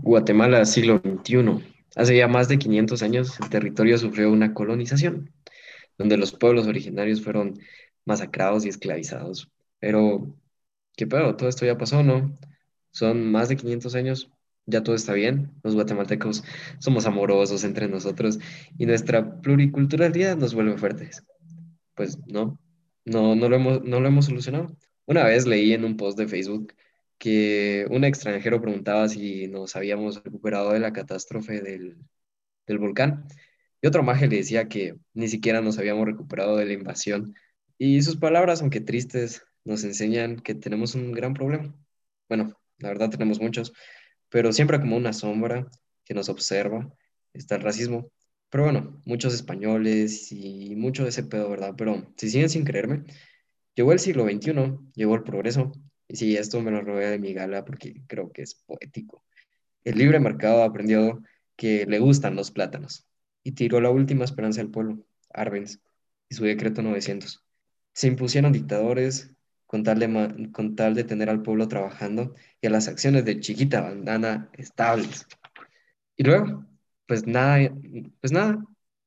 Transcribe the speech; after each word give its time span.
Guatemala, 0.00 0.64
siglo 0.64 1.02
XXI. 1.04 1.62
Hace 1.96 2.16
ya 2.16 2.26
más 2.26 2.48
de 2.48 2.58
500 2.58 3.02
años, 3.02 3.38
el 3.40 3.50
territorio 3.50 3.98
sufrió 3.98 4.32
una 4.32 4.54
colonización, 4.54 5.30
donde 5.98 6.16
los 6.16 6.32
pueblos 6.32 6.66
originarios 6.66 7.22
fueron 7.22 7.58
masacrados 8.06 8.64
y 8.64 8.70
esclavizados. 8.70 9.50
Pero, 9.80 10.34
¿qué 10.96 11.06
pedo? 11.06 11.36
Todo 11.36 11.48
esto 11.50 11.66
ya 11.66 11.76
pasó, 11.76 12.02
¿no? 12.02 12.34
Son 12.90 13.30
más 13.30 13.50
de 13.50 13.56
500 13.56 13.94
años, 13.94 14.30
ya 14.64 14.82
todo 14.82 14.94
está 14.94 15.12
bien. 15.12 15.52
Los 15.62 15.74
guatemaltecos 15.74 16.42
somos 16.78 17.04
amorosos 17.04 17.62
entre 17.64 17.86
nosotros 17.86 18.38
y 18.78 18.86
nuestra 18.86 19.40
pluriculturalidad 19.42 20.36
nos 20.38 20.54
vuelve 20.54 20.78
fuertes. 20.78 21.22
Pues 21.94 22.18
no, 22.26 22.58
no, 23.04 23.34
no 23.34 23.48
lo 23.48 23.56
hemos, 23.56 23.82
no 23.84 24.00
lo 24.00 24.08
hemos 24.08 24.24
solucionado. 24.24 24.74
Una 25.04 25.24
vez 25.24 25.46
leí 25.46 25.74
en 25.74 25.84
un 25.84 25.98
post 25.98 26.16
de 26.18 26.28
Facebook 26.28 26.72
que 27.22 27.86
un 27.88 28.02
extranjero 28.02 28.60
preguntaba 28.60 29.08
si 29.08 29.46
nos 29.46 29.76
habíamos 29.76 30.24
recuperado 30.24 30.72
de 30.72 30.80
la 30.80 30.92
catástrofe 30.92 31.60
del, 31.60 31.96
del 32.66 32.78
volcán 32.80 33.28
y 33.80 33.86
otro 33.86 34.02
maje 34.02 34.26
le 34.26 34.38
decía 34.38 34.68
que 34.68 34.96
ni 35.14 35.28
siquiera 35.28 35.60
nos 35.60 35.78
habíamos 35.78 36.04
recuperado 36.04 36.56
de 36.56 36.66
la 36.66 36.72
invasión. 36.72 37.36
Y 37.78 38.02
sus 38.02 38.16
palabras, 38.16 38.60
aunque 38.60 38.80
tristes, 38.80 39.44
nos 39.62 39.84
enseñan 39.84 40.40
que 40.40 40.56
tenemos 40.56 40.96
un 40.96 41.12
gran 41.12 41.32
problema. 41.32 41.72
Bueno, 42.28 42.58
la 42.78 42.88
verdad 42.88 43.10
tenemos 43.10 43.40
muchos, 43.40 43.72
pero 44.28 44.52
siempre 44.52 44.80
como 44.80 44.96
una 44.96 45.12
sombra 45.12 45.68
que 46.04 46.14
nos 46.14 46.28
observa 46.28 46.92
está 47.32 47.54
el 47.54 47.62
racismo. 47.62 48.10
Pero 48.50 48.64
bueno, 48.64 49.00
muchos 49.04 49.32
españoles 49.32 50.32
y 50.32 50.74
mucho 50.74 51.04
de 51.04 51.10
ese 51.10 51.22
pedo, 51.22 51.50
¿verdad? 51.50 51.74
Pero 51.78 52.04
si 52.16 52.30
siguen 52.30 52.50
sin 52.50 52.64
creerme, 52.64 53.04
llegó 53.76 53.92
el 53.92 54.00
siglo 54.00 54.24
XXI, 54.24 54.76
llegó 54.94 55.14
el 55.14 55.22
progreso, 55.22 55.72
y 56.12 56.16
sí, 56.16 56.36
esto 56.36 56.60
me 56.60 56.70
lo 56.70 56.82
robé 56.82 57.08
de 57.08 57.18
mi 57.18 57.32
gala 57.32 57.64
porque 57.64 58.02
creo 58.06 58.30
que 58.32 58.42
es 58.42 58.54
poético. 58.54 59.24
El 59.82 59.96
libre 59.96 60.20
mercado 60.20 60.62
aprendió 60.62 61.22
que 61.56 61.86
le 61.86 62.00
gustan 62.00 62.36
los 62.36 62.50
plátanos 62.50 63.06
y 63.42 63.52
tiró 63.52 63.80
la 63.80 63.88
última 63.88 64.26
esperanza 64.26 64.60
del 64.60 64.70
pueblo, 64.70 65.06
Arbenz, 65.30 65.80
y 66.28 66.34
su 66.34 66.44
decreto 66.44 66.82
900. 66.82 67.42
Se 67.94 68.08
impusieron 68.08 68.52
dictadores 68.52 69.32
con 69.64 69.84
tal, 69.84 70.00
de, 70.00 70.50
con 70.52 70.76
tal 70.76 70.94
de 70.94 71.04
tener 71.04 71.30
al 71.30 71.40
pueblo 71.40 71.66
trabajando 71.66 72.34
y 72.60 72.66
a 72.66 72.70
las 72.70 72.88
acciones 72.88 73.24
de 73.24 73.40
chiquita 73.40 73.80
bandana 73.80 74.50
estables. 74.58 75.26
Y 76.14 76.24
luego, 76.24 76.66
pues 77.06 77.26
nada, 77.26 77.72
pues 78.20 78.32
nada, 78.32 78.62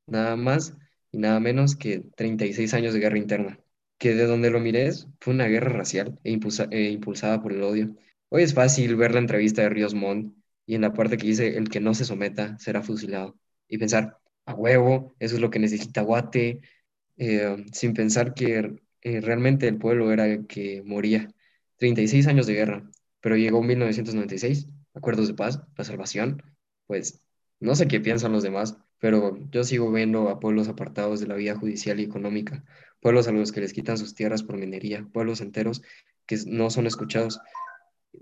nada 0.07 0.35
más 0.35 0.75
y 1.11 1.19
nada 1.19 1.39
menos 1.39 1.75
que 1.75 2.03
36 2.17 2.73
años 2.73 2.95
de 2.95 2.99
guerra 2.99 3.19
interna, 3.19 3.59
que 3.97 4.15
de 4.15 4.25
donde 4.25 4.49
lo 4.49 4.59
mires 4.59 5.07
fue 5.19 5.33
una 5.33 5.47
guerra 5.47 5.69
racial 5.69 6.19
e, 6.23 6.37
e 6.71 6.91
impulsada 6.91 7.41
por 7.41 7.53
el 7.53 7.63
odio. 7.63 7.95
Hoy 8.29 8.43
es 8.43 8.53
fácil 8.53 8.95
ver 8.95 9.13
la 9.13 9.19
entrevista 9.19 9.61
de 9.61 9.69
Ríos 9.69 9.93
Montt 9.93 10.35
y 10.65 10.75
en 10.75 10.81
la 10.81 10.93
parte 10.93 11.17
que 11.17 11.27
dice 11.27 11.57
el 11.57 11.69
que 11.69 11.79
no 11.79 11.93
se 11.93 12.05
someta 12.05 12.57
será 12.59 12.81
fusilado 12.81 13.37
y 13.67 13.77
pensar, 13.77 14.19
a 14.45 14.53
huevo, 14.53 15.15
eso 15.19 15.35
es 15.35 15.41
lo 15.41 15.49
que 15.49 15.59
necesita 15.59 16.01
Guate, 16.01 16.61
eh, 17.17 17.65
sin 17.71 17.93
pensar 17.93 18.33
que 18.33 18.75
eh, 19.01 19.21
realmente 19.21 19.67
el 19.67 19.77
pueblo 19.77 20.11
era 20.11 20.27
el 20.27 20.47
que 20.47 20.81
moría. 20.83 21.29
36 21.77 22.27
años 22.27 22.47
de 22.47 22.53
guerra, 22.53 22.89
pero 23.21 23.37
llegó 23.37 23.61
1996, 23.61 24.67
acuerdos 24.93 25.27
de 25.27 25.33
paz, 25.33 25.61
la 25.77 25.83
salvación, 25.83 26.41
pues 26.87 27.21
no 27.59 27.75
sé 27.75 27.87
qué 27.87 27.99
piensan 27.99 28.31
los 28.31 28.43
demás, 28.43 28.77
pero 28.99 29.37
yo 29.51 29.63
sigo 29.63 29.91
viendo 29.91 30.29
a 30.29 30.39
pueblos 30.39 30.67
apartados 30.67 31.19
de 31.19 31.27
la 31.27 31.35
vida 31.35 31.55
judicial 31.55 31.99
y 31.99 32.03
económica, 32.03 32.63
pueblos 33.05 33.27
a 33.27 33.31
los 33.31 33.51
que 33.51 33.61
les 33.61 33.71
quitan 33.71 33.99
sus 33.99 34.15
tierras 34.15 34.41
por 34.41 34.57
minería, 34.57 35.07
pueblos 35.13 35.39
enteros 35.39 35.83
que 36.25 36.39
no 36.47 36.71
son 36.71 36.87
escuchados. 36.87 37.39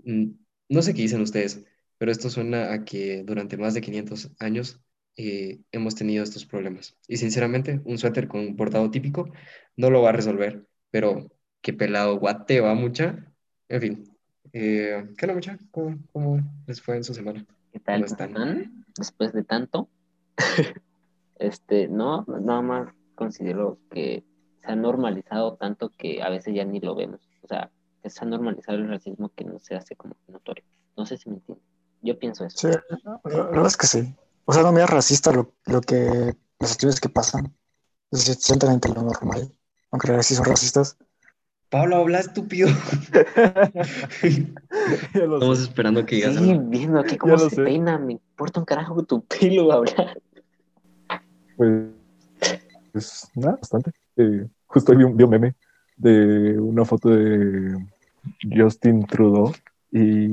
No 0.04 0.82
sé 0.82 0.92
qué 0.92 1.00
dicen 1.00 1.22
ustedes, 1.22 1.64
pero 1.96 2.12
esto 2.12 2.28
suena 2.28 2.70
a 2.70 2.84
que 2.84 3.22
durante 3.24 3.56
más 3.56 3.72
de 3.72 3.80
500 3.80 4.32
años 4.40 4.82
eh, 5.16 5.60
hemos 5.72 5.94
tenido 5.94 6.22
estos 6.22 6.44
problemas. 6.44 6.98
Y 7.08 7.16
sinceramente, 7.16 7.80
un 7.86 7.96
suéter 7.96 8.28
con 8.28 8.40
un 8.40 8.56
bordado 8.56 8.90
típico 8.90 9.32
no 9.74 9.88
lo 9.88 10.02
va 10.02 10.10
a 10.10 10.12
resolver, 10.12 10.66
pero 10.90 11.32
qué 11.62 11.72
pelado 11.72 12.18
guate 12.18 12.60
va 12.60 12.74
mucha. 12.74 13.32
En 13.70 13.80
fin, 13.80 14.04
eh, 14.52 15.02
¿qué 15.16 15.26
no 15.26 15.32
mucha? 15.32 15.58
¿Cómo, 15.70 15.96
¿Cómo, 16.12 16.42
les 16.66 16.82
fue 16.82 16.96
en 16.96 17.04
su 17.04 17.14
semana? 17.14 17.46
¿Qué 17.72 17.80
tal 17.80 18.04
están? 18.04 18.84
Después 18.98 19.32
de 19.32 19.44
tanto, 19.44 19.88
este, 21.38 21.88
no, 21.88 22.26
nada 22.26 22.60
más 22.60 22.94
considero 23.14 23.78
que 23.90 24.24
se 24.64 24.72
ha 24.72 24.76
normalizado 24.76 25.56
tanto 25.56 25.90
que 25.90 26.22
a 26.22 26.30
veces 26.30 26.54
ya 26.54 26.64
ni 26.64 26.80
lo 26.80 26.94
vemos. 26.94 27.20
O 27.42 27.48
sea, 27.48 27.70
se 28.04 28.24
ha 28.24 28.26
normalizado 28.26 28.78
el 28.78 28.88
racismo 28.88 29.30
que 29.34 29.44
no 29.44 29.58
se 29.58 29.74
hace 29.74 29.96
como 29.96 30.16
notorio. 30.28 30.64
No 30.96 31.06
sé 31.06 31.16
si 31.16 31.28
me 31.28 31.36
entienden. 31.36 31.64
Yo 32.02 32.18
pienso 32.18 32.44
eso. 32.44 32.58
Sí, 32.58 32.68
la 33.04 33.20
verdad 33.24 33.66
es 33.66 33.76
que 33.76 33.86
sí. 33.86 34.14
O 34.44 34.52
sea, 34.52 34.62
no 34.62 34.72
me 34.72 34.82
es 34.82 34.90
racista 34.90 35.32
lo, 35.32 35.54
lo 35.66 35.80
que, 35.80 36.36
las 36.58 36.72
acciones 36.72 37.00
que 37.00 37.08
pasan. 37.08 37.54
Es 38.10 38.24
simplemente 38.40 38.88
lo 38.88 39.02
normal. 39.02 39.50
Aunque 39.90 40.22
sí 40.22 40.34
son 40.34 40.44
racistas. 40.44 40.96
Pablo, 41.70 41.96
habla 41.96 42.20
estúpido. 42.20 42.68
Estamos 45.14 45.60
esperando 45.60 46.04
que 46.04 46.16
digas. 46.16 46.36
Sí, 46.36 46.58
viendo 46.58 47.00
aquí 47.00 47.16
cómo 47.16 47.38
se 47.38 47.56
peina. 47.56 47.98
Me 47.98 48.12
importa 48.12 48.60
un 48.60 48.66
carajo 48.66 49.02
tu 49.02 49.24
pelo 49.24 49.72
hablar. 49.72 50.20
Pues, 51.56 51.90
pues 52.92 53.28
nada, 53.34 53.56
bastante. 53.56 53.92
Eh, 54.16 54.46
justo 54.66 54.96
vi 54.96 55.04
un, 55.04 55.16
vi 55.16 55.24
un 55.24 55.30
meme 55.30 55.54
de 55.96 56.58
una 56.58 56.84
foto 56.84 57.10
de 57.10 57.76
Justin 58.42 59.06
Trudeau 59.06 59.52
y 59.90 60.26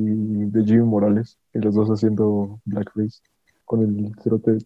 de 0.45 0.63
Jimmy 0.63 0.83
Morales, 0.83 1.37
y 1.53 1.59
los 1.59 1.75
dos 1.75 1.89
haciendo 1.89 2.59
blackface 2.65 3.21
con 3.65 3.81
el 3.81 4.15
cerote. 4.21 4.57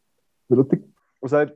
cerote 0.48 0.82
o 1.20 1.28
sea, 1.28 1.52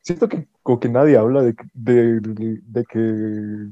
siento 0.00 0.28
que 0.28 0.48
como 0.62 0.78
que 0.78 0.88
nadie 0.88 1.16
habla 1.16 1.42
de, 1.42 1.54
de, 1.74 2.20
de, 2.64 2.84
que 2.84 3.70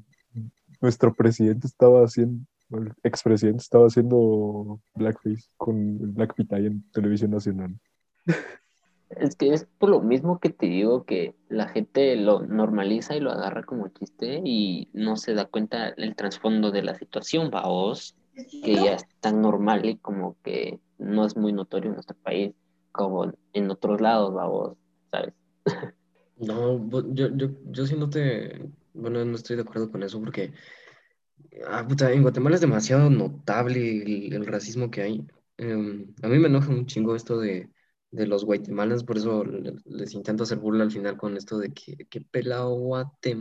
nuestro 0.81 1.15
presidente 1.15 1.67
estaba 1.67 2.05
haciendo, 2.05 2.45
el 2.71 2.93
expresidente 3.05 3.63
estaba 3.63 3.87
haciendo 3.87 4.81
blackface 4.95 5.49
con 5.57 5.77
el 6.01 6.09
Black 6.09 6.35
Pitay 6.35 6.67
en 6.67 6.83
televisión 6.91 7.31
nacional. 7.31 7.79
Es 9.11 9.35
que 9.35 9.53
es 9.53 9.67
por 9.79 9.91
lo 9.91 10.01
mismo 10.01 10.39
que 10.39 10.51
te 10.51 10.67
digo 10.67 11.05
que 11.05 11.35
la 11.49 11.69
gente 11.69 12.15
lo 12.15 12.43
normaliza 12.43 13.17
y 13.17 13.21
lo 13.21 13.33
agarra 13.33 13.65
como 13.65 13.89
chiste 13.89 14.41
y 14.45 14.89
no 14.93 15.17
se 15.17 15.35
da 15.35 15.47
cuenta 15.47 15.89
el 15.89 16.15
trasfondo 16.15 16.71
de 16.71 16.83
la 16.83 16.95
situación, 16.95 17.51
vaos, 17.51 18.15
que 18.35 18.75
ya 18.75 18.95
es 18.95 19.07
tan 19.21 19.43
normal 19.43 19.85
y 19.85 19.97
como 19.97 20.37
que 20.45 20.79
no 20.99 21.27
es 21.27 21.37
muy 21.37 21.53
notorio 21.53 21.89
en 21.89 21.95
nuestro 21.95 22.17
país 22.17 22.55
como 22.93 23.33
en 23.53 23.71
otros 23.71 24.01
lados, 24.01 24.33
vaos, 24.33 24.77
¿sabes? 25.11 25.35
No, 26.37 26.89
yo, 27.13 27.29
yo, 27.37 27.49
yo 27.67 27.87
sí 27.87 27.97
no 27.97 28.09
te, 28.09 28.67
bueno, 28.95 29.23
no 29.27 29.35
estoy 29.35 29.57
de 29.57 29.63
acuerdo 29.63 29.91
con 29.91 30.03
eso 30.03 30.19
porque 30.19 30.55
ah, 31.69 31.87
en 32.01 32.23
Guatemala 32.23 32.55
es 32.55 32.63
demasiado 32.63 33.11
notable 33.11 34.27
el, 34.35 34.47
racismo 34.47 34.91
que 34.91 35.03
hay. 35.03 35.27
Em, 35.59 36.15
a 36.23 36.29
mí 36.29 36.39
me 36.39 36.49
enoja 36.49 36.71
un 36.71 36.87
chingo 36.87 37.15
esto 37.15 37.39
de, 37.39 37.69
de 38.11 38.27
los 38.27 38.45
guatemalans, 38.45 39.05
por 39.05 39.19
eso 39.19 39.45
les, 39.45 40.15
intento 40.15 40.43
hacer 40.43 40.59
burla 40.59 40.85
al 40.85 40.91
final 40.91 41.17
con 41.17 41.37
esto 41.37 41.59
de 41.59 41.73
que, 41.73 42.07
que 42.07 42.21
pelado 42.21 42.75
guate 42.75 43.37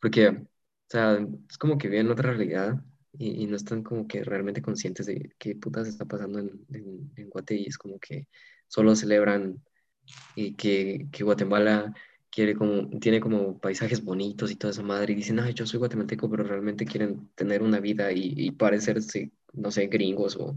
porque, 0.00 0.28
o 0.28 0.46
sea, 0.88 1.18
es 1.48 1.58
como 1.58 1.76
que 1.78 1.88
viven 1.88 2.10
otra 2.10 2.32
realidad 2.32 2.82
y, 3.12 3.46
no 3.46 3.56
están 3.56 3.82
como 3.82 4.06
que 4.06 4.24
realmente 4.24 4.62
conscientes 4.62 5.06
de 5.06 5.34
qué 5.38 5.54
putas 5.56 5.88
está 5.88 6.04
pasando 6.06 6.38
en, 6.38 6.64
en, 6.72 7.12
en 7.16 7.28
Guate 7.28 7.56
y 7.56 7.66
es 7.66 7.76
como 7.76 7.98
que 7.98 8.28
solo 8.68 8.94
celebran 8.94 9.62
y 10.34 10.54
que, 10.54 11.08
que 11.12 11.24
Guatemala 11.24 11.92
quiere 12.30 12.54
como, 12.54 12.88
tiene 13.00 13.20
como 13.20 13.58
paisajes 13.60 14.04
bonitos 14.04 14.50
y 14.50 14.56
toda 14.56 14.72
esa 14.72 14.82
madre, 14.82 15.12
y 15.12 15.16
dicen, 15.16 15.40
ay, 15.40 15.54
yo 15.54 15.66
soy 15.66 15.78
guatemalteco, 15.78 16.30
pero 16.30 16.44
realmente 16.44 16.86
quieren 16.86 17.28
tener 17.34 17.62
una 17.62 17.80
vida 17.80 18.12
y, 18.12 18.32
y 18.36 18.52
parecerse, 18.52 19.32
no 19.52 19.70
sé, 19.70 19.88
gringos 19.88 20.36
o, 20.36 20.56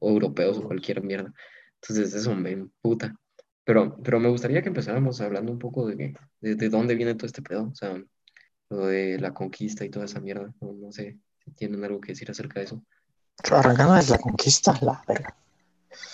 o, 0.00 0.10
europeos 0.10 0.58
o 0.58 0.64
cualquier 0.64 1.02
mierda. 1.02 1.32
Entonces, 1.88 2.14
eso 2.14 2.34
me 2.34 2.66
puta. 2.80 3.14
Pero, 3.64 3.96
pero 4.02 4.20
me 4.20 4.28
gustaría 4.28 4.62
que 4.62 4.68
empezáramos 4.68 5.20
hablando 5.20 5.52
un 5.52 5.58
poco 5.58 5.86
de, 5.86 6.14
de, 6.40 6.54
de, 6.54 6.68
dónde 6.68 6.94
viene 6.94 7.14
todo 7.14 7.26
este 7.26 7.42
pedo, 7.42 7.70
o 7.72 7.74
sea, 7.74 8.02
lo 8.70 8.86
de 8.86 9.18
la 9.18 9.32
conquista 9.32 9.84
y 9.84 9.90
toda 9.90 10.04
esa 10.04 10.20
mierda. 10.20 10.52
No, 10.60 10.72
no 10.72 10.92
sé 10.92 11.18
si 11.44 11.50
tienen 11.52 11.82
algo 11.84 12.00
que 12.00 12.12
decir 12.12 12.30
acerca 12.30 12.60
de 12.60 12.66
eso. 12.66 12.82
Arrancando 13.50 13.94
desde 13.94 14.12
la 14.12 14.18
conquista, 14.18 14.78
la 14.82 15.02
verga. 15.06 15.34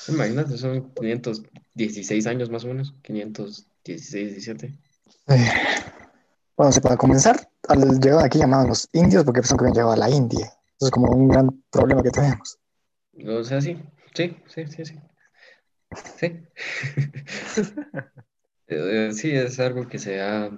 Imagínate, 0.08 0.56
son 0.56 0.93
516 0.94 2.26
años 2.26 2.50
más 2.50 2.64
o 2.64 2.69
menos, 2.69 2.94
516, 3.02 4.32
17. 4.32 4.78
bueno, 6.56 6.72
para 6.82 6.96
comenzar, 6.96 7.49
al 7.69 7.99
llegar 8.00 8.25
aquí 8.25 8.38
llamaban 8.38 8.69
los 8.69 8.88
indios 8.93 9.25
porque 9.25 9.40
pensaban 9.40 9.58
que 9.58 9.64
habían 9.64 9.75
llegado 9.75 9.93
a 9.93 10.08
la 10.08 10.11
India. 10.11 10.46
Eso 10.46 10.87
es 10.87 10.90
como 10.90 11.11
un 11.12 11.28
gran 11.28 11.62
problema 11.70 12.02
que 12.02 12.11
tenemos. 12.11 12.58
O 13.26 13.44
sea, 13.44 13.61
sí, 13.61 13.76
sí, 14.14 14.37
sí, 14.46 14.67
sí, 14.67 14.84
sí. 14.84 14.99
Sí. 16.19 16.41
Eh, 18.67 19.11
sí, 19.13 19.31
es 19.33 19.59
algo 19.59 19.89
que 19.89 19.99
se 19.99 20.21
ha 20.21 20.51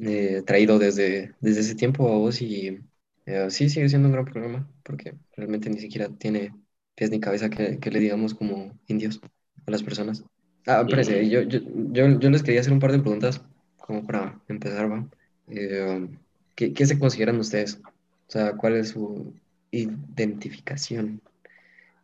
eh, 0.00 0.42
traído 0.46 0.78
desde, 0.78 1.34
desde 1.40 1.60
ese 1.60 1.74
tiempo 1.74 2.08
a 2.08 2.16
vos 2.18 2.40
y 2.42 2.78
eh, 3.26 3.50
sí 3.50 3.68
sigue 3.68 3.88
siendo 3.88 4.08
un 4.08 4.14
gran 4.14 4.24
problema 4.24 4.68
porque 4.82 5.14
realmente 5.36 5.68
ni 5.70 5.78
siquiera 5.78 6.08
tiene 6.08 6.54
pies 6.94 7.10
ni 7.10 7.20
cabeza 7.20 7.50
que, 7.50 7.78
que 7.78 7.90
le 7.90 8.00
digamos 8.00 8.34
como 8.34 8.78
indios 8.86 9.20
a 9.66 9.70
las 9.70 9.82
personas. 9.82 10.24
Ah, 10.66 10.82
espérese, 10.82 11.28
yo, 11.28 11.42
yo, 11.42 11.60
yo, 11.92 12.18
yo 12.18 12.30
les 12.30 12.42
quería 12.42 12.60
hacer 12.60 12.72
un 12.72 12.80
par 12.80 12.92
de 12.92 12.98
preguntas 13.00 13.42
como 13.78 14.06
para 14.06 14.40
empezar, 14.48 14.90
¿va? 14.90 15.06
Eh, 15.48 16.08
¿qué, 16.54 16.72
qué 16.72 16.86
se 16.86 16.98
consideran 16.98 17.38
ustedes? 17.38 17.80
O 17.84 18.30
sea, 18.30 18.56
¿cuál 18.56 18.76
es 18.76 18.90
su 18.90 19.34
identificación? 19.70 21.22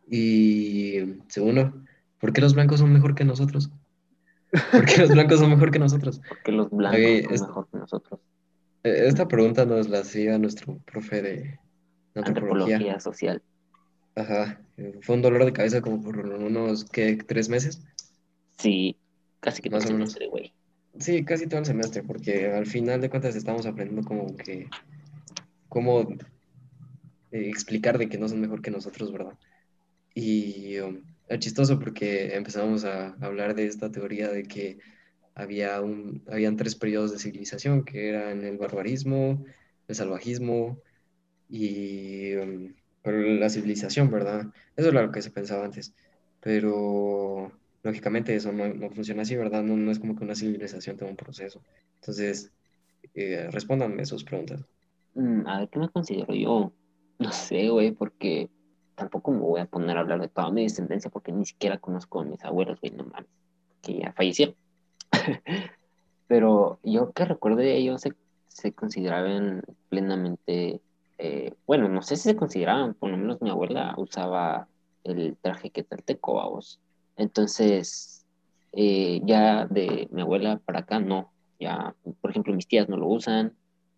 Y 0.09 0.99
segundo, 1.27 1.73
¿por 2.19 2.33
qué 2.33 2.41
los 2.41 2.53
blancos 2.55 2.79
son 2.79 2.93
mejor 2.93 3.15
que 3.15 3.25
nosotros? 3.25 3.69
¿Por 4.71 4.85
qué 4.85 5.01
los 5.01 5.09
blancos 5.09 5.39
son 5.39 5.49
mejor 5.49 5.71
que 5.71 5.79
nosotros? 5.79 6.21
Porque 6.27 6.51
los 6.51 6.69
blancos 6.69 7.39
son 7.39 7.47
mejor 7.47 7.67
que 7.71 7.77
nosotros. 7.77 8.19
Eh, 8.83 9.07
Esta 9.07 9.27
pregunta 9.27 9.65
nos 9.65 9.89
la 9.89 9.99
hacía 9.99 10.37
nuestro 10.37 10.77
profe 10.85 11.21
de 11.21 11.59
antropología. 12.13 12.75
Antropología 12.75 12.99
social. 12.99 13.41
Ajá. 14.15 14.61
Fue 15.01 15.15
un 15.15 15.21
dolor 15.21 15.45
de 15.45 15.53
cabeza 15.53 15.81
como 15.81 16.01
por 16.01 16.17
unos, 16.17 16.85
¿qué? 16.85 17.17
¿Tres 17.17 17.49
meses? 17.49 17.81
Sí, 18.57 18.97
casi 19.39 19.61
que 19.61 19.69
Más 19.69 19.83
todo 19.83 19.93
o 19.93 19.97
el 19.97 20.07
semestre, 20.07 20.27
güey. 20.27 20.53
Sí, 20.99 21.25
casi 21.25 21.47
todo 21.47 21.59
el 21.59 21.65
semestre, 21.65 22.03
porque 22.03 22.51
al 22.51 22.65
final 22.65 23.01
de 23.01 23.09
cuentas 23.09 23.35
estamos 23.35 23.65
aprendiendo 23.65 24.07
como 24.07 24.35
que, 24.37 24.69
cómo 25.67 26.07
eh, 27.31 27.49
explicar 27.49 27.97
de 27.97 28.07
que 28.07 28.17
no 28.17 28.29
son 28.29 28.39
mejor 28.39 28.61
que 28.61 28.71
nosotros, 28.71 29.11
¿verdad? 29.11 29.37
Y 30.13 30.79
um, 30.79 31.01
es 31.27 31.39
chistoso 31.39 31.79
porque 31.79 32.35
empezamos 32.35 32.85
a 32.85 33.15
hablar 33.21 33.55
de 33.55 33.65
esta 33.65 33.91
teoría 33.91 34.29
de 34.29 34.43
que 34.43 34.77
había 35.33 35.81
un, 35.81 36.23
habían 36.27 36.55
tres 36.55 36.75
periodos 36.75 37.11
de 37.11 37.19
civilización, 37.19 37.83
que 37.83 38.09
eran 38.09 38.43
el 38.43 38.57
barbarismo, 38.57 39.43
el 39.87 39.95
salvajismo 39.95 40.79
y 41.49 42.35
um, 42.35 42.73
la 43.03 43.49
civilización, 43.49 44.09
¿verdad? 44.09 44.47
Eso 44.75 44.89
era 44.89 45.03
lo 45.03 45.11
que 45.11 45.21
se 45.21 45.31
pensaba 45.31 45.65
antes, 45.65 45.93
pero 46.39 47.51
lógicamente 47.83 48.35
eso 48.35 48.51
no, 48.51 48.73
no 48.73 48.89
funciona 48.89 49.23
así, 49.23 49.35
¿verdad? 49.35 49.61
No, 49.63 49.75
no 49.75 49.91
es 49.91 49.99
como 49.99 50.15
que 50.15 50.23
una 50.23 50.35
civilización 50.35 50.97
tenga 50.97 51.11
un 51.11 51.17
proceso. 51.17 51.61
Entonces, 51.95 52.51
eh, 53.13 53.47
respóndanme 53.51 54.05
sus 54.05 54.23
preguntas. 54.23 54.61
Mm, 55.13 55.47
a 55.47 55.59
ver, 55.59 55.69
¿qué 55.69 55.79
me 55.79 55.89
considero 55.89 56.33
yo? 56.33 56.71
No 57.19 57.31
sé, 57.31 57.69
güey, 57.69 57.91
porque 57.91 58.49
tampoco 58.95 59.31
me 59.31 59.39
voy 59.39 59.61
a 59.61 59.65
poner 59.65 59.97
a 59.97 60.01
hablar 60.01 60.21
de 60.21 60.27
toda 60.27 60.51
mi 60.51 60.63
descendencia 60.63 61.11
porque 61.11 61.31
ni 61.31 61.45
siquiera 61.45 61.77
conozco 61.77 62.21
a 62.21 62.25
mis 62.25 62.43
abuelos, 62.43 62.79
güey, 62.81 62.93
que 63.81 63.99
ya 63.99 64.13
fallecieron. 64.13 64.55
Pero 66.27 66.79
yo 66.83 67.11
que 67.11 67.25
recuerdo 67.25 67.57
de 67.57 67.77
ellos 67.77 68.01
se, 68.47 68.73
consideraban 68.73 69.63
plenamente, 69.89 70.81
eh, 71.17 71.53
bueno, 71.67 71.87
no 71.89 72.01
sé 72.01 72.15
si 72.15 72.23
se 72.23 72.35
consideraban, 72.35 72.93
por 72.95 73.09
lo 73.09 73.17
menos 73.17 73.41
mi 73.41 73.49
abuela 73.49 73.93
usaba 73.97 74.67
el 75.03 75.37
traje 75.41 75.69
quetzalteco, 75.69 76.35
vamos. 76.35 76.79
Entonces, 77.15 78.25
eh, 78.71 79.21
ya 79.23 79.67
de 79.67 80.07
mi 80.11 80.21
abuela 80.21 80.57
para 80.65 80.79
acá, 80.79 80.99
no. 80.99 81.31
Ya, 81.59 81.95
por 82.21 82.31
ejemplo, 82.31 82.53
mis 82.53 82.67
tías 82.67 82.89
no 82.89 82.97
lo 82.97 83.07
usan, 83.07 83.53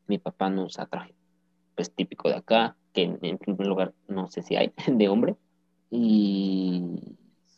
mi 0.08 0.18
papá 0.18 0.50
no 0.50 0.66
usa 0.66 0.86
traje, 0.86 1.16
pues 1.78 1.92
típico 1.94 2.28
de 2.28 2.36
acá, 2.36 2.76
que 2.92 3.04
en, 3.04 3.38
primer 3.38 3.68
lugar 3.68 3.94
no 4.10 4.28
sé 4.28 4.42
si 4.42 4.58
hay, 4.58 4.74
de 4.88 5.08
hombre. 5.08 5.38
Y 5.90 6.84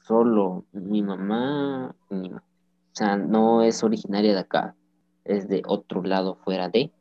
solo 0.06 0.66
mi 0.71 1.01
mamá, 1.01 1.95
mi 2.10 2.30
ma- 2.30 2.44
o 2.92 2.95
sea, 2.95 3.16
no 3.16 3.63
es 3.63 3.81
originaria 3.83 4.33
de 4.33 4.39
acá, 4.39 4.75
es 5.24 5.48
de 5.48 5.63
otro 5.66 6.04
lado 6.04 6.36
fuera 6.36 6.69
de. 6.69 6.92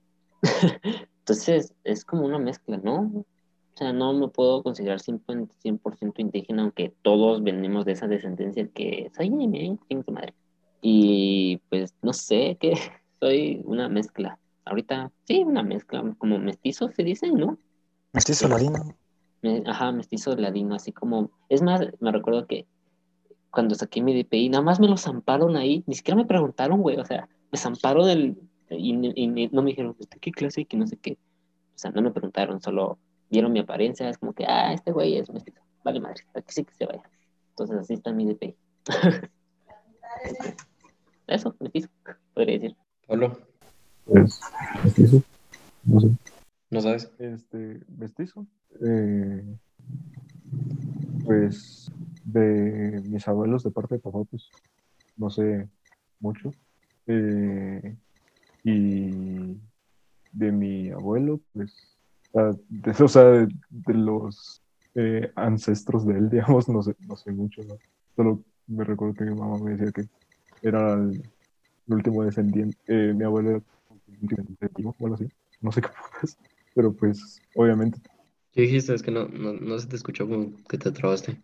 Entonces, 1.19 1.75
es 1.85 2.05
como 2.05 2.25
una 2.25 2.39
mezcla, 2.39 2.79
¿no? 2.79 3.01
O 3.01 3.77
sea, 3.77 3.93
no 3.93 4.13
me 4.13 4.29
puedo 4.29 4.63
considerar 4.63 5.01
100%, 5.01 5.55
100% 5.59 6.21
indígena, 6.23 6.63
aunque 6.63 6.95
todos 7.03 7.43
venimos 7.43 7.85
de 7.85 7.93
esa 7.93 8.09
descendencia 8.09 8.67
que 8.69 9.11
soy 9.15 9.29
su 9.31 10.13
madre. 10.13 10.35
Y 10.81 11.61
pues 11.69 11.95
no 12.03 12.13
sé, 12.13 12.57
que 12.61 12.75
soy 13.21 13.63
una 13.65 13.89
mezcla. 13.89 14.39
Ahorita, 14.69 15.11
sí, 15.25 15.45
una 15.45 15.63
mezcla, 15.63 16.03
como 16.19 16.39
mestizo 16.39 16.91
se 16.91 17.03
dice, 17.03 17.31
¿no? 17.31 17.59
Mestizo 18.13 18.49
ladino. 18.49 18.95
Me- 19.43 19.63
ajá, 19.67 19.93
mestizo 19.93 20.37
ladino, 20.37 20.75
así 20.75 20.93
como. 20.93 21.31
Es 21.49 21.63
más, 21.63 21.81
me 22.01 22.13
recuerdo 22.13 22.47
que 22.47 22.67
cuando 23.51 23.75
saqué 23.75 24.03
mi 24.03 24.15
DPI, 24.15 24.51
nada 24.51 24.63
más 24.63 24.81
me 24.81 24.89
lo 24.89 24.97
zamparon 24.97 25.57
ahí, 25.57 25.83
ni 25.87 25.95
siquiera 25.95 26.17
me 26.17 26.27
preguntaron, 26.27 26.81
güey, 26.81 26.99
o 26.99 27.05
sea, 27.05 27.29
me 27.51 27.59
zamparon 27.59 28.07
del. 28.07 28.37
Y, 28.71 28.93
no 28.93 29.63
me 29.63 29.71
dijeron, 29.71 29.97
¿usted 29.99 30.19
qué 30.21 30.31
clase 30.31 30.61
y 30.61 30.65
que 30.67 30.77
no 30.77 30.87
sé 30.87 30.99
qué? 30.99 31.13
O 31.75 31.79
sea, 31.79 31.91
no 31.91 32.03
me 32.03 32.11
preguntaron, 32.11 32.61
solo 32.61 32.99
vieron 33.31 33.53
mi 33.53 33.61
apariencia, 33.61 34.09
es 34.09 34.19
como 34.19 34.35
que, 34.35 34.45
ah, 34.47 34.73
este 34.75 34.93
güey 34.93 35.17
es 35.17 35.31
mestizo, 35.31 35.61
vale 35.85 36.01
madre, 36.01 36.25
aquí 36.35 36.53
sí 36.53 36.65
que 36.65 36.75
se 36.75 36.85
vaya. 36.85 37.03
Entonces, 37.51 37.79
así 37.79 37.95
está 37.95 38.13
mi 38.13 38.27
DPI. 38.27 38.55
Eso, 41.27 41.55
mestizo, 41.61 41.89
podría 42.35 42.59
decir. 42.59 42.77
Pablo, 43.07 43.39
Pues, 44.09 44.41
mestizo, 44.83 45.23
no 45.85 46.01
sé. 46.01 46.09
¿no 46.71 46.81
sabes? 46.81 47.13
Este, 47.19 47.81
mestizo. 47.99 48.47
eh, 48.81 49.45
pues 51.25 51.91
de 52.25 53.03
mis 53.07 53.27
abuelos 53.29 53.63
de 53.65 53.71
parte 53.71 53.97
de 53.97 54.01
papá, 54.01 54.25
pues 54.31 54.51
no 55.17 55.29
sé 55.31 55.69
mucho. 56.21 56.55
Eh, 57.07 57.97
y 58.65 59.57
de 60.33 60.53
mi 60.53 60.91
abuelo, 60.91 61.41
pues, 61.53 61.99
ah, 62.35 62.53
de, 62.69 62.91
o 63.05 63.09
sea, 63.09 63.25
de, 63.25 63.49
de 63.71 63.95
los 63.95 64.63
eh, 64.95 65.31
ancestros 65.37 66.07
de 66.07 66.15
él, 66.19 66.31
digamos, 66.31 66.69
no 66.69 66.83
sé, 66.83 66.95
no 67.07 67.17
sé 67.17 67.31
mucho. 67.33 67.63
¿no? 67.65 67.79
Solo 68.17 68.43
me 68.67 68.85
recuerdo 68.85 69.15
que 69.15 69.25
mi 69.25 69.35
mamá 69.35 69.59
me 69.59 69.73
decía 69.77 69.93
que 69.93 70.03
era 70.63 70.95
el, 70.95 71.23
el 71.89 71.95
último 71.95 72.25
descendiente. 72.25 72.79
eh, 72.87 73.13
mi 73.15 73.25
abuelo 73.25 73.51
era 73.51 73.63
o 74.99 75.07
algo 75.07 75.15
así. 75.15 75.31
No 75.61 75.73
sé 75.73 75.81
qué 75.83 75.89
putas. 76.21 76.39
Pero 76.75 76.95
pues, 76.95 77.43
obviamente, 77.55 78.01
¿Qué 78.53 78.61
dijiste? 78.63 78.93
Es 78.95 79.03
que 79.03 79.11
no, 79.11 79.27
no, 79.29 79.55
no 79.55 79.79
se 79.79 79.87
te 79.87 79.97
escuchó 79.97 80.29
como 80.29 80.63
que 80.69 80.77
te 80.77 80.93
trabaste. 80.93 81.43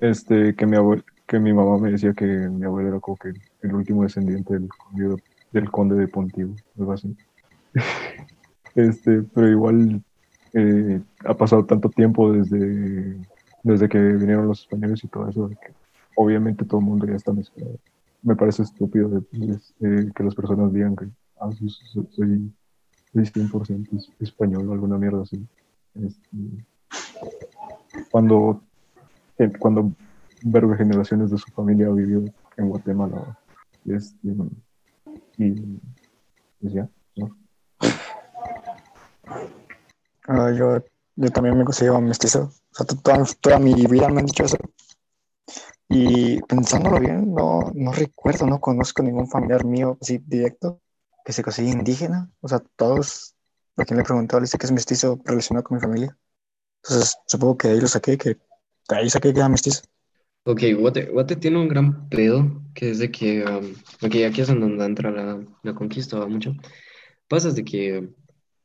este, 0.00 0.54
que 0.56 0.66
mi 0.66 0.76
abuelo, 0.76 1.02
que 1.26 1.38
mi 1.40 1.52
mamá 1.52 1.78
me 1.78 1.90
decía 1.92 2.14
que 2.14 2.24
mi 2.26 2.64
abuelo 2.64 2.88
era 2.90 3.00
como 3.00 3.18
que 3.18 3.34
el 3.62 3.74
último 3.74 4.02
descendiente 4.02 4.54
del 4.54 4.68
conde, 4.68 5.22
del 5.50 5.70
conde 5.70 5.96
de 5.96 6.08
Pontivo, 6.08 6.56
algo 6.78 6.92
así. 6.92 7.16
Este, 8.74 9.22
pero 9.34 9.48
igual 9.50 10.02
eh, 10.54 11.02
ha 11.26 11.36
pasado 11.36 11.64
tanto 11.66 11.90
tiempo 11.90 12.32
desde, 12.32 13.24
desde 13.62 13.88
que 13.88 13.98
vinieron 13.98 14.48
los 14.48 14.62
españoles 14.62 15.04
y 15.04 15.08
todo 15.08 15.28
eso, 15.28 15.48
de 15.48 15.56
que 15.56 15.74
obviamente 16.14 16.64
todo 16.64 16.80
el 16.80 16.86
mundo 16.86 17.06
ya 17.06 17.14
está 17.16 17.32
mezclado. 17.32 17.78
Me 18.22 18.36
parece 18.36 18.62
estúpido 18.64 19.08
de- 19.10 19.22
de- 19.32 19.56
eh, 20.08 20.12
que 20.14 20.24
las 20.24 20.34
personas 20.34 20.72
digan 20.72 20.96
que 20.96 21.06
ah, 21.44 21.52
soy, 21.52 21.68
soy, 21.68 22.52
soy 23.12 23.26
100% 23.26 23.96
es- 23.96 24.10
español 24.20 24.68
o 24.68 24.72
alguna 24.72 24.98
mierda 24.98 25.22
así. 25.22 25.46
Este, 25.94 26.64
cuando, 28.10 28.62
eh, 29.38 29.52
cuando 29.58 29.92
de 30.42 30.76
generaciones 30.76 31.30
de 31.30 31.38
su 31.38 31.50
familia 31.52 31.86
ha 31.86 31.90
en 32.56 32.68
Guatemala. 32.68 33.38
Este, 33.86 34.34
y 35.38 35.50
pues 36.60 36.72
ya. 36.72 36.88
Ah, 40.26 40.50
yo, 40.52 40.82
yo 41.16 41.30
también 41.30 41.58
me 41.58 41.64
considero 41.64 42.00
mestizo. 42.00 42.50
Toda, 43.02 43.24
toda 43.40 43.58
mi 43.58 43.74
vida 43.86 44.08
me 44.08 44.20
han 44.20 44.26
dicho 44.26 44.44
eso. 44.44 44.56
Y 45.88 46.40
pensándolo 46.42 46.98
bien, 46.98 47.32
no, 47.34 47.70
no 47.74 47.92
recuerdo, 47.92 48.46
no 48.46 48.58
conozco 48.58 49.02
ningún 49.02 49.28
familiar 49.28 49.64
mío 49.64 49.98
así 50.00 50.18
directo 50.18 50.80
que 51.24 51.32
se 51.32 51.42
considere 51.42 51.72
indígena. 51.72 52.30
O 52.40 52.48
sea, 52.48 52.60
todos 52.76 53.34
a 53.76 53.84
quien 53.84 53.96
le 53.96 54.02
he 54.02 54.06
preguntado 54.06 54.40
le 54.40 54.44
dice 54.44 54.58
que 54.58 54.66
es 54.66 54.72
mestizo 54.72 55.20
relacionado 55.24 55.64
con 55.64 55.76
mi 55.76 55.80
familia. 55.80 56.16
Entonces, 56.82 57.16
supongo 57.26 57.56
que 57.58 57.68
de 57.68 57.74
ahí 57.74 57.80
lo 57.80 57.88
saqué, 57.88 58.18
que 58.18 58.36
de 58.88 58.96
ahí 58.96 59.10
saqué 59.10 59.32
que 59.32 59.38
era 59.38 59.48
mestizo. 59.48 59.82
Ok, 60.44 60.60
Guate, 60.78 61.36
tiene 61.36 61.58
un 61.58 61.68
gran 61.68 62.08
pedo, 62.10 62.62
que 62.74 62.90
es 62.90 62.98
de 62.98 63.10
que, 63.10 63.42
um, 63.44 63.74
aquí 64.02 64.22
es 64.42 64.48
en 64.50 64.60
donde 64.60 64.84
entra 64.84 65.10
la, 65.10 65.42
la 65.62 65.74
conquista 65.74 66.18
va 66.18 66.26
mucho. 66.26 66.52
Pasa 67.28 67.50
de 67.50 67.64
que 67.64 68.10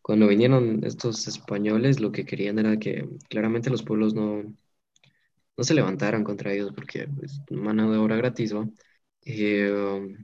cuando 0.02 0.28
vinieron 0.28 0.84
estos 0.84 1.28
españoles, 1.28 2.02
lo 2.02 2.12
que 2.12 2.26
querían 2.26 2.60
era 2.60 2.78
que 2.78 3.08
claramente 3.30 3.70
los 3.70 3.84
pueblos 3.84 4.14
no, 4.14 4.44
no 5.56 5.64
se 5.64 5.74
levantaran 5.74 6.24
contra 6.26 6.52
ellos, 6.52 6.74
porque 6.76 7.08
pues, 7.08 7.42
mano 7.52 7.90
de 7.92 7.98
obra 7.98 8.18
gratis, 8.18 8.54
¿va? 8.54 8.68
Eh, 9.24 9.72
um, 9.72 10.18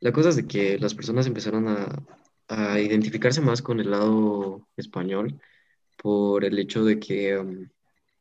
la 0.00 0.12
cosa 0.12 0.30
es 0.30 0.36
de 0.36 0.46
que 0.46 0.78
las 0.78 0.94
personas 0.94 1.26
empezaron 1.26 1.68
a, 1.68 2.04
a 2.48 2.80
identificarse 2.80 3.40
más 3.40 3.62
con 3.62 3.80
el 3.80 3.90
lado 3.90 4.68
español 4.76 5.40
por 5.96 6.44
el 6.44 6.58
hecho 6.58 6.84
de 6.84 6.98
que 7.00 7.38
um, 7.38 7.68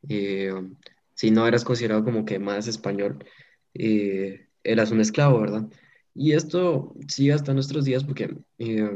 eh, 0.10 0.52
um, 0.52 0.76
si 1.14 1.32
no 1.32 1.48
eras 1.48 1.64
considerado 1.66 2.04
como 2.04 2.26
que 2.26 2.40
más 2.40 2.68
español, 2.68 3.26
eh, 3.74 4.48
eras 4.64 4.92
un 4.92 5.02
esclavo, 5.02 5.42
¿verdad? 5.42 5.68
Y 6.14 6.34
esto 6.34 6.96
sigue 7.08 7.34
hasta 7.34 7.54
nuestros 7.54 7.86
días 7.86 8.04
porque 8.04 8.36
eh, 8.60 8.90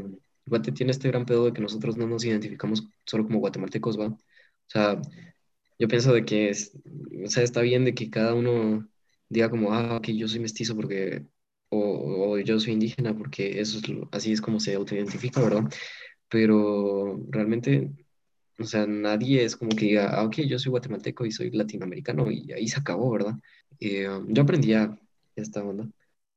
Guate 0.46 0.72
tiene 0.72 0.92
este 0.92 1.08
gran 1.08 1.26
pedo 1.26 1.46
de 1.46 1.52
que 1.52 1.62
nosotros 1.62 1.96
no 1.96 2.06
nos 2.06 2.24
identificamos 2.24 2.88
solo 3.06 3.24
como 3.24 3.40
guatemaltecos, 3.40 3.98
¿va? 3.98 4.06
O 4.08 4.18
sea, 4.66 5.00
yo 5.78 5.88
pienso 5.88 6.12
de 6.12 6.24
que, 6.24 6.50
es, 6.50 6.72
o 7.24 7.28
sea, 7.28 7.42
está 7.42 7.60
bien 7.62 7.84
de 7.84 7.94
que 7.94 8.10
cada 8.10 8.34
uno 8.34 8.88
diga 9.28 9.50
como, 9.50 9.72
ah, 9.74 10.00
que 10.02 10.16
yo 10.16 10.28
soy 10.28 10.40
mestizo 10.40 10.76
porque, 10.76 11.26
o, 11.72 12.32
o 12.34 12.38
yo 12.38 12.60
soy 12.60 12.74
indígena 12.74 13.16
porque 13.16 13.60
eso 13.60 13.78
es, 13.78 13.84
así 14.12 14.32
es 14.32 14.40
como 14.40 14.60
se 14.60 14.74
autoidentifica, 14.74 15.40
¿verdad? 15.42 15.64
Pero 16.28 17.20
realmente, 17.30 17.90
o 18.58 18.64
sea, 18.64 18.86
nadie 18.86 19.44
es 19.44 19.56
como 19.56 19.70
que 19.76 19.86
diga, 19.86 20.10
ah, 20.14 20.24
ok, 20.24 20.36
yo 20.48 20.58
soy 20.58 20.70
guatemalteco 20.70 21.26
y 21.26 21.32
soy 21.32 21.50
latinoamericano 21.50 22.30
y 22.30 22.52
ahí 22.52 22.68
se 22.68 22.80
acabó, 22.80 23.10
¿verdad? 23.10 23.34
Eh, 23.80 24.08
um, 24.08 24.32
yo 24.32 24.42
aprendí 24.42 24.74
a 24.74 24.98
esta 25.36 25.62
onda 25.64 25.88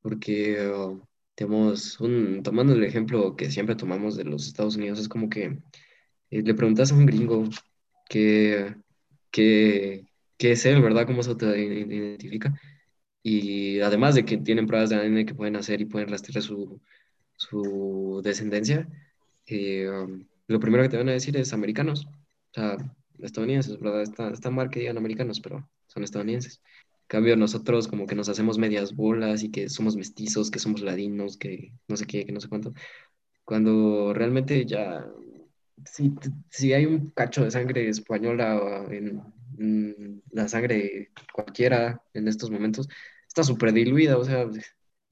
porque, 0.02 0.68
uh, 0.68 1.02
tenemos 1.34 2.00
un, 2.00 2.42
tomando 2.42 2.72
el 2.74 2.84
ejemplo 2.84 3.36
que 3.36 3.50
siempre 3.50 3.76
tomamos 3.76 4.16
de 4.16 4.24
los 4.24 4.46
Estados 4.46 4.76
Unidos, 4.76 4.98
es 5.00 5.08
como 5.08 5.28
que 5.28 5.58
eh, 6.30 6.42
le 6.42 6.54
preguntas 6.54 6.92
a 6.92 6.94
un 6.94 7.06
gringo 7.06 7.44
qué, 8.08 8.74
qué, 9.30 10.06
qué 10.38 10.52
es 10.52 10.64
él, 10.66 10.82
¿verdad? 10.82 11.06
¿Cómo 11.06 11.22
se 11.22 11.30
autoidentifica? 11.30 12.58
Y 13.28 13.80
además 13.80 14.14
de 14.14 14.24
que 14.24 14.36
tienen 14.38 14.68
pruebas 14.68 14.88
de 14.88 14.94
ADN 14.96 15.26
que 15.26 15.34
pueden 15.34 15.56
hacer 15.56 15.80
y 15.80 15.84
pueden 15.86 16.08
rastrear 16.08 16.44
su, 16.44 16.80
su 17.34 18.20
descendencia, 18.22 18.88
eh, 19.46 19.88
um, 19.90 20.24
lo 20.46 20.60
primero 20.60 20.84
que 20.84 20.90
te 20.90 20.96
van 20.96 21.08
a 21.08 21.12
decir 21.12 21.36
es 21.36 21.52
americanos, 21.52 22.06
o 22.06 22.54
sea, 22.54 22.76
estadounidenses, 23.18 23.80
¿verdad? 23.80 24.02
Está, 24.02 24.30
está 24.30 24.50
mal 24.50 24.70
que 24.70 24.78
digan 24.78 24.96
americanos, 24.96 25.40
pero 25.40 25.68
son 25.88 26.04
estadounidenses. 26.04 26.62
En 27.02 27.08
cambio, 27.08 27.36
nosotros 27.36 27.88
como 27.88 28.06
que 28.06 28.14
nos 28.14 28.28
hacemos 28.28 28.58
medias 28.58 28.94
bolas 28.94 29.42
y 29.42 29.50
que 29.50 29.68
somos 29.70 29.96
mestizos, 29.96 30.52
que 30.52 30.60
somos 30.60 30.80
ladinos, 30.82 31.36
que 31.36 31.72
no 31.88 31.96
sé 31.96 32.06
qué, 32.06 32.26
que 32.26 32.32
no 32.32 32.40
sé 32.40 32.48
cuánto, 32.48 32.74
cuando 33.44 34.14
realmente 34.14 34.64
ya, 34.66 35.04
si, 35.84 36.14
si 36.50 36.72
hay 36.74 36.86
un 36.86 37.10
cacho 37.10 37.42
de 37.42 37.50
sangre 37.50 37.88
española 37.88 38.86
en, 38.88 39.20
en 39.58 40.22
la 40.30 40.46
sangre 40.46 41.10
cualquiera 41.32 42.00
en 42.14 42.28
estos 42.28 42.50
momentos, 42.52 42.88
está 43.36 43.44
súper 43.44 43.72
diluida, 43.74 44.16
o 44.16 44.24
sea, 44.24 44.46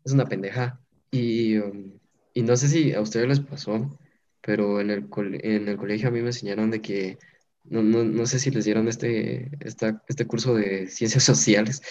es 0.04 0.12
una 0.12 0.25
pendeja. 0.25 0.81
Y, 1.11 1.59
um, 1.59 1.93
y 2.33 2.43
no 2.43 2.57
sé 2.57 2.69
si 2.69 2.93
a 2.95 3.02
ustedes 3.02 3.28
les 3.28 3.40
pasó, 3.40 3.99
pero 4.40 4.81
en 4.81 4.90
el, 4.90 5.09
en 5.43 5.69
el 5.69 5.76
colegio 5.76 6.09
a 6.09 6.11
mí 6.11 6.21
me 6.21 6.28
enseñaron 6.28 6.71
de 6.71 6.81
que, 6.81 7.19
no, 7.64 7.83
no, 7.83 8.02
no 8.04 8.26
sé 8.26 8.38
si 8.38 8.50
les 8.50 8.64
dieron 8.64 8.88
este, 8.88 9.50
esta, 9.61 10.02
este 10.09 10.26
curso 10.26 10.54
de 10.54 10.88
ciencias 10.88 11.25
sociales, 11.33 11.83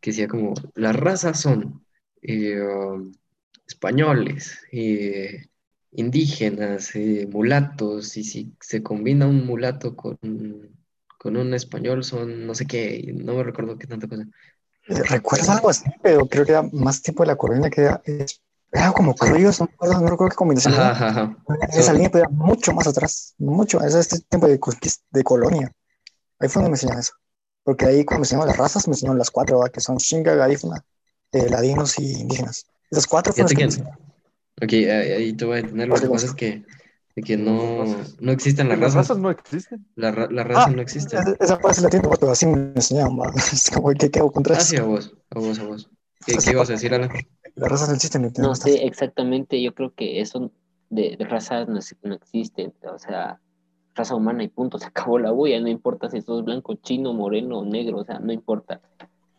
que 0.00 0.10
decía 0.12 0.28
como, 0.28 0.54
las 0.74 0.96
razas 0.96 1.40
son 1.40 1.84
eh, 2.22 2.60
um, 2.62 3.12
españoles, 3.66 4.60
eh, 4.72 5.46
indígenas, 5.92 6.94
eh, 6.96 7.28
mulatos, 7.30 8.16
y 8.16 8.24
si 8.24 8.56
se 8.60 8.82
combina 8.82 9.26
un 9.26 9.44
mulato 9.46 9.94
con, 9.96 10.18
con 11.18 11.36
un 11.36 11.54
español 11.54 12.02
son 12.04 12.46
no 12.46 12.54
sé 12.54 12.66
qué, 12.66 13.12
no 13.14 13.36
me 13.36 13.44
recuerdo 13.44 13.78
qué 13.78 13.86
tanta 13.86 14.08
cosa. 14.08 14.26
Recuerdo 14.94 15.52
algo 15.52 15.70
así, 15.70 15.84
pero 16.02 16.26
creo 16.26 16.44
que 16.44 16.52
era 16.52 16.62
más 16.72 17.02
tiempo 17.02 17.22
de 17.22 17.28
la 17.28 17.36
colonia 17.36 17.70
que 17.70 17.82
era, 17.82 18.02
era 18.72 18.92
como 18.92 19.14
criollos, 19.14 19.60
no 19.60 19.66
recuerdo, 19.66 20.00
no 20.00 20.08
recuerdo 20.08 20.30
qué 20.30 20.36
combinación 20.36 20.74
Ajá, 20.74 20.82
era. 20.82 21.08
ajá. 21.08 21.36
Esa 21.72 21.92
línea 21.92 22.10
era 22.12 22.28
mucho 22.28 22.72
más 22.72 22.86
atrás, 22.86 23.34
mucho, 23.38 23.80
es 23.82 23.94
este 23.94 24.20
tiempo 24.20 24.48
de, 24.48 24.58
de 25.10 25.24
colonia. 25.24 25.70
Ahí 26.38 26.48
fue 26.48 26.62
donde 26.62 26.70
me 26.70 26.74
enseñaron 26.74 27.00
eso. 27.00 27.12
Porque 27.64 27.86
ahí 27.86 28.04
cuando 28.04 28.20
me 28.20 28.24
enseñaron 28.24 28.48
las 28.48 28.56
razas, 28.56 28.88
me 28.88 28.92
enseñaron 28.94 29.18
las 29.18 29.30
cuatro, 29.30 29.58
¿verdad? 29.58 29.72
que 29.72 29.80
son 29.80 29.96
Shinga, 29.98 30.34
Garífuna, 30.34 30.84
eh, 31.32 31.48
ladinos 31.48 31.98
y 31.98 32.12
indígenas. 32.20 32.66
Esas 32.90 33.06
cuatro 33.06 33.32
fueron 33.32 33.52
las 33.52 33.76
que 33.76 33.82
que, 33.82 33.82
me 33.82 34.86
ok, 34.86 34.90
ahí 34.90 35.12
ahí 35.12 35.32
te 35.34 35.44
voy 35.44 35.58
a 35.58 35.62
detener, 35.62 35.88
lo 35.88 35.94
que 35.94 36.08
pasa 36.08 36.26
es 36.26 36.34
que, 36.34 36.64
de 37.16 37.22
que 37.22 37.36
no, 37.36 37.84
no 38.20 38.32
existen 38.32 38.68
las 38.68 38.78
Las 38.78 38.94
razas, 38.94 39.08
razas 39.08 39.18
no 39.18 39.30
existen. 39.30 39.86
la, 39.96 40.10
ra- 40.10 40.28
la 40.30 40.44
raza 40.44 40.70
Ah, 40.70 40.70
no 40.70 40.82
existe. 40.82 41.16
esa- 41.16 41.72
sí 41.72 41.80
la 41.80 41.86
entiendo, 41.86 42.10
pero 42.18 42.32
así 42.32 42.46
me 42.46 42.72
enseñaron. 42.74 43.18
Es 43.52 43.70
como 43.70 43.90
que 43.92 44.10
qué 44.10 44.18
hago 44.20 44.32
contra 44.32 44.54
Ah, 44.54 44.58
eso. 44.58 44.70
sí, 44.70 44.76
a 44.76 44.82
vos, 44.84 45.12
a 45.30 45.38
vos, 45.38 45.58
a 45.58 45.64
vos. 45.64 45.90
¿Qué, 46.26 46.38
qué 46.38 46.50
ibas 46.52 46.68
a 46.70 46.72
decir, 46.72 46.94
Alan? 46.94 47.10
Las 47.56 47.70
razas 47.70 47.88
no 47.88 47.94
existen, 47.94 48.22
No 48.36 48.54
sé 48.54 48.86
exactamente, 48.86 49.62
yo 49.62 49.74
creo 49.74 49.94
que 49.94 50.20
eso 50.20 50.50
de, 50.90 51.16
de 51.16 51.24
razas 51.24 51.68
no, 51.68 51.78
no 52.02 52.14
existe, 52.14 52.72
o 52.92 52.98
sea, 52.98 53.40
raza 53.94 54.14
humana 54.14 54.42
y 54.44 54.48
punto, 54.48 54.78
se 54.78 54.86
acabó 54.86 55.18
la 55.18 55.30
bulla, 55.32 55.60
no 55.60 55.68
importa 55.68 56.10
si 56.10 56.20
sos 56.22 56.44
blanco, 56.44 56.74
chino, 56.76 57.12
moreno 57.12 57.64
negro, 57.64 57.98
o 57.98 58.04
sea, 58.04 58.18
no 58.20 58.32
importa. 58.32 58.80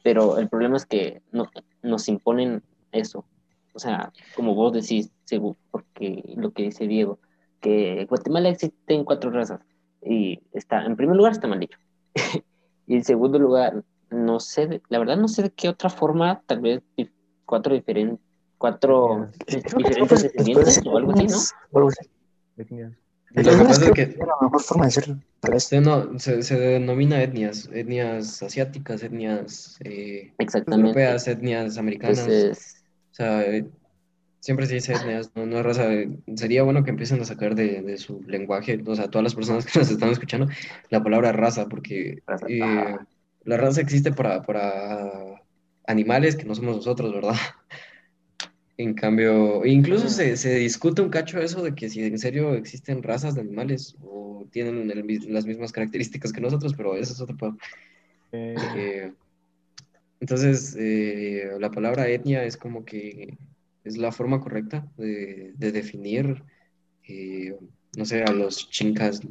Pero 0.03 0.38
el 0.38 0.50
problema 0.50 0.77
es 0.77 0.86
que 0.86 1.22
no, 1.32 1.50
nos 1.82 2.08
imponen 2.10 2.63
eso, 2.92 3.25
o 3.74 3.80
sea, 3.80 4.13
como 4.36 4.56
vos 4.56 4.74
decís, 4.74 5.12
según, 5.25 5.58
porque 5.72 6.24
lo 6.38 6.51
que 6.53 6.63
dice 6.63 6.88
Diego, 6.88 7.20
que 7.63 8.01
en 8.01 8.08
Guatemala 8.08 8.50
existen 8.50 9.05
cuatro 9.05 9.32
razas, 9.32 9.62
y 10.05 10.39
está, 10.53 10.86
en 10.86 10.96
primer 10.96 11.15
lugar 11.15 11.32
está 11.32 11.48
mal 11.48 11.60
dicho, 11.60 11.77
y 12.88 12.96
en 12.96 13.03
segundo 13.03 13.39
lugar, 13.39 13.84
no 14.12 14.39
sé, 14.39 14.67
de- 14.67 14.82
la 14.89 15.00
verdad 15.00 15.17
no 15.17 15.27
sé 15.27 15.41
de 15.43 15.50
qué 15.50 15.70
otra 15.70 15.89
forma, 15.89 16.43
tal 16.46 16.60
vez 16.62 16.82
cuatro 17.46 17.74
diferentes, 17.74 18.20
cuatro 18.60 19.29
que 19.48 19.62
diferentes 19.77 20.24
descendientes 20.24 20.82
o 20.86 20.98
algo 20.98 21.12
así, 21.12 21.24
¿no? 21.27 21.38
etnias, 21.38 21.55
o 21.72 21.77
algo 21.79 21.89
así. 21.89 22.10
Lo 23.36 23.58
que 23.58 23.63
pasa 23.65 23.86
es 23.86 23.91
que 23.93 24.05
la 24.20 24.36
mejor 24.41 24.62
forma 24.62 24.84
de 24.86 24.88
decirlo, 24.89 25.20
tal 25.39 25.51
vez. 25.53 25.72
no, 25.82 26.20
se, 26.20 26.43
se 26.43 26.60
denomina 26.60 27.24
etnias, 27.24 27.67
etnias 27.74 28.43
asiáticas, 28.43 29.01
etnias 29.01 29.79
eh, 29.84 30.34
Exactamente. 30.38 30.88
europeas, 30.89 31.27
etnias 31.27 31.77
americanas. 31.79 32.20
Entonces, 32.20 32.84
O 33.12 33.15
sea, 33.15 33.41
eh, 33.43 33.65
siempre 34.43 34.67
se 34.67 34.75
dice 34.75 34.93
etnias, 34.95 35.31
no, 35.35 35.45
no 35.47 35.63
raza. 35.63 35.89
Sería 36.35 36.63
bueno 36.63 36.83
que 36.83 36.91
empiecen 36.91 37.21
a 37.21 37.25
sacar 37.25 37.55
de, 37.55 37.81
de 37.81 37.97
su 37.97 38.21
lenguaje, 38.27 38.81
o 38.85 38.95
sea, 38.95 39.09
todas 39.09 39.23
las 39.23 39.35
personas 39.35 39.65
que 39.65 39.79
nos 39.79 39.89
están 39.91 40.12
escuchando, 40.12 40.47
la 40.89 41.03
palabra 41.03 41.31
raza, 41.31 41.67
porque 41.69 42.23
Raza, 42.27 42.47
eh, 42.47 42.97
la 43.45 43.57
raza 43.57 43.81
existe 43.81 44.12
para, 44.13 44.43
para 44.43 45.43
animales 45.88 46.35
que 46.35 46.45
no 46.45 46.55
somos 46.55 46.77
nosotros, 46.77 47.13
¿verdad? 47.13 47.35
En 48.77 48.95
cambio, 48.95 49.65
incluso 49.65 50.09
se, 50.09 50.35
se 50.38 50.55
discute 50.55 51.01
un 51.03 51.09
cacho 51.09 51.39
eso 51.39 51.62
de 51.63 51.75
que 51.75 51.89
si 51.89 52.03
en 52.03 52.17
serio 52.17 52.55
existen 52.55 53.03
razas 53.03 53.35
de 53.35 53.41
animales 53.41 53.95
o 54.01 54.47
tienen 54.51 54.89
el 54.91 55.05
las 55.31 55.45
mismas 55.45 55.71
características 55.71 56.33
que 56.33 56.41
nosotros, 56.41 56.73
pero 56.75 56.95
eso 56.95 57.13
es 57.13 57.21
otro 57.21 57.38
pedo. 57.38 57.57
Eh, 58.31 58.71
Eh, 58.73 59.13
entonces, 60.19 60.75
eh, 60.79 61.51
la 61.59 61.71
palabra 61.71 62.07
etnia 62.09 62.45
es 62.45 62.57
como 62.57 62.85
que 62.85 63.38
es 63.84 63.98
la 63.98 64.12
forma 64.12 64.40
correcta 64.42 64.88
de, 64.98 65.54
de 65.56 65.72
definir, 65.72 66.44
eh, 67.08 67.58
no 67.98 68.06
sé, 68.06 68.24
a 68.24 68.32
los 68.34 68.70
chincas, 68.70 69.22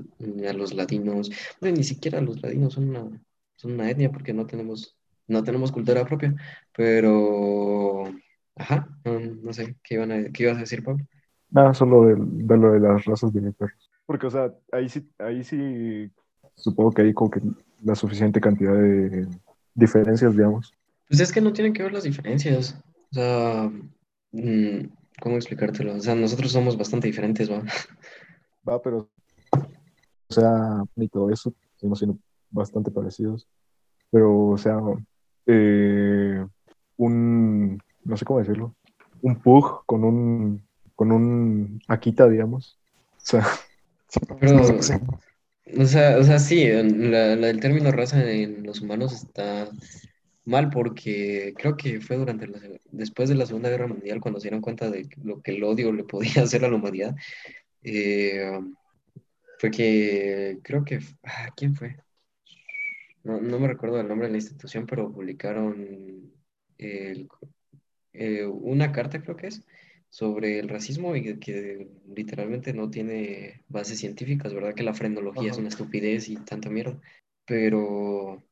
a 0.48 0.52
los 0.52 0.74
ladinos. 0.74 1.30
Bueno, 1.60 1.76
ni 1.78 1.84
siquiera 1.84 2.20
los 2.20 2.42
ladinos 2.42 2.74
son 2.74 2.90
una, 2.90 3.22
son 3.56 3.72
una 3.74 3.90
etnia 3.90 4.10
porque 4.12 4.32
no 4.34 4.46
tenemos, 4.46 4.96
no 5.28 5.42
tenemos 5.44 5.72
cultura 5.72 6.04
propia, 6.06 6.34
pero, 6.76 8.04
ajá, 8.56 8.88
no, 9.04 9.20
no 9.20 9.52
sé, 9.52 9.76
¿qué, 9.82 9.94
iban 9.96 10.12
a- 10.12 10.32
qué 10.32 10.44
ibas 10.44 10.56
a 10.58 10.60
decir, 10.60 10.82
Pablo? 10.84 11.06
nada, 11.50 11.74
solo 11.74 12.04
de, 12.06 12.14
de 12.18 12.56
lo 12.56 12.72
de 12.72 12.80
las 12.80 13.04
razas 13.04 13.32
de 13.32 13.52
perros. 13.52 13.90
Porque, 14.06 14.26
o 14.26 14.30
sea, 14.30 14.52
ahí 14.72 14.88
sí, 14.88 15.08
ahí 15.18 15.44
sí 15.44 16.10
supongo 16.56 16.92
que 16.92 17.02
hay 17.02 17.14
como 17.14 17.30
que 17.30 17.40
la 17.82 17.94
suficiente 17.94 18.40
cantidad 18.40 18.74
de 18.74 19.28
diferencias, 19.74 20.32
digamos. 20.36 20.72
Pues 21.08 21.20
es 21.20 21.32
que 21.32 21.40
no 21.40 21.52
tienen 21.52 21.72
que 21.72 21.82
ver 21.82 21.92
las 21.92 22.04
diferencias. 22.04 22.76
O 23.10 23.14
sea, 23.14 23.70
¿cómo 25.20 25.36
explicártelo? 25.36 25.94
O 25.96 26.00
sea, 26.00 26.14
nosotros 26.14 26.50
somos 26.52 26.76
bastante 26.76 27.06
diferentes, 27.08 27.50
¿va? 27.50 27.62
Va, 28.68 28.80
pero, 28.80 29.10
o 29.52 30.32
sea, 30.32 30.84
ni 30.94 31.08
todo 31.08 31.30
eso, 31.30 31.52
seguimos 31.76 31.98
siendo 31.98 32.16
bastante 32.50 32.90
parecidos. 32.92 33.48
Pero, 34.10 34.50
o 34.50 34.58
sea, 34.58 34.78
eh, 35.46 36.46
un, 36.96 37.78
no 38.04 38.16
sé 38.16 38.24
cómo 38.24 38.38
decirlo, 38.38 38.74
un 39.20 39.36
pug 39.40 39.84
con 39.84 40.04
un, 40.04 40.62
con 40.94 41.10
un 41.10 41.80
Akita, 41.88 42.28
digamos. 42.28 42.78
O 43.16 43.20
sea, 43.20 43.46
Pero, 44.40 44.62
o 44.62 45.86
sea, 45.86 46.18
o 46.18 46.22
sea, 46.22 46.38
sí, 46.38 46.66
la, 46.68 47.34
la- 47.34 47.48
el 47.50 47.60
término 47.60 47.90
raza 47.90 48.22
en 48.30 48.62
los 48.62 48.80
humanos 48.80 49.12
está 49.12 49.68
mal 50.44 50.70
porque 50.70 51.54
creo 51.56 51.76
que 51.76 52.00
fue 52.00 52.16
durante 52.16 52.46
la, 52.46 52.58
después 52.90 53.28
de 53.28 53.34
la 53.36 53.46
Segunda 53.46 53.70
Guerra 53.70 53.86
Mundial 53.86 54.20
cuando 54.20 54.40
se 54.40 54.44
dieron 54.44 54.60
cuenta 54.60 54.90
de 54.90 55.08
lo 55.22 55.40
que 55.40 55.52
el 55.52 55.64
odio 55.64 55.92
le 55.92 56.04
podía 56.04 56.42
hacer 56.42 56.64
a 56.64 56.68
la 56.68 56.76
humanidad. 56.76 57.14
eh, 57.82 58.60
fue 59.58 59.70
que 59.70 60.58
creo 60.62 60.84
que, 60.84 60.98
ah, 61.22 61.48
¿quién 61.56 61.76
fue? 61.76 61.96
No, 63.22 63.40
no 63.40 63.60
me 63.60 63.68
recuerdo 63.68 64.00
el 64.00 64.08
nombre 64.08 64.26
de 64.26 64.32
la 64.32 64.38
institución, 64.38 64.86
pero 64.86 65.12
publicaron 65.12 66.32
el- 66.78 67.28
eh, 68.12 68.44
una 68.44 68.92
carta, 68.92 69.22
creo 69.22 69.36
que 69.36 69.46
es, 69.46 69.62
sobre 70.10 70.58
el 70.58 70.68
racismo 70.68 71.16
y 71.16 71.38
que, 71.38 71.88
literalmente 72.14 72.74
no 72.74 72.90
tiene 72.90 73.62
bases 73.68 73.98
científicas, 74.00 74.52
¿verdad? 74.52 74.74
Que 74.74 74.82
la 74.82 74.94
frenología 74.94 75.50
es 75.50 75.58
una 75.58 75.68
estupidez 75.68 76.28
y 76.28 76.36
tanta 76.36 76.68
mierda. 76.68 77.00
Pero 77.46 78.42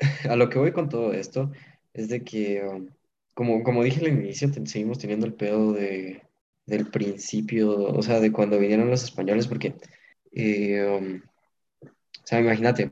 a 0.30 0.36
lo 0.36 0.48
que 0.48 0.58
voy 0.58 0.72
con 0.72 0.88
todo 0.88 1.12
esto 1.12 1.50
es 1.92 2.08
de 2.08 2.24
que, 2.24 2.62
um, 2.64 2.88
como, 3.34 3.62
como 3.62 3.84
dije 3.84 4.00
al 4.00 4.08
inicio, 4.12 4.50
seguimos 4.66 4.98
teniendo 4.98 5.26
el 5.26 5.34
pedo 5.34 5.72
de, 5.72 6.22
del 6.66 6.86
principio, 6.90 7.70
o 7.76 8.02
sea, 8.02 8.20
de 8.20 8.32
cuando 8.32 8.58
vinieron 8.58 8.90
los 8.90 9.04
españoles, 9.04 9.46
porque, 9.48 9.74
eh, 10.32 10.84
um, 10.84 11.22
o 12.22 12.26
sea, 12.26 12.40
imagínate, 12.40 12.90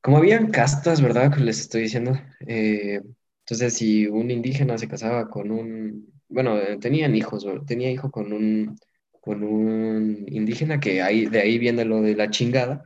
como 0.00 0.18
habían 0.18 0.50
castas, 0.50 1.00
¿verdad? 1.02 1.34
Que 1.34 1.40
les 1.42 1.60
estoy 1.60 1.82
diciendo. 1.82 2.12
eh, 2.46 3.00
entonces, 3.46 3.74
si 3.74 4.06
un 4.06 4.30
indígena 4.30 4.78
se 4.78 4.88
casaba 4.88 5.28
con 5.30 5.50
un, 5.50 6.12
bueno, 6.28 6.58
eh, 6.58 6.78
tenían 6.80 7.14
hijos, 7.14 7.46
tenía 7.66 7.90
hijo 7.90 8.10
con 8.10 8.32
un, 8.32 8.78
con 9.20 9.42
un 9.44 10.24
indígena, 10.28 10.80
que 10.80 11.02
ahí, 11.02 11.26
de 11.26 11.40
ahí 11.40 11.58
viene 11.58 11.84
lo 11.84 12.00
de 12.02 12.16
la 12.16 12.30
chingada, 12.30 12.84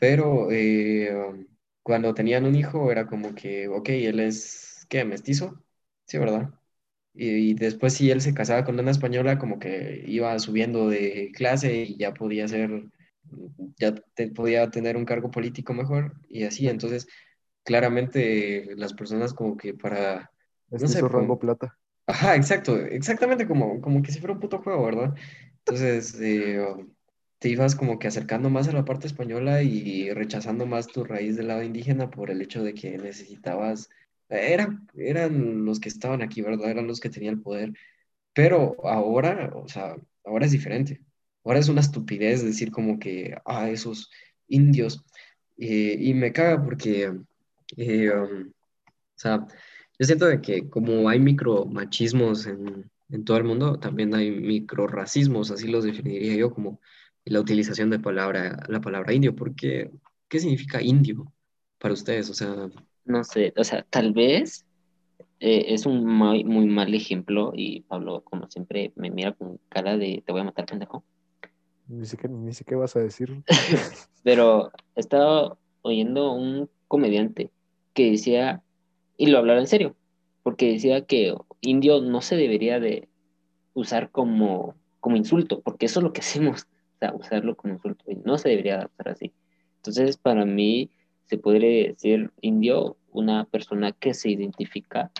pero 0.00 0.50
eh, 0.50 1.14
um, 1.14 1.46
cuando 1.86 2.14
tenían 2.14 2.44
un 2.46 2.56
hijo 2.56 2.90
era 2.92 3.06
como 3.06 3.34
que, 3.36 3.68
ok, 3.68 3.88
él 3.90 4.20
es, 4.20 4.86
¿qué? 4.90 5.04
¿Mestizo? 5.04 5.62
Sí, 6.06 6.18
¿verdad? 6.18 6.50
Y, 7.14 7.30
y 7.52 7.54
después 7.54 7.94
si 7.94 8.10
él 8.10 8.20
se 8.22 8.34
casaba 8.34 8.64
con 8.64 8.78
una 8.80 8.90
española, 8.92 9.38
como 9.38 9.58
que 9.60 10.04
iba 10.06 10.38
subiendo 10.40 10.88
de 10.90 11.32
clase 11.34 11.74
y 11.84 11.98
ya 11.98 12.14
podía 12.14 12.48
ser, 12.48 12.84
ya 13.78 13.94
te- 14.14 14.28
podía 14.30 14.70
tener 14.70 14.96
un 14.96 15.04
cargo 15.04 15.30
político 15.30 15.74
mejor 15.74 16.14
y 16.28 16.44
así. 16.44 16.68
Entonces, 16.68 17.06
claramente 17.64 18.74
las 18.76 18.94
personas 18.94 19.34
como 19.34 19.56
que 19.56 19.74
para, 19.74 20.32
no 20.78 20.88
sé, 20.88 21.04
Mestizo 21.04 21.08
rango 21.08 21.36
como- 21.36 21.40
plata. 21.40 21.76
Ajá, 22.06 22.36
exacto, 22.36 22.76
exactamente 22.78 23.48
como, 23.48 23.80
como 23.80 24.02
que 24.02 24.12
si 24.12 24.20
fuera 24.20 24.34
un 24.34 24.40
puto 24.40 24.58
juego, 24.62 24.84
¿verdad? 24.86 25.14
Entonces, 25.60 26.16
eh, 26.20 26.64
te 27.38 27.48
ibas 27.48 27.74
como 27.74 27.98
que 27.98 28.08
acercando 28.08 28.50
más 28.50 28.68
a 28.68 28.72
la 28.72 28.84
parte 28.84 29.06
española 29.06 29.62
y 29.62 30.10
rechazando 30.12 30.66
más 30.66 30.86
tu 30.86 31.04
raíz 31.04 31.36
del 31.36 31.48
lado 31.48 31.62
indígena 31.62 32.10
por 32.10 32.30
el 32.30 32.40
hecho 32.42 32.62
de 32.64 32.74
que 32.74 32.96
necesitabas, 32.98 33.90
eran, 34.28 34.88
eran 34.94 35.64
los 35.64 35.80
que 35.80 35.88
estaban 35.88 36.22
aquí, 36.22 36.42
¿verdad? 36.42 36.70
Eran 36.70 36.86
los 36.86 37.00
que 37.00 37.10
tenían 37.10 37.34
el 37.34 37.42
poder. 37.42 37.72
Pero 38.32 38.76
ahora, 38.86 39.52
o 39.54 39.68
sea, 39.68 39.96
ahora 40.24 40.46
es 40.46 40.52
diferente. 40.52 41.00
Ahora 41.44 41.58
es 41.60 41.68
una 41.68 41.80
estupidez 41.80 42.42
decir 42.44 42.70
como 42.70 42.98
que, 42.98 43.36
ah, 43.44 43.70
esos 43.70 44.10
indios. 44.48 45.04
Eh, 45.58 45.96
y 46.00 46.14
me 46.14 46.32
caga 46.32 46.62
porque, 46.62 47.12
eh, 47.76 48.10
um, 48.10 48.48
o 48.48 49.18
sea, 49.18 49.46
yo 49.98 50.06
siento 50.06 50.26
de 50.26 50.40
que 50.40 50.68
como 50.68 51.08
hay 51.08 51.18
micromachismos 51.20 52.46
en, 52.46 52.90
en 53.10 53.24
todo 53.24 53.38
el 53.38 53.44
mundo, 53.44 53.78
también 53.78 54.14
hay 54.14 54.30
microracismos, 54.30 55.50
así 55.50 55.68
los 55.68 55.84
definiría 55.84 56.34
yo, 56.36 56.52
como 56.52 56.80
la 57.26 57.40
utilización 57.40 57.90
de 57.90 57.98
palabra, 57.98 58.62
la 58.68 58.80
palabra 58.80 59.12
indio, 59.12 59.34
porque 59.34 59.90
¿qué 60.28 60.38
significa 60.38 60.82
indio 60.82 61.32
para 61.78 61.94
ustedes? 61.94 62.30
O 62.30 62.34
sea, 62.34 62.70
No 63.04 63.24
sé, 63.24 63.52
o 63.56 63.64
sea, 63.64 63.84
tal 63.90 64.12
vez 64.12 64.64
eh, 65.40 65.66
es 65.68 65.86
un 65.86 66.06
muy, 66.06 66.44
muy 66.44 66.66
mal 66.66 66.94
ejemplo 66.94 67.52
y 67.54 67.80
Pablo, 67.82 68.22
como 68.22 68.48
siempre, 68.48 68.92
me 68.96 69.10
mira 69.10 69.32
con 69.32 69.58
cara 69.68 69.96
de 69.96 70.22
te 70.24 70.32
voy 70.32 70.40
a 70.40 70.44
matar, 70.44 70.66
pendejo. 70.66 71.04
Ni 71.88 72.06
siquiera, 72.06 72.34
ni 72.34 72.52
siquiera 72.52 72.80
vas 72.80 72.96
a 72.96 73.00
decir. 73.00 73.42
Pero 74.22 74.72
estaba 74.94 75.56
oyendo 75.82 76.32
un 76.32 76.68
comediante 76.88 77.50
que 77.92 78.10
decía, 78.10 78.62
y 79.16 79.26
lo 79.26 79.38
hablaba 79.38 79.60
en 79.60 79.66
serio, 79.66 79.96
porque 80.42 80.72
decía 80.72 81.04
que 81.06 81.34
indio 81.60 82.00
no 82.00 82.20
se 82.22 82.36
debería 82.36 82.78
de 82.78 83.08
usar 83.74 84.10
como, 84.10 84.74
como 85.00 85.16
insulto, 85.16 85.60
porque 85.60 85.86
eso 85.86 86.00
es 86.00 86.04
lo 86.04 86.12
que 86.12 86.20
hacemos, 86.20 86.66
sea, 86.98 87.14
usarlo 87.14 87.56
como 87.56 87.74
insulto, 87.74 88.04
y 88.10 88.16
no 88.16 88.38
se 88.38 88.50
debería 88.50 88.88
usar 88.92 89.08
así. 89.10 89.32
Entonces, 89.76 90.16
para 90.16 90.44
mí, 90.44 90.90
se 91.24 91.38
podría 91.38 91.88
decir 91.88 92.30
indio 92.40 92.96
una 93.10 93.44
persona 93.44 93.92
que 93.92 94.14
se 94.14 94.30
identifica 94.30 95.10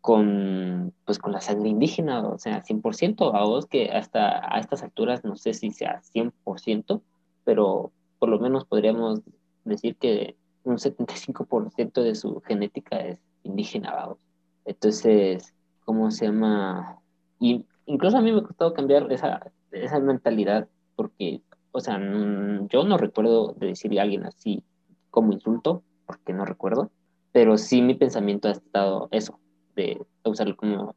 con, 0.00 0.92
pues, 1.04 1.18
con 1.18 1.32
la 1.32 1.40
sangre 1.40 1.68
indígena, 1.68 2.26
o 2.26 2.38
sea, 2.38 2.62
100%, 2.64 3.34
a 3.34 3.44
vos 3.44 3.66
que 3.66 3.90
hasta 3.90 4.54
a 4.54 4.58
estas 4.58 4.82
alturas 4.82 5.24
no 5.24 5.36
sé 5.36 5.54
si 5.54 5.70
sea 5.70 6.02
100%, 6.02 7.02
pero 7.44 7.92
por 8.18 8.28
lo 8.28 8.38
menos 8.40 8.64
podríamos 8.64 9.20
decir 9.64 9.96
que 9.96 10.36
un 10.64 10.78
75% 10.78 12.02
de 12.02 12.14
su 12.14 12.40
genética 12.40 12.98
es 12.98 13.18
indígena, 13.44 13.92
vamos. 13.92 14.18
Entonces, 14.64 15.54
¿cómo 15.84 16.10
se 16.10 16.26
llama? 16.26 16.98
Y 17.38 17.64
incluso 17.86 18.16
a 18.16 18.20
mí 18.20 18.32
me 18.32 18.40
ha 18.40 18.44
costado 18.44 18.74
cambiar 18.74 19.10
esa, 19.12 19.52
esa 19.70 20.00
mentalidad 20.00 20.68
porque, 21.02 21.42
o 21.72 21.80
sea, 21.80 21.98
mm, 21.98 22.68
yo 22.68 22.84
no 22.84 22.96
recuerdo 22.96 23.54
de 23.54 23.68
decirle 23.68 23.98
a 23.98 24.04
alguien 24.04 24.24
así 24.24 24.62
como 25.10 25.32
insulto, 25.32 25.82
porque 26.06 26.32
no 26.32 26.44
recuerdo, 26.44 26.92
pero 27.32 27.58
sí 27.58 27.82
mi 27.82 27.94
pensamiento 27.94 28.46
ha 28.46 28.52
estado 28.52 29.08
eso, 29.10 29.40
de 29.74 30.00
usarlo 30.22 30.56
como, 30.56 30.94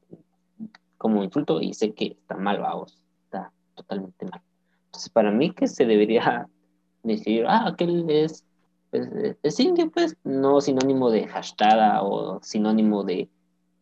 como 1.00 1.24
insulto 1.24 1.60
y 1.60 1.74
sé 1.74 1.96
que 1.96 2.18
está 2.22 2.38
mal, 2.38 2.60
vamos, 2.60 3.02
está 3.24 3.52
totalmente 3.74 4.28
mal. 4.28 4.42
Entonces, 4.86 5.10
para 5.10 5.32
mí 5.32 5.52
que 5.56 5.66
se 5.66 5.88
debería 5.88 6.48
decir, 7.04 7.46
ah, 7.48 7.66
aquel 7.70 8.08
es, 8.08 8.46
es, 8.92 9.10
es 9.42 9.60
indio, 9.60 9.90
pues, 9.90 10.16
no 10.24 10.62
sinónimo 10.62 11.10
de 11.10 11.28
hashtag 11.28 12.04
o 12.04 12.40
sinónimo 12.44 13.04
de, 13.04 13.28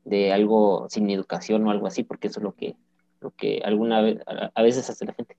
de 0.06 0.32
algo 0.32 0.88
sin 0.90 1.10
educación 1.10 1.68
o 1.68 1.72
algo 1.72 1.88
así, 1.88 2.06
porque 2.06 2.30
eso 2.30 2.40
es 2.40 2.46
lo 2.46 2.54
que, 2.54 2.78
lo 3.20 3.32
que 3.32 3.62
alguna 3.66 4.00
vez, 4.00 4.20
a 4.26 4.62
veces 4.62 4.90
hace 4.90 5.06
la 5.06 5.14
gente. 5.14 5.36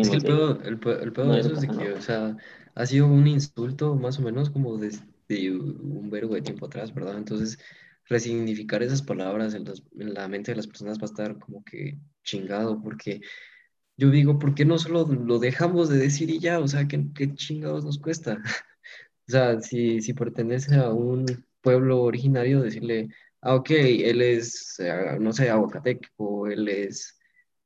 Es 0.00 0.10
que 0.10 0.16
el 0.16 0.24
pedo, 0.24 0.60
el, 0.62 0.78
pe- 0.78 1.02
el 1.02 1.12
pedo 1.12 1.28
no 1.28 1.34
de 1.34 1.40
eso 1.40 1.52
es 1.52 1.60
de 1.60 1.70
que, 1.70 1.92
o 1.92 2.00
sea, 2.00 2.36
ha 2.74 2.86
sido 2.86 3.06
un 3.06 3.26
insulto 3.26 3.94
más 3.96 4.18
o 4.18 4.22
menos 4.22 4.50
como 4.50 4.76
desde 4.78 5.50
un 5.52 6.10
verbo 6.10 6.34
de 6.34 6.42
tiempo 6.42 6.66
atrás, 6.66 6.94
¿verdad? 6.94 7.18
Entonces, 7.18 7.58
resignificar 8.06 8.82
esas 8.82 9.02
palabras 9.02 9.54
en, 9.54 9.64
las- 9.64 9.82
en 9.98 10.14
la 10.14 10.28
mente 10.28 10.52
de 10.52 10.56
las 10.56 10.66
personas 10.66 10.98
va 10.98 11.02
a 11.02 11.06
estar 11.06 11.38
como 11.38 11.64
que 11.64 11.98
chingado, 12.24 12.80
porque 12.82 13.20
yo 13.96 14.10
digo, 14.10 14.38
¿por 14.38 14.54
qué 14.54 14.64
no 14.64 14.78
solo 14.78 15.06
lo 15.06 15.38
dejamos 15.38 15.88
de 15.88 15.98
decir 15.98 16.30
y 16.30 16.40
ya? 16.40 16.60
O 16.60 16.68
sea, 16.68 16.88
¿qué, 16.88 17.04
qué 17.14 17.34
chingados 17.34 17.84
nos 17.84 17.98
cuesta? 17.98 18.42
O 19.28 19.30
sea, 19.30 19.60
si, 19.60 20.00
si 20.00 20.14
pertenece 20.14 20.74
a 20.76 20.90
un 20.90 21.26
pueblo 21.60 22.02
originario, 22.02 22.62
decirle, 22.62 23.08
ah, 23.42 23.54
ok, 23.56 23.70
él 23.72 24.22
es, 24.22 24.76
eh, 24.80 25.18
no 25.20 25.32
sé, 25.32 25.50
aguacateco, 25.50 26.46
él 26.48 26.68
es 26.68 27.17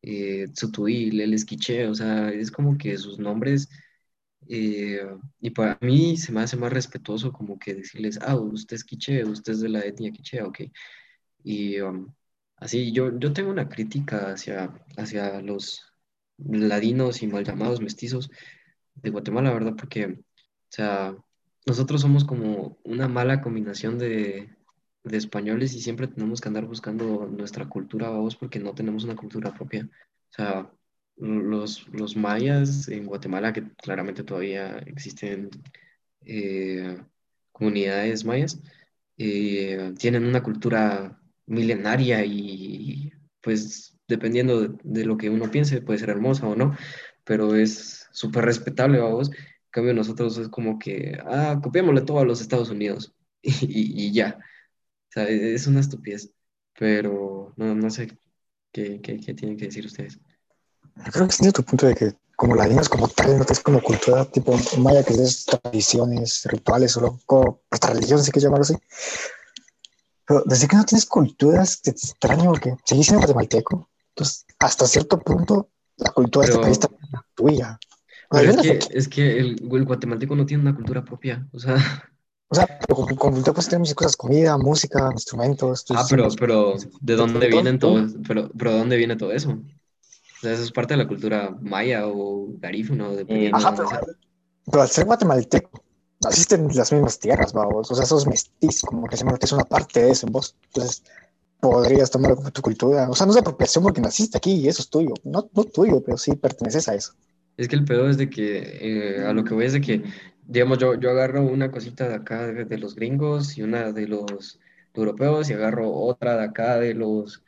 eh, 0.03 0.49
tzutuil, 0.53 1.21
él 1.21 1.35
es 1.35 1.45
quiché, 1.45 1.87
o 1.89 1.95
sea, 1.95 2.31
es 2.31 2.51
como 2.51 2.77
que 2.79 2.99
sus 2.99 3.19
nombres, 3.19 3.69
eh, 4.49 5.07
y 5.41 5.51
para 5.51 5.79
mí 5.81 6.17
se 6.17 6.33
me 6.33 6.41
hace 6.41 6.57
más 6.57 6.73
respetuoso 6.73 7.33
como 7.33 7.59
que 7.59 7.75
decirles, 7.75 8.19
ah, 8.23 8.37
usted 8.37 8.77
es 8.77 8.85
quiché, 8.85 9.25
usted 9.25 9.53
es 9.53 9.61
de 9.61 9.69
la 9.69 9.81
etnia 9.81 10.13
quiché, 10.13 10.43
ok. 10.43 10.61
Y 11.45 11.81
um, 11.81 12.13
así, 12.57 12.93
yo, 12.93 13.19
yo 13.19 13.33
tengo 13.33 13.51
una 13.51 13.69
crítica 13.69 14.33
hacia, 14.33 14.73
hacia 14.97 15.41
los 15.43 15.83
ladinos 16.39 17.23
y 17.23 17.27
mal 17.29 17.45
llamados 17.45 17.81
mestizos 17.81 18.31
de 18.95 19.11
Guatemala, 19.11 19.53
¿verdad? 19.53 19.75
Porque, 19.77 20.07
o 20.07 20.25
sea, 20.69 21.17
nosotros 21.67 22.01
somos 22.01 22.25
como 22.25 22.79
una 22.85 23.09
mala 23.09 23.41
combinación 23.41 23.99
de, 23.99 24.51
de 25.05 25.17
españoles 25.17 25.75
y 25.75 25.81
siempre 25.81 26.07
tenemos 26.09 26.41
que 26.41 26.49
andar 26.49 26.67
buscando 26.67 27.27
nuestra 27.27 27.69
cultura, 27.69 28.09
vamos, 28.11 28.37
porque 28.37 28.59
no 28.61 28.75
tenemos 28.75 29.05
una 29.05 29.17
cultura 29.17 29.53
propia. 29.53 29.89
O 30.31 30.33
sea, 30.35 30.71
los, 31.17 31.89
los 31.89 32.17
mayas 32.17 32.89
en 32.89 33.07
Guatemala, 33.07 33.53
que 33.53 33.65
claramente 33.77 34.25
todavía 34.25 34.79
existen 34.87 35.51
eh, 36.25 36.99
comunidades 37.53 38.25
mayas, 38.25 38.61
eh, 39.19 39.93
tienen 39.99 40.25
una 40.25 40.43
cultura 40.43 41.21
milenaria 41.47 42.25
y 42.25 43.13
pues 43.41 43.99
dependiendo 44.09 44.61
de, 44.63 44.79
de 44.85 45.05
lo 45.05 45.17
que 45.17 45.31
uno 45.31 45.51
piense, 45.51 45.83
puede 45.83 45.99
ser 45.99 46.11
hermosa 46.11 46.47
o 46.47 46.57
no, 46.57 46.77
pero 47.25 47.55
es 47.57 48.09
súper 48.13 48.45
respetable, 48.45 48.99
vamos. 48.99 49.31
En 49.31 49.37
cambio, 49.71 49.95
nosotros 49.95 50.37
es 50.39 50.49
como 50.49 50.79
que, 50.79 51.19
ah, 51.25 51.59
copiémosle 51.63 52.03
todo 52.03 52.21
a 52.21 52.25
los 52.25 52.41
Estados 52.41 52.71
Unidos 52.71 53.15
y, 53.43 53.51
y- 53.51 54.07
y 54.09 54.13
ya. 54.13 54.39
Sea, 55.13 55.29
e- 55.29 55.55
es 55.55 55.67
una 55.67 55.81
estupidez, 55.81 56.31
pero 56.79 57.53
no, 57.57 57.75
no 57.75 57.91
sé 57.91 58.07
qué, 58.73 59.01
qué, 59.03 59.21
qué 59.21 59.35
tienen 59.35 59.57
que 59.59 59.67
decir 59.67 59.85
ustedes. 59.85 60.19
Yo 61.05 61.13
creo 61.13 61.27
que 61.29 61.35
entiendo 61.35 61.53
tu 61.53 61.65
punto 61.65 61.87
de 61.87 61.95
que 61.95 62.13
como 62.37 62.55
ladinos 62.57 62.89
como 62.89 63.09
tal, 63.09 63.39
no 63.39 63.45
que 63.45 63.53
es 63.53 63.61
como 63.61 63.81
cultura 63.83 64.25
tipo 64.25 64.57
maya, 64.79 65.05
que 65.05 65.15
es 65.15 65.45
tradiciones, 65.45 66.45
rituales, 66.47 66.97
o 66.97 67.21
como 67.27 67.61
hasta 67.71 67.89
religión, 67.91 68.23
si 68.23 68.31
quieres 68.31 68.45
llamarlo 68.45 68.63
así. 68.63 68.75
Pero 70.27 70.43
desde 70.47 70.67
que 70.67 70.77
no 70.77 70.85
tienes 70.85 71.07
culturas, 71.07 71.83
te 71.83 71.91
extraño 71.91 72.45
porque 72.45 72.75
seguís 72.85 73.07
siendo 73.07 73.21
guatemalteco. 73.21 73.91
Entonces, 74.11 74.47
hasta 74.59 74.87
cierto 74.87 75.19
punto, 75.19 75.69
la 75.97 76.11
cultura 76.13 76.47
de 76.47 76.53
este 76.53 76.59
Pero, 76.63 76.67
país 76.67 76.79
también 76.81 77.03
es 77.05 77.13
la 77.13 77.27
tuya. 77.35 77.79
Pero 78.31 78.51
es 78.51 78.57
que, 78.57 78.79
que- 78.79 78.99
es 78.99 79.09
que 79.09 79.39
el, 79.39 79.69
el 79.73 79.85
guatemalteco 79.85 80.35
no 80.37 80.47
tiene 80.47 80.63
una 80.63 80.75
cultura 80.75 81.05
propia, 81.05 81.47
o 81.53 81.59
sea... 81.59 81.77
o 82.53 82.55
sea, 82.55 82.67
pero 82.67 82.95
con, 82.97 83.17
cultura 83.17 83.53
pues 83.55 83.69
tenemos 83.69 83.95
cosas, 83.95 84.17
comida, 84.17 84.59
música, 84.59 85.09
instrumentos. 85.13 85.85
Ah, 85.89 86.03
tus- 86.03 86.11
pero, 86.11 86.29
pero, 86.39 86.75
¿de 87.01 87.17
dónde 87.17 87.49
vienen 87.49 87.79
todo. 87.79 88.07
Pero, 88.29 88.51
pero, 88.57 88.73
¿de 88.73 88.79
dónde 88.79 88.97
viene 88.99 89.17
todo 89.17 89.33
eso? 89.33 89.51
O 89.51 90.41
sea, 90.43 90.53
eso 90.53 90.63
es 90.63 90.73
parte 90.73 90.95
de 90.95 90.99
la 90.99 91.09
cultura 91.09 91.57
maya 91.61 92.07
o 92.07 92.49
garífuna, 92.59 93.09
dependiendo 93.11 93.59
de 93.61 93.67
Ajá, 93.67 93.75
pero, 93.77 93.89
pero 94.67 94.83
al 94.83 94.89
ser 94.89 95.05
guatemalteco, 95.07 95.85
naciste 96.21 96.57
en 96.57 96.69
las 96.77 96.93
mismas 96.93 97.19
tierras, 97.19 97.53
vamos. 97.53 97.91
O 97.91 97.95
sea, 97.95 98.07
sos 98.07 98.27
mestizo, 98.27 98.87
como 98.87 99.07
que 99.09 99.17
se 99.17 99.25
me 99.25 99.33
es 99.41 99.53
una 99.53 99.65
parte 99.65 100.03
de 100.03 100.11
eso 100.13 100.27
en 100.27 100.33
vos. 100.33 100.57
Entonces, 100.67 101.03
podrías 101.61 102.11
tomar 102.11 102.35
como 102.37 102.51
tu 102.53 102.63
cultura. 102.63 103.09
O 103.11 103.15
sea, 103.15 103.27
no 103.27 103.33
es 103.33 103.39
apropiación 103.39 103.85
porque 103.85 104.01
naciste 104.01 104.39
aquí 104.39 104.53
y 104.55 104.69
eso 104.69 104.83
es 104.83 104.91
tuyo. 104.91 105.15
No, 105.25 105.49
no 105.55 105.65
tuyo, 105.65 106.03
pero 106.05 106.19
sí 106.19 106.37
perteneces 106.37 106.89
a 106.89 106.95
eso. 106.95 107.15
Es 107.57 107.69
que 107.69 107.77
el 107.77 107.85
pedo 107.85 108.09
es 108.09 108.17
de 108.17 108.31
que, 108.31 109.19
eh, 109.21 109.25
a 109.27 109.33
lo 109.33 109.45
que 109.45 109.55
voy 109.55 109.67
es 109.67 109.73
de 109.75 109.81
que 109.81 110.03
digamos, 110.53 110.79
yo, 110.79 110.95
yo 110.95 111.11
agarro 111.11 111.43
una 111.43 111.71
cosita 111.71 112.09
de 112.09 112.15
acá 112.15 112.47
de, 112.47 112.65
de 112.65 112.79
los 112.79 112.95
gringos 112.95 113.57
y 113.57 113.63
una 113.63 113.93
de 113.93 114.07
los 114.07 114.61
europeos 114.95 115.49
y 115.49 115.55
agarro 115.55 115.91
otra 115.93 116.37
de 116.37 116.45
acá 116.45 116.79
de 116.79 116.95
los 116.95 117.43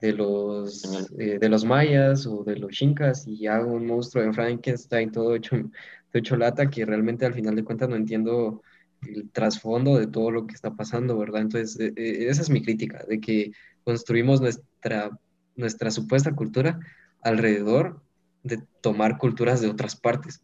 de 0.00 0.12
los, 0.12 0.84
eh, 1.18 1.38
de 1.38 1.48
los 1.48 1.64
mayas 1.64 2.26
o 2.26 2.44
de 2.44 2.56
los 2.56 2.80
incas 2.82 3.26
y 3.26 3.46
hago 3.46 3.72
un 3.72 3.86
monstruo 3.86 4.24
de 4.24 4.32
Frankenstein 4.32 5.10
todo 5.10 5.34
hecho, 5.34 5.56
todo 5.56 5.70
hecho 6.20 6.36
lata 6.36 6.68
que 6.68 6.84
realmente 6.84 7.24
al 7.24 7.34
final 7.34 7.56
de 7.56 7.64
cuentas 7.64 7.88
no 7.88 7.96
entiendo 7.96 8.62
el 9.02 9.30
trasfondo 9.30 9.96
de 9.96 10.06
todo 10.06 10.30
lo 10.30 10.46
que 10.46 10.54
está 10.54 10.74
pasando, 10.74 11.16
¿verdad? 11.18 11.42
Entonces, 11.42 11.78
eh, 11.80 11.92
eh, 11.96 12.26
esa 12.28 12.42
es 12.42 12.50
mi 12.50 12.62
crítica, 12.62 13.04
de 13.08 13.20
que 13.20 13.52
construimos 13.84 14.40
nuestra, 14.40 15.10
nuestra 15.54 15.90
supuesta 15.90 16.34
cultura 16.34 16.80
alrededor 17.22 18.00
de 18.42 18.62
tomar 18.80 19.18
culturas 19.18 19.60
de 19.60 19.68
otras 19.68 19.96
partes. 19.96 20.40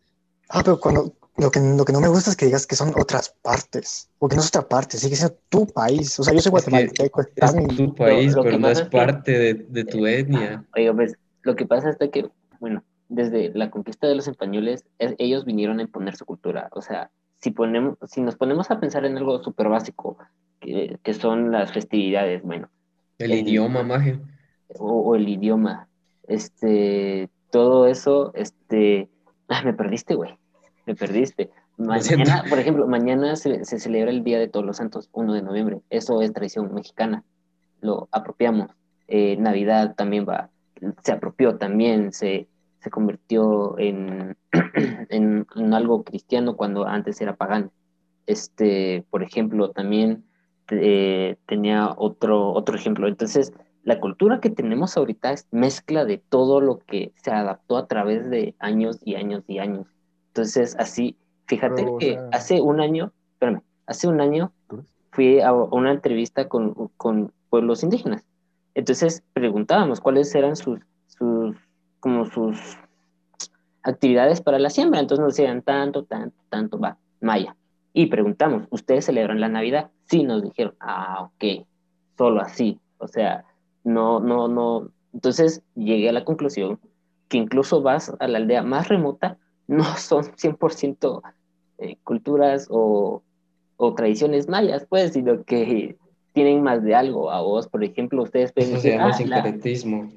Ah, 0.48 0.62
pero 0.64 0.78
cuando 0.78 1.14
lo 1.38 1.50
que, 1.50 1.60
lo 1.60 1.84
que 1.84 1.92
no 1.92 2.00
me 2.00 2.08
gusta 2.08 2.30
es 2.30 2.36
que 2.36 2.46
digas 2.46 2.66
que 2.66 2.76
son 2.76 2.92
otras 2.96 3.34
partes, 3.42 4.10
porque 4.18 4.36
no 4.36 4.42
es 4.42 4.48
otra 4.48 4.68
parte, 4.68 4.98
sigue 4.98 5.16
siendo 5.16 5.36
tu 5.48 5.66
país. 5.66 6.18
O 6.20 6.22
sea, 6.24 6.34
yo 6.34 6.40
soy 6.40 6.52
Es 6.56 6.64
que 6.64 6.70
guatemalteco, 6.70 7.22
Es 7.36 7.54
mi- 7.54 7.66
tu 7.76 7.94
país, 7.94 8.34
lo 8.34 8.42
que 8.42 8.48
pero 8.50 8.58
no 8.60 8.68
es 8.68 8.82
que- 8.82 8.90
parte 8.90 9.32
de, 9.38 9.54
de 9.54 9.84
tu 9.84 10.06
etnia. 10.06 10.64
Oiga, 10.76 10.92
pues 10.94 11.16
lo 11.42 11.56
que 11.56 11.66
pasa 11.66 11.90
es 11.90 12.10
que, 12.10 12.28
bueno, 12.60 12.84
desde 13.08 13.50
la 13.54 13.70
conquista 13.70 14.06
de 14.06 14.14
los 14.14 14.28
españoles, 14.28 14.84
es- 14.98 15.14
ellos 15.18 15.44
vinieron 15.44 15.78
a 15.78 15.82
imponer 15.82 16.16
su 16.16 16.24
cultura. 16.26 16.68
O 16.72 16.82
sea, 16.82 17.10
si, 17.40 17.50
ponemos, 17.50 17.96
si 18.06 18.20
nos 18.20 18.36
ponemos 18.36 18.70
a 18.70 18.78
pensar 18.78 19.04
en 19.04 19.16
algo 19.16 19.42
súper 19.42 19.68
básico, 19.68 20.18
que, 20.60 20.98
que 21.02 21.14
son 21.14 21.50
las 21.50 21.72
festividades, 21.72 22.42
bueno, 22.42 22.68
El 23.18 23.32
El- 23.32 23.38
idioma, 23.48 23.82
maje. 23.82 24.20
o, 24.78 25.00
o 25.00 25.14
el 25.16 25.28
idioma, 25.28 25.88
este, 26.28 27.28
todo 27.50 27.86
eso, 27.86 28.32
este, 28.34 29.08
ah, 29.48 29.62
me 29.64 29.74
perdiste, 29.74 30.14
güey, 30.14 30.34
me 30.86 30.94
perdiste. 30.94 31.50
Mañana, 31.76 32.44
por 32.48 32.58
ejemplo, 32.58 32.86
mañana 32.86 33.36
se, 33.36 33.64
se 33.64 33.78
celebra 33.78 34.10
el 34.10 34.24
Día 34.24 34.38
de 34.38 34.48
Todos 34.48 34.64
los 34.64 34.76
Santos, 34.76 35.08
1 35.12 35.32
de 35.32 35.42
noviembre. 35.42 35.80
Eso 35.90 36.20
es 36.22 36.32
tradición 36.32 36.72
mexicana. 36.74 37.24
Lo 37.80 38.08
apropiamos. 38.12 38.70
Eh, 39.08 39.36
Navidad 39.36 39.94
también 39.94 40.26
va, 40.28 40.50
se 41.02 41.12
apropió 41.12 41.56
también, 41.56 42.12
se, 42.12 42.48
se 42.80 42.90
convirtió 42.90 43.78
en, 43.78 44.36
en, 45.08 45.46
en 45.56 45.74
algo 45.74 46.02
cristiano 46.04 46.56
cuando 46.56 46.86
antes 46.86 47.20
era 47.20 47.36
pagano. 47.36 47.70
Este, 48.26 49.04
por 49.10 49.22
ejemplo, 49.22 49.70
también 49.70 50.24
eh, 50.70 51.36
tenía 51.46 51.92
otro, 51.96 52.52
otro 52.52 52.76
ejemplo. 52.76 53.08
Entonces, 53.08 53.52
la 53.82 54.00
cultura 54.00 54.40
que 54.40 54.50
tenemos 54.50 54.96
ahorita 54.96 55.32
es 55.32 55.48
mezcla 55.50 56.04
de 56.04 56.18
todo 56.18 56.60
lo 56.60 56.78
que 56.78 57.12
se 57.16 57.30
adaptó 57.30 57.76
a 57.76 57.88
través 57.88 58.30
de 58.30 58.54
años 58.58 58.98
y 59.04 59.16
años 59.16 59.42
y 59.48 59.58
años. 59.58 59.86
Entonces, 60.32 60.74
así, 60.78 61.14
fíjate 61.46 61.82
Pero, 61.82 61.94
o 61.94 61.98
que 61.98 62.14
sea- 62.14 62.28
hace 62.32 62.60
un 62.62 62.80
año, 62.80 63.12
espérame, 63.34 63.60
hace 63.86 64.08
un 64.08 64.20
año 64.22 64.50
fui 65.10 65.40
a 65.40 65.52
una 65.52 65.92
entrevista 65.92 66.48
con, 66.48 66.88
con 66.96 67.32
pueblos 67.50 67.82
indígenas. 67.82 68.24
Entonces 68.74 69.22
preguntábamos 69.34 70.00
cuáles 70.00 70.34
eran 70.34 70.56
sus, 70.56 70.80
sus, 71.06 71.54
como 72.00 72.24
sus 72.24 72.78
actividades 73.82 74.40
para 74.40 74.58
la 74.58 74.70
siembra. 74.70 75.00
Entonces 75.00 75.22
nos 75.22 75.36
decían 75.36 75.60
tanto, 75.60 76.04
tanto, 76.04 76.36
tanto, 76.48 76.78
va, 76.78 76.96
maya. 77.20 77.54
Y 77.92 78.06
preguntamos, 78.06 78.66
¿ustedes 78.70 79.04
celebran 79.04 79.38
la 79.40 79.48
Navidad? 79.50 79.90
Sí, 80.04 80.22
nos 80.24 80.42
dijeron, 80.42 80.74
ah, 80.80 81.24
ok, 81.34 81.66
solo 82.16 82.40
así. 82.40 82.78
O 82.96 83.06
sea, 83.06 83.44
no, 83.84 84.18
no, 84.20 84.48
no. 84.48 84.88
Entonces 85.12 85.62
llegué 85.74 86.08
a 86.08 86.12
la 86.12 86.24
conclusión 86.24 86.80
que 87.28 87.36
incluso 87.36 87.82
vas 87.82 88.14
a 88.18 88.28
la 88.28 88.38
aldea 88.38 88.62
más 88.62 88.88
remota, 88.88 89.36
no 89.66 89.84
son 89.96 90.24
100% 90.24 91.22
eh, 91.78 91.96
culturas 92.04 92.68
o, 92.70 93.22
o 93.76 93.94
tradiciones 93.94 94.48
mayas, 94.48 94.86
pues, 94.88 95.12
sino 95.12 95.44
que 95.44 95.96
tienen 96.32 96.62
más 96.62 96.82
de 96.82 96.94
algo. 96.94 97.30
A 97.30 97.40
vos, 97.40 97.68
por 97.68 97.84
ejemplo, 97.84 98.22
ustedes 98.22 98.52
pueden 98.52 98.74
decir, 98.74 98.92
llama 98.92 99.04
"Ah, 99.04 99.08
la-". 99.08 99.42
sincretismo. 99.42 100.10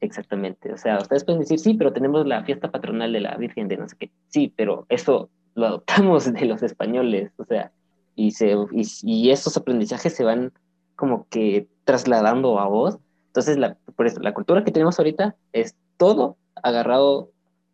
Exactamente. 0.00 0.72
O 0.72 0.76
sea, 0.78 0.98
ustedes 0.98 1.24
pueden 1.24 1.40
decir, 1.40 1.58
sí, 1.58 1.74
pero 1.74 1.92
tenemos 1.92 2.26
la 2.26 2.42
fiesta 2.44 2.70
patronal 2.70 3.12
de 3.12 3.20
la 3.20 3.36
Virgen 3.36 3.68
de 3.68 3.76
no 3.76 3.88
sé 3.88 3.96
qué. 3.98 4.10
Sí, 4.28 4.52
pero 4.56 4.86
eso 4.88 5.28
lo 5.54 5.66
adoptamos 5.66 6.24
de 6.32 6.44
los 6.46 6.62
españoles. 6.62 7.32
O 7.36 7.44
sea, 7.44 7.70
y, 8.16 8.32
se, 8.32 8.56
y, 8.72 8.82
y 9.02 9.30
esos 9.30 9.56
aprendizajes 9.56 10.14
se 10.14 10.24
van 10.24 10.52
como 10.96 11.26
que 11.28 11.68
trasladando 11.84 12.58
a 12.58 12.66
vos. 12.66 12.98
Entonces, 13.26 13.58
la, 13.58 13.76
por 13.96 14.06
eso, 14.06 14.20
la 14.20 14.34
cultura 14.34 14.64
que 14.64 14.72
tenemos 14.72 14.98
ahorita 14.98 15.36
es 15.52 15.76
todo 15.98 16.36
agarrado 16.62 17.30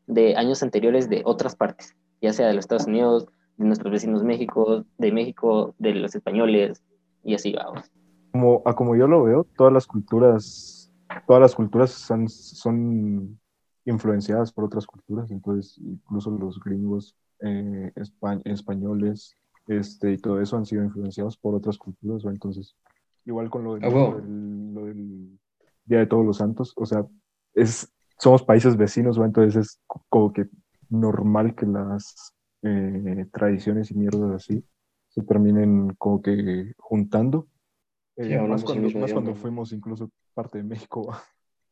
de 0.07 0.37
años 0.37 0.63
anteriores 0.63 1.09
de 1.09 1.23
otras 1.25 1.57
partes, 1.57 1.95
ya 2.21 2.33
sea 2.33 2.47
de 2.49 2.55
los 2.55 2.65
Estados 2.65 2.87
Unidos, 2.87 3.27
de 3.57 3.65
nuestros 3.65 3.91
vecinos 3.93 4.23
México, 4.23 4.85
de 4.99 5.13
México, 5.13 5.75
de 5.79 5.95
los 5.95 6.15
españoles, 6.15 6.83
y 7.25 7.35
así 7.35 7.53
vamos. 7.53 7.91
Como, 8.33 8.63
a 8.65 8.75
como 8.77 8.95
yo 8.97 9.07
lo 9.09 9.25
veo, 9.25 9.47
todas 9.57 9.73
las 9.73 9.87
culturas, 9.87 10.93
todas 11.27 11.41
las 11.41 11.55
culturas 11.55 11.91
son, 11.91 12.29
son 12.29 13.39
influenciadas 13.85 14.53
por 14.53 14.65
otras 14.65 14.87
culturas, 14.87 15.31
entonces 15.31 15.79
incluso 15.79 16.31
los 16.31 16.59
gringos, 16.61 17.17
eh, 17.41 17.93
espa- 17.97 18.43
españoles, 18.45 19.37
este, 19.69 20.13
y 20.13 20.19
todo 20.19 20.41
eso 20.41 20.57
han 20.57 20.67
sido 20.67 20.85
influenciados 20.85 21.37
por 21.37 21.55
otras 21.55 21.79
culturas, 21.79 22.25
¿va? 22.27 22.31
entonces, 22.31 22.75
igual 23.25 23.49
con 23.51 23.65
lo 23.65 23.75
del, 23.75 23.85
Ah, 23.85 23.89
huevo. 23.89 24.11
lo 24.13 24.21
del- 24.21 24.75
lo 24.75 24.85
del 24.87 25.39
Día 25.85 25.99
de 26.01 26.07
Todos 26.07 26.27
los 26.27 26.37
Santos, 26.39 26.73
o 26.77 26.85
sea, 26.87 27.07
es, 27.55 27.93
somos 28.19 28.43
países 28.43 28.77
vecinos, 28.77 29.21
¿va? 29.21 29.27
entonces 29.27 29.57
es 29.57 29.81
como 30.09 30.33
que 30.33 30.47
normal 30.89 31.55
que 31.55 31.67
las 31.67 32.35
eh, 32.63 33.27
tradiciones 33.33 33.91
y 33.91 33.95
mierdas 33.95 34.31
así 34.33 34.65
se 35.09 35.23
terminen 35.23 35.95
como 35.99 36.21
que 36.23 36.73
juntando. 36.79 37.49
Eh, 38.17 38.39
más 38.39 38.65
cuando, 38.65 38.91
más 38.99 39.13
cuando 39.13 39.35
fuimos 39.35 39.73
incluso 39.73 40.11
parte 40.35 40.59
de 40.59 40.65
México. 40.65 41.07
¿va? 41.07 41.17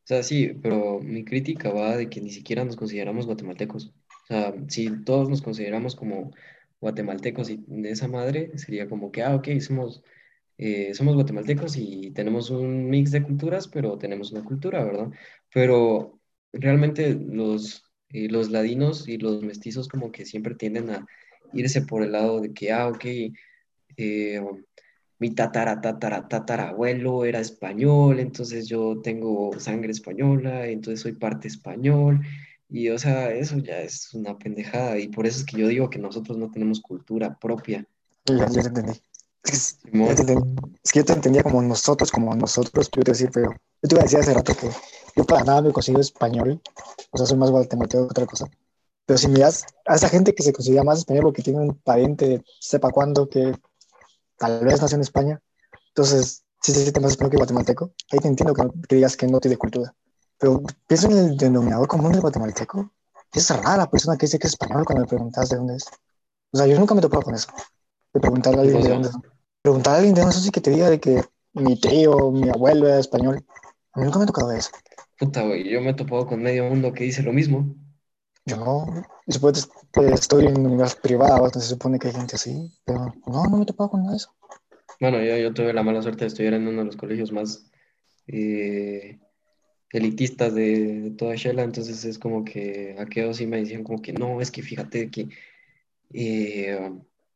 O 0.05 0.07
sea, 0.07 0.21
sí, 0.21 0.53
pero 0.61 0.99
mi 0.99 1.25
crítica 1.25 1.71
va 1.71 1.97
de 1.97 2.09
que 2.09 2.21
ni 2.21 2.29
siquiera 2.29 2.63
nos 2.63 2.75
consideramos 2.75 3.25
guatemaltecos. 3.25 3.87
O 3.87 4.27
sea, 4.27 4.53
si 4.67 5.03
todos 5.03 5.29
nos 5.29 5.41
consideramos 5.41 5.95
como 5.95 6.31
guatemaltecos 6.79 7.49
y 7.49 7.63
de 7.65 7.89
esa 7.89 8.07
madre, 8.07 8.55
sería 8.57 8.87
como 8.87 9.11
que, 9.11 9.23
ah, 9.23 9.35
ok, 9.35 9.47
somos, 9.61 10.03
eh, 10.59 10.93
somos 10.93 11.15
guatemaltecos 11.15 11.75
y 11.77 12.11
tenemos 12.11 12.51
un 12.51 12.87
mix 12.87 13.09
de 13.11 13.23
culturas, 13.23 13.67
pero 13.67 13.97
tenemos 13.97 14.31
una 14.31 14.43
cultura, 14.43 14.83
¿verdad? 14.83 15.09
Pero 15.51 16.19
realmente 16.59 17.13
los, 17.13 17.83
eh, 18.09 18.29
los 18.29 18.49
ladinos 18.49 19.07
y 19.07 19.17
los 19.17 19.41
mestizos 19.43 19.87
como 19.87 20.11
que 20.11 20.25
siempre 20.25 20.55
tienden 20.55 20.89
a 20.89 21.05
irse 21.53 21.81
por 21.81 22.03
el 22.03 22.11
lado 22.11 22.41
de 22.41 22.53
que, 22.53 22.71
ah, 22.71 22.87
ok, 22.87 23.05
eh, 23.97 24.41
mi 25.19 25.33
tatara, 25.33 25.79
tatara, 25.79 26.27
tatarabuelo 26.27 27.25
era 27.25 27.39
español, 27.39 28.19
entonces 28.19 28.67
yo 28.67 29.01
tengo 29.01 29.57
sangre 29.59 29.91
española, 29.91 30.67
entonces 30.67 31.01
soy 31.01 31.13
parte 31.13 31.47
español, 31.47 32.19
y 32.69 32.89
o 32.89 32.97
sea, 32.97 33.33
eso 33.33 33.57
ya 33.59 33.81
es 33.81 34.13
una 34.13 34.37
pendejada, 34.37 34.97
y 34.99 35.07
por 35.07 35.25
eso 35.25 35.39
es 35.39 35.45
que 35.45 35.57
yo 35.57 35.67
digo 35.67 35.89
que 35.89 35.99
nosotros 35.99 36.37
no 36.37 36.51
tenemos 36.51 36.81
cultura 36.81 37.37
propia. 37.39 37.85
Ya, 38.25 38.47
ya 38.47 38.61
te 38.61 38.67
entendí. 38.67 39.01
Es 39.43 39.51
que, 39.51 39.89
Simón. 39.91 40.09
ya 40.09 40.15
te 40.15 40.21
entendí. 40.21 40.61
Es 40.83 40.91
que 40.91 40.99
yo 40.99 41.05
te 41.05 41.13
entendía 41.13 41.43
como 41.43 41.61
nosotros, 41.61 42.11
como 42.11 42.35
nosotros, 42.35 42.89
yo 42.93 43.03
te 43.03 43.11
decía, 43.11 43.29
pero 43.33 43.51
yo 43.51 43.89
te 43.89 43.95
iba 43.95 44.01
a 44.01 44.03
decir 44.03 44.19
hace 44.19 44.33
rato 44.33 44.53
que 44.55 44.67
yo 45.15 45.25
para 45.25 45.43
nada 45.43 45.61
me 45.61 45.71
considero 45.71 46.01
español, 46.01 46.61
o 47.11 47.17
sea, 47.17 47.25
soy 47.25 47.37
más 47.37 47.51
guatemalteco 47.51 48.07
que 48.07 48.11
otra 48.11 48.25
cosa. 48.25 48.47
Pero 49.05 49.17
si 49.17 49.27
miras 49.27 49.65
a 49.85 49.95
esa 49.95 50.09
gente 50.09 50.33
que 50.33 50.43
se 50.43 50.51
considera 50.51 50.83
más 50.83 50.99
español 50.99 51.23
porque 51.23 51.43
tiene 51.43 51.59
un 51.59 51.75
pariente, 51.75 52.43
sepa 52.59 52.91
cuándo, 52.91 53.29
que 53.29 53.53
tal 54.37 54.65
vez 54.65 54.81
nació 54.81 54.95
en 54.95 55.01
España, 55.01 55.41
entonces 55.89 56.43
sí 56.61 56.73
se 56.73 56.81
siente 56.81 56.99
más 56.99 57.11
español 57.11 57.31
que 57.31 57.37
guatemalteco, 57.37 57.91
ahí 58.11 58.19
te 58.19 58.27
entiendo 58.27 58.53
que, 58.53 58.63
que 58.87 58.95
digas 58.95 59.15
que 59.15 59.27
no 59.27 59.39
tiene 59.39 59.57
cultura. 59.57 59.93
Pero 60.37 60.61
pienso 60.87 61.07
en 61.09 61.17
el 61.17 61.37
denominador 61.37 61.87
común 61.87 62.11
del 62.11 62.21
guatemalteco. 62.21 62.91
Es 63.31 63.49
rara 63.49 63.77
la 63.77 63.89
persona 63.89 64.17
que 64.17 64.25
dice 64.25 64.39
que 64.39 64.47
es 64.47 64.53
español 64.53 64.85
cuando 64.85 65.01
me 65.01 65.07
preguntas 65.07 65.49
de 65.49 65.57
dónde 65.57 65.75
es. 65.75 65.85
O 66.51 66.57
sea, 66.57 66.67
yo 66.67 66.79
nunca 66.79 66.93
me 66.93 66.99
he 66.99 67.01
topado 67.01 67.23
con 67.23 67.35
eso. 67.35 67.49
De 68.13 68.19
preguntarle 68.19 68.59
a 68.59 68.61
alguien 68.63 68.81
de 68.81 68.89
dónde 68.89 69.09
es. 69.09 69.15
Preguntarle 69.61 69.95
a 69.95 69.99
alguien 69.99 70.15
de 70.15 70.21
dónde 70.21 70.35
es 70.35 70.43
sí 70.43 70.51
que 70.51 70.61
te 70.61 70.71
diga 70.71 70.89
de 70.89 70.99
que 70.99 71.23
mi 71.53 71.79
tío, 71.79 72.31
mi 72.31 72.49
abuelo 72.49 72.87
era 72.87 72.99
español. 72.99 73.45
A 73.93 73.99
mí 73.99 74.05
nunca 74.05 74.19
me 74.19 74.23
ha 74.23 74.27
tocado 74.27 74.51
eso. 74.51 74.71
Puta, 75.19 75.41
güey, 75.43 75.69
yo 75.69 75.81
me 75.81 75.89
he 75.91 75.93
topado 75.93 76.25
con 76.25 76.41
medio 76.41 76.63
mundo 76.69 76.93
que 76.93 77.03
dice 77.03 77.21
lo 77.23 77.33
mismo. 77.33 77.75
Yo 78.45 78.57
no, 78.57 78.85
que 79.93 80.13
estoy 80.13 80.45
en 80.45 80.65
universidad 80.65 81.01
privada, 81.01 81.35
entonces 81.37 81.63
se 81.63 81.69
supone 81.69 81.97
que 81.97 82.07
hay 82.07 82.13
gente 82.13 82.35
así, 82.35 82.71
pero 82.85 83.13
no, 83.27 83.49
no 83.49 83.57
me 83.57 83.63
he 83.63 83.65
topado 83.65 83.91
con 83.91 84.01
nada 84.01 84.11
de 84.11 84.17
eso. 84.17 84.35
Bueno, 84.99 85.21
yo, 85.23 85.37
yo 85.37 85.53
tuve 85.53 85.73
la 85.73 85.83
mala 85.83 86.01
suerte 86.01 86.21
de 86.25 86.27
estudiar 86.27 86.53
en 86.53 86.67
uno 86.67 86.79
de 86.79 86.85
los 86.85 86.95
colegios 86.95 87.31
más 87.31 87.69
eh, 88.27 89.19
elitistas 89.91 90.55
de, 90.55 91.01
de 91.03 91.11
toda 91.11 91.35
Shela, 91.35 91.63
entonces 91.63 92.05
es 92.05 92.19
como 92.19 92.45
que 92.45 92.95
aquellos 92.99 93.37
sí 93.37 93.47
me 93.47 93.57
decían 93.57 93.83
como 93.83 94.01
que 94.01 94.13
no, 94.13 94.41
es 94.41 94.51
que 94.51 94.63
fíjate 94.63 95.11
que 95.11 95.29
eh, 96.13 96.91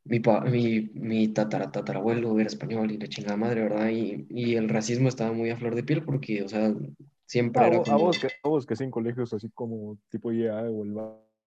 mi, 0.06 0.20
pa- 0.22 0.42
mi, 0.46 0.82
mi 0.94 1.30
tatara, 1.30 1.72
tatarabuelo 1.72 2.40
era 2.40 2.48
español 2.48 2.92
y 2.92 2.98
la 2.98 3.08
chingada 3.10 3.38
madre, 3.38 3.64
¿verdad? 3.64 3.90
Y, 3.90 4.28
y 4.30 4.56
el 4.56 4.70
racismo 4.70 5.10
estaba 5.10 5.34
muy 5.34 5.50
a 5.52 5.58
flor 5.58 5.76
de 5.76 5.84
piel 5.84 6.04
porque, 6.06 6.44
o 6.44 6.50
sea, 6.50 6.74
siempre 7.30 7.64
A, 7.64 7.68
era 7.68 7.78
vos, 7.78 7.90
a 7.90 7.96
vos 7.96 8.20
que, 8.20 8.28
a 8.44 8.50
vos 8.50 8.66
que 8.66 8.76
sí 8.76 8.84
en 8.84 8.92
colegios 8.92 9.34
así 9.34 9.50
como 9.54 9.98
tipo 10.10 10.32
IEA 10.32 10.64
o 10.70 10.84
el 10.84 10.94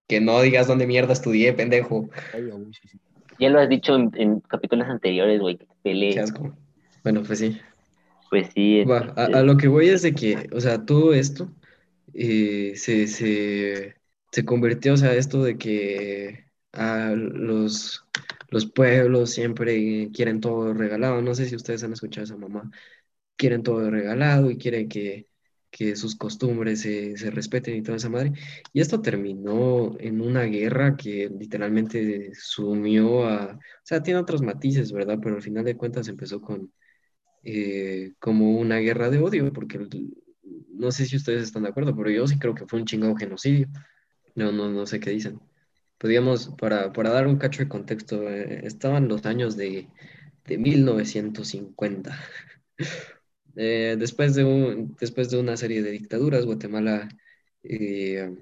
Que 0.08 0.20
no 0.20 0.40
digas 0.40 0.66
dónde 0.68 0.86
mierda 0.86 1.12
estudié, 1.12 1.52
pendejo. 1.52 2.08
Ay, 2.32 2.50
abuso, 2.50 2.80
sí. 2.90 2.98
Ya 3.38 3.48
lo 3.48 3.58
has 3.60 3.68
dicho 3.68 3.94
en, 3.94 4.10
en 4.14 4.40
capítulos 4.40 4.86
anteriores, 4.88 5.40
güey, 5.40 5.58
que. 5.58 5.66
Qué 5.82 6.20
asco. 6.20 6.56
Bueno, 7.02 7.22
pues 7.22 7.38
sí. 7.40 7.60
Pues 8.30 8.48
sí. 8.54 8.84
Va, 8.90 9.12
a, 9.16 9.24
a 9.26 9.42
lo 9.42 9.56
que 9.56 9.68
voy 9.68 9.88
es 9.88 10.02
de 10.02 10.14
que, 10.14 10.48
o 10.52 10.60
sea, 10.60 10.84
todo 10.84 11.14
esto 11.14 11.50
eh, 12.14 12.74
se, 12.76 13.06
se, 13.08 13.96
se 14.32 14.44
convirtió, 14.44 14.94
o 14.94 14.96
sea, 14.96 15.14
esto 15.14 15.42
de 15.42 15.58
que 15.58 16.46
a 16.72 17.12
los, 17.16 18.04
los 18.50 18.66
pueblos 18.66 19.30
siempre 19.30 20.10
quieren 20.12 20.40
todo 20.40 20.74
regalado. 20.74 21.22
No 21.22 21.34
sé 21.34 21.46
si 21.48 21.56
ustedes 21.56 21.84
han 21.84 21.92
escuchado 21.92 22.22
a 22.22 22.26
esa 22.26 22.36
mamá. 22.36 22.70
Quieren 23.36 23.62
todo 23.62 23.90
regalado 23.90 24.50
y 24.50 24.58
quieren 24.58 24.88
que, 24.88 25.28
que 25.72 25.96
sus 25.96 26.16
costumbres 26.16 26.82
se, 26.82 27.16
se 27.16 27.30
respeten 27.32 27.76
y 27.76 27.82
toda 27.82 27.96
esa 27.96 28.10
madre. 28.10 28.32
Y 28.74 28.80
esto 28.82 29.02
terminó 29.02 29.96
en 29.98 30.20
una 30.20 30.44
guerra 30.44 30.96
que 30.96 31.30
literalmente 31.30 32.32
sumió 32.34 33.26
a... 33.28 33.54
O 33.56 33.60
sea, 33.84 34.02
tiene 34.02 34.20
otros 34.20 34.42
matices, 34.42 34.92
¿verdad? 34.92 35.18
Pero 35.22 35.36
al 35.36 35.42
final 35.42 35.64
de 35.64 35.76
cuentas 35.76 36.08
empezó 36.08 36.40
con 36.42 36.72
eh, 37.44 38.14
como 38.20 38.58
una 38.58 38.78
guerra 38.78 39.10
de 39.10 39.18
odio, 39.18 39.52
porque 39.52 39.80
no 40.70 40.90
sé 40.92 41.06
si 41.06 41.16
ustedes 41.16 41.42
están 41.44 41.64
de 41.64 41.70
acuerdo, 41.70 41.96
pero 41.96 42.10
yo 42.10 42.26
sí 42.26 42.38
creo 42.38 42.54
que 42.54 42.66
fue 42.66 42.80
un 42.80 42.86
chingado 42.86 43.16
genocidio. 43.16 43.68
No, 44.34 44.52
no, 44.52 44.70
no 44.70 44.86
sé 44.86 45.00
qué 45.00 45.10
dicen. 45.10 45.40
Podríamos, 45.98 46.50
para, 46.58 46.92
para 46.92 47.10
dar 47.10 47.26
un 47.26 47.38
cacho 47.38 47.62
de 47.62 47.68
contexto, 47.68 48.28
eh, 48.28 48.66
estaban 48.66 49.08
los 49.08 49.26
años 49.26 49.56
de, 49.56 49.88
de 50.46 50.58
1950. 50.58 52.18
Eh, 53.56 53.96
después 53.98 54.34
de 54.34 54.44
un, 54.44 54.96
después 55.00 55.30
de 55.30 55.38
una 55.40 55.56
serie 55.56 55.82
de 55.82 55.90
dictaduras, 55.90 56.46
Guatemala 56.46 57.08
eh, 57.62 58.34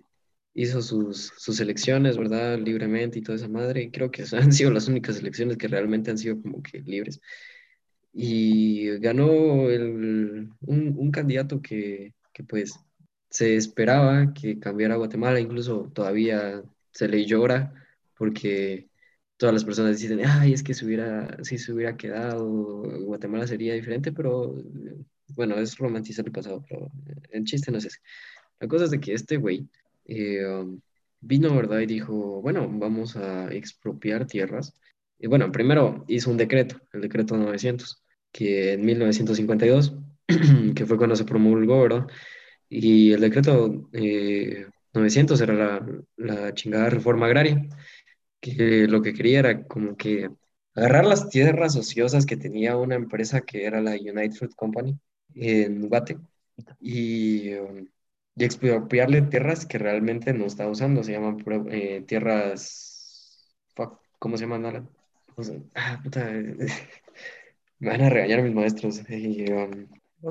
hizo 0.54 0.82
sus, 0.82 1.32
sus 1.38 1.60
elecciones, 1.60 2.16
¿verdad? 2.18 2.58
Libremente 2.58 3.18
y 3.18 3.22
toda 3.22 3.36
esa 3.36 3.48
madre. 3.48 3.90
Creo 3.92 4.10
que 4.10 4.24
han 4.32 4.52
sido 4.52 4.70
las 4.72 4.88
únicas 4.88 5.18
elecciones 5.18 5.56
que 5.56 5.68
realmente 5.68 6.10
han 6.10 6.18
sido 6.18 6.40
como 6.42 6.62
que 6.62 6.80
libres. 6.82 7.20
Y 8.12 8.98
ganó 8.98 9.70
el- 9.70 10.50
un, 10.62 10.94
un 10.98 11.10
candidato 11.12 11.62
que, 11.62 12.14
que 12.32 12.44
pues 12.44 12.74
se 13.30 13.56
esperaba 13.56 14.34
que 14.34 14.58
cambiara 14.58 14.96
Guatemala, 14.96 15.40
incluso 15.40 15.90
todavía 15.94 16.62
se 16.92 17.08
le 17.08 17.24
llora 17.26 17.72
porque 18.16 18.89
todas 19.40 19.54
las 19.54 19.64
personas 19.64 19.98
dicen, 19.98 20.20
ay, 20.22 20.52
es 20.52 20.62
que 20.62 20.74
si 20.74 20.84
hubiera, 20.84 21.42
si 21.42 21.56
se 21.56 21.72
hubiera 21.72 21.96
quedado, 21.96 22.82
Guatemala 23.06 23.46
sería 23.46 23.72
diferente, 23.72 24.12
pero 24.12 24.58
eh, 24.58 24.96
bueno, 25.28 25.54
es 25.56 25.78
romantizar 25.78 26.26
el 26.26 26.30
pasado, 26.32 26.62
pero 26.68 26.92
eh, 27.06 27.14
el 27.30 27.44
chiste 27.44 27.72
no 27.72 27.78
es 27.78 27.86
ese. 27.86 28.00
La 28.60 28.68
cosa 28.68 28.84
es 28.84 28.90
de 28.90 29.00
que 29.00 29.14
este 29.14 29.38
güey 29.38 29.66
eh, 30.04 30.44
um, 30.44 30.78
vino, 31.22 31.56
¿verdad? 31.56 31.80
Y 31.80 31.86
dijo, 31.86 32.42
bueno, 32.42 32.68
vamos 32.70 33.16
a 33.16 33.50
expropiar 33.50 34.26
tierras. 34.26 34.74
Y 35.18 35.26
bueno, 35.26 35.50
primero 35.50 36.04
hizo 36.06 36.30
un 36.30 36.36
decreto, 36.36 36.78
el 36.92 37.00
decreto 37.00 37.34
900, 37.38 38.04
que 38.32 38.74
en 38.74 38.84
1952, 38.84 39.94
que 40.74 40.84
fue 40.84 40.98
cuando 40.98 41.16
se 41.16 41.24
promulgó, 41.24 41.80
¿verdad? 41.80 42.06
Y 42.68 43.12
el 43.12 43.22
decreto 43.22 43.88
eh, 43.94 44.66
900 44.92 45.40
era 45.40 45.54
la, 45.54 45.86
la 46.18 46.52
chingada 46.52 46.90
reforma 46.90 47.24
agraria 47.24 47.66
que 48.40 48.86
lo 48.88 49.02
que 49.02 49.14
quería 49.14 49.40
era 49.40 49.64
como 49.66 49.96
que 49.96 50.30
agarrar 50.74 51.06
las 51.06 51.28
tierras 51.28 51.76
ociosas 51.76 52.26
que 52.26 52.36
tenía 52.36 52.76
una 52.76 52.94
empresa 52.96 53.42
que 53.42 53.64
era 53.66 53.80
la 53.80 53.92
United 53.92 54.32
Fruit 54.32 54.54
Company 54.54 54.98
en 55.34 55.88
Guate 55.88 56.18
y, 56.80 57.54
um, 57.54 57.86
y 58.36 58.44
expropiarle 58.44 59.22
tierras 59.22 59.66
que 59.66 59.78
realmente 59.78 60.32
no 60.32 60.46
estaba 60.46 60.70
usando, 60.70 61.02
se 61.04 61.12
llaman 61.12 61.38
eh, 61.70 62.02
tierras, 62.06 63.54
fuck, 63.74 64.00
¿cómo 64.18 64.36
se 64.36 64.44
llaman, 64.44 64.66
Alan? 64.66 64.88
O 65.36 65.42
sea, 65.42 65.56
ah, 65.74 66.00
puta, 66.02 66.30
eh, 66.34 66.56
me 67.78 67.90
van 67.90 68.02
a 68.02 68.10
regañar 68.10 68.42
mis 68.42 68.54
maestros. 68.54 69.02
y, 69.10 69.50
um, 69.52 69.86
No. 70.20 70.30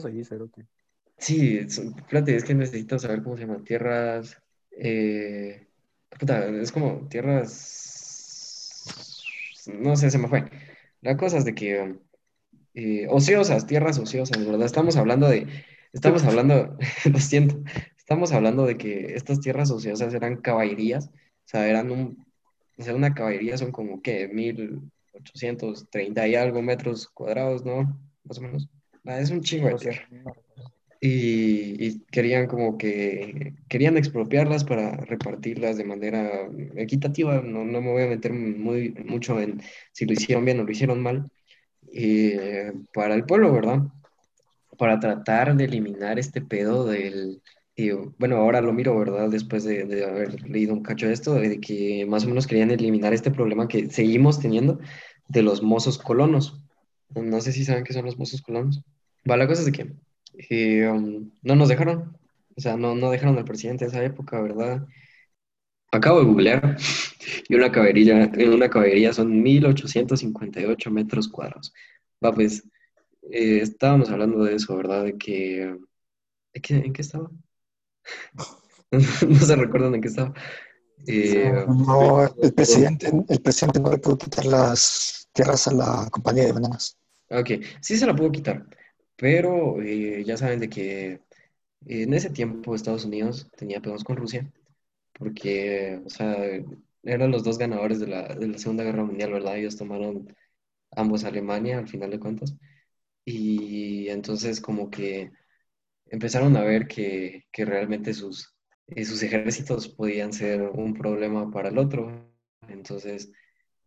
Sí, 1.17 1.57
espérate, 1.57 2.35
es 2.35 2.43
que 2.45 2.55
necesito 2.55 2.97
saber 2.99 3.23
cómo 3.23 3.35
se 3.35 3.43
llaman. 3.43 3.63
Tierras. 3.63 4.41
eh, 4.71 5.67
puta, 6.19 6.47
es 6.47 6.71
como 6.71 7.07
tierras. 7.09 7.98
No 9.79 9.95
sé, 9.95 10.11
se 10.11 10.17
me 10.17 10.27
fue. 10.27 10.45
La 11.01 11.17
cosa 11.17 11.37
es 11.37 11.45
de 11.45 11.55
que. 11.55 11.95
eh, 12.73 13.07
ociosas, 13.09 13.65
tierras 13.67 13.99
ociosas, 13.99 14.45
¿verdad? 14.45 14.65
Estamos 14.65 14.97
hablando 14.97 15.27
de. 15.29 15.47
Estamos 15.93 16.23
hablando. 16.23 16.77
Lo 17.11 17.19
siento. 17.19 17.61
Estamos 17.97 18.31
hablando 18.31 18.65
de 18.65 18.77
que 18.77 19.15
estas 19.15 19.39
tierras 19.39 19.71
ociosas 19.71 20.13
eran 20.13 20.37
caballerías. 20.41 21.07
O 21.09 21.13
sea, 21.45 21.67
eran 21.67 21.91
un. 21.91 22.25
O 22.77 22.83
sea, 22.83 22.95
una 22.95 23.13
caballería 23.13 23.57
son 23.57 23.71
como 23.71 24.01
que 24.01 24.27
1830 24.29 26.27
y 26.27 26.35
algo 26.35 26.61
metros 26.61 27.07
cuadrados, 27.09 27.65
¿no? 27.65 27.99
Más 28.23 28.37
o 28.37 28.41
menos. 28.41 28.69
Ah, 29.05 29.19
es 29.19 29.31
un 29.31 29.41
chingo 29.41 29.67
de 29.67 29.77
sé, 29.77 29.89
tierra. 29.89 30.07
Y, 31.01 31.85
y 31.85 31.99
querían 32.11 32.47
como 32.47 32.77
que 32.77 33.53
querían 33.69 33.97
expropiarlas 33.97 34.63
para 34.65 34.91
repartirlas 34.97 35.77
de 35.77 35.85
manera 35.85 36.49
equitativa. 36.75 37.41
No, 37.41 37.65
no 37.65 37.81
me 37.81 37.91
voy 37.91 38.03
a 38.03 38.07
meter 38.07 38.33
muy, 38.33 38.91
mucho 39.05 39.39
en 39.41 39.61
si 39.93 40.05
lo 40.05 40.13
hicieron 40.13 40.45
bien 40.45 40.59
o 40.59 40.63
lo 40.63 40.71
hicieron 40.71 41.01
mal. 41.01 41.29
eh, 41.93 42.71
para 42.93 43.15
el 43.15 43.25
pueblo, 43.25 43.51
¿verdad? 43.53 43.79
Para 44.77 44.99
tratar 44.99 45.55
de 45.55 45.65
eliminar 45.65 46.19
este 46.19 46.41
pedo 46.41 46.85
del... 46.85 47.41
y, 47.75 47.91
bueno, 48.17 48.37
ahora 48.37 48.61
lo 48.61 48.73
miro, 48.73 48.97
¿verdad? 48.97 49.29
Después 49.29 49.63
de, 49.63 49.85
de 49.85 50.05
haber 50.05 50.41
leído 50.49 50.73
un 50.73 50.83
cacho 50.83 51.07
de 51.07 51.13
esto, 51.13 51.33
de 51.35 51.59
que 51.59 52.05
más 52.07 52.25
o 52.25 52.29
menos 52.29 52.47
querían 52.47 52.71
eliminar 52.71 53.13
este 53.13 53.31
problema 53.31 53.67
que 53.67 53.89
seguimos 53.89 54.39
teniendo 54.39 54.79
de 55.27 55.41
los 55.43 55.61
mozos 55.63 55.97
colonos. 55.97 56.63
No 57.15 57.41
sé 57.41 57.51
si 57.51 57.65
saben 57.65 57.83
qué 57.83 57.93
son 57.93 58.05
los 58.05 58.17
mozos 58.17 58.41
colonos. 58.41 58.83
Va, 59.29 59.37
la 59.37 59.47
cosa 59.47 59.61
es 59.61 59.65
de 59.67 59.71
que 59.71 59.93
y, 60.33 60.81
um, 60.83 61.31
no 61.43 61.55
nos 61.55 61.69
dejaron, 61.69 62.17
o 62.55 62.61
sea, 62.61 62.77
no, 62.77 62.95
no 62.95 63.11
dejaron 63.11 63.37
al 63.37 63.45
presidente 63.45 63.85
de 63.85 63.89
esa 63.91 64.03
época, 64.03 64.41
¿verdad? 64.41 64.87
Acabo 65.91 66.19
de 66.19 66.25
googlear 66.25 66.77
y 67.49 67.55
una 67.55 67.71
caballería, 67.71 68.23
en 68.33 68.53
una 68.53 68.69
caballería 68.69 69.11
son 69.13 69.41
1858 69.41 70.91
metros 70.91 71.27
cuadrados. 71.27 71.73
Va, 72.23 72.31
pues, 72.33 72.63
eh, 73.31 73.59
estábamos 73.61 74.09
hablando 74.11 74.43
de 74.43 74.55
eso, 74.55 74.75
¿verdad? 74.77 75.05
De 75.05 75.17
que, 75.17 75.77
¿de 76.53 76.61
qué- 76.61 76.75
¿en 76.77 76.93
qué 76.93 77.01
estaba? 77.03 77.31
No 79.27 79.39
se 79.39 79.55
recuerdan 79.55 79.95
en 79.95 80.01
qué 80.01 80.07
estaba. 80.07 80.33
Eh, 81.07 81.65
No, 81.67 82.23
el 82.41 82.53
presidente, 82.53 83.11
el 83.29 83.41
presidente 83.41 83.79
no 83.79 83.91
le 83.91 83.97
pudo 83.99 84.17
quitar 84.17 84.45
las 84.45 85.27
tierras 85.33 85.67
a 85.67 85.73
la 85.73 86.07
compañía 86.11 86.45
de 86.45 86.51
bananas. 86.53 86.97
Ok, 87.29 87.51
sí 87.81 87.97
se 87.97 88.05
la 88.07 88.15
puedo 88.15 88.31
quitar, 88.31 88.65
pero 89.19 89.81
eh, 89.81 90.23
ya 90.25 90.37
saben 90.37 90.59
de 90.61 90.69
que 90.69 91.21
en 91.85 92.13
ese 92.13 92.29
tiempo 92.31 92.75
Estados 92.75 93.05
Unidos 93.05 93.49
tenía 93.57 93.81
pedos 93.81 94.03
con 94.03 94.17
Rusia, 94.17 94.51
porque, 95.13 96.01
o 96.05 96.09
sea, 96.09 96.37
eran 97.03 97.31
los 97.31 97.43
dos 97.43 97.57
ganadores 97.57 97.99
de 97.99 98.07
la, 98.07 98.35
de 98.35 98.47
la 98.47 98.57
Segunda 98.57 98.83
Guerra 98.83 99.03
Mundial, 99.05 99.31
¿verdad? 99.33 99.57
Ellos 99.57 99.77
tomaron 99.77 100.35
ambos 100.91 101.23
Alemania 101.25 101.79
al 101.79 101.87
final 101.87 102.11
de 102.11 102.19
cuentas, 102.19 102.55
y 103.25 104.09
entonces 104.09 104.61
como 104.61 104.89
que 104.89 105.31
empezaron 106.07 106.57
a 106.57 106.63
ver 106.63 106.87
que, 106.87 107.45
que 107.51 107.65
realmente 107.65 108.13
sus, 108.13 108.55
eh, 108.87 109.05
sus 109.05 109.23
ejércitos 109.23 109.89
podían 109.89 110.33
ser 110.33 110.61
un 110.63 110.93
problema 110.93 111.51
para 111.51 111.69
el 111.69 111.77
otro, 111.77 112.31
entonces 112.69 113.31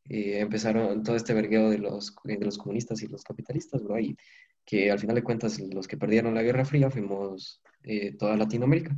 eh, 0.08 0.40
empezaron 0.40 1.02
todo 1.02 1.16
este 1.16 1.34
vergueo 1.34 1.70
de 1.70 1.78
los, 1.78 2.14
de 2.24 2.36
los 2.38 2.58
comunistas 2.58 3.02
y 3.02 3.08
los 3.08 3.24
capitalistas, 3.24 3.82
bro, 3.82 3.98
y 3.98 4.16
que 4.64 4.90
al 4.90 4.98
final 4.98 5.16
de 5.16 5.22
cuentas 5.24 5.58
los 5.60 5.88
que 5.88 5.96
perdieron 5.96 6.34
la 6.34 6.42
Guerra 6.42 6.64
Fría 6.64 6.90
fuimos 6.90 7.62
eh, 7.84 8.16
toda 8.16 8.36
Latinoamérica. 8.36 8.96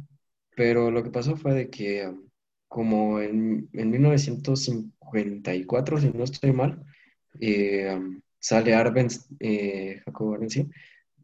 Pero 0.57 0.91
lo 0.91 1.03
que 1.03 1.11
pasó 1.11 1.37
fue 1.37 1.55
de 1.55 1.71
que 1.71 2.07
um, 2.09 2.29
como 2.69 3.21
en, 3.21 3.69
en 3.73 3.91
1954, 3.91 5.99
si 6.01 6.11
no 6.11 6.25
estoy 6.25 6.53
mal, 6.53 6.83
eh, 7.41 7.93
um, 7.97 8.21
sale 8.39 8.75
Arbenz, 8.75 9.27
eh, 9.41 10.01
Jacob 10.05 10.35
Arbenz, 10.35 10.53
sí, 10.55 10.69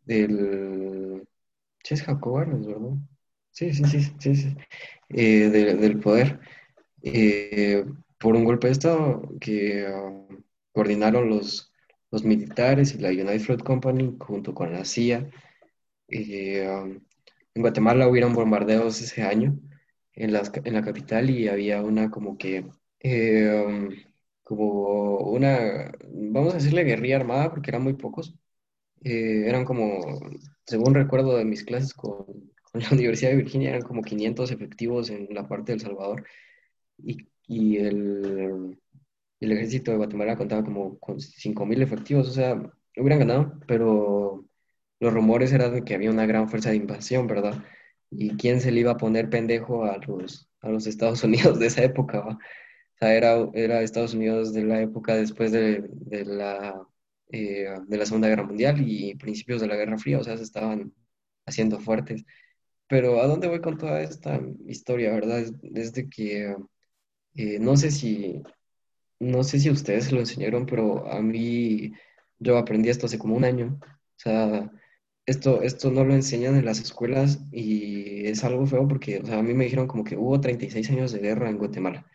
del... 0.05 1.27
Sí, 1.85 1.95
es 1.95 2.03
Jacob 2.03 2.37
Arbenz, 2.39 2.67
¿verdad? 2.67 2.91
Sí, 3.53 3.73
sí, 3.75 3.85
sí, 3.87 4.03
sí, 4.21 4.37
sí, 4.37 4.57
eh, 5.11 5.51
de- 5.51 5.75
del 5.77 6.01
poder. 6.01 6.41
eh, 7.03 7.85
por 8.21 8.37
un 8.37 8.45
golpe 8.45 8.69
de 8.69 8.75
Estado 8.75 9.23
que 9.41 9.87
um, 9.89 10.29
coordinaron 10.73 11.31
los, 11.31 11.73
los 12.13 12.25
militares 12.25 12.95
y 12.95 13.01
la 13.01 13.11
United 13.11 13.41
Fruit 13.41 13.65
Company 13.65 14.17
junto 14.21 14.55
con 14.55 14.73
la 14.75 14.87
CIA. 14.87 15.31
Eh, 16.09 16.69
um, 16.69 17.01
en 17.55 17.63
Guatemala 17.63 18.09
hubieron 18.09 18.35
bombardeos 18.35 19.01
ese 19.03 19.23
año 19.25 19.59
en, 20.15 20.33
las- 20.33 20.53
en 20.65 20.75
la 20.75 20.83
capital 20.85 21.31
y 21.31 21.49
había 21.49 21.83
una 21.83 22.11
como 22.11 22.39
que, 22.39 22.67
eh, 23.01 23.65
um, 23.67 23.91
como 24.45 25.19
una, 25.19 25.93
vamos 26.09 26.55
a 26.55 26.59
decirle 26.59 26.85
guerrilla 26.85 27.17
armada 27.19 27.51
porque 27.51 27.71
eran 27.71 27.83
muy 27.85 27.95
pocos. 27.95 28.35
Eh, 29.03 29.45
eran 29.49 29.65
como, 29.65 30.21
según 30.67 30.95
recuerdo 30.95 31.37
de 31.37 31.45
mis 31.45 31.65
clases 31.65 31.95
con, 31.95 32.25
con 32.73 32.81
la 32.83 32.89
Universidad 32.93 33.31
de 33.31 33.37
Virginia, 33.39 33.71
eran 33.71 33.83
como 33.83 34.03
500 34.03 34.51
efectivos 34.51 35.11
en 35.11 35.29
la 35.35 35.49
parte 35.49 35.73
de 35.73 35.77
El 35.77 35.81
Salvador 35.83 36.27
y, 36.99 37.19
y 37.51 37.79
el, 37.79 38.79
el 39.41 39.53
ejército 39.53 39.91
de 39.91 39.97
Guatemala 39.97 40.37
contaba 40.37 40.65
como 40.65 40.99
con 41.01 41.21
5.000 41.21 41.83
efectivos, 41.83 42.29
o 42.29 42.33
sea, 42.33 42.55
hubieran 42.97 43.19
ganado, 43.19 43.59
pero 43.67 44.47
los 45.01 45.13
rumores 45.13 45.53
eran 45.53 45.75
de 45.75 45.85
que 45.85 45.95
había 45.97 46.11
una 46.13 46.27
gran 46.27 46.49
fuerza 46.49 46.71
de 46.71 46.77
invasión, 46.77 47.27
¿verdad? 47.27 47.65
¿Y 48.11 48.37
quién 48.37 48.61
se 48.61 48.71
le 48.71 48.81
iba 48.81 48.93
a 48.93 48.97
poner 48.97 49.31
pendejo 49.31 49.85
a 49.85 49.99
los, 49.99 50.49
a 50.61 50.69
los 50.71 50.87
Estados 50.87 51.25
Unidos 51.25 51.59
de 51.59 51.67
esa 51.67 51.83
época? 51.83 52.21
¿va? 52.21 52.35
O 52.35 52.39
sea, 53.01 53.15
era, 53.15 53.49
era 53.55 53.83
Estados 53.83 54.15
Unidos 54.15 54.53
de 54.55 54.65
la 54.65 54.81
época 54.81 55.17
después 55.17 55.51
de, 55.51 55.83
de 55.91 56.25
la, 56.25 56.87
eh, 57.33 57.67
de 57.89 57.97
la 57.99 58.07
Segunda 58.07 58.29
Guerra 58.29 58.45
Mundial 58.45 58.77
y 58.81 59.17
principios 59.17 59.61
de 59.61 59.67
la 59.69 59.77
Guerra 59.77 59.99
Fría, 59.99 60.19
o 60.21 60.25
sea, 60.25 60.37
se 60.37 60.45
estaban 60.45 60.95
haciendo 61.47 61.81
fuertes. 61.81 62.25
Pero 62.89 63.21
¿a 63.21 63.27
dónde 63.27 63.49
voy 63.49 63.61
con 63.61 63.77
toda 63.79 64.03
esta 64.03 64.41
historia, 64.67 65.13
verdad? 65.13 65.45
Desde 65.63 66.09
que 66.09 66.55
eh, 67.35 67.59
no 67.59 67.77
sé 67.77 67.91
si, 67.91 68.43
no 69.21 69.45
sé 69.45 69.61
si 69.61 69.71
ustedes 69.71 70.07
se 70.07 70.13
lo 70.15 70.21
enseñaron, 70.21 70.67
pero 70.67 71.07
a 71.11 71.21
mí 71.23 71.93
yo 72.39 72.59
aprendí 72.59 72.89
esto 72.89 73.07
hace 73.07 73.19
como 73.19 73.37
un 73.37 73.45
año. 73.45 73.79
O 73.83 73.87
sea, 74.17 74.71
esto, 75.27 75.63
esto 75.63 75.91
no 75.91 76.05
lo 76.05 76.15
enseñan 76.15 76.57
en 76.57 76.65
las 76.65 76.81
escuelas 76.81 77.41
y 77.53 78.27
es 78.27 78.45
algo 78.45 78.67
feo 78.67 78.89
porque, 78.89 79.19
o 79.21 79.27
sea, 79.27 79.39
a 79.39 79.43
mí 79.43 79.55
me 79.55 79.65
dijeron 79.65 79.87
como 79.87 80.05
que 80.05 80.17
hubo 80.17 80.41
36 80.41 80.91
años 80.91 81.13
de 81.13 81.21
guerra 81.21 81.51
en 81.51 81.59
Guatemala, 81.59 82.07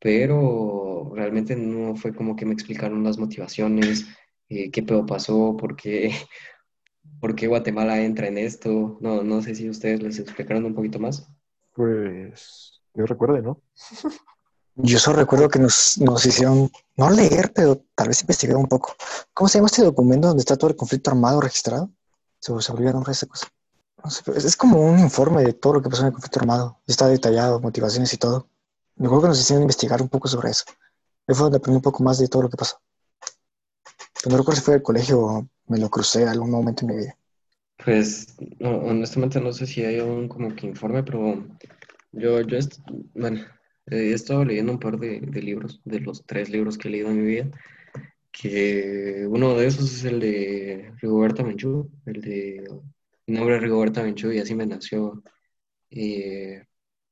pero 0.00 1.12
realmente 1.14 1.56
no 1.56 1.96
fue 1.96 2.14
como 2.14 2.36
que 2.36 2.46
me 2.46 2.54
explicaron 2.54 3.04
las 3.04 3.18
motivaciones, 3.18 4.06
eh, 4.48 4.70
qué 4.70 4.82
pedo 4.82 5.06
pasó, 5.06 5.56
por 5.56 5.76
qué, 5.76 6.12
por 7.20 7.34
qué 7.34 7.46
Guatemala 7.46 8.02
entra 8.02 8.28
en 8.28 8.38
esto. 8.38 8.98
No, 9.00 9.22
no 9.22 9.42
sé 9.42 9.54
si 9.54 9.68
ustedes 9.68 10.02
les 10.02 10.18
explicaron 10.18 10.64
un 10.64 10.74
poquito 10.74 10.98
más. 10.98 11.28
Pues 11.74 12.82
yo 12.94 13.06
recuerde, 13.06 13.42
¿no? 13.42 13.62
Yo 14.80 15.00
solo 15.00 15.18
recuerdo 15.18 15.48
que 15.48 15.58
nos, 15.58 15.98
nos 15.98 16.24
hicieron, 16.24 16.70
no 16.96 17.10
leer, 17.10 17.52
pero 17.52 17.82
tal 17.96 18.08
vez 18.08 18.20
investigar 18.20 18.56
un 18.56 18.68
poco. 18.68 18.94
¿Cómo 19.34 19.48
se 19.48 19.58
llama 19.58 19.66
este 19.66 19.82
documento 19.82 20.28
donde 20.28 20.40
está 20.40 20.56
todo 20.56 20.70
el 20.70 20.76
conflicto 20.76 21.10
armado 21.10 21.40
registrado? 21.40 21.90
Se, 22.38 22.52
nombre 22.52 22.92
de 22.92 23.12
esa 23.12 23.26
cosa. 23.26 23.48
No 24.04 24.08
sé, 24.08 24.22
es, 24.36 24.56
como 24.56 24.80
un 24.80 25.00
informe 25.00 25.42
de 25.42 25.52
todo 25.52 25.74
lo 25.74 25.82
que 25.82 25.90
pasó 25.90 26.02
en 26.02 26.08
el 26.08 26.12
conflicto 26.12 26.38
armado. 26.38 26.78
Está 26.86 27.08
detallado, 27.08 27.58
motivaciones 27.58 28.14
y 28.14 28.18
todo. 28.18 28.48
Me 28.94 29.06
acuerdo 29.06 29.22
que 29.22 29.28
nos 29.30 29.40
hicieron 29.40 29.62
investigar 29.62 30.00
un 30.00 30.08
poco 30.08 30.28
sobre 30.28 30.50
eso. 30.50 30.64
Ahí 31.26 31.34
fue 31.34 31.44
donde 31.44 31.58
aprendí 31.58 31.76
un 31.76 31.82
poco 31.82 32.04
más 32.04 32.18
de 32.18 32.28
todo 32.28 32.42
lo 32.42 32.48
que 32.48 32.56
pasó. 32.56 32.80
Pero 34.22 34.30
no 34.30 34.38
recuerdo 34.38 34.60
si 34.60 34.64
fue 34.64 34.74
del 34.74 34.82
colegio 34.84 35.20
o 35.20 35.48
me 35.66 35.78
lo 35.78 35.90
crucé 35.90 36.22
en 36.22 36.28
algún 36.28 36.52
momento 36.52 36.84
en 36.84 36.94
mi 36.94 36.96
vida. 36.98 37.16
Pues 37.84 38.36
no, 38.60 38.76
honestamente 38.78 39.40
no 39.40 39.52
sé 39.52 39.66
si 39.66 39.84
hay 39.84 39.98
un 39.98 40.28
como 40.28 40.54
que 40.54 40.68
informe, 40.68 41.02
pero 41.02 41.44
yo, 42.12 42.40
yo 42.42 42.58
bueno, 43.14 43.40
he 43.90 44.12
estado 44.12 44.44
leyendo 44.44 44.72
un 44.72 44.78
par 44.78 44.98
de, 44.98 45.20
de 45.20 45.42
libros, 45.42 45.80
de 45.84 46.00
los 46.00 46.24
tres 46.26 46.50
libros 46.50 46.78
que 46.78 46.88
he 46.88 46.90
leído 46.90 47.10
en 47.10 47.20
mi 47.20 47.26
vida, 47.26 47.50
que 48.32 49.26
uno 49.28 49.54
de 49.56 49.66
esos 49.66 49.92
es 49.92 50.04
el 50.04 50.20
de 50.20 50.92
Rigoberta 51.00 51.42
Menchú, 51.42 51.90
el 52.06 52.20
de 52.20 52.68
Mi 53.26 53.34
nombre 53.36 53.56
es 53.56 53.62
Rigoberta 53.62 54.02
Menchú 54.02 54.30
y 54.32 54.38
así 54.38 54.54
me 54.54 54.66
nació, 54.66 55.22
eh, 55.90 56.64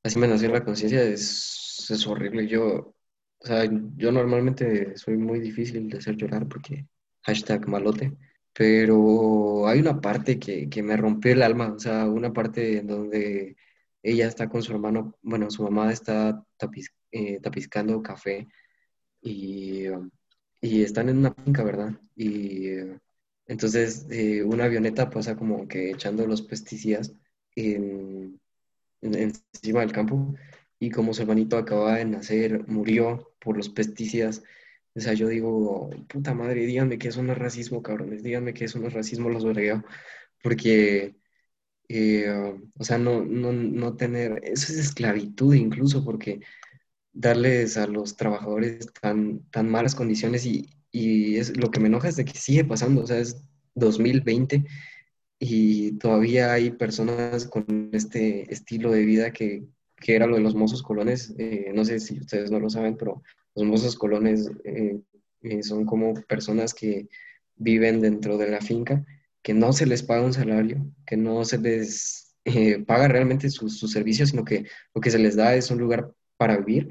así 0.03 0.19
me 0.19 0.27
nació 0.27 0.49
la 0.49 0.63
conciencia, 0.63 1.03
es, 1.03 1.87
es 1.89 2.07
horrible. 2.07 2.47
Yo, 2.47 2.95
o 3.39 3.45
sea, 3.45 3.69
yo 3.97 4.11
normalmente 4.11 4.97
soy 4.97 5.17
muy 5.17 5.39
difícil 5.39 5.89
de 5.89 5.97
hacer 5.97 6.15
llorar 6.15 6.47
porque 6.47 6.87
hashtag 7.23 7.67
malote, 7.67 8.13
pero 8.53 9.67
hay 9.67 9.79
una 9.79 9.99
parte 10.01 10.39
que, 10.39 10.69
que 10.69 10.83
me 10.83 10.97
rompió 10.97 11.33
el 11.33 11.43
alma, 11.43 11.73
o 11.73 11.79
sea, 11.79 12.05
una 12.07 12.33
parte 12.33 12.79
en 12.79 12.87
donde 12.87 13.57
ella 14.03 14.27
está 14.27 14.49
con 14.49 14.63
su 14.63 14.71
hermano, 14.73 15.15
bueno, 15.21 15.49
su 15.51 15.63
mamá 15.63 15.91
está 15.91 16.43
tapiz- 16.59 16.91
eh, 17.11 17.39
tapizcando 17.41 18.01
café 18.03 18.47
y, 19.21 19.85
y 20.61 20.83
están 20.83 21.09
en 21.09 21.17
una 21.19 21.33
finca, 21.33 21.63
¿verdad? 21.63 21.93
Y 22.15 22.69
entonces 23.47 24.05
eh, 24.09 24.43
una 24.43 24.65
avioneta 24.65 25.09
pasa 25.09 25.35
como 25.35 25.67
que 25.67 25.91
echando 25.91 26.27
los 26.27 26.41
pesticidas 26.41 27.13
en- 27.55 28.39
en- 29.01 29.15
encima 29.53 29.81
del 29.81 29.91
campo 29.93 30.35
y 30.79 30.89
como 30.91 31.13
su 31.13 31.21
hermanito 31.23 31.57
acababa 31.57 31.97
de 31.97 32.05
nacer, 32.05 32.67
murió 32.67 33.33
por 33.39 33.57
los 33.57 33.69
pesticidas. 33.69 34.43
O 34.95 34.99
sea, 35.01 35.13
yo 35.13 35.27
digo, 35.27 35.89
puta 36.09 36.33
madre, 36.33 36.65
díganme 36.65 36.97
que 36.97 37.09
eso 37.09 37.23
no 37.23 37.33
es 37.33 37.37
racismo, 37.39 37.83
cabrones, 37.83 38.23
díganme 38.23 38.53
que 38.53 38.65
eso 38.65 38.79
no 38.79 38.87
es 38.87 38.93
racismo, 38.93 39.29
los 39.29 39.45
vergueo, 39.45 39.83
porque, 40.43 41.16
eh, 41.89 42.55
o 42.77 42.83
sea, 42.83 42.97
no, 42.97 43.23
no, 43.23 43.51
no 43.53 43.95
tener, 43.95 44.41
eso 44.43 44.71
es 44.73 44.79
esclavitud 44.79 45.53
incluso, 45.55 46.03
porque 46.03 46.41
darles 47.13 47.77
a 47.77 47.87
los 47.87 48.15
trabajadores 48.15 48.87
tan, 49.01 49.39
tan 49.49 49.69
malas 49.69 49.95
condiciones 49.95 50.45
y, 50.45 50.69
y 50.91 51.37
es, 51.37 51.57
lo 51.57 51.71
que 51.71 51.79
me 51.79 51.87
enoja 51.87 52.09
es 52.09 52.15
de 52.17 52.25
que 52.25 52.37
sigue 52.37 52.65
pasando, 52.65 53.03
o 53.03 53.07
sea, 53.07 53.19
es 53.19 53.43
2020 53.75 54.65
y 55.39 55.93
todavía 55.93 56.53
hay 56.53 56.71
personas 56.71 57.45
con 57.47 57.89
este 57.93 58.51
estilo 58.51 58.91
de 58.91 59.05
vida 59.05 59.31
que, 59.31 59.65
que 59.95 60.15
era 60.15 60.27
lo 60.27 60.35
de 60.35 60.41
los 60.41 60.55
mozos 60.55 60.83
colones, 60.83 61.33
eh, 61.37 61.71
no 61.73 61.85
sé 61.85 61.99
si 61.99 62.19
ustedes 62.19 62.51
no 62.51 62.59
lo 62.59 62.69
saben, 62.69 62.97
pero 62.97 63.23
los 63.55 63.65
mozos 63.65 63.95
colones 63.95 64.49
eh, 64.63 64.99
son 65.63 65.85
como 65.85 66.13
personas 66.25 66.73
que 66.73 67.07
viven 67.55 68.01
dentro 68.01 68.37
de 68.37 68.51
la 68.51 68.61
finca, 68.61 69.05
que 69.47 69.53
no 69.53 69.71
se 69.71 69.85
les 69.85 70.03
paga 70.03 70.23
un 70.23 70.33
salario, 70.33 70.85
que 71.05 71.15
no 71.15 71.45
se 71.45 71.57
les 71.57 72.35
eh, 72.43 72.83
paga 72.83 73.07
realmente 73.07 73.49
sus 73.49 73.79
sus 73.79 73.93
servicios, 73.93 74.31
sino 74.31 74.43
que 74.43 74.65
lo 74.93 74.99
que 74.99 75.09
se 75.09 75.19
les 75.19 75.37
da 75.37 75.55
es 75.55 75.71
un 75.71 75.77
lugar 75.79 76.11
para 76.35 76.57
vivir 76.57 76.89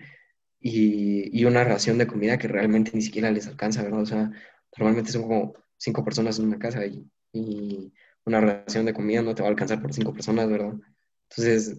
y, 0.58 1.38
y 1.38 1.44
una 1.44 1.64
ración 1.64 1.98
de 1.98 2.06
comida 2.06 2.38
que 2.38 2.48
realmente 2.48 2.92
ni 2.94 3.02
siquiera 3.02 3.30
les 3.30 3.46
alcanza, 3.46 3.82
¿verdad? 3.82 4.00
O 4.00 4.06
sea, 4.06 4.30
normalmente 4.78 5.12
son 5.12 5.24
como 5.24 5.52
cinco 5.76 6.02
personas 6.02 6.38
en 6.38 6.46
una 6.46 6.58
casa 6.58 6.86
y, 6.86 7.06
y 7.30 7.92
una 8.24 8.40
ración 8.40 8.86
de 8.86 8.94
comida 8.94 9.20
no 9.20 9.34
te 9.34 9.42
va 9.42 9.48
a 9.48 9.50
alcanzar 9.50 9.82
por 9.82 9.92
cinco 9.92 10.14
personas, 10.14 10.48
¿verdad? 10.48 10.72
Entonces, 11.28 11.78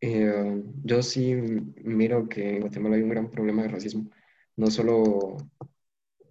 eh, 0.00 0.62
yo 0.84 1.02
sí 1.02 1.34
miro 1.34 2.30
que 2.30 2.56
en 2.56 2.60
Guatemala 2.62 2.96
hay 2.96 3.02
un 3.02 3.10
gran 3.10 3.30
problema 3.30 3.62
de 3.64 3.68
racismo. 3.68 4.10
No 4.56 4.70
solo, 4.70 5.36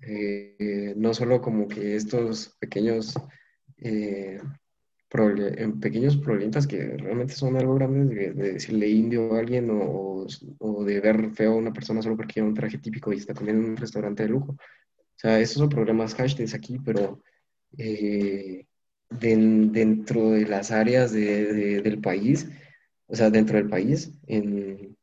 eh, 0.01 0.95
no 0.97 1.13
solo 1.13 1.41
como 1.43 1.67
que 1.67 1.95
estos 1.95 2.55
pequeños, 2.59 3.13
eh, 3.83 4.39
eh, 5.57 5.73
pequeños 5.81 6.17
problemitas 6.17 6.67
que 6.67 6.97
realmente 6.97 7.33
son 7.33 7.55
algo 7.57 7.75
grandes 7.75 8.09
de, 8.09 8.33
de 8.33 8.53
decirle 8.53 8.89
indio 8.89 9.33
a 9.35 9.39
alguien 9.39 9.69
o, 9.71 10.25
o 10.59 10.83
de 10.83 10.99
ver 10.99 11.31
feo 11.31 11.53
a 11.53 11.55
una 11.57 11.73
persona 11.73 12.01
solo 12.01 12.17
porque 12.17 12.35
lleva 12.35 12.47
un 12.47 12.53
traje 12.55 12.77
típico 12.79 13.13
y 13.13 13.17
está 13.17 13.33
comiendo 13.33 13.63
en 13.63 13.69
un 13.71 13.77
restaurante 13.77 14.23
de 14.23 14.29
lujo. 14.29 14.53
O 14.53 14.57
sea, 15.19 15.39
esos 15.39 15.57
son 15.57 15.69
problemas 15.69 16.15
hashtags 16.15 16.53
aquí, 16.55 16.79
pero 16.85 17.21
eh, 17.77 18.65
den- 19.09 19.71
dentro 19.73 20.31
de 20.31 20.45
las 20.47 20.71
áreas 20.71 21.11
de- 21.13 21.53
de- 21.53 21.81
del 21.81 22.01
país, 22.01 22.47
o 23.07 23.15
sea, 23.15 23.29
dentro 23.31 23.57
del 23.57 23.69
país, 23.69 24.11
en, 24.27 24.97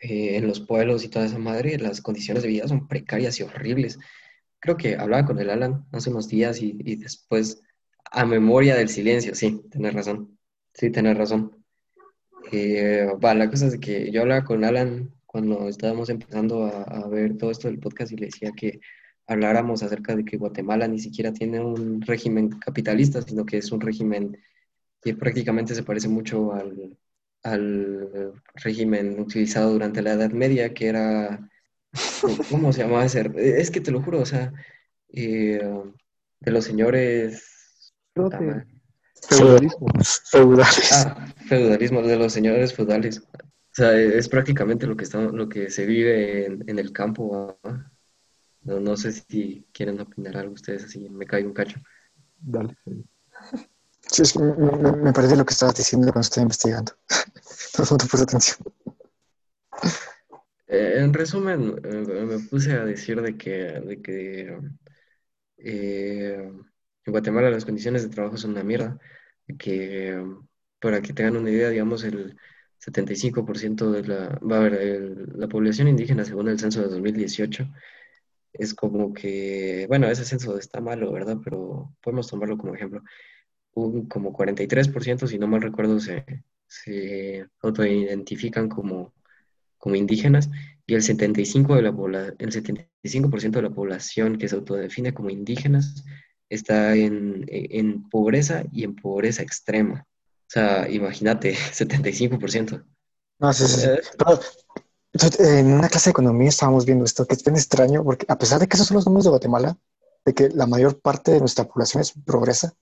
eh, 0.00 0.36
en 0.36 0.46
los 0.46 0.60
pueblos 0.60 1.04
y 1.04 1.08
toda 1.08 1.26
esa 1.26 1.38
madre, 1.38 1.78
las 1.78 2.00
condiciones 2.02 2.42
de 2.42 2.48
vida 2.50 2.68
son 2.68 2.86
precarias 2.88 3.40
y 3.40 3.42
horribles. 3.44 3.98
Creo 4.60 4.76
que 4.76 4.96
hablaba 4.96 5.26
con 5.26 5.38
el 5.40 5.50
Alan 5.50 5.86
hace 5.92 6.10
unos 6.10 6.28
días 6.28 6.60
y, 6.62 6.76
y 6.84 6.96
después, 6.96 7.62
a 8.10 8.24
memoria 8.24 8.76
del 8.76 8.88
silencio, 8.88 9.34
sí, 9.34 9.62
tenés 9.70 9.94
razón, 9.94 10.38
sí, 10.74 10.90
tenés 10.90 11.16
razón. 11.16 11.64
Eh, 12.52 13.08
va, 13.22 13.34
la 13.34 13.50
cosa 13.50 13.66
es 13.66 13.78
que 13.78 14.10
yo 14.10 14.22
hablaba 14.22 14.44
con 14.44 14.64
Alan 14.64 15.12
cuando 15.26 15.68
estábamos 15.68 16.08
empezando 16.10 16.64
a, 16.64 16.82
a 16.82 17.08
ver 17.08 17.36
todo 17.36 17.50
esto 17.50 17.68
del 17.68 17.80
podcast 17.80 18.12
y 18.12 18.16
le 18.16 18.26
decía 18.26 18.52
que 18.56 18.80
habláramos 19.26 19.82
acerca 19.82 20.14
de 20.14 20.24
que 20.24 20.36
Guatemala 20.36 20.86
ni 20.86 20.98
siquiera 21.00 21.32
tiene 21.32 21.60
un 21.60 22.00
régimen 22.02 22.50
capitalista, 22.50 23.20
sino 23.22 23.44
que 23.44 23.58
es 23.58 23.72
un 23.72 23.80
régimen 23.80 24.38
que 25.02 25.14
prácticamente 25.14 25.74
se 25.74 25.82
parece 25.82 26.08
mucho 26.08 26.52
al, 26.52 26.96
al 27.42 28.32
régimen 28.54 29.18
utilizado 29.20 29.72
durante 29.72 30.02
la 30.02 30.12
Edad 30.12 30.30
Media, 30.30 30.72
que 30.72 30.86
era, 30.86 31.48
¿cómo 32.50 32.72
se 32.72 32.82
llamaba 32.82 33.04
ese? 33.04 33.30
Es 33.36 33.70
que 33.70 33.80
te 33.80 33.90
lo 33.90 34.02
juro, 34.02 34.20
o 34.20 34.26
sea, 34.26 34.52
eh, 35.12 35.60
de 36.40 36.50
los 36.50 36.64
señores... 36.64 37.52
Creo 38.16 38.30
que 38.30 38.64
feudalismo. 39.28 39.86
Feudales. 40.30 40.92
Ah, 40.92 41.26
feudalismo, 41.46 42.02
de 42.02 42.16
los 42.16 42.32
señores 42.32 42.72
feudales. 42.72 43.18
O 43.18 43.72
sea, 43.72 43.92
es 44.00 44.28
prácticamente 44.28 44.86
lo 44.86 44.96
que 44.96 45.04
está, 45.04 45.20
lo 45.20 45.48
que 45.50 45.68
se 45.70 45.84
vive 45.84 46.46
en, 46.46 46.64
en 46.66 46.78
el 46.78 46.92
campo. 46.92 47.58
¿ah? 47.62 47.92
No, 48.62 48.80
no 48.80 48.96
sé 48.96 49.12
si 49.12 49.66
quieren 49.70 50.00
opinar 50.00 50.38
algo 50.38 50.54
ustedes 50.54 50.84
así, 50.84 51.10
me 51.10 51.26
cae 51.26 51.44
un 51.44 51.52
cacho. 51.52 51.78
Dale. 52.38 52.74
Sí, 54.00 54.22
es 54.22 54.32
que 54.32 54.38
me, 54.38 54.54
me, 54.54 54.92
me 54.92 55.12
parece 55.12 55.36
lo 55.36 55.44
que 55.44 55.52
estabas 55.52 55.76
diciendo 55.76 56.10
cuando 56.10 56.26
estaba 56.26 56.42
investigando. 56.42 56.92
No, 57.78 57.84
no 57.90 57.96
te 57.98 58.06
puse 58.06 58.22
atención. 58.22 58.58
Eh, 60.66 60.94
en 60.96 61.12
resumen, 61.12 61.78
eh, 61.84 62.24
me 62.24 62.38
puse 62.38 62.72
a 62.72 62.86
decir 62.86 63.20
de 63.20 63.36
que, 63.36 63.50
de 63.50 64.00
que 64.00 64.58
eh, 65.58 66.50
en 67.06 67.12
Guatemala 67.12 67.50
las 67.50 67.64
condiciones 67.64 68.02
de 68.02 68.10
trabajo 68.10 68.36
son 68.36 68.52
una 68.52 68.64
mierda. 68.64 68.98
Que 69.58 70.22
para 70.80 71.00
que 71.02 71.12
tengan 71.12 71.36
una 71.36 71.50
idea, 71.50 71.70
digamos, 71.70 72.04
el, 72.04 72.36
75% 72.78 73.90
de 73.90 74.04
la, 74.06 74.38
va 74.40 74.58
a 74.58 74.60
ver, 74.60 74.74
el- 74.74 75.26
la 75.38 75.48
población 75.48 75.88
indígena 75.88 76.24
según 76.24 76.48
el 76.48 76.58
censo 76.58 76.82
de 76.82 76.88
2018 76.88 77.68
es 78.52 78.74
como 78.74 79.12
que, 79.14 79.86
bueno, 79.88 80.08
ese 80.08 80.24
censo 80.24 80.58
está 80.58 80.80
malo, 80.80 81.12
¿verdad? 81.12 81.38
Pero 81.44 81.94
podemos 82.02 82.28
tomarlo 82.28 82.56
como 82.58 82.74
ejemplo. 82.74 83.02
Un, 83.74 84.06
como 84.08 84.32
43%, 84.32 85.26
si 85.26 85.38
no 85.38 85.46
mal 85.48 85.62
recuerdo, 85.62 86.00
se, 86.00 86.24
se 86.66 87.46
autoidentifican 87.62 88.68
como, 88.68 89.14
como 89.78 89.96
indígenas 89.96 90.50
y 90.86 90.94
el 90.94 91.02
75% 91.02 92.08
de 92.08 92.10
la 92.12 92.34
el 92.38 92.52
75% 92.52 93.58
de 93.60 93.68
la 93.68 93.74
población 93.74 94.38
que 94.38 94.48
se 94.48 94.56
autodefine 94.56 95.14
como 95.14 95.30
indígenas 95.30 96.04
está 96.48 96.94
en, 96.94 97.44
en 97.48 98.08
pobreza 98.08 98.64
y 98.72 98.84
en 98.84 98.94
pobreza 98.94 99.42
extrema. 99.42 100.06
O 100.08 100.48
sea, 100.48 100.88
imagínate, 100.88 101.54
75%. 101.72 102.84
No, 103.38 103.52
sí, 103.52 103.66
sí, 103.66 103.80
sí. 103.80 103.86
Eh, 103.86 104.00
Pero, 104.16 104.40
entonces, 105.12 105.48
en 105.48 105.72
una 105.72 105.88
clase 105.88 106.10
de 106.10 106.12
economía 106.12 106.48
estábamos 106.48 106.84
viendo 106.84 107.04
esto, 107.04 107.26
que 107.26 107.34
es 107.34 107.42
bien 107.42 107.56
extraño, 107.56 108.04
porque 108.04 108.26
a 108.28 108.38
pesar 108.38 108.60
de 108.60 108.66
que 108.68 108.76
esos 108.76 108.86
son 108.86 108.96
los 108.96 109.06
números 109.06 109.24
de 109.24 109.30
Guatemala, 109.30 109.78
de 110.24 110.34
que 110.34 110.48
la 110.50 110.66
mayor 110.66 111.00
parte 111.00 111.32
de 111.32 111.40
nuestra 111.40 111.64
población 111.64 112.02
es 112.02 112.12
pobreza, 112.12 112.74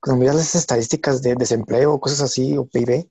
cuando 0.00 0.20
miras 0.20 0.36
las 0.36 0.54
estadísticas 0.54 1.20
de 1.22 1.34
desempleo 1.34 1.98
cosas 2.00 2.20
así, 2.20 2.56
o 2.56 2.66
PIB, 2.66 3.10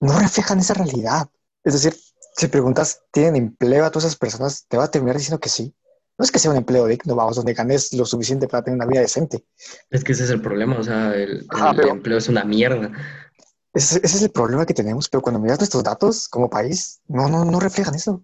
no 0.00 0.18
reflejan 0.18 0.58
esa 0.58 0.74
realidad. 0.74 1.28
Es 1.62 1.74
decir, 1.74 1.94
si 2.36 2.48
preguntas, 2.48 3.02
¿tienen 3.12 3.36
empleo 3.36 3.84
a 3.84 3.90
todas 3.90 4.06
esas 4.06 4.18
personas? 4.18 4.66
Te 4.66 4.76
va 4.76 4.84
a 4.84 4.90
terminar 4.90 5.16
diciendo 5.16 5.38
que 5.38 5.48
sí. 5.48 5.74
No 6.20 6.24
es 6.24 6.30
que 6.30 6.38
sea 6.38 6.50
un 6.50 6.58
empleo 6.58 6.84
digno, 6.86 7.14
vamos, 7.14 7.36
donde 7.36 7.54
ganes 7.54 7.94
lo 7.94 8.04
suficiente 8.04 8.46
para 8.46 8.62
tener 8.62 8.76
una 8.76 8.84
vida 8.84 9.00
decente. 9.00 9.46
Es 9.88 10.04
que 10.04 10.12
ese 10.12 10.24
es 10.24 10.30
el 10.30 10.42
problema, 10.42 10.78
o 10.78 10.82
sea, 10.84 11.14
el, 11.14 11.46
Ajá, 11.48 11.70
el 11.70 11.76
pero- 11.76 11.88
empleo 11.88 12.18
es 12.18 12.28
una 12.28 12.44
mierda. 12.44 12.92
Ese, 13.72 14.00
ese 14.02 14.16
es 14.18 14.22
el 14.24 14.30
problema 14.30 14.66
que 14.66 14.74
tenemos, 14.74 15.08
pero 15.08 15.22
cuando 15.22 15.40
miras 15.40 15.58
nuestros 15.60 15.82
datos 15.82 16.28
como 16.28 16.50
país, 16.50 17.00
no, 17.08 17.26
no, 17.30 17.46
no 17.46 17.58
reflejan 17.58 17.94
eso. 17.94 18.22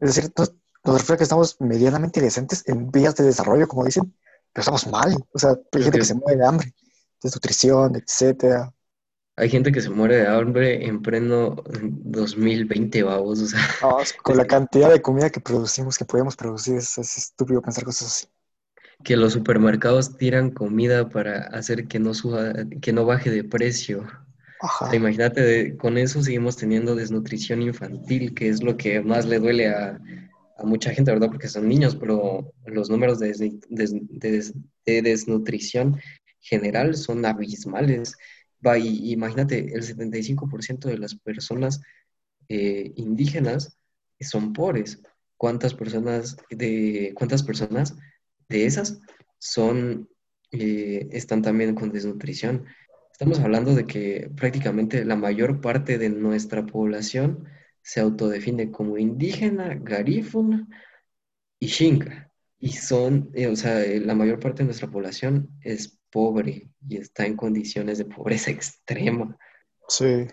Es 0.00 0.14
decir, 0.14 0.32
nos, 0.34 0.54
nos 0.82 0.94
refleja 0.96 1.18
que 1.18 1.24
estamos 1.24 1.56
medianamente 1.60 2.22
decentes 2.22 2.62
en 2.66 2.90
vías 2.90 3.14
de 3.16 3.24
desarrollo, 3.24 3.68
como 3.68 3.84
dicen, 3.84 4.14
pero 4.54 4.62
estamos 4.62 4.86
mal. 4.86 5.14
O 5.34 5.38
sea, 5.38 5.50
hay 5.50 5.82
gente 5.82 5.90
que- 5.90 5.98
que 5.98 6.04
se 6.06 6.14
muere 6.14 6.38
de 6.38 6.46
hambre, 6.46 6.74
desnutrición, 7.22 7.96
etcétera. 7.96 8.72
Hay 9.36 9.48
gente 9.50 9.72
que 9.72 9.80
se 9.80 9.90
muere 9.90 10.16
de 10.16 10.26
hambre 10.28 10.86
en 10.86 11.02
pleno 11.02 11.56
2020, 11.82 13.02
babos, 13.02 13.40
o 13.42 13.46
sea, 13.46 13.60
No, 13.80 13.96
con 14.22 14.36
la 14.36 14.46
cantidad 14.46 14.90
de 14.90 15.00
comida 15.00 15.30
que 15.30 15.40
producimos, 15.40 15.96
que 15.96 16.04
podemos 16.04 16.36
producir, 16.36 16.76
es, 16.76 16.98
es 16.98 17.16
estúpido 17.16 17.62
pensar 17.62 17.84
cosas 17.84 18.08
así. 18.08 18.26
que 19.04 19.16
los 19.16 19.32
supermercados 19.34 20.16
tiran 20.16 20.50
comida 20.50 21.08
para 21.08 21.42
hacer 21.48 21.86
que 21.88 21.98
no 21.98 22.14
suba, 22.14 22.52
que 22.80 22.92
no 22.92 23.04
baje 23.04 23.30
de 23.30 23.44
precio. 23.44 24.00
O 24.02 24.40
Ajá. 24.58 24.88
sea, 24.88 24.98
imagínate, 24.98 25.40
de- 25.42 25.76
con 25.76 25.98
eso 25.98 26.22
seguimos 26.22 26.56
teniendo 26.56 26.94
desnutrición 26.94 27.62
infantil, 27.62 28.34
que 28.34 28.48
es 28.48 28.62
lo 28.62 28.76
que 28.76 29.00
más 29.02 29.26
le 29.26 29.38
duele 29.38 29.68
a, 29.68 29.98
a 30.58 30.64
mucha 30.64 30.92
gente, 30.92 31.12
¿verdad? 31.12 31.28
Porque 31.28 31.48
son 31.48 31.68
niños, 31.68 31.96
pero 31.96 32.52
los 32.66 32.90
números 32.90 33.18
de, 33.18 33.28
des- 33.28 33.60
des- 33.68 33.94
des- 34.10 34.54
de 34.86 35.02
desnutrición 35.02 36.00
general 36.40 36.96
son 36.96 37.24
abismales. 37.26 38.16
Va, 38.64 38.78
y 38.78 39.12
imagínate, 39.12 39.74
el 39.74 39.82
75% 39.82 40.88
de 40.88 40.98
las 40.98 41.14
personas 41.14 41.80
eh, 42.48 42.92
indígenas 42.96 43.78
son 44.20 44.52
pobres. 44.52 45.02
¿Cuántas 45.36 45.74
personas 45.74 46.36
de, 46.50 47.12
cuántas 47.14 47.42
personas 47.42 47.96
de 48.48 48.66
esas 48.66 49.00
son, 49.38 50.08
eh, 50.52 51.08
están 51.12 51.42
también 51.42 51.74
con 51.74 51.90
desnutrición? 51.90 52.64
Estamos 53.12 53.40
hablando 53.40 53.74
de 53.74 53.86
que 53.86 54.30
prácticamente 54.36 55.04
la 55.04 55.16
mayor 55.16 55.60
parte 55.60 55.98
de 55.98 56.08
nuestra 56.08 56.64
población 56.66 57.44
se 57.82 58.00
autodefine 58.00 58.70
como 58.70 58.98
indígena, 58.98 59.74
garífuna 59.74 60.66
y 61.58 61.68
xinca. 61.68 62.30
Y 62.58 62.72
son, 62.72 63.30
eh, 63.34 63.48
o 63.48 63.56
sea, 63.56 63.80
la 64.00 64.14
mayor 64.14 64.40
parte 64.40 64.62
de 64.62 64.66
nuestra 64.66 64.90
población 64.90 65.50
es 65.60 65.95
pobre 66.16 66.70
y 66.88 66.96
está 66.96 67.26
en 67.26 67.36
condiciones 67.36 67.98
de 67.98 68.06
pobreza 68.06 68.50
extrema. 68.56 69.36
Sí. 69.88 70.26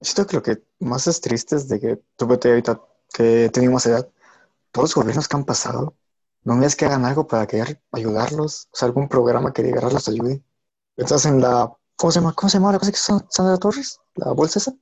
Siento 0.00 0.26
que 0.26 0.36
lo 0.36 0.42
que 0.42 0.62
más 0.80 1.06
es 1.06 1.20
triste 1.20 1.56
es 1.56 1.68
de 1.68 1.80
que 1.80 2.00
tú 2.16 2.26
vete 2.26 2.48
ahorita 2.50 2.80
que 3.14 3.48
tenemos 3.52 3.86
edad, 3.86 4.06
todos 4.72 4.90
los 4.90 4.94
gobiernos 4.94 5.28
que 5.28 5.36
han 5.36 5.44
pasado, 5.44 5.94
no 6.44 6.58
ves 6.58 6.74
que 6.76 6.84
hagan 6.86 7.04
algo 7.04 7.26
para 7.26 7.46
querer 7.46 7.80
ayudarlos, 7.92 8.66
o 8.72 8.76
sea, 8.76 8.86
algún 8.88 9.08
programa 9.08 9.52
que 9.52 9.62
de 9.62 9.72
verdad 9.72 9.92
los 9.92 10.08
ayude. 10.08 10.42
Estás 10.96 11.24
en 11.26 11.40
la, 11.40 11.72
¿cómo 11.96 12.10
se 12.10 12.18
llama? 12.20 12.32
¿Cómo 12.34 12.50
se 12.50 12.58
llama 12.58 12.72
la 12.72 12.78
cosa 12.78 12.90
que 12.90 12.98
son 12.98 13.24
Sandra 13.30 13.56
Torres? 13.58 13.98
¿La 14.16 14.32
bolsa 14.32 14.58
esa? 14.58 14.72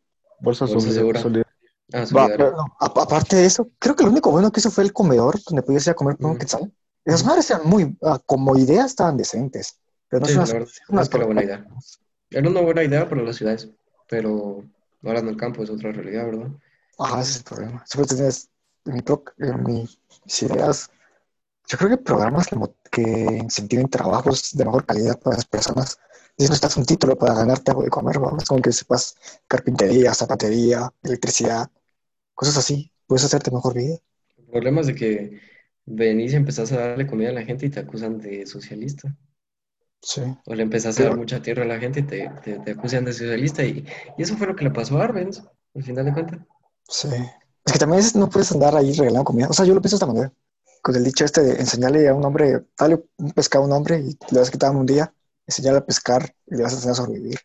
Bolsa, 0.41 0.65
Bolsa 0.67 0.91
segura. 0.91 1.21
solid- 1.21 1.45
Ah, 1.93 2.05
Va, 2.17 2.27
pero 2.29 2.53
no, 2.53 2.65
a- 2.81 2.87
aparte 2.87 3.35
de 3.37 3.47
eso, 3.47 3.69
creo 3.79 3.95
que 3.97 4.05
lo 4.05 4.11
único 4.11 4.31
bueno 4.31 4.51
que 4.53 4.61
hizo 4.61 4.71
fue 4.71 4.85
el 4.85 4.93
comedor 4.93 5.39
donde 5.45 5.63
podías 5.63 5.87
ir 5.87 5.91
a 5.91 5.95
comer 5.95 6.17
un 6.21 6.31
Ujú. 6.31 6.39
quetzal. 6.39 6.73
Esas 7.05 7.25
madres 7.25 7.51
eran 7.51 7.69
muy, 7.69 7.97
ah, 8.03 8.21
como 8.25 8.57
idea 8.57 8.85
estaban 8.87 9.17
decentes, 9.17 9.77
pero 10.11 10.21
no 10.21 10.27
es 10.27 10.37
una 10.37 10.47
la 10.47 10.53
verdad, 10.53 10.69
es 11.03 11.09
que 11.09 11.25
buena 11.25 11.45
idea. 11.45 11.67
Era 12.31 12.49
una 12.51 12.61
buena 12.61 12.83
idea 12.83 13.09
para 13.09 13.23
las 13.23 13.37
ciudades, 13.37 13.71
pero 14.09 14.65
ahora 15.05 15.21
en 15.21 15.29
el 15.29 15.37
campo 15.37 15.63
es 15.63 15.71
otra 15.71 15.93
realidad, 15.93 16.27
¿verdad? 16.27 16.51
Ajá, 16.99 17.21
ese 17.21 17.31
es 17.31 17.37
el 17.39 17.45
problema. 17.45 17.85
Siempre 17.87 18.17
tienes 18.17 18.51
en, 18.87 18.95
mi 18.95 19.03
en 19.39 19.63
mis 19.63 20.43
ideas. 20.43 20.91
Yo 21.69 21.79
creo 21.79 21.91
que 21.91 21.97
programas 21.99 22.49
que, 22.91 23.01
incentiven 23.11 23.89
trabajos 23.89 24.51
de 24.53 24.65
mejor 24.65 24.85
calidad 24.85 25.19
para 25.21 25.37
las 25.37 25.45
personas. 25.45 25.99
Si 26.37 26.45
necesitas 26.45 26.77
un 26.77 26.87
título 26.87 27.17
para 27.17 27.35
ganarte 27.35 27.71
algo 27.71 27.85
de 27.85 27.91
comer, 27.91 28.19
vamos, 28.19 28.45
como 28.45 28.61
que 28.61 28.73
sepas 28.73 29.15
carpintería, 29.47 30.13
zapatería, 30.13 30.91
electricidad, 31.05 31.71
cosas 32.35 32.57
así. 32.57 32.93
Puedes 33.07 33.25
hacerte 33.25 33.53
mejor 33.53 33.75
vida. 33.75 33.97
El 34.39 34.47
problema 34.47 34.81
es 34.81 34.89
de 34.89 34.95
que 34.97 35.41
venís 35.87 36.33
y 36.33 36.37
empezás 36.37 36.73
a 36.73 36.81
darle 36.81 37.07
comida 37.07 37.29
a 37.29 37.33
la 37.33 37.45
gente 37.45 37.67
y 37.67 37.71
te 37.71 37.81
acusan 37.81 38.19
de 38.19 38.47
socialista. 38.47 39.15
Sí. 40.03 40.23
O 40.47 40.55
le 40.55 40.63
empezás 40.63 40.99
a 40.99 41.03
dar 41.03 41.11
Pero- 41.13 41.21
mucha 41.21 41.43
tierra 41.43 41.63
a 41.65 41.67
la 41.67 41.79
gente 41.79 42.01
y 42.01 42.03
te, 42.05 42.31
te, 42.43 42.59
te 42.59 42.71
acusan 42.71 43.05
de 43.05 43.13
socialista. 43.13 43.63
Y, 43.65 43.85
y 44.17 44.23
eso 44.23 44.37
fue 44.37 44.47
lo 44.47 44.57
que 44.57 44.65
le 44.65 44.71
pasó 44.71 44.99
a 44.99 45.05
Arbenz, 45.05 45.43
al 45.75 45.83
final 45.83 46.05
de 46.07 46.13
cuentas. 46.13 46.39
Sí. 46.89 47.09
Es 47.65 47.73
que 47.75 47.79
también 47.79 48.03
no 48.15 48.29
puedes 48.31 48.51
andar 48.53 48.75
ahí 48.77 48.93
regalando 48.93 49.25
comida. 49.25 49.49
O 49.49 49.53
sea, 49.53 49.67
yo 49.67 49.75
lo 49.75 49.81
pienso 49.83 49.97
de 49.97 49.99
esta 49.99 50.07
manera. 50.07 50.33
Con 50.83 50.97
el 50.97 51.05
dicho 51.05 51.25
este 51.27 51.43
de 51.43 51.61
enseñarle 51.61 52.09
a 52.09 52.15
un 52.15 52.25
hombre, 52.25 52.65
dale 52.79 53.05
un 53.19 53.33
pescado 53.33 53.65
a 53.65 53.67
un 53.67 53.73
hombre 53.75 53.99
y 54.01 54.19
le 54.31 54.39
vas 54.39 54.49
a 54.49 54.53
quitar 54.53 54.71
un 54.75 54.87
día, 54.87 55.13
enseñarle 55.47 55.81
a 55.81 55.85
pescar 55.87 56.35
y 56.47 56.57
le 56.57 56.63
vas 56.63 56.73
a 56.73 56.77
enseñar 56.77 56.93
a 56.93 56.97
sobrevivir. 56.97 57.39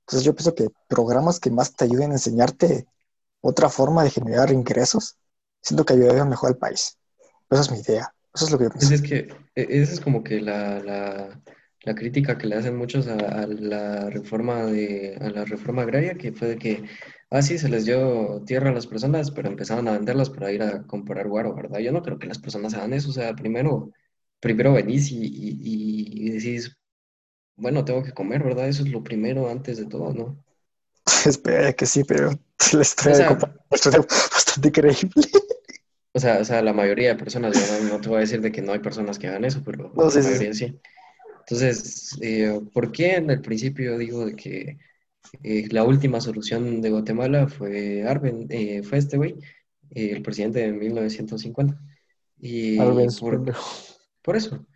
Entonces 0.00 0.24
yo 0.26 0.34
pienso 0.34 0.54
que 0.56 0.68
programas 0.88 1.38
que 1.38 1.50
más 1.52 1.72
te 1.76 1.84
ayuden 1.84 2.10
a 2.10 2.14
enseñarte 2.14 2.86
otra 3.40 3.68
forma 3.68 4.02
de 4.02 4.10
generar 4.10 4.50
ingresos, 4.50 5.16
siento 5.62 5.84
que 5.84 5.92
ayudarían 5.94 6.28
mejor 6.28 6.48
al 6.50 6.56
país. 6.56 6.98
Esa 7.48 7.60
es 7.62 7.70
mi 7.70 7.78
idea. 7.78 8.12
Eso 8.34 8.46
es 8.46 8.50
lo 8.50 8.58
que 8.58 8.64
yo 8.64 8.70
Pues 8.70 8.88
pienso. 8.88 9.04
es 9.04 9.08
que 9.08 9.28
e- 9.54 9.82
esa 9.82 9.92
es 9.92 10.00
como 10.00 10.24
que 10.24 10.40
la, 10.40 10.80
la, 10.80 11.40
la 11.84 11.94
crítica 11.94 12.38
que 12.38 12.46
le 12.46 12.56
hacen 12.56 12.76
muchos 12.76 13.06
a, 13.08 13.14
a 13.16 13.46
la 13.46 14.10
reforma 14.10 14.64
de, 14.66 15.16
a 15.20 15.30
la 15.30 15.44
reforma 15.44 15.82
agraria, 15.82 16.14
que 16.14 16.32
fue 16.32 16.48
de 16.48 16.58
que, 16.58 16.84
ah, 17.30 17.42
sí, 17.42 17.58
se 17.58 17.68
les 17.68 17.84
dio 17.86 18.42
tierra 18.46 18.70
a 18.70 18.72
las 18.74 18.86
personas, 18.86 19.30
pero 19.30 19.48
empezaban 19.48 19.88
a 19.88 19.92
venderlas 19.92 20.30
para 20.30 20.52
ir 20.52 20.62
a 20.62 20.86
comprar 20.86 21.28
guaro, 21.28 21.54
¿verdad? 21.54 21.80
Yo 21.80 21.92
no 21.92 22.02
creo 22.02 22.18
que 22.18 22.26
las 22.28 22.38
personas 22.38 22.74
hagan 22.74 22.92
eso, 22.94 23.10
o 23.10 23.12
sea, 23.12 23.34
primero, 23.34 23.92
primero 24.40 24.72
venís 24.72 25.10
y, 25.12 25.18
y, 25.26 26.28
y 26.28 26.30
decís, 26.30 26.76
bueno, 27.56 27.84
tengo 27.84 28.02
que 28.04 28.12
comer, 28.12 28.42
¿verdad? 28.44 28.68
Eso 28.68 28.84
es 28.84 28.90
lo 28.90 29.04
primero 29.04 29.48
antes 29.50 29.78
de 29.78 29.86
todo, 29.86 30.12
¿no? 30.14 30.44
Espera 31.26 31.72
que 31.72 31.86
sí, 31.86 32.04
pero 32.04 32.30
la 32.72 32.82
historia 32.82 33.12
O 33.12 33.14
sea- 33.14 33.24
de 33.24 33.26
comprar 33.26 33.56
es 33.70 34.30
bastante 34.32 34.72
creíble. 34.72 35.28
O 36.12 36.20
sea, 36.20 36.38
o 36.40 36.44
sea, 36.44 36.62
la 36.62 36.72
mayoría 36.72 37.08
de 37.10 37.16
personas, 37.16 37.54
¿verdad? 37.54 37.80
No 37.80 38.00
te 38.00 38.08
voy 38.08 38.18
a 38.18 38.20
decir 38.20 38.40
de 38.40 38.52
que 38.52 38.62
no 38.62 38.72
hay 38.72 38.78
personas 38.78 39.18
que 39.18 39.26
hagan 39.28 39.44
eso, 39.44 39.62
pero 39.64 39.92
No, 39.96 40.10
la 40.10 40.20
sí, 40.22 40.22
mayoría 40.22 40.54
sí. 40.54 40.80
Entonces, 41.46 42.16
eh, 42.22 42.60
¿por 42.72 42.92
qué 42.92 43.16
en 43.16 43.30
el 43.30 43.40
principio 43.42 43.98
digo 43.98 44.26
de 44.26 44.34
que 44.36 44.78
eh, 45.42 45.68
la 45.70 45.84
última 45.84 46.20
solución 46.20 46.80
de 46.82 46.90
Guatemala 46.90 47.48
fue 47.48 48.04
Arben, 48.04 48.46
eh, 48.50 48.82
fue 48.82 48.98
este 48.98 49.16
güey, 49.18 49.34
eh, 49.90 50.10
el 50.12 50.22
presidente 50.22 50.60
de 50.60 50.72
1950? 50.72 51.80
Y 52.40 52.80
Arbenz, 52.82 53.22
por, 53.22 53.44
por 54.22 54.36
eso, 54.36 54.66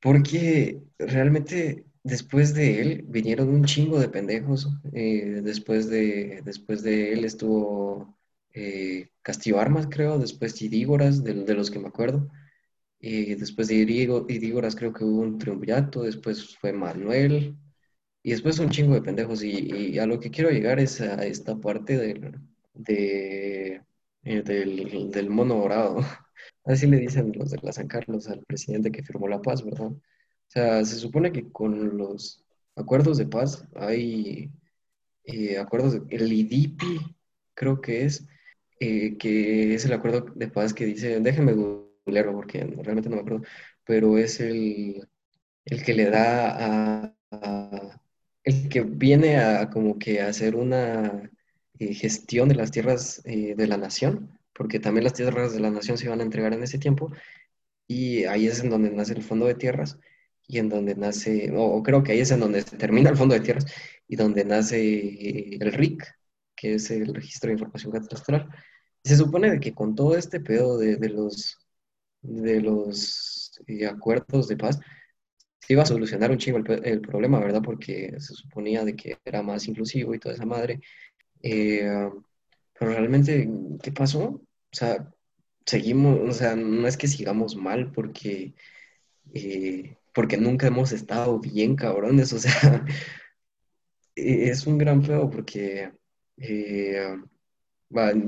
porque 0.00 0.82
realmente 0.98 1.84
después 2.02 2.54
de 2.54 2.80
él 2.80 3.04
vinieron 3.08 3.48
un 3.48 3.64
chingo 3.64 3.98
de 4.00 4.08
pendejos. 4.08 4.68
eh, 4.92 5.40
después 5.42 5.88
de, 5.90 6.42
después 6.44 6.82
de 6.82 7.12
él 7.12 7.24
estuvo 7.24 8.18
eh, 8.54 9.10
Castillo 9.22 9.60
Armas, 9.60 9.86
creo, 9.90 10.18
después 10.18 10.60
Idígoras, 10.62 11.22
de, 11.24 11.34
de 11.34 11.54
los 11.54 11.70
que 11.70 11.78
me 11.78 11.88
acuerdo. 11.88 12.28
Y 13.00 13.34
después 13.36 13.68
de 13.68 13.76
Idígo- 13.76 14.26
Idígoras 14.28 14.76
creo 14.76 14.92
que 14.92 15.04
hubo 15.04 15.20
un 15.22 15.38
triunvirato, 15.38 16.02
después 16.02 16.56
fue 16.58 16.72
Manuel, 16.72 17.56
y 18.22 18.30
después 18.32 18.58
un 18.58 18.70
chingo 18.70 18.94
de 18.94 19.02
pendejos. 19.02 19.42
Y, 19.42 19.98
a 19.98 20.06
lo 20.06 20.20
que 20.20 20.30
quiero 20.30 20.50
llegar 20.50 20.78
es 20.80 21.00
a 21.00 21.24
esta 21.26 21.56
parte 21.58 21.96
del, 21.96 22.38
de, 22.74 23.82
eh, 24.24 24.42
del, 24.42 25.10
del 25.10 25.30
mono 25.30 25.56
dorado. 25.56 25.96
Así 26.64 26.86
le 26.86 26.98
dicen 26.98 27.32
los 27.36 27.50
de 27.50 27.58
la 27.62 27.72
San 27.72 27.88
Carlos 27.88 28.28
al 28.28 28.44
presidente 28.44 28.90
que 28.92 29.02
firmó 29.02 29.28
la 29.28 29.40
paz, 29.42 29.64
¿verdad? 29.64 29.88
O 29.92 30.00
sea, 30.48 30.84
se 30.84 30.96
supone 30.96 31.32
que 31.32 31.50
con 31.50 31.96
los 31.96 32.44
acuerdos 32.76 33.18
de 33.18 33.26
paz 33.26 33.66
hay, 33.76 34.50
eh, 35.24 35.58
acuerdos, 35.58 36.02
el 36.10 36.32
IDIPI 36.32 36.98
creo 37.54 37.80
que 37.80 38.04
es, 38.04 38.26
eh, 38.80 39.16
que 39.18 39.74
es 39.74 39.84
el 39.84 39.92
acuerdo 39.92 40.26
de 40.34 40.48
paz 40.48 40.74
que 40.74 40.86
dice, 40.86 41.20
déjenme 41.20 41.54
googlearlo 42.10 42.32
porque 42.34 42.64
realmente 42.64 43.08
no 43.08 43.16
me 43.16 43.22
acuerdo, 43.22 43.44
pero 43.84 44.18
es 44.18 44.40
el, 44.40 45.08
el 45.64 45.82
que 45.84 45.94
le 45.94 46.10
da 46.10 47.06
a, 47.30 48.00
el 48.44 48.68
que 48.68 48.82
viene 48.82 49.38
a 49.38 49.70
como 49.70 49.98
que 49.98 50.20
hacer 50.20 50.56
una 50.56 51.30
eh, 51.78 51.94
gestión 51.94 52.48
de 52.48 52.54
las 52.56 52.70
tierras 52.70 53.22
de 53.24 53.66
la 53.66 53.76
nación, 53.76 54.38
porque 54.54 54.80
también 54.80 55.04
las 55.04 55.14
tierras 55.14 55.52
de 55.54 55.60
la 55.60 55.70
nación 55.70 55.98
se 55.98 56.06
iban 56.06 56.20
a 56.20 56.24
entregar 56.24 56.52
en 56.52 56.62
ese 56.62 56.78
tiempo, 56.78 57.12
y 57.86 58.24
ahí 58.24 58.46
es 58.46 58.60
en 58.60 58.70
donde 58.70 58.90
nace 58.90 59.14
el 59.14 59.22
fondo 59.22 59.46
de 59.46 59.54
tierras, 59.54 59.98
y 60.46 60.58
en 60.58 60.68
donde 60.68 60.94
nace, 60.96 61.52
o 61.54 61.82
creo 61.82 62.02
que 62.02 62.12
ahí 62.12 62.20
es 62.20 62.30
en 62.32 62.40
donde 62.40 62.62
se 62.62 62.76
termina 62.76 63.10
el 63.10 63.16
fondo 63.16 63.34
de 63.34 63.40
tierras, 63.40 63.66
y 64.08 64.16
donde 64.16 64.44
nace 64.44 64.80
eh, 64.80 65.58
el 65.60 65.72
RIC, 65.72 66.04
que 66.56 66.74
es 66.74 66.90
el 66.90 67.14
Registro 67.14 67.48
de 67.48 67.54
Información 67.54 67.92
Catastral. 67.92 68.48
se 69.04 69.16
supone 69.16 69.50
de 69.50 69.60
que 69.60 69.72
con 69.74 69.94
todo 69.94 70.16
este 70.16 70.40
pedo 70.40 70.78
de, 70.78 71.08
los, 71.08 71.58
de 72.22 72.60
los 72.60 73.60
eh, 73.66 73.86
acuerdos 73.86 74.48
de 74.48 74.56
paz, 74.56 74.78
se 75.60 75.72
iba 75.74 75.82
a 75.82 75.86
solucionar 75.86 76.30
un 76.30 76.38
chingo 76.38 76.58
el, 76.58 77.00
problema, 77.00 77.38
¿verdad? 77.40 77.62
Porque 77.62 78.12
se 78.18 78.34
suponía 78.34 78.84
de 78.84 78.96
que 78.96 79.18
era 79.24 79.42
más 79.42 79.68
inclusivo 79.68 80.14
y 80.14 80.18
toda 80.18 80.34
esa 80.34 80.46
madre. 80.46 80.80
Eh, 81.42 81.88
pero 82.78 82.92
realmente, 82.92 83.48
¿qué 83.82 83.92
pasó? 83.92 84.20
O 84.22 84.46
sea, 84.72 85.12
seguimos, 85.66 86.18
o 86.28 86.32
sea, 86.32 86.56
no 86.56 86.86
es 86.88 86.96
que 86.96 87.08
sigamos 87.08 87.56
mal 87.56 87.92
porque, 87.92 88.54
porque 90.14 90.36
nunca 90.36 90.66
hemos 90.66 90.92
estado 90.92 91.38
bien, 91.40 91.76
cabrones, 91.76 92.32
o 92.32 92.38
sea, 92.38 92.52
e-, 94.16 94.50
es 94.50 94.66
un 94.66 94.78
gran 94.78 95.04
feo 95.04 95.30
porque 95.30 95.92
eh, 96.38 97.16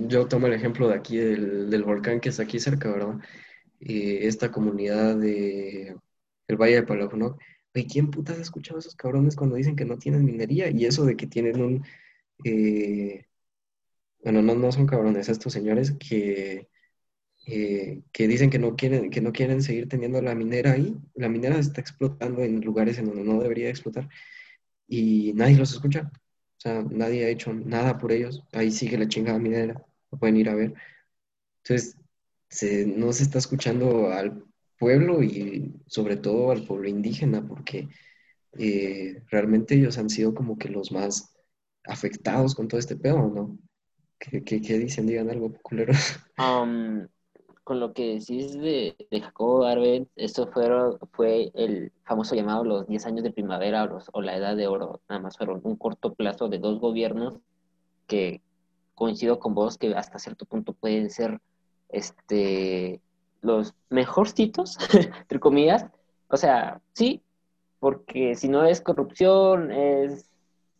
yo 0.08 0.28
tomo 0.28 0.46
el 0.46 0.54
ejemplo 0.54 0.88
de 0.88 0.94
aquí 0.94 1.16
del, 1.18 1.82
volcán 1.84 2.20
que 2.20 2.28
está 2.30 2.42
aquí 2.42 2.58
cerca, 2.60 2.90
¿verdad? 2.90 3.16
Eh, 3.86 4.26
esta 4.26 4.50
comunidad 4.52 5.16
de 5.16 5.96
el 6.48 6.56
Valle 6.56 6.76
de 6.76 6.82
Palajunoc. 6.84 7.40
¿Y 7.74 7.86
¿quién 7.86 8.10
putas 8.10 8.38
ha 8.38 8.42
escuchado 8.42 8.76
a 8.78 8.80
esos 8.80 8.94
cabrones 8.96 9.36
cuando 9.36 9.56
dicen 9.56 9.76
que 9.76 9.84
no 9.84 9.98
tienen 9.98 10.24
minería? 10.24 10.70
Y 10.70 10.86
eso 10.86 11.04
de 11.04 11.16
que 11.16 11.26
tienen 11.26 11.62
un... 11.62 11.84
Eh, 12.44 13.26
bueno, 14.22 14.42
no, 14.42 14.54
no 14.54 14.72
son 14.72 14.86
cabrones 14.86 15.28
estos 15.28 15.52
señores 15.52 15.92
que, 15.92 16.68
que 17.44 18.28
dicen 18.28 18.50
que 18.50 18.58
no, 18.58 18.76
quieren, 18.76 19.10
que 19.10 19.20
no 19.20 19.32
quieren 19.32 19.62
seguir 19.62 19.88
teniendo 19.88 20.22
la 20.22 20.34
minera 20.34 20.72
ahí. 20.72 20.96
La 21.14 21.28
minera 21.28 21.58
está 21.58 21.80
explotando 21.80 22.42
en 22.42 22.60
lugares 22.60 22.98
en 22.98 23.06
donde 23.06 23.24
no 23.24 23.40
debería 23.40 23.68
explotar 23.70 24.08
y 24.92 25.32
nadie 25.34 25.56
los 25.56 25.72
escucha. 25.72 26.10
O 26.58 26.60
sea, 26.60 26.82
nadie 26.82 27.24
ha 27.24 27.28
hecho 27.30 27.52
nada 27.54 27.98
por 27.98 28.12
ellos. 28.12 28.44
Ahí 28.52 28.70
sigue 28.70 28.98
la 28.98 29.08
chingada 29.08 29.38
minera, 29.38 29.82
lo 30.10 30.18
pueden 30.18 30.36
ir 30.36 30.48
a 30.50 30.54
ver. 30.54 30.74
Entonces, 31.64 31.96
no 32.86 33.12
se 33.12 33.22
está 33.22 33.38
escuchando 33.38 34.10
al 34.10 34.44
pueblo 34.78 35.22
y 35.22 35.74
sobre 35.86 36.16
todo 36.16 36.50
al 36.50 36.64
pueblo 36.64 36.88
indígena, 36.88 37.46
porque 37.46 37.88
eh, 38.58 39.22
realmente 39.30 39.74
ellos 39.74 39.98
han 39.98 40.10
sido 40.10 40.34
como 40.34 40.58
que 40.58 40.68
los 40.68 40.92
más 40.92 41.34
afectados 41.84 42.54
con 42.54 42.68
todo 42.68 42.78
este 42.78 42.96
pedo, 42.96 43.28
¿no? 43.28 43.58
¿Qué, 44.18 44.42
qué, 44.44 44.78
dicen? 44.78 45.06
Digan 45.06 45.30
algo, 45.30 45.52
culero. 45.62 45.92
Con 47.64 47.78
lo 47.78 47.92
que 47.92 48.14
decís 48.14 48.54
de, 48.54 48.96
Jacobo 49.10 49.64
Arbenz, 49.64 50.08
esto 50.16 50.48
fue, 50.48 50.68
fue 51.12 51.52
el 51.54 51.92
famoso 52.04 52.34
llamado 52.34 52.64
los 52.64 52.88
10 52.88 53.06
años 53.06 53.22
de 53.22 53.30
primavera 53.30 53.88
o, 54.12 54.20
la 54.20 54.36
edad 54.36 54.56
de 54.56 54.66
oro. 54.66 55.00
Nada 55.08 55.22
más 55.22 55.36
fueron 55.36 55.60
un 55.62 55.76
corto 55.76 56.12
plazo 56.12 56.48
de 56.48 56.58
dos 56.58 56.80
gobiernos 56.80 57.38
que 58.08 58.42
coincido 58.96 59.38
con 59.38 59.54
vos 59.54 59.78
que 59.78 59.94
hasta 59.94 60.18
cierto 60.18 60.44
punto 60.44 60.72
pueden 60.72 61.08
ser 61.08 61.40
este, 61.92 63.00
los 63.40 63.74
mejorcitos, 63.90 64.78
entre 65.20 65.40
comillas. 65.40 65.86
O 66.28 66.36
sea, 66.36 66.80
sí, 66.92 67.22
porque 67.78 68.34
si 68.34 68.48
no 68.48 68.64
es 68.64 68.80
corrupción, 68.80 69.70
es 69.70 70.32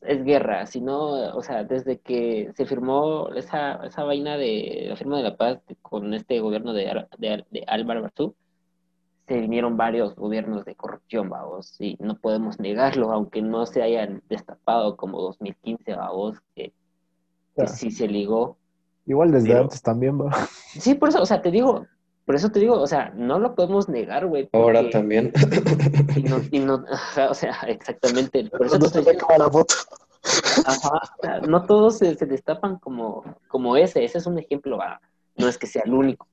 es 0.03 0.25
guerra, 0.25 0.67
sino, 0.67 1.35
o 1.35 1.43
sea, 1.43 1.65
desde 1.65 1.99
que 1.99 2.53
se 2.57 2.67
firmó 2.67 3.29
esa, 3.35 3.75
esa 3.87 4.05
vaina 4.05 4.37
de 4.37 4.87
la 4.89 4.97
firma 4.97 5.17
de 5.19 5.23
la 5.23 5.37
paz 5.37 5.61
con 5.81 6.13
este 6.15 6.41
gobierno 6.41 6.73
de, 6.73 7.07
de, 7.19 7.65
Álvaro 7.67 8.03
Barzú, 8.03 8.35
se 9.29 9.41
vinieron 9.41 9.77
varios 9.77 10.17
gobiernos 10.17 10.65
de 10.65 10.75
corrupción, 10.75 11.31
vamos, 11.31 11.81
y 11.81 11.97
no 12.01 12.17
podemos 12.19 12.59
negarlo, 12.59 13.13
aunque 13.13 13.43
no 13.43 13.65
se 13.67 13.83
hayan 13.83 14.23
destapado 14.29 14.97
como 14.97 15.21
2015, 15.21 15.95
vamos, 15.95 16.41
que, 16.55 16.73
que 17.57 17.67
sí 17.69 17.91
se 17.91 18.09
ligó. 18.09 18.59
Igual 19.07 19.33
desde 19.33 19.57
antes 19.59 19.83
también, 19.83 20.21
va. 20.21 20.31
Sí, 20.79 20.95
por 20.95 21.11
eso, 21.11 21.21
o 21.21 21.27
sea, 21.27 21.43
te 21.43 21.51
digo, 21.51 21.87
por 22.25 22.35
eso 22.35 22.51
te 22.51 22.61
digo, 22.61 22.81
o 22.81 22.87
sea, 22.87 23.13
no 23.15 23.39
lo 23.39 23.55
podemos 23.55 23.89
negar, 23.89 24.27
güey. 24.27 24.49
Ahora 24.53 24.89
también. 24.91 25.33
Y 26.17 26.23
no, 26.23 26.41
y 26.51 26.61
no, 26.61 26.85
o 27.31 27.35
sea, 27.35 27.53
exactamente. 27.67 28.49
Por 28.49 28.67
eso 28.67 28.79
no 28.79 28.89
te 28.91 29.03
la 29.03 29.51
foto. 29.51 29.75
Ajá, 30.65 31.41
no 31.49 31.65
todos 31.67 31.99
se, 31.99 32.15
destapan 32.15 32.79
como, 32.79 33.25
como 33.49 33.77
ese, 33.77 34.05
ese 34.05 34.19
es 34.19 34.27
un 34.27 34.39
ejemplo, 34.39 34.79
no 35.37 35.49
es 35.49 35.59
que 35.59 35.67
sea 35.67 35.83
el 35.85 35.93
único, 35.93 36.29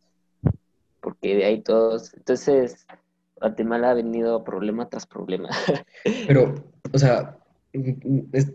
porque 1.02 1.36
de 1.36 1.46
ahí 1.46 1.62
todos, 1.62 2.14
entonces 2.14 2.86
Guatemala 3.38 3.92
ha 3.92 3.94
venido 3.96 4.44
problema 4.44 4.90
tras 4.90 5.08
problema. 5.08 5.50
Pero, 6.28 6.54
o 6.94 7.00
sea, 7.00 7.40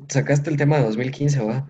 sacaste 0.09 0.51
el 0.51 0.57
tema 0.57 0.79
de 0.79 0.85
2015, 0.85 1.45
¿va? 1.45 1.67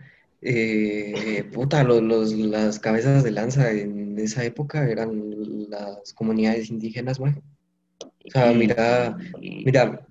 Eh, 0.46 1.48
puta, 1.54 1.82
los, 1.84 2.34
las 2.34 2.78
cabezas 2.78 3.24
de 3.24 3.30
lanza 3.30 3.70
en 3.70 4.18
esa 4.18 4.44
época 4.44 4.90
eran 4.90 5.70
las 5.70 6.12
comunidades 6.12 6.68
indígenas, 6.68 7.18
güey. 7.18 7.32
O 8.26 8.30
sea, 8.30 8.52
mira, 8.52 9.16
mira, 9.40 10.06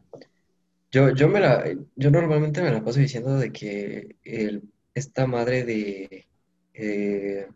yo, 0.92 1.14
yo, 1.14 1.28
me 1.28 1.40
la, 1.40 1.64
yo 1.96 2.10
normalmente 2.10 2.64
me 2.64 2.72
la 2.72 2.84
paso 2.84 3.00
diciendo 3.00 3.38
de 3.38 3.52
que 3.52 4.16
el, 4.24 4.64
esta 4.96 5.28
madre 5.28 5.66
de, 5.66 6.26
eh, 6.74 7.48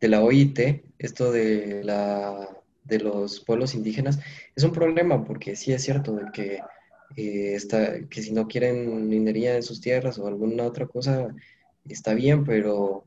de 0.00 0.08
la 0.08 0.22
OIT, 0.22 0.84
esto 0.98 1.32
de, 1.32 1.84
la, 1.84 2.48
de 2.84 2.98
los 2.98 3.40
pueblos 3.40 3.74
indígenas, 3.74 4.20
es 4.56 4.64
un 4.64 4.72
problema 4.72 5.22
porque 5.24 5.54
sí 5.54 5.72
es 5.72 5.82
cierto 5.82 6.14
de 6.16 6.32
que, 6.32 6.60
eh, 7.16 7.54
está, 7.54 8.06
que 8.08 8.22
si 8.22 8.32
no 8.32 8.48
quieren 8.48 9.08
minería 9.08 9.54
en 9.54 9.62
sus 9.62 9.82
tierras 9.82 10.18
o 10.18 10.26
alguna 10.26 10.64
otra 10.64 10.86
cosa, 10.86 11.28
está 11.84 12.14
bien, 12.14 12.44
pero 12.44 13.06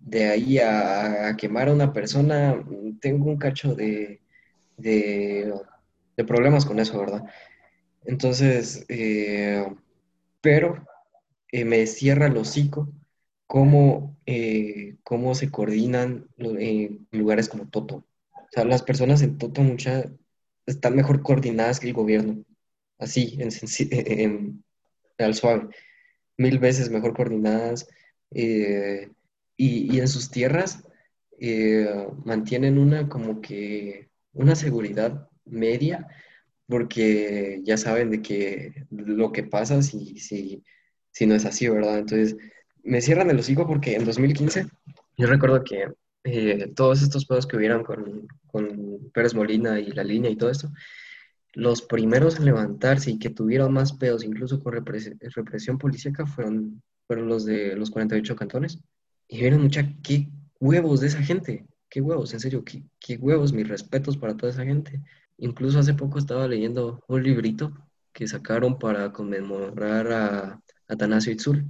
de 0.00 0.28
ahí 0.28 0.58
a, 0.58 1.36
quemar 1.36 1.68
a 1.68 1.72
una 1.72 1.92
persona, 1.92 2.62
tengo 3.00 3.30
un 3.30 3.36
cacho 3.38 3.74
de, 3.74 4.20
de, 4.76 5.52
problemas 6.26 6.66
con 6.66 6.78
eso, 6.78 6.98
¿verdad? 6.98 7.24
Entonces, 8.04 8.84
eh, 8.88 9.66
pero 10.40 10.86
eh, 11.50 11.64
me 11.64 11.86
cierra 11.86 12.26
el 12.26 12.36
hocico 12.36 12.92
cómo, 13.46 14.16
eh, 14.26 14.96
cómo 15.02 15.34
se 15.34 15.50
coordinan 15.50 16.28
en 16.38 17.08
lugares 17.10 17.48
como 17.48 17.68
Toto. 17.68 18.04
O 18.32 18.48
sea, 18.52 18.64
las 18.64 18.82
personas 18.82 19.22
en 19.22 19.38
Toto 19.38 19.62
muchas 19.62 20.10
están 20.66 20.94
mejor 20.94 21.22
coordinadas 21.22 21.80
que 21.80 21.88
el 21.88 21.94
gobierno. 21.94 22.44
Así, 22.98 23.38
en, 23.40 23.50
en, 23.90 24.64
al 25.18 25.34
suave. 25.34 25.68
Mil 26.36 26.58
veces 26.58 26.90
mejor 26.90 27.14
coordinadas 27.14 27.88
eh, 28.30 29.10
y, 29.56 29.98
en 29.98 30.08
sus 30.08 30.30
tierras 30.30 30.84
eh, 31.38 32.06
mantienen 32.24 32.78
una 32.78 33.08
como 33.08 33.40
que 33.40 34.08
una 34.32 34.54
seguridad 34.54 35.28
media 35.44 36.08
porque 36.68 37.60
ya 37.64 37.76
saben 37.76 38.10
de 38.10 38.22
que 38.22 38.86
lo 38.90 39.32
que 39.32 39.42
pasa 39.42 39.82
si, 39.82 40.18
si, 40.18 40.62
si 41.10 41.26
no 41.26 41.34
es 41.34 41.44
así, 41.44 41.68
¿verdad? 41.68 41.98
Entonces, 41.98 42.36
me 42.84 43.00
cierran 43.00 43.30
el 43.30 43.38
hocico 43.38 43.66
porque 43.66 43.96
en 43.96 44.04
2015 44.04 44.66
yo 45.18 45.26
recuerdo 45.26 45.64
que 45.64 45.88
eh, 46.24 46.72
todos 46.76 47.02
estos 47.02 47.26
pedos 47.26 47.46
que 47.46 47.56
hubieron 47.56 47.82
con, 47.82 48.28
con 48.46 49.10
Pérez 49.12 49.34
Molina 49.34 49.80
y 49.80 49.90
la 49.90 50.04
línea 50.04 50.30
y 50.30 50.36
todo 50.36 50.50
esto, 50.50 50.70
los 51.54 51.82
primeros 51.82 52.38
en 52.38 52.44
levantarse 52.44 53.10
y 53.10 53.18
que 53.18 53.30
tuvieron 53.30 53.72
más 53.72 53.92
pedos, 53.92 54.24
incluso 54.24 54.62
con 54.62 54.72
represión 54.74 55.78
policíaca, 55.78 56.26
fueron 56.26 56.82
fueron 57.10 57.26
los 57.26 57.44
de 57.44 57.74
los 57.74 57.90
48 57.90 58.36
cantones. 58.36 58.78
Y 59.26 59.40
vieron 59.40 59.62
mucha, 59.62 59.84
qué 60.00 60.28
huevos 60.60 61.00
de 61.00 61.08
esa 61.08 61.20
gente, 61.20 61.66
qué 61.88 62.00
huevos, 62.00 62.32
en 62.32 62.38
serio, 62.38 62.64
qué, 62.64 62.84
qué 63.00 63.16
huevos, 63.16 63.52
mis 63.52 63.66
respetos 63.66 64.16
para 64.16 64.36
toda 64.36 64.52
esa 64.52 64.64
gente. 64.64 65.02
Incluso 65.38 65.80
hace 65.80 65.94
poco 65.94 66.20
estaba 66.20 66.46
leyendo 66.46 67.02
un 67.08 67.24
librito 67.24 67.72
que 68.12 68.28
sacaron 68.28 68.78
para 68.78 69.10
conmemorar 69.10 70.12
a 70.12 70.62
Atanasio 70.86 71.32
Itzul, 71.32 71.66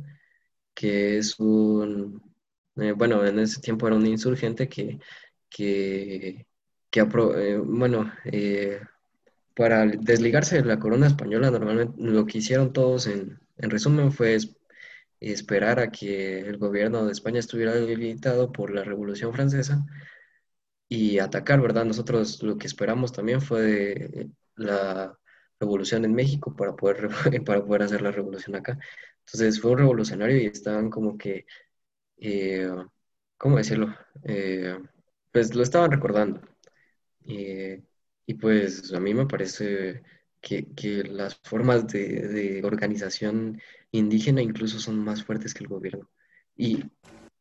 que 0.74 1.16
es 1.16 1.40
un, 1.40 2.22
eh, 2.76 2.92
bueno, 2.92 3.24
en 3.24 3.38
ese 3.38 3.62
tiempo 3.62 3.86
era 3.86 3.96
un 3.96 4.06
insurgente 4.06 4.68
que, 4.68 4.98
que, 5.48 6.46
que 6.90 7.00
eh, 7.00 7.56
bueno, 7.64 8.12
eh, 8.26 8.78
para 9.54 9.86
desligarse 9.86 10.56
de 10.56 10.66
la 10.66 10.78
corona 10.78 11.06
española, 11.06 11.50
normalmente 11.50 11.94
lo 11.96 12.26
que 12.26 12.38
hicieron 12.38 12.74
todos 12.74 13.06
en, 13.06 13.40
en 13.56 13.70
resumen 13.70 14.12
fue 14.12 14.38
esperar 15.20 15.80
a 15.80 15.90
que 15.90 16.40
el 16.40 16.58
gobierno 16.58 17.04
de 17.06 17.12
España 17.12 17.40
estuviera 17.40 17.74
debilitado 17.74 18.52
por 18.52 18.74
la 18.74 18.84
Revolución 18.84 19.32
Francesa 19.34 19.84
y 20.88 21.18
atacar, 21.18 21.60
¿verdad? 21.60 21.84
Nosotros 21.84 22.42
lo 22.42 22.58
que 22.58 22.66
esperamos 22.66 23.12
también 23.12 23.40
fue 23.40 24.28
la 24.56 25.16
revolución 25.60 26.04
en 26.04 26.14
México 26.14 26.54
para 26.56 26.74
poder, 26.74 27.08
para 27.46 27.64
poder 27.64 27.82
hacer 27.82 28.02
la 28.02 28.10
revolución 28.10 28.56
acá. 28.56 28.78
Entonces 29.26 29.60
fue 29.60 29.72
un 29.72 29.78
revolucionario 29.78 30.38
y 30.38 30.46
estaban 30.46 30.90
como 30.90 31.16
que, 31.18 31.46
eh, 32.18 32.68
¿cómo 33.36 33.58
decirlo? 33.58 33.94
Eh, 34.24 34.78
pues 35.32 35.54
lo 35.54 35.62
estaban 35.62 35.90
recordando. 35.92 36.40
Eh, 37.26 37.82
y 38.26 38.34
pues 38.34 38.92
a 38.92 39.00
mí 39.00 39.14
me 39.14 39.26
parece 39.26 40.02
que, 40.40 40.72
que 40.74 41.04
las 41.04 41.36
formas 41.44 41.86
de, 41.88 42.28
de, 42.28 42.64
organización 42.64 43.60
indígena 43.92 44.42
incluso 44.42 44.78
son 44.78 44.98
más 44.98 45.24
fuertes 45.24 45.54
que 45.54 45.64
el 45.64 45.68
gobierno. 45.68 46.08
Y 46.56 46.84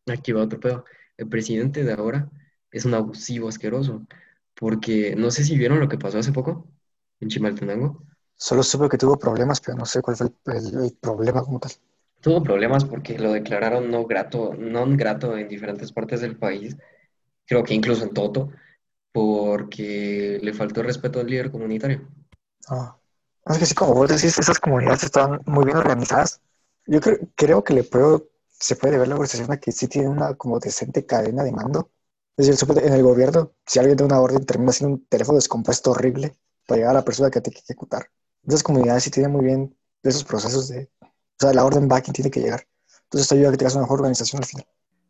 aquí 0.07 0.31
va 0.31 0.43
otro 0.43 0.59
pedo. 0.59 0.85
El 1.17 1.27
presidente 1.27 1.83
de 1.83 1.93
ahora 1.93 2.29
es 2.71 2.85
un 2.85 2.93
abusivo 2.93 3.49
asqueroso, 3.49 4.05
porque 4.55 5.15
no 5.15 5.31
sé 5.31 5.43
si 5.43 5.57
vieron 5.57 5.79
lo 5.79 5.89
que 5.89 5.97
pasó 5.97 6.19
hace 6.19 6.31
poco 6.31 6.67
en 7.19 7.29
Chimaltenango. 7.29 8.03
Solo 8.35 8.63
supe 8.63 8.87
que 8.89 8.97
tuvo 8.97 9.19
problemas, 9.19 9.59
pero 9.59 9.77
no 9.77 9.85
sé 9.85 10.01
cuál 10.01 10.15
fue 10.15 10.27
el, 10.47 10.83
el, 10.83 10.97
problema 10.99 11.43
como 11.43 11.59
tal. 11.59 11.71
Tuvo 12.21 12.41
problemas 12.41 12.85
porque 12.85 13.17
lo 13.19 13.33
declararon 13.33 13.89
no 13.91 14.05
grato, 14.05 14.53
non 14.55 14.95
grato 14.95 15.37
en 15.37 15.47
diferentes 15.47 15.91
partes 15.91 16.21
del 16.21 16.37
país, 16.37 16.77
creo 17.45 17.63
que 17.63 17.73
incluso 17.73 18.03
en 18.03 18.13
Toto, 18.13 18.51
porque 19.11 20.39
le 20.41 20.53
faltó 20.53 20.83
respeto 20.83 21.19
al 21.19 21.27
líder 21.27 21.51
comunitario. 21.51 22.07
Ah, 22.67 22.98
es 23.53 23.59
que 23.59 23.65
sí, 23.65 23.75
como 23.75 23.93
vos 23.93 24.09
decís, 24.09 24.37
esas 24.37 24.59
comunidades 24.59 25.03
están 25.03 25.41
muy 25.45 25.65
bien 25.65 25.77
organizadas. 25.77 26.41
Yo 26.85 27.01
creo, 27.01 27.17
creo 27.35 27.63
que 27.63 27.73
le 27.73 27.83
puedo, 27.83 28.29
se 28.47 28.75
puede 28.75 28.97
ver 28.97 29.07
la 29.07 29.15
organización 29.15 29.51
a 29.51 29.59
que 29.59 29.71
sí 29.71 29.87
tiene 29.87 30.09
una 30.09 30.35
como 30.35 30.59
decente 30.59 31.05
cadena 31.05 31.43
de 31.43 31.51
mando. 31.51 31.91
Es 32.37 32.47
decir, 32.47 32.69
en 32.83 32.93
el 32.93 33.03
gobierno, 33.03 33.51
si 33.65 33.79
alguien 33.79 33.97
da 33.97 34.05
una 34.05 34.21
orden, 34.21 34.45
termina 34.45 34.71
siendo 34.71 34.95
un 34.95 35.05
teléfono 35.05 35.37
descompuesto 35.37 35.91
horrible 35.91 36.35
para 36.65 36.77
llegar 36.77 36.91
a 36.91 36.99
la 36.99 37.05
persona 37.05 37.29
que 37.29 37.41
tiene 37.41 37.55
que 37.55 37.63
ejecutar. 37.63 38.09
Esas 38.47 38.63
comunidades 38.63 39.03
sí 39.03 39.11
tienen 39.11 39.31
muy 39.31 39.43
bien 39.43 39.75
esos 40.03 40.23
procesos 40.23 40.69
de, 40.69 40.89
o 41.01 41.07
sea, 41.39 41.53
la 41.53 41.65
orden 41.65 41.89
va 41.91 42.01
quien 42.01 42.13
tiene 42.13 42.31
que 42.31 42.39
llegar. 42.39 42.65
Entonces 43.03 43.23
esto 43.23 43.35
ayuda 43.35 43.49
a 43.49 43.51
que 43.51 43.57
tengas 43.57 43.73
una 43.73 43.83
mejor 43.83 43.99
organización 43.99 44.41
al 44.41 44.47
final. 44.47 44.67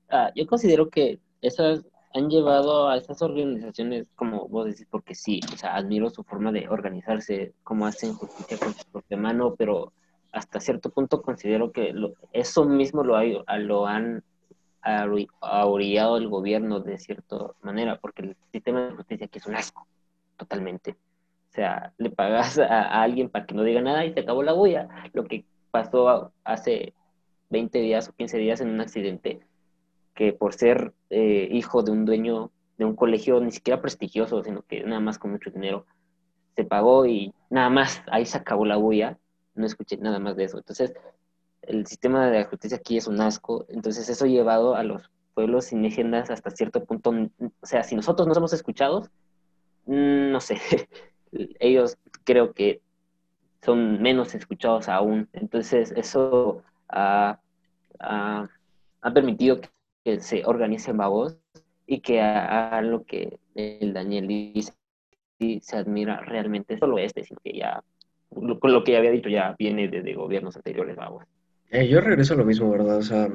Ah, 0.10 0.32
yo 0.36 0.48
considero 0.48 0.90
que 0.90 1.20
esas 1.42 1.84
han 2.14 2.30
llevado 2.30 2.90
a 2.90 2.98
esas 2.98 3.22
organizaciones, 3.22 4.08
como 4.16 4.48
vos 4.48 4.66
decís, 4.66 4.88
porque 4.90 5.16
sí, 5.16 5.40
o 5.54 5.58
sea, 5.58 5.76
admiro 5.76 6.10
su 6.10 6.24
forma 6.24 6.52
de 6.52 6.68
organizarse, 6.68 7.54
cómo 7.64 7.86
hacen 7.86 8.14
justicia 8.14 8.58
con 8.58 8.74
su 8.74 8.86
propia 8.88 9.18
mano, 9.18 9.56
pero 9.56 9.94
hasta 10.32 10.60
cierto 10.60 10.90
punto 10.90 11.22
considero 11.22 11.72
que 11.72 11.94
lo, 11.94 12.14
eso 12.34 12.66
mismo 12.66 13.04
lo, 13.04 13.16
hay, 13.16 13.38
lo 13.60 13.88
han 13.88 14.24
orillado 15.42 16.18
el 16.18 16.30
gobierno 16.30 16.80
de 16.80 16.98
cierta 16.98 17.38
manera, 17.62 18.00
porque 18.00 18.24
el 18.24 18.38
sistema 18.52 18.88
de 18.88 18.96
justicia 18.96 19.26
aquí 19.28 19.38
es 19.40 19.46
un 19.46 19.56
asco, 19.56 19.88
totalmente. 20.38 20.92
O 20.92 21.52
sea, 21.52 21.94
le 21.98 22.10
pagas 22.10 22.58
a, 22.60 23.02
alguien 23.02 23.30
para 23.30 23.46
que 23.46 23.56
no 23.56 23.64
diga 23.64 23.82
nada 23.82 24.06
y 24.06 24.14
se 24.14 24.22
acabó 24.22 24.44
la 24.44 24.54
bulla. 24.54 24.88
Lo 25.14 25.26
que 25.26 25.46
pasó 25.72 26.32
hace 26.44 26.94
20 27.50 27.80
días 27.80 28.10
o 28.10 28.14
15 28.14 28.38
días 28.38 28.62
en 28.62 28.70
un 28.70 28.82
accidente 28.82 29.42
que 30.20 30.34
por 30.34 30.54
ser 30.54 30.94
eh, 31.10 31.48
hijo 31.50 31.82
de 31.82 31.92
un 31.92 32.04
dueño 32.04 32.52
de 32.78 32.84
un 32.84 32.94
colegio 32.94 33.40
ni 33.40 33.54
siquiera 33.54 33.82
prestigioso, 33.82 34.44
sino 34.44 34.64
que 34.64 34.84
nada 34.84 35.00
más 35.00 35.18
con 35.18 35.32
mucho 35.32 35.50
dinero, 35.50 35.86
se 36.58 36.66
pagó 36.66 37.06
y 37.06 37.34
nada 37.50 37.70
más, 37.70 38.04
ahí 38.12 38.26
se 38.26 38.38
acabó 38.38 38.66
la 38.66 38.76
bulla, 38.76 39.18
no 39.56 39.66
escuché 39.66 39.96
nada 39.96 40.20
más 40.20 40.36
de 40.36 40.44
eso. 40.44 40.58
Entonces, 40.58 40.94
el 41.62 41.88
sistema 41.88 42.30
de 42.30 42.40
la 42.40 42.46
justicia 42.50 42.80
aquí 42.80 42.98
es 42.98 43.08
un 43.08 43.22
asco, 43.22 43.66
entonces 43.70 44.10
eso 44.10 44.26
llevado 44.26 44.76
a 44.76 44.84
los 44.84 45.10
pueblos 45.36 45.72
indígenas 45.72 46.30
hasta 46.30 46.52
cierto 46.52 46.84
punto, 46.84 47.12
o 47.62 47.66
sea, 47.66 47.84
si 47.84 47.96
nosotros 47.96 48.28
no 48.28 48.34
somos 48.34 48.52
escuchados, 48.52 49.10
no 49.86 50.42
sé, 50.42 50.60
ellos 51.62 51.98
creo 52.26 52.52
que 52.52 52.82
son 53.62 54.02
menos 54.02 54.36
escuchados 54.36 54.90
aún, 54.90 55.30
entonces 55.32 55.94
eso 55.96 56.62
ha, 56.90 57.40
ha, 58.02 58.50
ha 59.02 59.14
permitido 59.14 59.62
que 59.62 59.70
que 60.04 60.20
se 60.22 60.44
organice 60.46 60.92
voz 60.94 61.38
y 61.86 62.02
que 62.02 62.22
haga 62.22 62.82
lo 62.82 63.06
que 63.06 63.40
el 63.56 63.94
Daniel 63.94 64.28
dice 64.28 64.74
y 65.40 65.62
se 65.62 65.78
admira 65.78 66.20
realmente 66.22 66.78
solo 66.78 66.98
este, 66.98 67.24
sino 67.24 67.40
que 67.44 67.58
ya, 67.58 67.84
con 68.30 68.74
lo 68.74 68.84
que 68.84 68.92
ya 68.92 68.98
había 69.00 69.12
dicho, 69.12 69.30
ya 69.30 69.56
viene 69.58 69.88
desde 69.88 70.14
gobiernos 70.14 70.56
anteriores, 70.56 70.96
vamos. 70.96 71.26
Eh, 71.72 71.88
yo 71.88 72.02
regreso 72.02 72.34
a 72.34 72.38
lo 72.38 72.46
mismo, 72.46 72.70
¿verdad? 72.70 72.98
O 72.98 73.02
sea, 73.02 73.30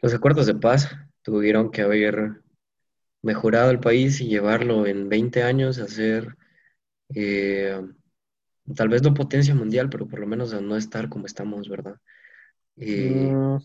los 0.00 0.14
acuerdos 0.14 0.46
de 0.46 0.54
paz 0.54 0.96
tuvieron 1.22 1.70
que 1.70 1.82
haber 1.82 2.40
mejorado 3.22 3.70
el 3.70 3.80
país 3.80 4.20
y 4.20 4.28
llevarlo 4.28 4.86
en 4.86 5.08
20 5.08 5.42
años 5.42 5.78
a 5.78 5.88
ser, 5.88 6.36
eh, 7.14 7.80
tal 8.74 8.88
vez 8.88 9.02
no 9.02 9.14
potencia 9.14 9.54
mundial, 9.54 9.88
pero 9.90 10.06
por 10.06 10.18
lo 10.20 10.26
menos 10.26 10.52
a 10.54 10.60
no 10.60 10.76
estar 10.76 11.08
como 11.08 11.26
estamos, 11.26 11.68
¿verdad? 11.68 11.96
Eh, 12.76 13.32
mm, 13.32 13.58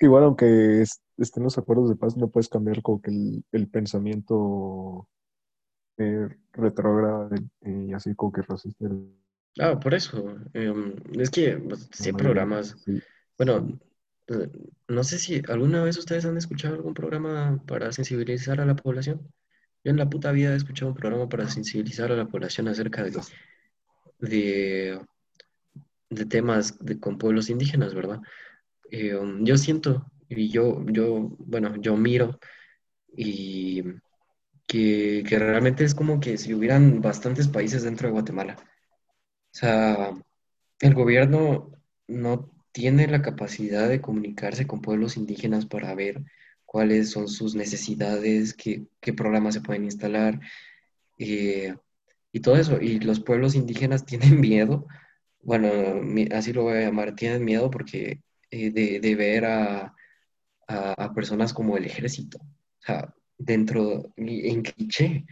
igual, 0.00 0.24
aunque 0.24 0.82
estén 1.16 1.42
los 1.42 1.58
acuerdos 1.58 1.88
de 1.88 1.96
paz, 1.96 2.16
no 2.16 2.28
puedes 2.28 2.48
cambiar 2.48 2.82
como 2.82 3.00
que 3.00 3.10
el, 3.10 3.44
el 3.52 3.68
pensamiento 3.68 5.08
eh, 5.98 6.28
retrógrado 6.52 7.30
y 7.62 7.92
así 7.92 8.14
como 8.14 8.32
que 8.32 8.42
racista. 8.42 8.86
Ah, 9.60 9.78
por 9.78 9.94
eso. 9.94 10.36
Em, 10.54 10.94
es 11.18 11.30
que 11.30 11.56
pues, 11.58 11.88
sí 11.92 12.08
hay 12.08 12.12
programas. 12.12 12.76
Bueno, 13.36 13.78
eh, 14.28 14.48
no 14.88 15.04
sé 15.04 15.18
si 15.18 15.42
alguna 15.48 15.82
vez 15.82 15.98
ustedes 15.98 16.24
han 16.24 16.36
escuchado 16.36 16.74
algún 16.74 16.94
programa 16.94 17.62
para 17.66 17.92
sensibilizar 17.92 18.60
a 18.60 18.66
la 18.66 18.76
población. 18.76 19.20
Yo 19.84 19.90
en 19.90 19.96
la 19.96 20.08
puta 20.08 20.32
vida 20.32 20.52
he 20.52 20.56
escuchado 20.56 20.92
un 20.92 20.96
programa 20.96 21.28
para 21.28 21.48
sensibilizar 21.48 22.12
a 22.12 22.16
la 22.16 22.26
población 22.26 22.68
acerca 22.68 23.02
de, 23.02 23.20
de, 24.20 25.00
de 26.14 26.26
temas 26.26 26.78
con 27.00 27.18
pueblos 27.18 27.50
indígenas, 27.50 27.94
¿verdad? 27.94 28.20
Eh, 28.90 29.14
um, 29.14 29.44
yo 29.44 29.56
siento, 29.56 30.10
y 30.28 30.48
yo, 30.50 30.84
yo, 30.86 31.36
bueno, 31.38 31.76
yo 31.76 31.96
miro 31.96 32.38
y 33.16 33.82
que, 34.66 35.24
que 35.28 35.38
realmente 35.38 35.84
es 35.84 35.94
como 35.94 36.20
que 36.20 36.38
si 36.38 36.54
hubieran 36.54 37.00
bastantes 37.02 37.48
países 37.48 37.82
dentro 37.82 38.08
de 38.08 38.12
Guatemala. 38.12 38.56
O 38.60 39.54
sea, 39.54 40.12
el 40.80 40.94
gobierno 40.94 41.72
no 42.08 42.50
tiene 42.72 43.06
la 43.06 43.22
capacidad 43.22 43.88
de 43.88 44.00
comunicarse 44.00 44.66
con 44.66 44.82
pueblos 44.82 45.16
indígenas 45.16 45.66
para 45.66 45.94
ver 45.94 46.22
cuáles 46.64 47.10
son 47.10 47.28
sus 47.28 47.54
necesidades, 47.54 48.54
qué, 48.54 48.86
qué 49.00 49.12
programas 49.12 49.54
se 49.54 49.60
pueden 49.60 49.84
instalar 49.84 50.40
eh, 51.18 51.76
y 52.32 52.40
todo 52.40 52.56
eso. 52.56 52.80
Y 52.80 52.98
los 53.00 53.20
pueblos 53.20 53.54
indígenas 53.54 54.06
tienen 54.06 54.40
miedo, 54.40 54.86
bueno, 55.42 55.68
así 56.34 56.52
lo 56.52 56.62
voy 56.62 56.78
a 56.78 56.82
llamar, 56.82 57.14
tienen 57.14 57.44
miedo 57.44 57.70
porque 57.70 58.20
eh, 58.50 58.70
de, 58.70 59.14
ver 59.14 59.44
a, 59.44 59.94
a, 60.68 61.14
personas 61.14 61.52
como 61.52 61.76
el 61.76 61.84
ejército, 61.84 62.38
o 62.38 62.84
sea, 62.86 63.14
dentro, 63.38 64.12
en 64.16 64.62
Quiché, 64.62 65.24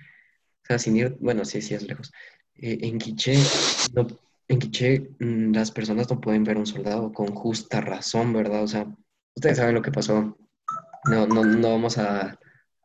o 0.62 0.66
sea, 0.66 0.78
sin 0.78 0.96
ir, 0.96 1.16
bueno, 1.20 1.44
sí, 1.44 1.62
sí 1.62 1.74
es 1.74 1.82
lejos, 1.84 2.12
eh, 2.56 2.78
en 2.82 2.98
Quiché, 2.98 3.34
no, 3.94 4.06
en 4.48 4.58
Quiché 4.58 5.10
mm, 5.20 5.52
las 5.54 5.70
personas 5.70 6.10
no 6.10 6.20
pueden 6.20 6.44
ver 6.44 6.56
a 6.56 6.60
un 6.60 6.66
soldado 6.66 7.12
con 7.12 7.28
justa 7.28 7.80
razón, 7.80 8.32
¿verdad? 8.32 8.62
O 8.64 8.68
sea, 8.68 8.86
ustedes 9.34 9.58
saben 9.58 9.74
lo 9.74 9.82
que 9.82 9.92
pasó, 9.92 10.36
no, 11.04 11.26
no, 11.26 11.44
no 11.44 11.70
vamos 11.70 11.98
a, 11.98 12.38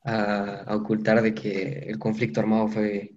a, 0.06 0.76
ocultar 0.76 1.22
de 1.22 1.34
que 1.34 1.80
el 1.88 2.00
conflicto 2.00 2.40
armado 2.40 2.68
fue, 2.68 3.14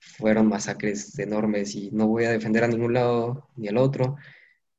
fueron 0.00 0.48
masacres 0.48 1.18
enormes 1.18 1.74
y 1.76 1.90
no 1.92 2.08
voy 2.08 2.24
a 2.24 2.30
defender 2.30 2.64
a 2.64 2.68
ningún 2.68 2.94
lado 2.94 3.48
ni 3.56 3.68
al 3.68 3.76
otro, 3.78 4.16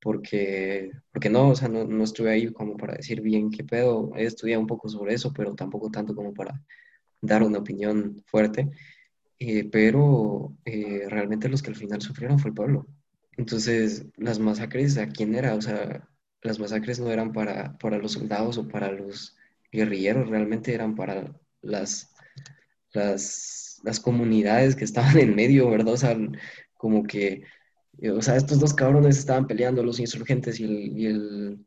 porque, 0.02 0.92
porque 1.12 1.30
no, 1.30 1.50
o 1.50 1.56
sea, 1.56 1.68
no, 1.70 1.86
no, 1.86 2.04
estuve 2.04 2.32
ahí 2.32 2.52
como 2.52 2.76
para 2.78 2.96
decir 2.96 3.22
bien 3.22 3.52
qué 3.52 3.64
pedo, 3.64 4.12
he 4.16 4.26
estudiado 4.26 4.62
un 4.62 4.68
poco 4.68 4.90
sobre 4.90 5.14
eso, 5.14 5.32
pero 5.34 5.56
tampoco 5.56 5.92
tanto 5.92 6.16
como 6.16 6.34
para 6.34 6.62
dar 7.22 7.44
una 7.44 7.60
opinión 7.60 8.24
fuerte, 8.26 8.70
eh, 9.40 9.70
pero 9.72 10.56
eh, 10.66 11.06
realmente 11.08 11.50
los 11.50 11.62
que 11.62 11.70
al 11.70 11.76
final 11.76 12.02
sufrieron 12.02 12.40
fue 12.40 12.50
el 12.50 12.56
pueblo. 12.56 12.88
Entonces, 13.38 14.06
las 14.18 14.40
masacres, 14.40 14.98
¿a 14.98 15.08
quién 15.08 15.36
era? 15.36 15.56
O 15.56 15.62
sea, 15.62 16.08
las 16.42 16.60
masacres 16.60 17.00
no 17.00 17.12
eran 17.12 17.32
para, 17.34 17.78
para 17.78 17.98
los 17.98 18.14
soldados 18.14 18.58
o 18.58 18.68
para 18.68 18.92
los 18.92 19.36
guerrilleros, 19.72 20.30
realmente 20.30 20.74
eran 20.74 20.96
para 20.96 21.34
las, 21.62 22.12
las, 22.94 23.71
las 23.84 24.00
comunidades 24.00 24.76
que 24.76 24.84
estaban 24.86 25.18
en 25.20 25.36
medio, 25.36 25.70
¿verdad? 25.70 25.94
O 25.94 25.98
sea, 25.98 26.18
como 26.78 27.04
que 27.04 27.44
o 28.10 28.22
sea, 28.22 28.36
estos 28.36 28.60
dos 28.60 28.74
cabrones 28.74 29.18
estaban 29.18 29.48
peleando, 29.48 29.84
los 29.84 30.00
insurgentes 30.00 30.60
y 30.60 30.64
el, 30.64 30.98
y 30.98 31.06
el, 31.06 31.66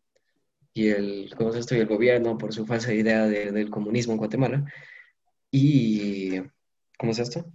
y 0.75 0.89
el, 0.89 1.35
¿cómo 1.37 1.55
esto? 1.55 1.77
Y 1.77 1.81
el 1.81 1.87
gobierno 1.87 2.39
por 2.39 2.53
su 2.53 2.67
falsa 2.67 2.93
idea 2.93 3.27
del 3.27 3.71
comunismo 3.71 4.15
en 4.15 4.19
Guatemala. 4.19 4.65
Y, 5.51 6.41
¿cómo 6.99 7.13
es 7.13 7.19
esto? 7.21 7.47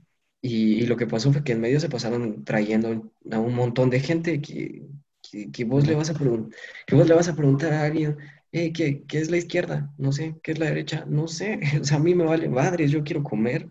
Y, 0.42 0.84
y, 0.84 0.88
lo 0.88 0.96
que 0.98 1.08
pasó 1.08 1.34
fue 1.34 1.44
que 1.44 1.52
en 1.54 1.62
medio 1.62 1.80
se 1.80 1.90
pasaron 1.90 2.46
trayendo 2.46 3.12
a 3.32 3.40
un 3.40 3.54
montón 3.56 3.90
de 3.90 4.00
gente 4.00 4.42
que, 4.42 4.88
que, 5.22 5.52
que 5.52 5.66
vos 5.66 5.86
le 5.86 5.96
vas 5.96 6.10
a 6.10 6.14
que 6.14 6.96
vos 6.96 7.08
le 7.08 7.16
vas 7.16 7.28
a 7.28 7.36
preguntar 7.36 7.74
a 7.74 7.84
alguien, 7.84 8.18
eh, 8.54 8.72
¿qué, 8.72 9.04
qué 9.06 9.20
es 9.20 9.30
la 9.30 9.38
izquierda? 9.38 9.94
No 9.98 10.12
sé, 10.14 10.36
¿qué 10.44 10.54
es 10.54 10.60
la 10.60 10.68
derecha? 10.68 11.06
No 11.08 11.28
sé, 11.28 11.60
o 11.82 11.84
sea, 11.84 11.98
a 11.98 12.00
mí 12.00 12.16
me 12.16 12.26
vale 12.26 12.48
madres, 12.50 12.92
yo 12.92 13.04
quiero 13.04 13.24
comer, 13.24 13.70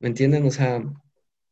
¿me 0.00 0.08
entienden? 0.08 0.46
O 0.46 0.50
sea, 0.50 0.82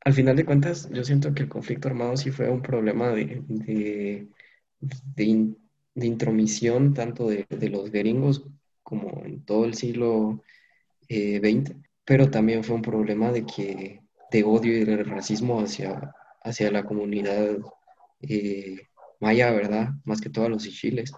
al 0.04 0.12
final 0.14 0.36
de 0.36 0.44
cuentas, 0.46 0.88
yo 0.92 1.04
siento 1.04 1.34
que 1.34 1.42
el 1.44 1.48
conflicto 1.48 1.88
armado 1.88 2.16
sí 2.16 2.30
fue 2.30 2.50
un 2.50 2.62
problema 2.62 3.10
de, 3.10 3.42
de, 3.48 4.28
de, 4.80 5.24
in- 5.24 5.58
de 5.94 6.06
intromisión 6.06 6.94
tanto 6.94 7.28
de, 7.28 7.46
de 7.50 7.68
los 7.70 7.90
gringos 7.90 8.44
como 8.82 9.24
en 9.24 9.44
todo 9.44 9.64
el 9.64 9.74
siglo 9.74 10.42
eh, 11.08 11.40
XX, 11.40 11.76
pero 12.04 12.30
también 12.30 12.64
fue 12.64 12.76
un 12.76 12.82
problema 12.82 13.32
de 13.32 13.46
que 13.46 14.02
de 14.32 14.44
odio 14.44 14.76
y 14.78 14.84
de 14.84 15.04
racismo 15.04 15.60
hacia, 15.60 16.14
hacia 16.42 16.70
la 16.72 16.84
comunidad 16.84 17.58
eh, 18.22 18.78
maya, 19.20 19.50
¿verdad? 19.52 19.90
Más 20.04 20.20
que 20.20 20.30
todo 20.30 20.46
a 20.46 20.48
los 20.50 20.66
ichiles, 20.66 21.12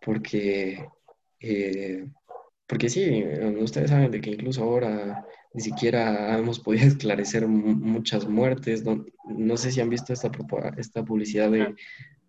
porque, 0.00 0.86
eh, 1.40 2.06
porque 2.66 2.88
sí, 2.90 3.02
eh, 3.04 3.56
ustedes 3.60 3.90
saben 3.90 4.10
de 4.10 4.20
que 4.20 4.30
incluso 4.30 4.62
ahora 4.64 5.26
ni 5.54 5.60
siquiera 5.62 6.38
hemos 6.38 6.58
podido 6.60 6.86
esclarecer 6.88 7.46
mu- 7.46 7.74
muchas 7.74 8.26
muertes. 8.28 8.84
No, 8.84 9.04
no 9.26 9.56
sé 9.56 9.70
si 9.72 9.80
han 9.80 9.90
visto 9.90 10.12
esta, 10.12 10.30
esta 10.76 11.04
publicidad 11.04 11.50
de, 11.50 11.74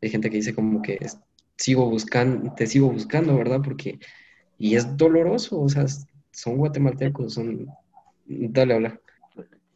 de 0.02 0.10
gente 0.10 0.30
que 0.30 0.38
dice 0.38 0.56
como 0.56 0.82
que 0.82 0.98
es- 1.02 1.20
sigo 1.58 1.90
buscando, 1.90 2.54
te 2.56 2.68
sigo 2.68 2.92
buscando, 2.92 3.36
¿verdad? 3.38 3.62
Porque, 3.64 4.00
y 4.58 4.76
es 4.76 4.98
doloroso, 4.98 5.62
o 5.62 5.70
sea, 5.70 5.86
son 6.32 6.58
guatemaltecos, 6.58 7.34
son... 7.34 7.68
Dale, 8.26 8.74
habla. 8.74 9.00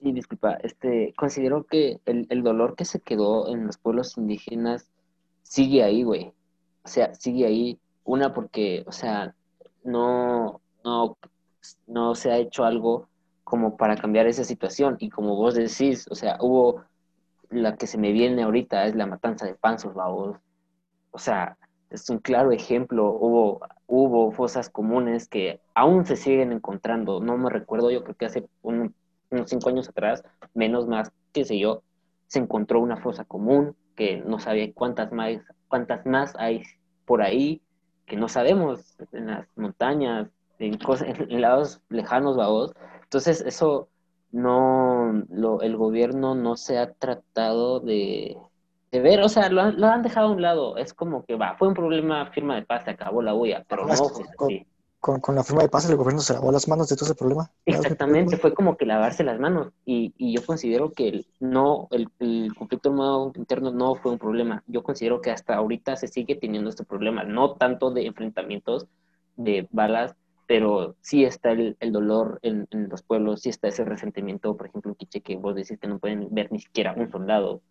Sí, 0.01 0.11
disculpa, 0.11 0.53
este, 0.63 1.13
considero 1.17 1.65
que 1.65 1.99
el, 2.05 2.27
el 2.29 2.43
dolor 2.43 2.75
que 2.75 2.85
se 2.85 2.99
quedó 2.99 3.51
en 3.53 3.65
los 3.65 3.77
pueblos 3.77 4.17
indígenas 4.17 4.89
sigue 5.43 5.83
ahí, 5.83 6.03
güey. 6.03 6.33
O 6.83 6.87
sea, 6.87 7.13
sigue 7.15 7.45
ahí. 7.45 7.79
Una 8.03 8.33
porque, 8.33 8.83
o 8.85 8.91
sea, 8.91 9.35
no, 9.83 10.61
no, 10.85 11.17
no 11.87 12.15
se 12.15 12.31
ha 12.31 12.37
hecho 12.37 12.63
algo 12.63 13.09
como 13.47 13.77
para 13.77 13.95
cambiar 13.95 14.27
esa 14.27 14.43
situación. 14.43 14.97
Y 14.99 15.09
como 15.09 15.37
vos 15.37 15.55
decís, 15.55 16.05
o 16.11 16.15
sea, 16.15 16.35
hubo 16.41 16.83
la 17.49 17.77
que 17.77 17.87
se 17.87 17.97
me 17.97 18.11
viene 18.11 18.43
ahorita 18.43 18.85
es 18.87 18.95
la 18.95 19.05
matanza 19.05 19.45
de 19.45 19.55
Panzos, 19.55 19.93
babos. 19.93 20.35
O 21.11 21.17
sea, 21.17 21.57
es 21.89 22.09
un 22.09 22.17
claro 22.17 22.51
ejemplo. 22.51 23.09
Hubo, 23.09 23.61
hubo 23.87 24.33
fosas 24.33 24.69
comunes 24.69 25.29
que 25.29 25.61
aún 25.75 26.05
se 26.05 26.17
siguen 26.17 26.51
encontrando. 26.51 27.21
No 27.21 27.37
me 27.37 27.49
recuerdo, 27.49 27.89
yo 27.89 28.03
creo 28.03 28.17
que 28.17 28.25
hace 28.25 28.49
un- 28.63 28.93
unos 29.31 29.49
cinco 29.49 29.69
años 29.69 29.87
atrás, 29.87 30.25
menos 30.53 30.85
más, 30.85 31.13
qué 31.31 31.45
sé 31.45 31.57
yo, 31.57 31.83
se 32.27 32.39
encontró 32.39 32.81
una 32.81 32.97
fosa 32.97 33.23
común 33.23 33.77
que 33.95 34.17
no 34.17 34.39
sabía 34.39 34.73
cuántas 34.73 35.13
más, 35.13 35.37
cuántas 35.69 36.05
más 36.05 36.35
hay 36.37 36.63
por 37.05 37.21
ahí, 37.21 37.61
que 38.05 38.17
no 38.17 38.27
sabemos 38.27 38.97
en 39.13 39.27
las 39.27 39.47
montañas, 39.55 40.27
en, 40.59 40.77
cosas, 40.77 41.07
en 41.17 41.39
lados 41.41 41.79
lejanos, 41.87 42.35
babos. 42.35 42.73
Entonces, 43.07 43.41
eso 43.41 43.89
no, 44.31 45.23
lo, 45.29 45.61
el 45.61 45.77
gobierno 45.77 46.35
no 46.35 46.55
se 46.57 46.77
ha 46.77 46.93
tratado 46.93 47.79
de, 47.79 48.37
de 48.91 48.99
ver, 49.01 49.21
o 49.21 49.29
sea, 49.29 49.49
lo, 49.49 49.61
han- 49.61 49.79
lo 49.79 49.87
han 49.87 50.03
dejado 50.03 50.27
a 50.27 50.31
un 50.31 50.41
lado. 50.41 50.77
Es 50.77 50.93
como 50.93 51.25
que 51.25 51.35
va, 51.35 51.55
fue 51.57 51.67
un 51.69 51.73
problema, 51.73 52.31
firma 52.31 52.55
de 52.55 52.65
paz, 52.65 52.83
se 52.85 52.91
acabó 52.91 53.21
la 53.21 53.33
bulla, 53.33 53.65
pero 53.67 53.85
no 53.87 54.09
fue 54.09 54.25
así. 54.41 54.67
Con, 54.99 55.21
con 55.21 55.35
la 55.35 55.43
firma 55.43 55.61
de 55.61 55.69
paz 55.69 55.89
el 55.89 55.95
gobierno 55.95 56.21
se 56.21 56.33
lavó 56.33 56.51
las 56.51 56.67
manos 56.67 56.89
de 56.89 56.95
todo 56.95 57.05
ese 57.05 57.15
problema. 57.15 57.49
Exactamente, 57.65 58.37
problema. 58.37 58.41
fue 58.41 58.53
como 58.53 58.77
que 58.77 58.85
lavarse 58.85 59.23
las 59.25 59.39
manos 59.39 59.73
y, 59.85 60.13
y 60.17 60.33
yo 60.33 60.45
considero 60.45 60.91
que 60.93 61.09
el, 61.09 61.27
no, 61.39 61.87
el, 61.91 62.07
el 62.19 62.53
conflicto 62.55 62.89
armado 62.89 63.31
interno 63.35 63.71
no 63.71 63.95
fue 63.95 64.11
un 64.13 64.17
problema. 64.19 64.63
Yo 64.67 64.83
considero 64.83 65.21
que 65.21 65.31
hasta 65.31 65.55
ahorita 65.55 65.95
se 65.97 66.07
sigue 66.07 66.35
teniendo 66.35 66.69
este 66.69 66.85
problema, 66.85 67.23
no 67.23 67.55
tanto 67.55 67.91
de 67.91 68.05
enfrentamientos 68.05 68.87
de 69.35 69.67
balas, 69.71 70.15
pero 70.47 70.95
sí 71.01 71.25
está 71.25 71.51
el, 71.51 71.75
el 71.79 71.91
dolor 71.91 72.39
en, 72.41 72.67
en 72.71 72.89
los 72.89 73.03
pueblos, 73.03 73.41
sí 73.41 73.49
está 73.49 73.67
ese 73.67 73.83
resentimiento, 73.83 74.55
por 74.55 74.67
ejemplo, 74.67 74.91
en 74.91 74.95
Quiche, 74.95 75.21
que 75.21 75.35
vos 75.35 75.53
decís 75.53 75.77
que 75.79 75.87
no 75.87 75.99
pueden 75.99 76.27
ver 76.31 76.51
ni 76.51 76.59
siquiera 76.59 76.93
un 76.93 77.11
soldado. 77.11 77.61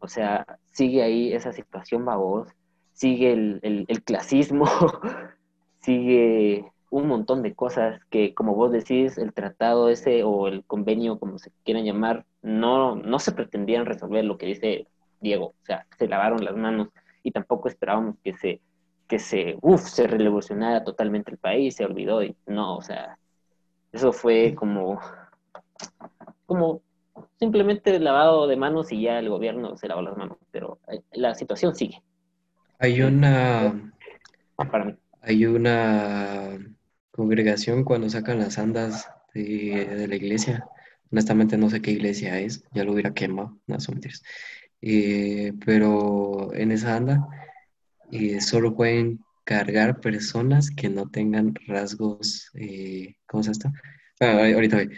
O 0.00 0.08
sea, 0.08 0.58
sigue 0.72 1.02
ahí 1.02 1.32
esa 1.32 1.52
situación, 1.52 2.04
babos, 2.04 2.48
sigue 2.92 3.32
el, 3.32 3.60
el, 3.62 3.84
el 3.88 4.02
clasismo, 4.02 4.66
sigue 5.80 6.66
un 6.90 7.06
montón 7.08 7.42
de 7.42 7.54
cosas 7.54 8.00
que, 8.10 8.34
como 8.34 8.54
vos 8.54 8.72
decís, 8.72 9.16
el 9.18 9.32
tratado 9.32 9.88
ese 9.88 10.24
o 10.24 10.48
el 10.48 10.64
convenio, 10.64 11.18
como 11.18 11.38
se 11.38 11.50
quieran 11.64 11.84
llamar, 11.84 12.26
no, 12.42 12.96
no 12.96 13.18
se 13.18 13.32
pretendían 13.32 13.86
resolver 13.86 14.24
lo 14.24 14.36
que 14.36 14.46
dice 14.46 14.86
Diego. 15.20 15.46
O 15.46 15.64
sea, 15.64 15.86
se 15.98 16.08
lavaron 16.08 16.44
las 16.44 16.56
manos 16.56 16.88
y 17.22 17.30
tampoco 17.30 17.68
esperábamos 17.68 18.16
que 18.22 18.34
se, 18.34 18.60
que 19.14 19.20
se, 19.20 19.56
uf, 19.62 19.82
se 19.88 20.06
revolucionara 20.08 20.84
totalmente 20.84 21.30
el 21.30 21.38
país, 21.38 21.76
se 21.76 21.84
olvidó 21.84 22.22
y 22.22 22.36
no, 22.46 22.76
o 22.78 22.82
sea, 22.82 23.18
eso 23.92 24.12
fue 24.12 24.54
como, 24.56 25.00
como 26.46 26.82
simplemente 27.38 27.98
lavado 28.00 28.46
de 28.46 28.56
manos 28.56 28.92
y 28.92 29.02
ya 29.02 29.18
el 29.18 29.28
gobierno 29.28 29.76
se 29.76 29.88
lavó 29.88 30.02
las 30.02 30.16
manos, 30.16 30.38
pero 30.50 30.80
eh, 30.88 31.02
la 31.12 31.34
situación 31.34 31.74
sigue 31.74 32.02
Hay 32.78 33.02
una, 33.02 33.92
para 34.70 34.84
mí. 34.84 34.98
hay 35.20 35.46
una 35.46 36.58
congregación 37.10 37.84
cuando 37.84 38.10
sacan 38.10 38.38
las 38.38 38.58
andas 38.58 39.08
de, 39.34 39.86
de 39.96 40.08
la 40.08 40.16
iglesia. 40.16 40.66
Honestamente 41.10 41.56
no 41.56 41.70
sé 41.70 41.80
qué 41.80 41.92
iglesia 41.92 42.40
es, 42.40 42.64
ya 42.72 42.84
lo 42.84 42.92
hubiera 42.92 43.14
quemado, 43.14 43.58
no 43.66 43.80
son. 43.80 44.00
Eh, 44.82 45.52
pero 45.64 46.54
en 46.54 46.72
esa 46.72 46.96
anda 46.96 47.26
eh, 48.12 48.40
solo 48.40 48.74
pueden 48.74 49.24
cargar 49.44 50.00
personas 50.00 50.70
que 50.70 50.88
no 50.88 51.08
tengan 51.08 51.54
rasgos, 51.66 52.50
eh, 52.54 53.16
¿cómo 53.26 53.42
se 53.42 53.52
llama 53.52 53.52
esto? 53.52 53.72
Ah, 54.20 54.54
ahorita 54.54 54.76
voy. 54.76 54.90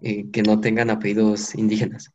Eh, 0.00 0.30
que 0.32 0.42
no 0.42 0.60
tengan 0.60 0.90
apellidos 0.90 1.54
indígenas. 1.54 2.10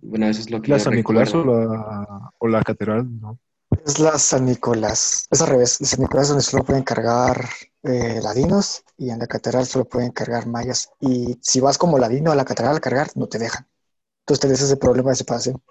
Bueno, 0.00 0.26
eso 0.28 0.40
es 0.40 0.50
lo 0.50 0.62
que 0.62 0.70
¿La 0.70 0.78
San 0.78 0.94
Nicolás 0.94 1.34
o 1.34 1.44
la, 1.44 2.30
o 2.38 2.48
la 2.48 2.62
catedral? 2.62 3.20
No. 3.20 3.38
Es 3.84 3.98
la 3.98 4.18
San 4.18 4.46
Nicolás. 4.46 5.26
Es 5.30 5.42
al 5.42 5.48
revés. 5.48 5.78
La 5.80 5.86
San 5.86 6.00
Nicolás 6.00 6.24
es 6.24 6.28
donde 6.30 6.44
solo 6.44 6.64
pueden 6.64 6.84
cargar 6.84 7.44
eh, 7.82 8.20
ladinos 8.22 8.82
y 8.96 9.10
en 9.10 9.18
la 9.18 9.26
catedral 9.26 9.66
solo 9.66 9.84
pueden 9.84 10.12
cargar 10.12 10.46
mayas. 10.46 10.90
Y 11.00 11.38
si 11.42 11.60
vas 11.60 11.76
como 11.76 11.98
ladino 11.98 12.32
a 12.32 12.36
la 12.36 12.46
catedral 12.46 12.76
a 12.76 12.80
cargar, 12.80 13.08
no 13.14 13.26
te 13.26 13.38
dejan. 13.38 13.66
Entonces 14.20 14.40
tenés 14.40 14.62
ese 14.62 14.76
problema 14.76 15.10
de 15.10 15.16
separación. 15.16 15.62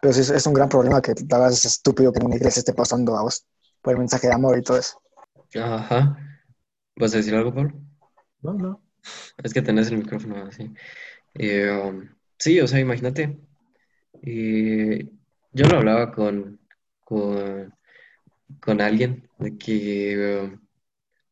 Pero 0.00 0.12
sí, 0.12 0.20
es, 0.20 0.30
es 0.30 0.46
un 0.46 0.54
gran 0.54 0.68
problema 0.68 1.02
que 1.02 1.12
la 1.28 1.38
verdad 1.38 1.52
es 1.52 1.64
estúpido 1.64 2.12
que 2.12 2.20
en 2.20 2.26
una 2.26 2.36
iglesia 2.36 2.60
esté 2.60 2.72
pasando 2.72 3.16
a 3.16 3.22
vos 3.22 3.46
por 3.82 3.92
el 3.92 3.98
mensaje 3.98 4.28
de 4.28 4.34
amor 4.34 4.58
y 4.58 4.62
todo 4.62 4.78
eso. 4.78 5.00
Ajá. 5.54 6.18
¿Vas 6.96 7.14
a 7.14 7.18
decir 7.18 7.34
algo, 7.34 7.54
Pablo? 7.54 7.72
No, 8.42 8.54
no. 8.54 8.82
Es 9.42 9.52
que 9.52 9.62
tenés 9.62 9.90
el 9.90 9.98
micrófono 9.98 10.46
así. 10.46 10.72
Eh, 11.34 11.70
um, 11.70 12.08
sí, 12.38 12.60
o 12.60 12.66
sea, 12.66 12.80
imagínate. 12.80 13.38
eh, 14.22 15.08
yo 15.52 15.66
lo 15.66 15.78
hablaba 15.78 16.12
con, 16.12 16.60
con, 17.04 17.74
con 18.60 18.80
alguien 18.80 19.28
de 19.38 19.56
que, 19.56 20.40
um, 20.44 20.54
o 20.54 20.60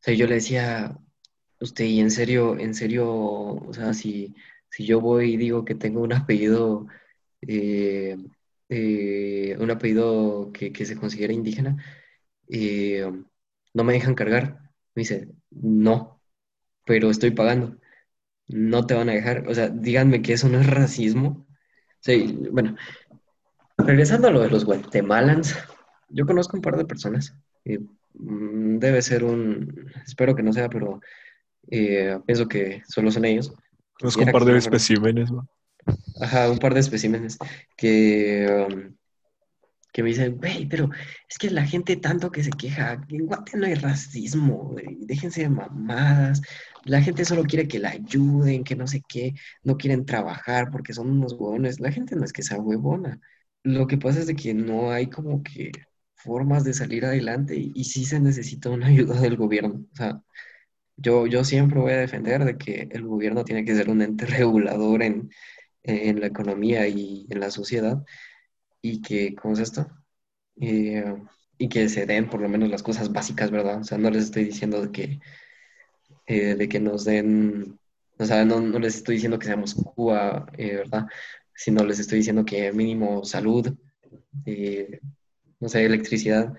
sea, 0.00 0.14
yo 0.14 0.26
le 0.26 0.36
decía, 0.36 0.96
usted, 1.60 1.84
y 1.84 2.00
en 2.00 2.10
serio, 2.10 2.58
en 2.58 2.74
serio, 2.74 3.08
o 3.12 3.72
sea, 3.72 3.94
si, 3.94 4.34
si 4.70 4.86
yo 4.86 5.00
voy 5.00 5.34
y 5.34 5.36
digo 5.36 5.64
que 5.64 5.74
tengo 5.74 6.00
un 6.00 6.12
apellido, 6.12 6.86
eh, 7.42 8.16
eh, 8.68 9.56
un 9.58 9.70
apellido 9.70 10.50
que, 10.52 10.72
que 10.72 10.86
se 10.86 10.96
considera 10.96 11.32
indígena, 11.32 11.76
eh, 12.48 13.10
no 13.74 13.84
me 13.84 13.92
dejan 13.92 14.14
cargar. 14.14 14.60
Me 14.94 15.02
dice, 15.02 15.28
no, 15.50 16.20
pero 16.84 17.10
estoy 17.10 17.30
pagando. 17.30 17.76
No 18.48 18.86
te 18.86 18.94
van 18.94 19.08
a 19.08 19.12
dejar. 19.14 19.48
O 19.48 19.54
sea, 19.54 19.68
díganme 19.68 20.22
que 20.22 20.32
eso 20.32 20.48
no 20.48 20.60
es 20.60 20.66
racismo. 20.66 21.46
Sí, 22.00 22.38
bueno, 22.50 22.76
regresando 23.78 24.28
a 24.28 24.30
lo 24.30 24.40
de 24.42 24.50
los 24.50 24.64
guatemalans, 24.64 25.56
yo 26.08 26.26
conozco 26.26 26.56
un 26.56 26.62
par 26.62 26.76
de 26.76 26.84
personas. 26.84 27.34
eh, 27.64 27.80
mm, 28.14 28.78
debe 28.78 29.02
ser 29.02 29.24
un, 29.24 29.92
espero 30.06 30.34
que 30.34 30.42
no 30.42 30.52
sea, 30.52 30.68
pero 30.68 31.00
eh, 31.70 32.18
pienso 32.26 32.46
que 32.48 32.82
solo 32.86 33.10
son 33.10 33.24
ellos. 33.24 33.52
Conozco 33.98 34.22
un 34.22 34.32
par 34.32 34.44
de 34.44 34.56
especímenes, 34.58 35.30
¿no? 35.30 35.48
Ajá, 36.20 36.50
un 36.50 36.58
par 36.58 36.74
de 36.74 36.80
especímenes 36.80 37.38
que, 37.76 38.66
um, 38.68 38.94
que 39.92 40.02
me 40.02 40.10
dicen, 40.10 40.36
güey, 40.36 40.66
pero 40.66 40.90
es 41.28 41.38
que 41.38 41.50
la 41.50 41.64
gente 41.66 41.96
tanto 41.96 42.30
que 42.30 42.42
se 42.44 42.50
queja, 42.50 43.00
en 43.08 43.26
Guate 43.26 43.56
no 43.56 43.66
hay 43.66 43.74
racismo, 43.74 44.74
déjense 45.00 45.42
de 45.42 45.48
mamadas, 45.50 46.42
la 46.84 47.02
gente 47.02 47.24
solo 47.24 47.44
quiere 47.44 47.68
que 47.68 47.78
la 47.78 47.90
ayuden, 47.90 48.64
que 48.64 48.76
no 48.76 48.86
sé 48.86 49.02
qué, 49.08 49.34
no 49.62 49.76
quieren 49.76 50.06
trabajar 50.06 50.70
porque 50.70 50.92
son 50.92 51.10
unos 51.10 51.32
huevones, 51.34 51.80
la 51.80 51.92
gente 51.92 52.16
no 52.16 52.24
es 52.24 52.32
que 52.32 52.42
sea 52.42 52.58
huevona, 52.58 53.20
lo 53.62 53.86
que 53.86 53.98
pasa 53.98 54.20
es 54.20 54.26
de 54.26 54.36
que 54.36 54.54
no 54.54 54.90
hay 54.92 55.08
como 55.08 55.42
que 55.42 55.70
formas 56.14 56.64
de 56.64 56.74
salir 56.74 57.04
adelante 57.04 57.56
y, 57.56 57.72
y 57.74 57.84
sí 57.84 58.04
se 58.04 58.20
necesita 58.20 58.70
una 58.70 58.88
ayuda 58.88 59.20
del 59.20 59.36
gobierno, 59.36 59.86
o 59.92 59.96
sea, 59.96 60.22
yo, 60.96 61.26
yo 61.26 61.44
siempre 61.44 61.80
voy 61.80 61.92
a 61.92 61.98
defender 61.98 62.44
de 62.44 62.56
que 62.56 62.88
el 62.90 63.06
gobierno 63.06 63.44
tiene 63.44 63.64
que 63.64 63.74
ser 63.74 63.90
un 63.90 64.02
ente 64.02 64.26
regulador 64.26 65.02
en, 65.02 65.30
en 65.86 66.20
la 66.20 66.26
economía 66.28 66.86
y 66.88 67.26
en 67.30 67.40
la 67.40 67.50
sociedad 67.50 68.04
y 68.82 69.02
que, 69.02 69.34
¿cómo 69.34 69.54
es 69.54 69.60
esto? 69.60 69.86
eh, 70.60 71.14
y 71.58 71.68
que 71.68 71.88
se 71.88 72.06
den 72.06 72.28
por 72.30 72.40
lo 72.42 72.48
menos 72.48 72.68
las 72.70 72.82
cosas 72.82 73.12
básicas, 73.12 73.50
¿verdad? 73.50 73.80
O 73.80 73.84
sea, 73.84 73.98
no 73.98 74.10
les 74.10 74.24
estoy 74.24 74.44
diciendo 74.44 74.82
de 74.82 74.92
que, 74.92 75.20
eh, 76.26 76.54
de 76.54 76.68
que 76.68 76.80
nos 76.80 77.04
den, 77.04 77.78
o 78.18 78.24
sea, 78.24 78.44
no, 78.44 78.60
no 78.60 78.78
les 78.78 78.96
estoy 78.96 79.16
diciendo 79.16 79.38
que 79.38 79.46
seamos 79.46 79.74
Cuba, 79.74 80.46
eh, 80.56 80.76
¿verdad? 80.76 81.06
Sino 81.54 81.84
les 81.84 81.98
estoy 81.98 82.18
diciendo 82.18 82.44
que 82.44 82.72
mínimo 82.72 83.24
salud, 83.24 83.74
eh, 84.44 85.00
no 85.60 85.68
sé, 85.68 85.84
electricidad, 85.84 86.54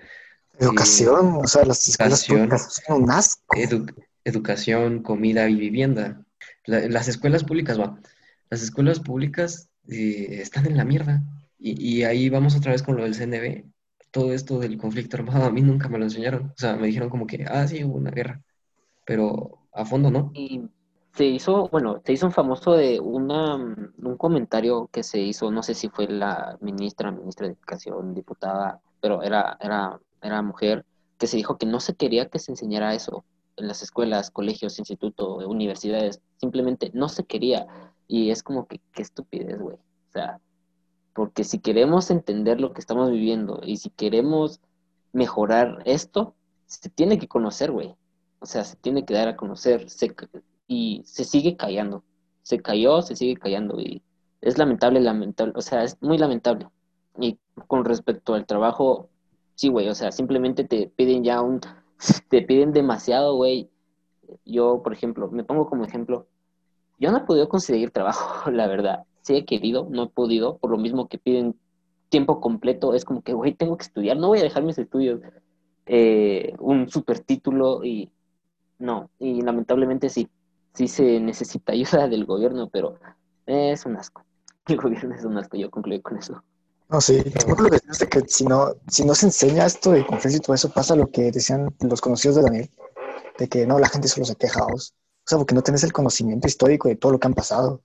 Educación, 0.60 1.36
o 1.36 1.46
sea, 1.46 1.64
las 1.64 1.86
escuelas 1.86 2.28
educación. 2.28 2.48
públicas 2.48 2.82
son 2.84 3.02
un 3.04 3.10
asco. 3.12 3.56
edu- 3.56 3.94
educación, 4.24 5.02
comida 5.04 5.48
y 5.48 5.54
vivienda. 5.54 6.24
La- 6.64 6.88
las 6.88 7.06
escuelas 7.06 7.44
públicas, 7.44 7.78
va. 7.78 8.00
Las 8.50 8.62
escuelas 8.62 9.00
públicas 9.00 9.68
eh, 9.88 10.40
están 10.40 10.66
en 10.66 10.76
la 10.76 10.84
mierda. 10.84 11.22
Y, 11.60 12.04
ahí 12.04 12.28
vamos 12.28 12.54
otra 12.56 12.72
vez 12.72 12.82
con 12.82 12.96
lo 12.96 13.02
del 13.02 13.14
CNB. 13.14 13.64
Todo 14.12 14.32
esto 14.32 14.60
del 14.60 14.78
conflicto 14.78 15.16
armado, 15.16 15.44
a 15.44 15.50
mí 15.50 15.60
nunca 15.60 15.88
me 15.88 15.98
lo 15.98 16.04
enseñaron. 16.04 16.46
O 16.46 16.54
sea, 16.56 16.76
me 16.76 16.86
dijeron 16.86 17.10
como 17.10 17.26
que, 17.26 17.44
ah, 17.48 17.66
sí, 17.66 17.82
hubo 17.82 17.96
una 17.96 18.12
guerra. 18.12 18.40
Pero 19.04 19.66
a 19.72 19.84
fondo 19.84 20.10
no. 20.10 20.30
Y 20.34 20.62
se 21.14 21.24
hizo, 21.24 21.68
bueno, 21.68 22.00
se 22.04 22.12
hizo 22.12 22.26
un 22.26 22.32
famoso 22.32 22.74
de 22.74 23.00
una, 23.00 23.58
mm, 23.58 23.94
un 24.04 24.16
comentario 24.16 24.88
que 24.92 25.02
se 25.02 25.18
hizo, 25.18 25.50
no 25.50 25.64
sé 25.64 25.74
si 25.74 25.88
fue 25.88 26.06
la 26.06 26.56
ministra, 26.60 27.10
ministra 27.10 27.48
de 27.48 27.54
Educación, 27.54 28.14
diputada, 28.14 28.80
pero 29.00 29.22
era, 29.22 29.58
era, 29.60 29.98
era 30.22 30.42
mujer, 30.42 30.84
que 31.18 31.26
se 31.26 31.36
dijo 31.36 31.58
que 31.58 31.66
no 31.66 31.80
se 31.80 31.96
quería 31.96 32.28
que 32.28 32.38
se 32.38 32.52
enseñara 32.52 32.94
eso 32.94 33.24
en 33.56 33.66
las 33.66 33.82
escuelas, 33.82 34.30
colegios, 34.30 34.78
institutos, 34.78 35.44
universidades, 35.44 36.20
simplemente 36.36 36.90
no 36.94 37.08
se 37.08 37.24
quería. 37.24 37.66
Y 38.08 38.30
es 38.30 38.42
como 38.42 38.66
que, 38.66 38.80
qué 38.92 39.02
estupidez, 39.02 39.60
güey. 39.60 39.76
O 39.76 40.12
sea, 40.12 40.40
porque 41.12 41.44
si 41.44 41.58
queremos 41.58 42.10
entender 42.10 42.60
lo 42.60 42.72
que 42.72 42.80
estamos 42.80 43.10
viviendo 43.10 43.60
y 43.64 43.76
si 43.76 43.90
queremos 43.90 44.60
mejorar 45.12 45.82
esto, 45.84 46.34
se 46.66 46.88
tiene 46.90 47.18
que 47.18 47.28
conocer, 47.28 47.70
güey. 47.70 47.94
O 48.40 48.46
sea, 48.46 48.64
se 48.64 48.76
tiene 48.76 49.04
que 49.04 49.14
dar 49.14 49.28
a 49.28 49.36
conocer. 49.36 49.86
Y 50.66 51.02
se 51.04 51.24
sigue 51.24 51.56
callando. 51.56 52.04
Se 52.42 52.60
cayó, 52.60 53.02
se 53.02 53.16
sigue 53.16 53.36
callando. 53.36 53.80
Y 53.80 54.02
es 54.40 54.58
lamentable, 54.58 55.00
lamentable. 55.00 55.52
O 55.56 55.62
sea, 55.62 55.82
es 55.82 56.00
muy 56.00 56.18
lamentable. 56.18 56.68
Y 57.18 57.38
con 57.66 57.84
respecto 57.84 58.34
al 58.34 58.46
trabajo, 58.46 59.08
sí, 59.54 59.68
güey. 59.68 59.88
O 59.88 59.94
sea, 59.94 60.12
simplemente 60.12 60.64
te 60.64 60.86
piden 60.94 61.24
ya 61.24 61.40
un. 61.40 61.60
Te 62.28 62.42
piden 62.42 62.72
demasiado, 62.72 63.34
güey. 63.34 63.68
Yo, 64.44 64.82
por 64.84 64.92
ejemplo, 64.92 65.28
me 65.30 65.42
pongo 65.42 65.68
como 65.68 65.84
ejemplo. 65.84 66.28
Yo 66.98 67.10
no 67.12 67.18
he 67.18 67.20
podido 67.22 67.48
conseguir 67.48 67.90
trabajo, 67.90 68.50
la 68.50 68.66
verdad. 68.66 69.04
Sí 69.22 69.36
he 69.36 69.44
querido, 69.44 69.86
no 69.90 70.04
he 70.04 70.08
podido, 70.08 70.58
por 70.58 70.70
lo 70.70 70.78
mismo 70.78 71.08
que 71.08 71.18
piden 71.18 71.54
tiempo 72.08 72.40
completo. 72.40 72.94
Es 72.94 73.04
como 73.04 73.22
que, 73.22 73.34
güey, 73.34 73.54
tengo 73.54 73.76
que 73.76 73.84
estudiar. 73.84 74.16
No 74.16 74.28
voy 74.28 74.38
a 74.40 74.44
dejar 74.44 74.62
mis 74.62 74.78
estudios. 74.78 75.20
Eh, 75.86 76.54
un 76.58 76.88
super 76.88 77.20
título 77.20 77.82
y 77.84 78.10
no, 78.78 79.10
y 79.18 79.40
lamentablemente 79.40 80.08
sí, 80.08 80.28
sí 80.74 80.88
se 80.88 81.20
necesita 81.20 81.72
ayuda 81.74 82.08
del 82.08 82.24
gobierno, 82.24 82.68
pero 82.68 82.98
es 83.46 83.84
un 83.86 83.96
asco. 83.96 84.24
El 84.66 84.76
gobierno 84.76 85.14
es 85.14 85.24
un 85.24 85.36
asco, 85.38 85.56
yo 85.56 85.70
concluí 85.70 86.00
con 86.00 86.18
eso. 86.18 86.42
No, 86.90 87.00
sí, 87.02 87.22
tampoco 87.22 87.64
lo 87.64 87.70
que 87.70 87.76
decías 87.76 87.98
de 87.98 88.08
que 88.08 88.20
si 88.28 88.46
no, 88.46 88.72
si 88.88 89.04
no 89.04 89.14
se 89.14 89.26
enseña 89.26 89.66
esto 89.66 89.90
de 89.90 90.06
conflicto 90.06 90.38
y 90.38 90.40
todo 90.40 90.54
eso, 90.54 90.70
pasa 90.70 90.96
lo 90.96 91.10
que 91.10 91.30
decían 91.30 91.74
los 91.80 92.00
conocidos 92.00 92.36
de 92.36 92.42
Daniel, 92.42 92.70
de 93.38 93.48
que 93.48 93.66
no, 93.66 93.78
la 93.78 93.88
gente 93.88 94.08
solo 94.08 94.24
se 94.24 94.36
queja. 94.36 94.66
O 95.28 95.30
sea, 95.30 95.36
porque 95.36 95.54
no 95.54 95.62
tenés 95.62 95.84
el 95.84 95.92
conocimiento 95.92 96.48
histórico 96.48 96.88
de 96.88 96.96
todo 96.96 97.12
lo 97.12 97.20
que 97.20 97.26
han 97.26 97.34
pasado. 97.34 97.82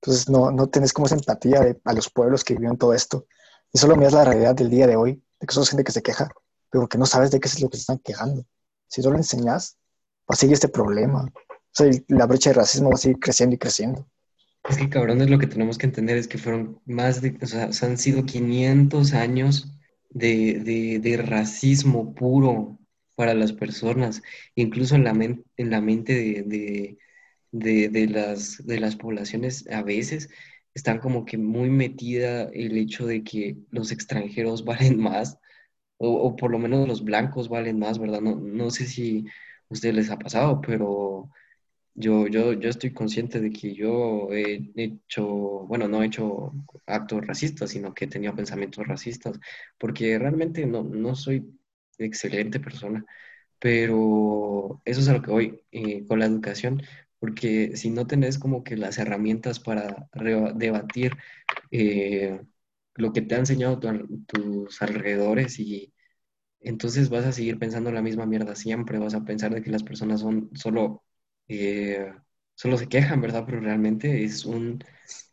Entonces 0.00 0.30
no, 0.30 0.50
no 0.50 0.70
tenés 0.70 0.94
como 0.94 1.04
esa 1.04 1.16
empatía 1.16 1.76
a 1.84 1.92
los 1.92 2.08
pueblos 2.08 2.44
que 2.44 2.54
vivieron 2.54 2.78
todo 2.78 2.94
esto. 2.94 3.26
Y 3.74 3.78
solo 3.78 3.94
miras 3.94 4.14
la 4.14 4.24
realidad 4.24 4.54
del 4.54 4.70
día 4.70 4.86
de 4.86 4.96
hoy, 4.96 5.22
de 5.38 5.46
que 5.46 5.52
sos 5.52 5.68
gente 5.68 5.84
que 5.84 5.92
se 5.92 6.00
queja, 6.00 6.30
pero 6.70 6.84
porque 6.84 6.96
no 6.96 7.04
sabes 7.04 7.30
de 7.30 7.40
qué 7.40 7.48
es 7.48 7.60
lo 7.60 7.68
que 7.68 7.76
se 7.76 7.82
están 7.82 7.98
quejando. 7.98 8.46
Si 8.86 9.02
no 9.02 9.10
lo 9.10 9.18
enseñas, 9.18 9.76
va 10.20 10.32
a 10.32 10.36
seguir 10.36 10.54
este 10.54 10.68
problema. 10.68 11.24
O 11.24 11.70
sea, 11.72 11.90
la 12.08 12.24
brecha 12.24 12.48
de 12.48 12.54
racismo 12.54 12.88
va 12.88 12.94
a 12.94 12.98
seguir 12.98 13.18
creciendo 13.18 13.54
y 13.54 13.58
creciendo. 13.58 14.08
Es 14.66 14.78
que 14.78 14.88
cabrones, 14.88 15.28
lo 15.28 15.38
que 15.38 15.46
tenemos 15.46 15.76
que 15.76 15.84
entender 15.84 16.16
es 16.16 16.26
que 16.26 16.38
fueron 16.38 16.80
más 16.86 17.20
de, 17.20 17.36
o 17.42 17.46
sea, 17.46 17.64
han 17.64 17.98
sido 17.98 18.24
500 18.24 19.12
años 19.12 19.74
de, 20.08 20.60
de, 20.60 21.00
de 21.00 21.16
racismo 21.18 22.14
puro 22.14 22.77
para 23.18 23.34
las 23.34 23.52
personas, 23.52 24.22
incluso 24.56 24.94
en 24.96 25.04
la, 25.04 25.12
en 25.12 25.70
la 25.70 25.82
mente 25.82 26.14
de, 26.14 26.98
de, 27.52 27.88
de, 27.90 28.08
las, 28.08 28.64
de 28.66 28.80
las 28.80 28.96
poblaciones 28.96 29.66
a 29.70 29.82
veces 29.82 30.30
están 30.74 30.98
como 31.00 31.24
que 31.24 31.38
muy 31.38 31.70
metida 31.70 32.44
el 32.52 32.76
hecho 32.78 33.06
de 33.06 33.24
que 33.24 33.56
los 33.70 33.92
extranjeros 33.92 34.64
valen 34.66 35.00
más, 35.00 35.38
o, 35.98 36.10
o 36.14 36.36
por 36.36 36.50
lo 36.52 36.58
menos 36.58 36.88
los 36.88 37.04
blancos 37.04 37.48
valen 37.48 37.78
más, 37.78 37.98
¿verdad? 37.98 38.20
No, 38.22 38.36
no 38.36 38.70
sé 38.70 38.86
si 38.86 39.26
a 39.70 39.74
ustedes 39.74 39.94
les 39.96 40.10
ha 40.10 40.18
pasado, 40.18 40.60
pero... 40.62 41.30
Yo, 41.94 42.28
yo, 42.28 42.52
yo 42.52 42.70
estoy 42.70 42.92
consciente 42.92 43.40
de 43.40 43.50
que 43.50 43.74
yo 43.74 44.28
he 44.32 44.70
hecho, 44.76 45.26
bueno, 45.66 45.88
no 45.88 46.02
he 46.02 46.06
hecho 46.06 46.52
actos 46.86 47.26
racistas, 47.26 47.70
sino 47.70 47.92
que 47.92 48.04
he 48.04 48.08
tenido 48.08 48.36
pensamientos 48.36 48.86
racistas, 48.86 49.38
porque 49.78 50.16
realmente 50.18 50.64
no, 50.66 50.84
no 50.84 51.16
soy 51.16 51.57
excelente 51.98 52.60
persona, 52.60 53.04
pero 53.58 54.80
eso 54.84 55.00
es 55.00 55.08
a 55.08 55.14
lo 55.14 55.22
que 55.22 55.30
voy 55.30 55.64
eh, 55.72 56.06
con 56.06 56.20
la 56.20 56.26
educación, 56.26 56.82
porque 57.20 57.76
si 57.76 57.90
no 57.90 58.06
tenés 58.06 58.38
como 58.38 58.64
que 58.64 58.76
las 58.76 58.98
herramientas 58.98 59.60
para 59.60 60.08
debatir 60.56 61.12
eh, 61.70 62.40
lo 62.96 63.12
que 63.12 63.22
te 63.22 63.34
ha 63.34 63.38
enseñado 63.38 63.78
tu 63.80 64.24
tus 64.26 64.82
alrededores 64.82 65.58
y 65.60 65.92
entonces 66.60 67.10
vas 67.10 67.24
a 67.26 67.32
seguir 67.32 67.58
pensando 67.58 67.92
la 67.92 68.02
misma 68.02 68.26
mierda 68.26 68.54
siempre, 68.56 68.98
vas 68.98 69.14
a 69.14 69.24
pensar 69.24 69.54
de 69.54 69.62
que 69.62 69.70
las 69.70 69.82
personas 69.84 70.20
son 70.20 70.50
solo, 70.56 71.04
eh, 71.48 72.12
solo 72.54 72.76
se 72.78 72.88
quejan, 72.88 73.20
¿verdad? 73.20 73.44
Pero 73.46 73.60
realmente 73.60 74.24
es 74.24 74.44
un 74.44 74.82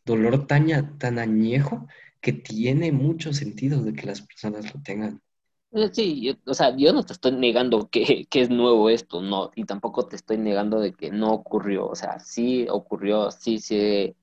dolor 0.05 0.47
tan, 0.47 0.97
tan 0.99 1.20
añejo 1.20 1.88
que 2.22 2.34
tiene 2.34 2.91
mucho 2.91 3.34
sentido 3.34 3.84
de 3.84 3.93
que 3.93 4.05
las 4.07 4.22
personas 4.22 4.74
lo 4.74 4.82
tengan. 4.84 5.22
Eh, 5.76 5.89
Sí, 5.93 6.21
yo- 6.21 6.34
o 6.51 6.53
sea, 6.53 6.76
yo 6.78 6.93
no 6.93 7.03
te 7.03 7.13
estoy 7.13 7.34
negando 7.34 7.89
que, 7.89 8.01
que 8.30 8.41
es 8.41 8.49
nuevo 8.49 8.89
esto, 8.89 9.21
no, 9.21 9.51
y 9.55 9.65
tampoco 9.65 10.07
te 10.07 10.15
estoy 10.15 10.38
negando 10.38 10.80
de 10.80 10.93
que 10.93 11.11
no 11.11 11.34
ocurrió, 11.34 11.88
o 11.88 11.95
sea, 11.95 12.19
sí 12.19 12.65
ocurrió, 12.69 13.32
sí 13.32 13.59
sigue 13.59 14.15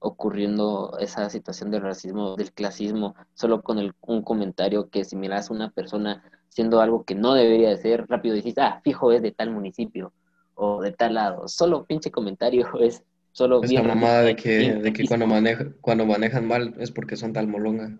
ocurriendo 0.00 0.96
esa 1.00 1.30
situación 1.30 1.70
del 1.72 1.82
racismo, 1.82 2.36
del 2.36 2.52
clasismo, 2.52 3.16
solo 3.34 3.62
con 3.62 3.78
el- 3.80 3.94
un 4.02 4.22
comentario 4.22 4.90
que 4.90 5.04
si 5.04 5.16
miras 5.16 5.50
a 5.50 5.54
una 5.54 5.70
persona 5.72 6.24
haciendo 6.50 6.80
algo 6.80 7.04
que 7.04 7.14
no 7.16 7.34
debería 7.34 7.70
de 7.70 7.78
ser, 7.78 8.06
rápido 8.08 8.34
dices, 8.36 8.54
ah, 8.58 8.80
fijo, 8.84 9.12
es 9.12 9.22
de 9.22 9.32
tal 9.32 9.50
municipio 9.52 10.14
o 10.54 10.82
de 10.82 10.92
tal 10.92 11.14
lado, 11.14 11.48
solo 11.48 11.86
pinche 11.86 12.12
comentario 12.12 12.68
es 12.80 13.04
solo 13.32 13.62
Esa 13.62 13.66
bien 13.66 13.82
mamada 13.82 14.20
de 14.24 14.36
que, 14.36 14.50
bien 14.58 14.82
de 14.82 14.92
que 14.92 15.06
cuando, 15.06 15.26
maneja, 15.26 15.72
cuando 15.80 16.04
manejan 16.04 16.46
mal 16.46 16.74
es 16.78 16.90
porque 16.90 17.16
son 17.16 17.32
tal 17.32 17.48
molonga. 17.48 17.98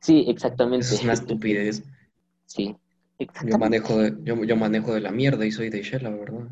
Sí, 0.00 0.24
Eso 0.26 0.30
exactamente. 0.30 0.96
es 0.96 1.02
una 1.04 1.12
estupidez. 1.12 1.84
Sí, 2.48 2.74
Yo 3.44 3.58
manejo 3.58 3.98
de, 3.98 4.16
yo, 4.24 4.42
yo 4.42 4.56
manejo 4.56 4.94
de 4.94 5.00
la 5.00 5.12
mierda 5.12 5.44
y 5.44 5.52
soy 5.52 5.68
de 5.68 5.82
Shela, 5.82 6.08
¿verdad? 6.08 6.48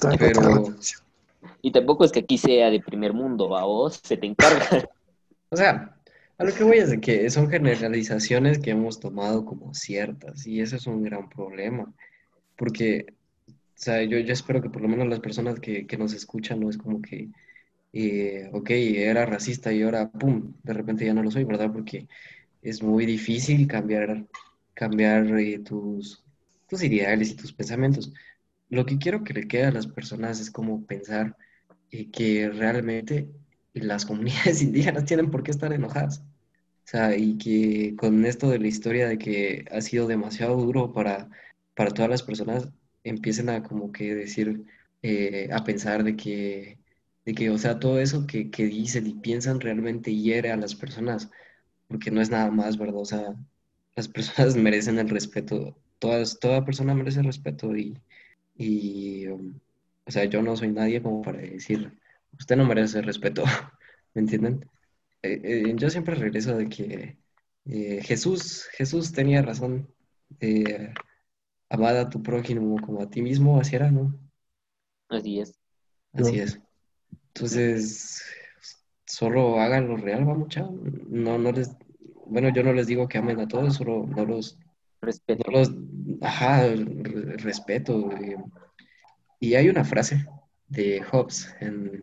Tener 0.00 0.18
Pero. 0.18 0.64
Y 1.62 1.72
tampoco 1.72 2.04
es 2.04 2.12
que 2.12 2.20
aquí 2.20 2.38
sea 2.38 2.70
de 2.70 2.80
primer 2.80 3.12
mundo, 3.12 3.56
a 3.56 3.64
vos 3.64 4.00
se 4.02 4.16
te 4.16 4.26
encarga. 4.26 4.88
o 5.50 5.56
sea, 5.56 5.96
a 6.38 6.44
lo 6.44 6.54
que 6.54 6.64
voy 6.64 6.78
es 6.78 6.90
de 6.90 7.00
que 7.00 7.28
son 7.28 7.50
generalizaciones 7.50 8.60
que 8.60 8.70
hemos 8.70 9.00
tomado 9.00 9.44
como 9.44 9.74
ciertas 9.74 10.46
y 10.46 10.60
eso 10.60 10.76
es 10.76 10.86
un 10.86 11.02
gran 11.02 11.28
problema. 11.28 11.92
Porque, 12.56 13.14
o 13.48 13.52
sea, 13.74 14.02
yo, 14.04 14.18
yo 14.18 14.32
espero 14.32 14.62
que 14.62 14.70
por 14.70 14.82
lo 14.82 14.88
menos 14.88 15.08
las 15.08 15.20
personas 15.20 15.58
que, 15.58 15.86
que 15.86 15.98
nos 15.98 16.12
escuchan 16.12 16.60
no 16.60 16.70
es 16.70 16.78
como 16.78 17.02
que, 17.02 17.30
eh, 17.92 18.48
ok, 18.52 18.70
era 18.70 19.26
racista 19.26 19.72
y 19.72 19.82
ahora, 19.82 20.08
pum, 20.08 20.52
de 20.62 20.72
repente 20.72 21.04
ya 21.04 21.14
no 21.14 21.22
lo 21.22 21.32
soy, 21.32 21.44
¿verdad? 21.44 21.72
Porque 21.72 22.06
es 22.62 22.82
muy 22.82 23.06
difícil 23.06 23.66
cambiar, 23.66 24.26
cambiar 24.74 25.26
eh, 25.38 25.58
tus, 25.60 26.22
tus 26.68 26.82
ideales 26.82 27.30
y 27.30 27.36
tus 27.36 27.52
pensamientos. 27.52 28.12
Lo 28.68 28.86
que 28.86 28.98
quiero 28.98 29.24
que 29.24 29.34
le 29.34 29.48
quede 29.48 29.64
a 29.66 29.72
las 29.72 29.86
personas 29.86 30.40
es 30.40 30.50
como 30.50 30.86
pensar 30.86 31.36
eh, 31.90 32.10
que 32.10 32.48
realmente 32.50 33.28
las 33.74 34.06
comunidades 34.06 34.62
indígenas 34.62 35.04
tienen 35.04 35.30
por 35.30 35.42
qué 35.42 35.50
estar 35.50 35.72
enojadas. 35.72 36.22
O 36.84 36.88
sea, 36.90 37.16
y 37.16 37.38
que 37.38 37.94
con 37.96 38.24
esto 38.26 38.50
de 38.50 38.58
la 38.58 38.66
historia 38.68 39.08
de 39.08 39.18
que 39.18 39.64
ha 39.70 39.80
sido 39.80 40.06
demasiado 40.08 40.56
duro 40.56 40.92
para, 40.92 41.30
para 41.74 41.92
todas 41.92 42.10
las 42.10 42.22
personas, 42.22 42.68
empiecen 43.04 43.48
a 43.48 43.62
como 43.62 43.92
que 43.92 44.14
decir, 44.14 44.64
eh, 45.02 45.48
a 45.52 45.64
pensar 45.64 46.04
de 46.04 46.16
que, 46.16 46.78
de 47.24 47.34
que, 47.34 47.50
o 47.50 47.58
sea, 47.58 47.78
todo 47.78 48.00
eso 48.00 48.26
que, 48.26 48.50
que 48.50 48.64
dicen 48.66 49.06
y 49.06 49.14
piensan 49.14 49.60
realmente 49.60 50.14
hiere 50.14 50.50
a 50.50 50.56
las 50.56 50.74
personas, 50.74 51.30
porque 51.88 52.10
no 52.10 52.20
es 52.20 52.30
nada 52.30 52.50
más, 52.50 52.78
¿verdad? 52.78 52.96
O 53.00 53.04
sea, 53.04 53.36
las 53.96 54.08
personas 54.08 54.56
merecen 54.56 54.98
el 54.98 55.08
respeto, 55.08 55.76
todas, 55.98 56.38
toda 56.40 56.64
persona 56.64 56.94
merece 56.94 57.20
el 57.20 57.26
respeto 57.26 57.76
y, 57.76 57.98
y 58.56 59.26
um, 59.28 59.58
o 60.06 60.10
sea, 60.10 60.24
yo 60.24 60.42
no 60.42 60.56
soy 60.56 60.68
nadie 60.68 61.02
como 61.02 61.22
para 61.22 61.38
decir, 61.38 61.98
usted 62.38 62.56
no 62.56 62.66
merece 62.66 62.98
el 62.98 63.04
respeto, 63.04 63.44
¿me 64.14 64.22
entienden? 64.22 64.68
Eh, 65.22 65.40
eh, 65.44 65.74
yo 65.76 65.90
siempre 65.90 66.14
regreso 66.14 66.56
de 66.56 66.68
que 66.68 67.16
eh, 67.66 68.02
Jesús, 68.02 68.66
Jesús 68.72 69.12
tenía 69.12 69.42
razón. 69.42 69.92
Eh, 70.40 70.92
amad 71.68 71.98
a 71.98 72.08
tu 72.08 72.22
prójimo 72.22 72.76
como 72.80 73.02
a 73.02 73.10
ti 73.10 73.22
mismo, 73.22 73.60
así 73.60 73.76
era, 73.76 73.90
¿no? 73.90 74.18
Así 75.08 75.40
es. 75.40 75.54
Así 76.12 76.40
es. 76.40 76.60
Entonces, 77.28 78.22
solo 79.06 79.60
hagan 79.60 79.88
lo 79.88 79.96
real, 79.96 80.28
va 80.28 80.34
mucha. 80.34 80.62
No, 80.62 81.38
no 81.38 81.52
les, 81.52 81.70
bueno, 82.30 82.48
yo 82.50 82.62
no 82.62 82.72
les 82.72 82.86
digo 82.86 83.08
que 83.08 83.18
amen 83.18 83.40
a 83.40 83.48
todos, 83.48 83.74
solo 83.74 84.06
no 84.06 84.24
los, 84.24 84.58
Respeto. 85.02 85.42
no 85.50 85.58
los, 85.58 85.72
ajá, 86.22 86.62
re- 86.66 87.36
respeto. 87.38 88.10
eh. 88.12 88.36
Y 89.40 89.54
hay 89.54 89.68
una 89.68 89.84
frase 89.84 90.26
de 90.68 91.02
Hobbes 91.02 91.54
en, 91.60 92.02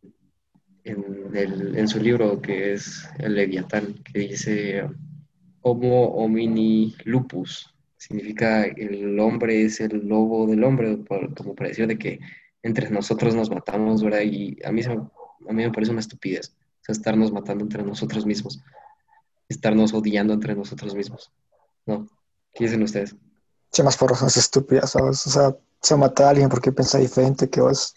en, 0.84 1.32
el- 1.36 1.78
en 1.78 1.88
su 1.88 2.00
libro 2.00 2.42
que 2.42 2.74
es 2.74 3.08
El 3.20 3.36
Leviatán, 3.36 3.94
que 4.04 4.20
dice 4.20 4.84
Homo 5.62 6.06
homini 6.16 6.96
lupus. 7.06 7.74
Significa 7.98 8.64
el 8.66 9.20
hombre 9.20 9.64
es 9.66 9.80
el 9.82 10.08
lobo 10.08 10.48
del 10.48 10.64
hombre, 10.64 10.98
por- 10.98 11.34
como 11.36 11.56
para 11.56 11.70
decir 11.70 11.88
de 11.88 11.98
que 11.98 12.20
entre 12.64 12.90
nosotros 12.90 13.36
nos 13.36 13.50
matamos, 13.50 14.04
¿verdad? 14.04 14.22
Y 14.22 14.58
a 14.66 14.72
mí, 14.72 14.82
a 14.84 15.54
mí 15.54 15.64
me 15.64 15.72
parece 15.72 15.92
una 15.92 16.02
estupidez, 16.02 16.56
o 16.82 16.84
sea, 16.84 16.94
estarnos 16.94 17.32
matando 17.32 17.64
entre 17.64 17.84
nosotros 17.84 18.26
mismos, 18.26 18.62
estarnos 19.50 19.94
odiando 19.94 20.34
entre 20.34 20.56
nosotros 20.56 20.94
mismos. 20.96 21.32
¿No? 21.86 22.08
¿Qué 22.54 22.66
dicen 22.66 22.84
ustedes? 22.84 23.16
Che, 23.72 23.84
más 23.84 23.98
por 23.98 24.10
razones 24.12 24.38
estúpidas, 24.38 24.92
¿sabes? 24.92 25.26
O 25.28 25.30
sea, 25.30 25.56
se 25.82 25.96
mata 25.96 26.28
a 26.28 26.30
alguien 26.32 26.50
porque 26.50 26.72
piensa 26.72 26.98
diferente 26.98 27.50
que 27.50 27.62
vos. 27.62 27.94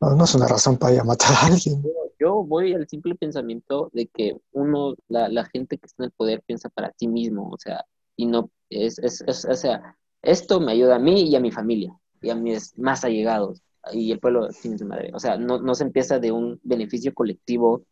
No, 0.00 0.14
no 0.14 0.24
es 0.24 0.34
una 0.34 0.46
razón 0.48 0.76
para 0.78 0.94
ir 0.94 1.00
a 1.00 1.04
matar 1.04 1.32
a 1.32 1.46
alguien. 1.46 1.82
Yo 2.20 2.42
voy 2.44 2.72
al 2.74 2.88
simple 2.88 3.14
pensamiento 3.14 3.90
de 3.92 4.06
que 4.06 4.36
uno, 4.52 4.94
la, 5.08 5.28
la 5.28 5.44
gente 5.44 5.78
que 5.78 5.86
está 5.86 6.02
en 6.02 6.06
el 6.06 6.12
poder 6.12 6.42
piensa 6.42 6.68
para 6.68 6.92
sí 6.98 7.06
mismo, 7.06 7.48
o 7.50 7.58
sea, 7.58 7.84
y 8.16 8.26
no, 8.26 8.50
es, 8.70 8.98
es, 8.98 9.22
es- 9.26 9.44
o 9.44 9.54
sea, 9.54 9.96
esto 10.22 10.60
me 10.60 10.72
ayuda 10.72 10.96
a 10.96 10.98
mí 10.98 11.28
y 11.28 11.36
a 11.36 11.40
mi 11.40 11.52
familia, 11.52 11.92
y 12.20 12.30
a 12.30 12.34
mis 12.34 12.76
más 12.76 13.04
allegados, 13.04 13.62
y 13.92 14.10
el 14.10 14.18
pueblo 14.18 14.48
tiene 14.48 14.78
su 14.78 14.86
madre. 14.86 15.12
O 15.14 15.20
sea, 15.20 15.36
no, 15.36 15.60
no 15.60 15.74
se 15.76 15.84
empieza 15.84 16.18
de 16.18 16.32
un 16.32 16.58
beneficio 16.64 17.14
colectivo 17.14 17.82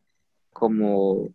como, 0.52 1.28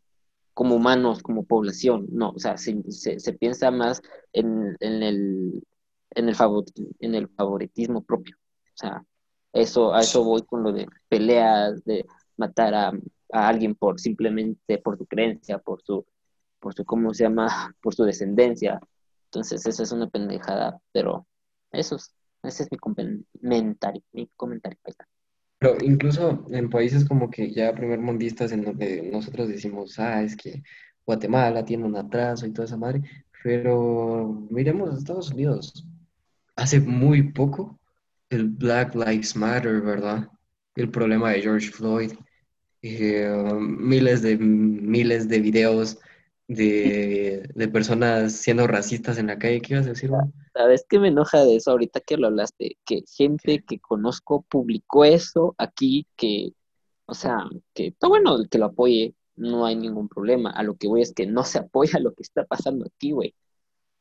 como 0.53 0.75
humanos, 0.75 1.23
como 1.23 1.43
población, 1.45 2.07
no, 2.11 2.31
o 2.31 2.39
sea, 2.39 2.57
se, 2.57 2.81
se, 2.91 3.33
piensa 3.33 3.71
más 3.71 4.01
en, 4.33 4.75
en 4.79 5.03
el, 5.03 5.63
en 6.11 6.29
el 6.29 6.35
favor, 6.35 6.65
en 6.99 7.15
el 7.15 7.27
favoritismo 7.29 8.03
propio. 8.03 8.37
O 8.37 8.77
sea, 8.77 9.03
eso, 9.53 9.93
a 9.93 10.01
eso 10.01 10.23
voy 10.23 10.43
con 10.43 10.63
lo 10.63 10.71
de 10.73 10.87
peleas, 11.09 11.83
de 11.85 12.05
matar 12.37 12.73
a, 12.73 12.91
a 13.31 13.47
alguien 13.47 13.75
por 13.75 13.99
simplemente 13.99 14.77
por 14.77 14.97
su 14.97 15.05
creencia, 15.05 15.59
por 15.59 15.81
su, 15.81 16.05
por 16.59 16.73
su, 16.73 16.85
¿cómo 16.85 17.13
se 17.13 17.23
llama? 17.25 17.47
Por 17.81 17.95
su 17.95 18.03
descendencia. 18.03 18.79
Entonces, 19.25 19.65
eso 19.65 19.83
es 19.83 19.91
una 19.91 20.09
pendejada, 20.09 20.79
pero 20.91 21.27
eso 21.71 21.95
es, 21.95 22.13
ese 22.43 22.63
es 22.63 22.69
mi 22.71 22.77
comentario, 22.77 24.03
mi 24.11 24.27
comentario. 24.35 24.77
Pero 25.61 25.77
incluso 25.83 26.43
en 26.49 26.71
países 26.71 27.05
como 27.05 27.29
que 27.29 27.51
ya 27.51 27.71
primermundistas 27.75 28.51
en 28.51 28.63
donde 28.63 29.07
nosotros 29.11 29.47
decimos, 29.47 29.99
ah, 29.99 30.23
es 30.23 30.35
que 30.35 30.63
Guatemala 31.05 31.63
tiene 31.63 31.85
un 31.85 31.95
atraso 31.95 32.47
y 32.47 32.51
toda 32.51 32.65
esa 32.65 32.77
madre, 32.77 33.03
pero 33.43 34.47
miremos 34.49 34.97
Estados 34.97 35.29
Unidos. 35.29 35.85
Hace 36.55 36.79
muy 36.79 37.31
poco 37.31 37.79
el 38.31 38.49
Black 38.49 38.95
Lives 38.95 39.35
Matter, 39.35 39.81
¿verdad? 39.81 40.27
El 40.75 40.89
problema 40.89 41.29
de 41.29 41.43
George 41.43 41.69
Floyd, 41.69 42.13
eh, 42.81 43.31
miles 43.59 44.23
de 44.23 44.37
miles 44.39 45.29
de 45.29 45.41
videos 45.41 45.99
de, 46.55 47.49
de 47.55 47.67
personas 47.69 48.33
siendo 48.33 48.67
racistas 48.67 49.17
en 49.17 49.27
la 49.27 49.39
calle. 49.39 49.61
¿Qué 49.61 49.73
ibas 49.73 49.85
a 49.85 49.89
decir? 49.89 50.11
¿Sabes 50.53 50.85
qué 50.87 50.99
me 50.99 51.07
enoja 51.07 51.43
de 51.45 51.55
eso 51.55 51.71
ahorita 51.71 52.01
que 52.01 52.17
lo 52.17 52.27
hablaste? 52.27 52.77
Que 52.85 53.03
gente 53.15 53.63
que 53.63 53.79
conozco 53.79 54.45
publicó 54.49 55.05
eso 55.05 55.55
aquí, 55.57 56.07
que, 56.17 56.53
o 57.05 57.13
sea, 57.13 57.45
que 57.73 57.87
está 57.87 58.07
bueno 58.07 58.35
el 58.35 58.49
que 58.49 58.57
lo 58.57 58.65
apoye, 58.65 59.15
no 59.35 59.65
hay 59.65 59.75
ningún 59.75 60.09
problema. 60.09 60.51
A 60.51 60.63
lo 60.63 60.75
que 60.75 60.87
voy 60.87 61.01
es 61.01 61.13
que 61.13 61.25
no 61.25 61.43
se 61.43 61.59
apoya 61.59 61.99
lo 61.99 62.13
que 62.13 62.23
está 62.23 62.45
pasando 62.45 62.85
aquí, 62.85 63.11
güey. 63.11 63.33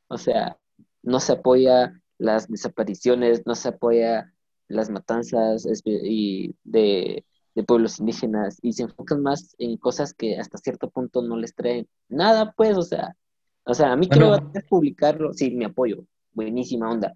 O 0.09 0.19
sea, 0.19 0.59
no 1.03 1.21
se 1.21 1.33
apoya 1.33 2.03
las 2.19 2.49
desapariciones, 2.49 3.47
no 3.47 3.55
se 3.55 3.69
apoya 3.69 4.35
las 4.67 4.91
matanzas 4.91 5.67
y 5.85 6.55
de, 6.65 7.25
de 7.61 7.67
pueblos 7.67 8.01
indígenas 8.01 8.59
y 8.63 8.73
se 8.73 8.85
enfocan 8.85 9.23
más 9.23 9.55
en 9.59 9.77
cosas 9.77 10.15
que 10.15 10.39
hasta 10.39 10.59
cierto 10.59 10.91
punto 10.91 11.23
no 11.23 11.37
les 11.37 11.55
traen 11.55 11.87
nada, 12.09 12.53
pues, 12.57 12.77
o 12.77 12.83
sea, 12.83 13.17
o 13.65 13.75
sea, 13.75 13.93
a 13.93 13.97
mí 13.97 14.09
Bueno. 14.09 14.35
hacer 14.35 14.65
publicarlo, 14.69 15.33
sí, 15.33 15.51
me 15.51 15.67
apoyo, 15.67 16.05
buenísima 16.33 16.91
onda, 16.91 17.15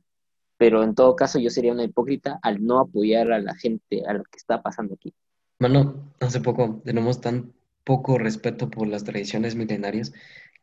pero 0.56 0.82
en 0.82 0.94
todo 0.94 1.16
caso 1.16 1.38
yo 1.38 1.50
sería 1.50 1.72
una 1.72 1.84
hipócrita 1.84 2.38
al 2.42 2.64
no 2.64 2.78
apoyar 2.78 3.32
a 3.32 3.40
la 3.40 3.54
gente, 3.54 4.02
a 4.06 4.12
lo 4.12 4.24
que 4.24 4.36
está 4.36 4.62
pasando 4.62 4.94
aquí. 4.94 5.12
Mano, 5.58 6.12
hace 6.20 6.40
poco 6.40 6.82
tenemos 6.84 7.20
tan 7.20 7.52
poco 7.84 8.18
respeto 8.18 8.70
por 8.70 8.86
las 8.88 9.04
tradiciones 9.04 9.54
milenarias 9.56 10.12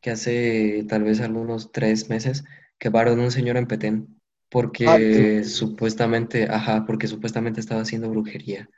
que 0.02 0.12
hace 0.12 0.86
tal 0.90 1.04
vez 1.04 1.22
algunos 1.22 1.72
tres 1.72 2.10
meses 2.10 2.44
quemaron 2.78 3.20
a 3.20 3.24
un 3.24 3.32
señor 3.32 3.58
en 3.58 3.68
Petén 3.68 4.22
porque 4.50 5.46
supuestamente, 5.46 6.48
ajá, 6.50 6.86
porque 6.86 7.08
supuestamente 7.08 7.62
estaba 7.62 7.82
haciendo 7.82 8.10
brujería. 8.10 8.70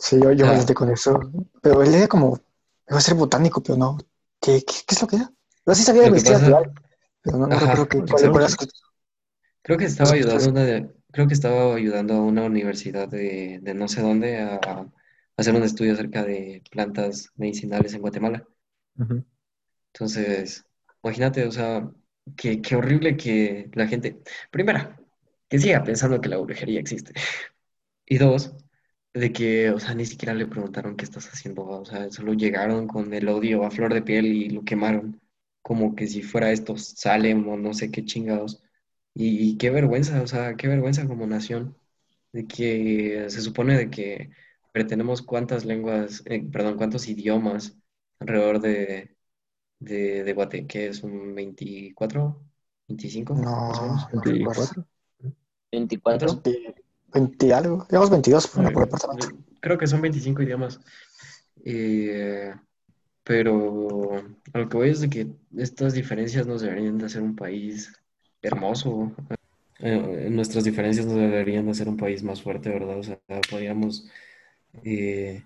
Sí, 0.00 0.18
yo, 0.20 0.32
yo 0.32 0.46
me 0.46 0.52
Ah. 0.52 0.54
alenté 0.54 0.74
con 0.74 0.90
eso. 0.90 1.20
Pero 1.62 1.82
él 1.82 1.94
era 1.94 2.08
como, 2.08 2.38
iba 2.88 2.98
a 2.98 3.00
ser 3.00 3.14
botánico, 3.14 3.62
pero 3.62 3.78
no. 3.78 3.98
¿Qué, 4.40 4.62
qué, 4.66 4.74
qué 4.86 4.94
es 4.94 5.02
lo 5.02 5.08
que 5.08 5.16
era? 5.16 5.32
Yo 5.66 5.74
sí 5.74 5.82
sabía 5.84 6.02
de 6.02 6.10
medicina 6.10 6.38
natural, 6.38 6.72
pero 7.22 7.38
no, 7.38 7.46
no 7.46 7.56
Ajá, 7.56 7.72
recuerdo 7.74 7.88
que, 7.88 7.98
Creo 9.62 9.78
que 9.78 9.84
estaba 9.86 10.12
ayudando 10.14 10.46
a 10.46 10.48
una, 10.50 10.92
creo 11.12 11.26
que 11.28 11.34
estaba 11.34 11.74
ayudando 11.74 12.14
a 12.14 12.20
una 12.22 12.44
universidad 12.44 13.08
de, 13.08 13.58
de 13.62 13.74
no 13.74 13.88
sé 13.88 14.02
dónde 14.02 14.38
a, 14.40 14.56
a 14.56 14.86
hacer 15.36 15.54
un 15.54 15.62
estudio 15.62 15.92
acerca 15.94 16.24
de 16.24 16.62
plantas 16.70 17.30
medicinales 17.36 17.94
en 17.94 18.00
Guatemala. 18.02 18.46
Entonces, 19.92 20.64
imagínate, 21.02 21.46
o 21.46 21.52
sea, 21.52 21.90
qué, 22.36 22.60
qué 22.62 22.76
horrible 22.76 23.16
que 23.16 23.70
la 23.74 23.86
gente, 23.86 24.22
primera, 24.50 24.98
que 25.48 25.58
siga 25.58 25.82
pensando 25.84 26.20
que 26.20 26.28
la 26.28 26.38
brujería 26.38 26.80
existe. 26.80 27.12
Y 28.06 28.18
dos, 28.18 28.54
de 29.14 29.32
que, 29.32 29.70
o 29.70 29.80
sea, 29.80 29.94
ni 29.94 30.06
siquiera 30.06 30.34
le 30.34 30.46
preguntaron 30.46 30.96
qué 30.96 31.04
estás 31.04 31.26
haciendo, 31.28 31.64
o 31.66 31.84
sea, 31.84 32.10
solo 32.10 32.34
llegaron 32.34 32.86
con 32.86 33.12
el 33.14 33.28
odio 33.28 33.64
a 33.64 33.70
flor 33.70 33.92
de 33.94 34.02
piel 34.02 34.26
y 34.26 34.50
lo 34.50 34.64
quemaron, 34.64 35.20
como 35.62 35.94
que 35.96 36.06
si 36.06 36.22
fuera 36.22 36.52
esto 36.52 36.76
Salem 36.76 37.46
o 37.48 37.56
no 37.56 37.74
sé 37.74 37.90
qué 37.90 38.04
chingados. 38.04 38.62
Y, 39.14 39.50
y 39.50 39.58
qué 39.58 39.70
vergüenza, 39.70 40.22
o 40.22 40.26
sea, 40.28 40.56
qué 40.56 40.68
vergüenza 40.68 41.06
como 41.06 41.26
nación, 41.26 41.76
de 42.32 42.46
que 42.46 43.26
se 43.28 43.40
supone 43.42 43.76
de 43.76 43.90
que 43.90 44.30
tenemos 44.88 45.22
cuántas 45.22 45.64
lenguas, 45.64 46.22
eh, 46.26 46.42
perdón, 46.50 46.76
cuántos 46.76 47.08
idiomas 47.08 47.76
alrededor 48.20 48.60
de, 48.60 49.16
de, 49.80 50.24
de 50.24 50.32
Guate, 50.32 50.66
que 50.66 50.88
es 50.88 51.02
un 51.02 51.34
24, 51.34 52.42
25, 52.88 53.34
No, 53.34 53.50
más 53.68 53.80
o 53.80 53.82
menos. 53.84 54.06
no 54.14 54.22
recuerdo. 54.22 54.86
24. 55.72 56.42
24. 56.42 56.42
20, 57.12 57.46
20 57.46 57.54
algo, 57.54 57.86
digamos 57.88 58.10
22 58.10 58.46
por, 58.48 58.72
por 58.72 58.84
departamento. 58.84 59.28
Creo 59.60 59.78
que 59.78 59.86
son 59.86 60.00
25 60.00 60.42
idiomas. 60.42 60.80
Eh, 61.64 62.54
pero 63.24 64.16
a 64.52 64.58
lo 64.58 64.68
que 64.68 64.76
voy 64.76 64.90
es 64.90 65.00
de 65.00 65.10
que 65.10 65.28
estas 65.56 65.94
diferencias 65.94 66.46
nos 66.46 66.62
deberían 66.62 66.98
de 66.98 67.06
hacer 67.06 67.22
un 67.22 67.36
país 67.36 67.92
hermoso. 68.42 69.12
Eh, 69.78 70.28
nuestras 70.30 70.64
diferencias 70.64 71.06
nos 71.06 71.16
deberían 71.16 71.66
de 71.66 71.70
hacer 71.72 71.88
un 71.88 71.96
país 71.96 72.22
más 72.22 72.42
fuerte, 72.42 72.70
¿verdad? 72.70 72.98
O 72.98 73.02
sea, 73.02 73.18
podríamos, 73.50 74.08
eh, 74.82 75.44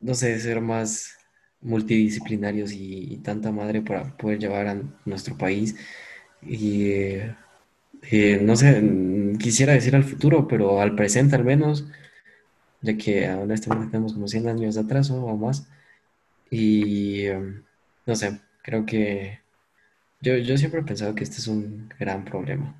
no 0.00 0.14
sé, 0.14 0.38
ser 0.40 0.60
más 0.60 1.16
multidisciplinarios 1.60 2.72
y, 2.72 3.14
y 3.14 3.16
tanta 3.18 3.52
madre 3.52 3.82
para 3.82 4.16
poder 4.16 4.38
llevar 4.38 4.66
a 4.66 4.82
nuestro 5.04 5.36
país. 5.36 5.76
Y 6.42 6.90
eh, 6.90 7.36
no 8.42 8.56
sé, 8.56 8.82
quisiera 9.38 9.72
decir 9.74 9.94
al 9.96 10.04
futuro, 10.04 10.46
pero 10.48 10.80
al 10.80 10.94
presente 10.96 11.36
al 11.36 11.44
menos, 11.44 11.86
ya 12.82 12.96
que 12.96 13.28
honestamente 13.30 13.90
tenemos 13.90 14.12
como 14.14 14.28
100 14.28 14.48
años 14.48 14.74
de 14.74 14.82
atraso 14.82 15.24
o 15.24 15.36
más. 15.36 15.68
Y 16.50 17.26
em, 17.26 17.64
no 18.06 18.16
sé, 18.16 18.40
creo 18.62 18.86
que 18.86 19.40
yo, 20.20 20.36
yo 20.38 20.56
siempre 20.58 20.80
he 20.80 20.84
pensado 20.84 21.14
que 21.14 21.24
este 21.24 21.38
es 21.38 21.48
un 21.48 21.88
gran 21.98 22.24
problema. 22.24 22.76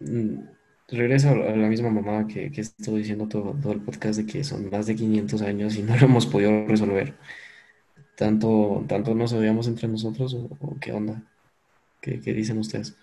Mm, 0.00 0.40
regreso 0.88 1.30
a 1.30 1.34
la 1.56 1.68
misma 1.68 1.90
mamá 1.90 2.26
que, 2.26 2.50
que 2.50 2.60
estuvo 2.62 2.96
diciendo 2.96 3.28
todo, 3.28 3.54
todo 3.62 3.72
el 3.72 3.82
podcast 3.82 4.18
de 4.20 4.26
que 4.26 4.44
son 4.44 4.70
más 4.70 4.86
de 4.86 4.96
500 4.96 5.42
años 5.42 5.76
y 5.76 5.82
no 5.82 5.96
lo 5.96 6.06
hemos 6.06 6.26
podido 6.26 6.66
resolver. 6.66 7.14
¿Tanto, 8.16 8.84
tanto 8.88 9.14
nos 9.14 9.32
odiamos 9.32 9.68
entre 9.68 9.88
nosotros 9.88 10.34
o, 10.34 10.48
o 10.60 10.76
qué 10.80 10.92
onda? 10.92 11.22
¿Qué, 12.00 12.20
qué 12.20 12.32
dicen 12.34 12.58
ustedes? 12.58 12.96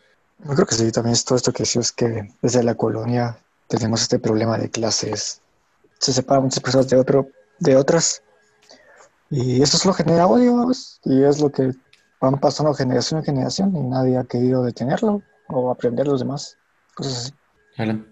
Yo 0.43 0.53
creo 0.53 0.65
que 0.65 0.75
sí, 0.75 0.91
también 0.91 1.13
es 1.13 1.25
todo 1.25 1.37
esto 1.37 1.53
que 1.53 1.63
decías 1.63 1.91
que 1.91 2.29
desde 2.41 2.63
la 2.63 2.75
colonia 2.75 3.37
tenemos 3.67 4.01
este 4.01 4.19
problema 4.19 4.57
de 4.57 4.69
clases. 4.69 5.41
Se 5.99 6.13
separan 6.13 6.43
muchas 6.43 6.61
personas 6.61 6.89
de 6.89 6.97
otro, 6.97 7.29
de 7.59 7.75
otras. 7.75 8.21
Y 9.29 9.61
eso 9.61 9.77
solo 9.77 9.93
genera 9.93 10.27
odio. 10.27 10.71
Y 11.03 11.23
es 11.23 11.39
lo 11.39 11.51
que 11.51 11.71
van 12.19 12.39
pasando 12.39 12.73
generación 12.73 13.19
en 13.19 13.25
generación 13.25 13.75
y 13.75 13.81
nadie 13.81 14.17
ha 14.17 14.23
querido 14.23 14.63
detenerlo 14.63 15.21
o 15.47 15.71
aprender 15.71 16.07
los 16.07 16.19
demás. 16.19 16.57
Cosas 16.95 17.17
así. 17.17 17.33
Alan. 17.77 18.05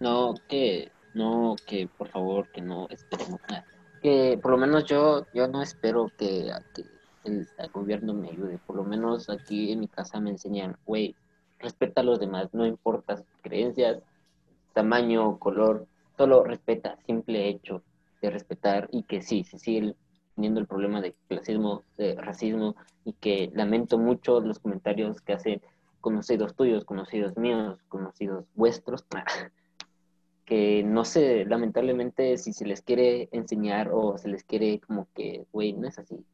No, 0.00 0.34
que, 0.48 0.90
no, 1.14 1.56
que 1.66 1.88
por 1.98 2.08
favor, 2.08 2.50
que 2.52 2.60
no 2.60 2.88
esperemos 2.90 3.40
nada. 3.48 3.64
Que 4.02 4.38
por 4.42 4.52
lo 4.52 4.58
menos 4.58 4.84
yo, 4.84 5.26
yo 5.32 5.48
no 5.48 5.62
espero 5.62 6.10
que, 6.18 6.52
que 6.74 6.84
el, 7.24 7.48
el 7.58 7.70
gobierno 7.70 8.14
me 8.14 8.30
ayude. 8.30 8.58
Por 8.66 8.76
lo 8.76 8.84
menos 8.84 9.30
aquí 9.30 9.72
en 9.72 9.80
mi 9.80 9.88
casa 9.88 10.20
me 10.20 10.30
enseñan, 10.30 10.76
güey, 10.84 11.14
respeta 11.62 12.02
a 12.02 12.04
los 12.04 12.20
demás, 12.20 12.52
no 12.52 12.66
importa 12.66 13.16
sus 13.16 13.26
creencias, 13.40 14.02
tamaño, 14.74 15.38
color, 15.38 15.86
solo 16.16 16.44
respeta, 16.44 16.98
simple 17.06 17.48
hecho 17.48 17.82
de 18.20 18.30
respetar 18.30 18.88
y 18.92 19.02
que 19.04 19.22
sí, 19.22 19.44
se 19.44 19.58
sigue 19.58 19.94
teniendo 20.34 20.60
el 20.60 20.66
problema 20.66 21.00
de 21.00 21.14
clasismo, 21.28 21.82
de 21.96 22.14
racismo 22.14 22.76
y 23.04 23.12
que 23.14 23.50
lamento 23.54 23.98
mucho 23.98 24.40
los 24.40 24.58
comentarios 24.58 25.20
que 25.20 25.34
hacen 25.34 25.62
conocidos 26.00 26.54
tuyos, 26.54 26.84
conocidos 26.84 27.36
míos, 27.36 27.78
conocidos 27.88 28.44
vuestros, 28.54 29.04
que 30.44 30.82
no 30.84 31.04
sé, 31.04 31.44
lamentablemente 31.44 32.36
si 32.38 32.52
se 32.52 32.66
les 32.66 32.82
quiere 32.82 33.28
enseñar 33.32 33.90
o 33.92 34.18
se 34.18 34.28
les 34.28 34.44
quiere 34.44 34.80
como 34.80 35.08
que, 35.14 35.46
güey, 35.52 35.72
no 35.72 35.88
es 35.88 35.98
así. 35.98 36.24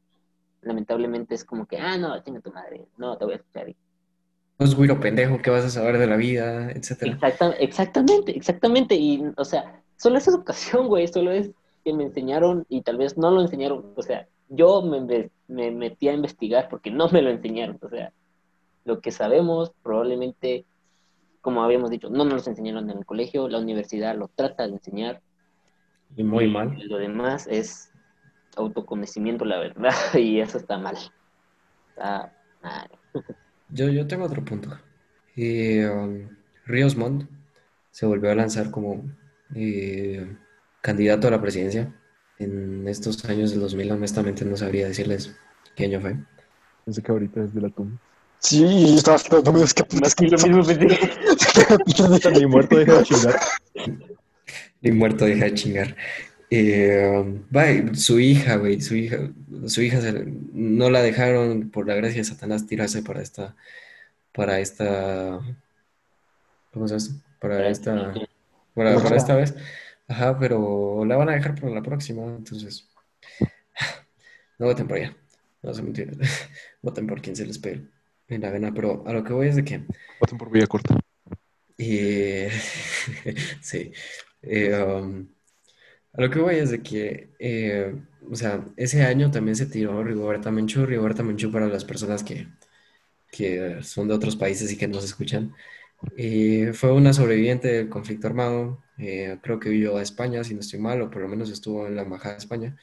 Lamentablemente 0.63 1.35
es 1.35 1.45
como 1.45 1.67
que, 1.67 1.79
ah, 1.79 1.97
no, 1.97 2.21
chinga 2.23 2.41
tu 2.41 2.53
madre, 2.53 2.87
no, 2.97 3.17
te 3.17 3.25
voy 3.25 3.35
a 3.35 3.37
escuchar. 3.37 3.69
No 3.69 3.75
es 4.59 4.75
güiro 4.75 4.99
pendejo, 5.01 5.39
¿qué 5.39 5.51
vas 5.51 5.65
a 5.65 5.71
saber 5.71 5.99
de 5.99 6.07
la 6.07 6.17
vida? 6.17 6.71
Etcétera. 6.73 7.13
Exacta- 7.13 7.57
exactamente, 7.59 8.37
exactamente. 8.37 8.95
Y, 8.97 9.25
o 9.37 9.45
sea, 9.45 9.83
solo 9.97 10.19
es 10.19 10.27
educación, 10.29 10.89
güey, 10.89 11.07
solo 11.09 11.31
es 11.33 11.51
que 11.85 11.93
me 11.93 12.05
enseñaron 12.05 12.67
y 12.69 12.83
tal 12.83 12.97
vez 12.97 13.17
no 13.17 13.31
lo 13.31 13.41
enseñaron. 13.41 13.93
O 13.97 14.03
sea, 14.03 14.27
yo 14.49 14.83
me, 14.83 15.01
me- 15.01 15.31
me 15.47 15.71
metí 15.71 16.09
a 16.09 16.13
investigar 16.13 16.69
porque 16.69 16.91
no 16.91 17.09
me 17.09 17.23
lo 17.23 17.31
enseñaron. 17.31 17.79
O 17.83 17.89
sea, 17.89 18.13
lo 18.85 19.01
que 19.01 19.11
sabemos 19.13 19.73
probablemente, 19.83 20.65
como 21.41 21.63
habíamos 21.63 21.91
dicho, 21.91 22.11
no 22.11 22.25
nos 22.25 22.45
lo 22.47 22.51
enseñaron 22.51 22.91
en 22.91 22.99
el 22.99 23.07
colegio, 23.07 23.49
la 23.49 23.59
universidad 23.59 24.17
lo 24.17 24.29
trata 24.29 24.67
de 24.67 24.73
enseñar. 24.75 25.21
Y 26.17 26.25
muy 26.25 26.45
y 26.47 26.49
mal. 26.49 26.77
Lo 26.89 26.99
demás 26.99 27.47
es 27.49 27.93
autoconocimiento, 28.57 29.45
la 29.45 29.59
verdad, 29.59 29.93
y 30.15 30.41
eso 30.41 30.59
está 30.59 30.79
mal. 30.79 30.97
Está 31.91 32.33
mal. 32.63 32.91
Yo, 33.71 33.89
yo 33.89 34.07
tengo 34.07 34.25
otro 34.25 34.45
punto. 34.45 34.79
Eh, 35.37 35.89
um, 35.89 36.29
se 37.91 38.07
volvió 38.07 38.31
a 38.31 38.35
lanzar 38.35 38.71
como 38.71 39.05
eh, 39.55 40.37
candidato 40.81 41.29
a 41.29 41.31
la 41.31 41.41
presidencia. 41.41 41.95
En 42.39 42.87
estos 42.87 43.25
años 43.25 43.51
del 43.51 43.61
2000, 43.61 43.93
honestamente, 43.93 44.45
no 44.45 44.57
sabría 44.57 44.87
decirles 44.87 45.35
qué 45.75 45.85
año 45.85 46.01
fue. 46.01 46.17
Pensé 46.85 47.03
que 47.03 47.13
ahorita 47.13 47.43
es 47.43 47.55
de 47.55 47.61
la 47.61 47.71
tumba. 47.71 47.99
Sí, 48.39 48.65
y 48.65 48.97
estaba 48.97 49.19
no 49.45 49.53
me 49.53 49.59
digas 49.59 49.75
que 49.75 49.85
Más 50.01 50.15
que 50.15 50.29
lo 50.29 50.39
mismo. 50.39 50.63
Ni 52.33 52.47
muerto 52.47 52.79
deja 52.79 52.99
de 52.99 53.03
chingar. 53.03 53.41
Y 54.81 54.93
muerto 54.93 55.25
deja 55.25 55.45
de 55.47 55.55
chingar. 55.55 55.97
Eh, 56.51 57.43
va, 57.55 57.95
su 57.95 58.19
hija, 58.21 58.57
güey, 58.57 58.81
su 58.81 58.97
hija, 58.97 59.19
su 59.67 59.83
hija 59.83 60.01
se- 60.01 60.25
no 60.53 60.89
la 60.91 61.03
dejaron 61.03 61.71
por 61.71 61.87
la 61.87 61.95
gracia 61.95 62.19
de 62.19 62.25
Satanás 62.25 62.67
tirarse 62.67 63.03
para 63.03 63.21
esta, 63.21 63.55
para 64.33 64.59
esta, 64.61 65.41
¿cómo 66.73 66.89
se 66.89 66.99
llama? 66.99 67.21
Para 67.39 67.69
esta, 67.69 68.15
para, 68.75 68.99
para 69.03 69.17
esta 69.17 69.37
vez. 69.37 69.55
Ajá, 70.09 70.39
pero 70.39 71.05
la 71.05 71.17
van 71.17 71.29
a 71.29 71.33
dejar 71.35 71.55
para 71.55 71.71
la 71.75 71.83
próxima, 71.83 72.25
entonces, 72.25 72.89
no 74.59 74.67
voten 74.67 74.89
por 74.89 74.97
ella, 74.99 75.15
no 75.63 75.75
se 75.75 75.83
mentira, 75.83 76.13
voten 76.83 77.07
por 77.07 77.21
quien 77.21 77.37
se 77.37 77.45
les 77.47 77.59
pegue 77.59 77.83
en 78.29 78.41
la 78.41 78.51
gana, 78.51 78.73
pero 78.73 79.05
a 79.07 79.13
lo 79.13 79.23
que 79.23 79.33
voy 79.35 79.49
es 79.49 79.57
de 79.57 79.65
que 79.65 79.83
Voten 80.21 80.39
por 80.39 80.51
Villa 80.51 80.67
Corta. 80.67 80.99
y 81.77 82.47
sí. 83.61 83.93
Eh, 84.43 84.75
um, 84.83 85.27
a 86.13 86.23
lo 86.23 86.31
que 86.31 86.39
voy 86.41 86.57
es 86.57 86.71
de 86.71 86.83
que, 86.83 87.31
eh, 87.39 87.95
o 88.31 88.35
sea, 88.37 88.67
ese 88.77 89.03
año 89.05 89.31
también 89.31 89.57
se 89.57 89.67
tiró 89.67 90.03
Rigoberta 90.03 90.51
Menchú. 90.51 90.87
Rigoberta 90.87 91.23
Menchú 91.23 91.51
para 91.53 91.69
las 91.69 91.85
personas 91.85 92.25
que, 92.25 92.49
que 93.33 93.83
son 93.83 94.09
de 94.09 94.15
otros 94.15 94.37
países 94.37 94.73
y 94.73 94.79
que 94.79 94.89
nos 94.89 95.05
escuchan. 95.05 95.55
eh, 96.17 96.73
fue 96.75 96.93
una 96.93 97.13
sobreviviente 97.15 97.69
del 97.69 97.89
conflicto 97.91 98.29
armado. 98.29 98.85
eh, 98.99 99.39
creo 99.43 99.61
que 99.61 99.71
vivió 99.71 99.97
a 99.99 100.03
España, 100.03 100.45
si 100.45 100.55
no 100.55 100.61
estoy 100.61 100.81
mal, 100.81 101.03
o 101.03 101.11
por 101.11 101.23
lo 101.23 101.29
menos 101.29 101.51
estuvo 101.51 101.87
en 101.89 101.97
la 101.97 102.03
Embajada 102.03 102.35
de 102.37 102.39
España. 102.41 102.77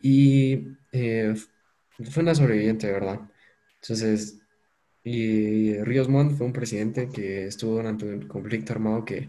Y 0.00 0.76
eh, 0.92 1.34
fue 2.10 2.22
una 2.22 2.34
sobreviviente, 2.34 2.90
¿verdad? 2.92 3.20
Entonces, 3.82 4.38
y 5.04 5.78
Ríos 5.84 6.08
Montt 6.08 6.36
fue 6.36 6.46
un 6.46 6.52
presidente 6.52 7.10
que 7.10 7.46
estuvo 7.46 7.74
durante 7.76 8.06
el 8.12 8.28
conflicto 8.28 8.72
armado 8.74 9.04
que 9.04 9.28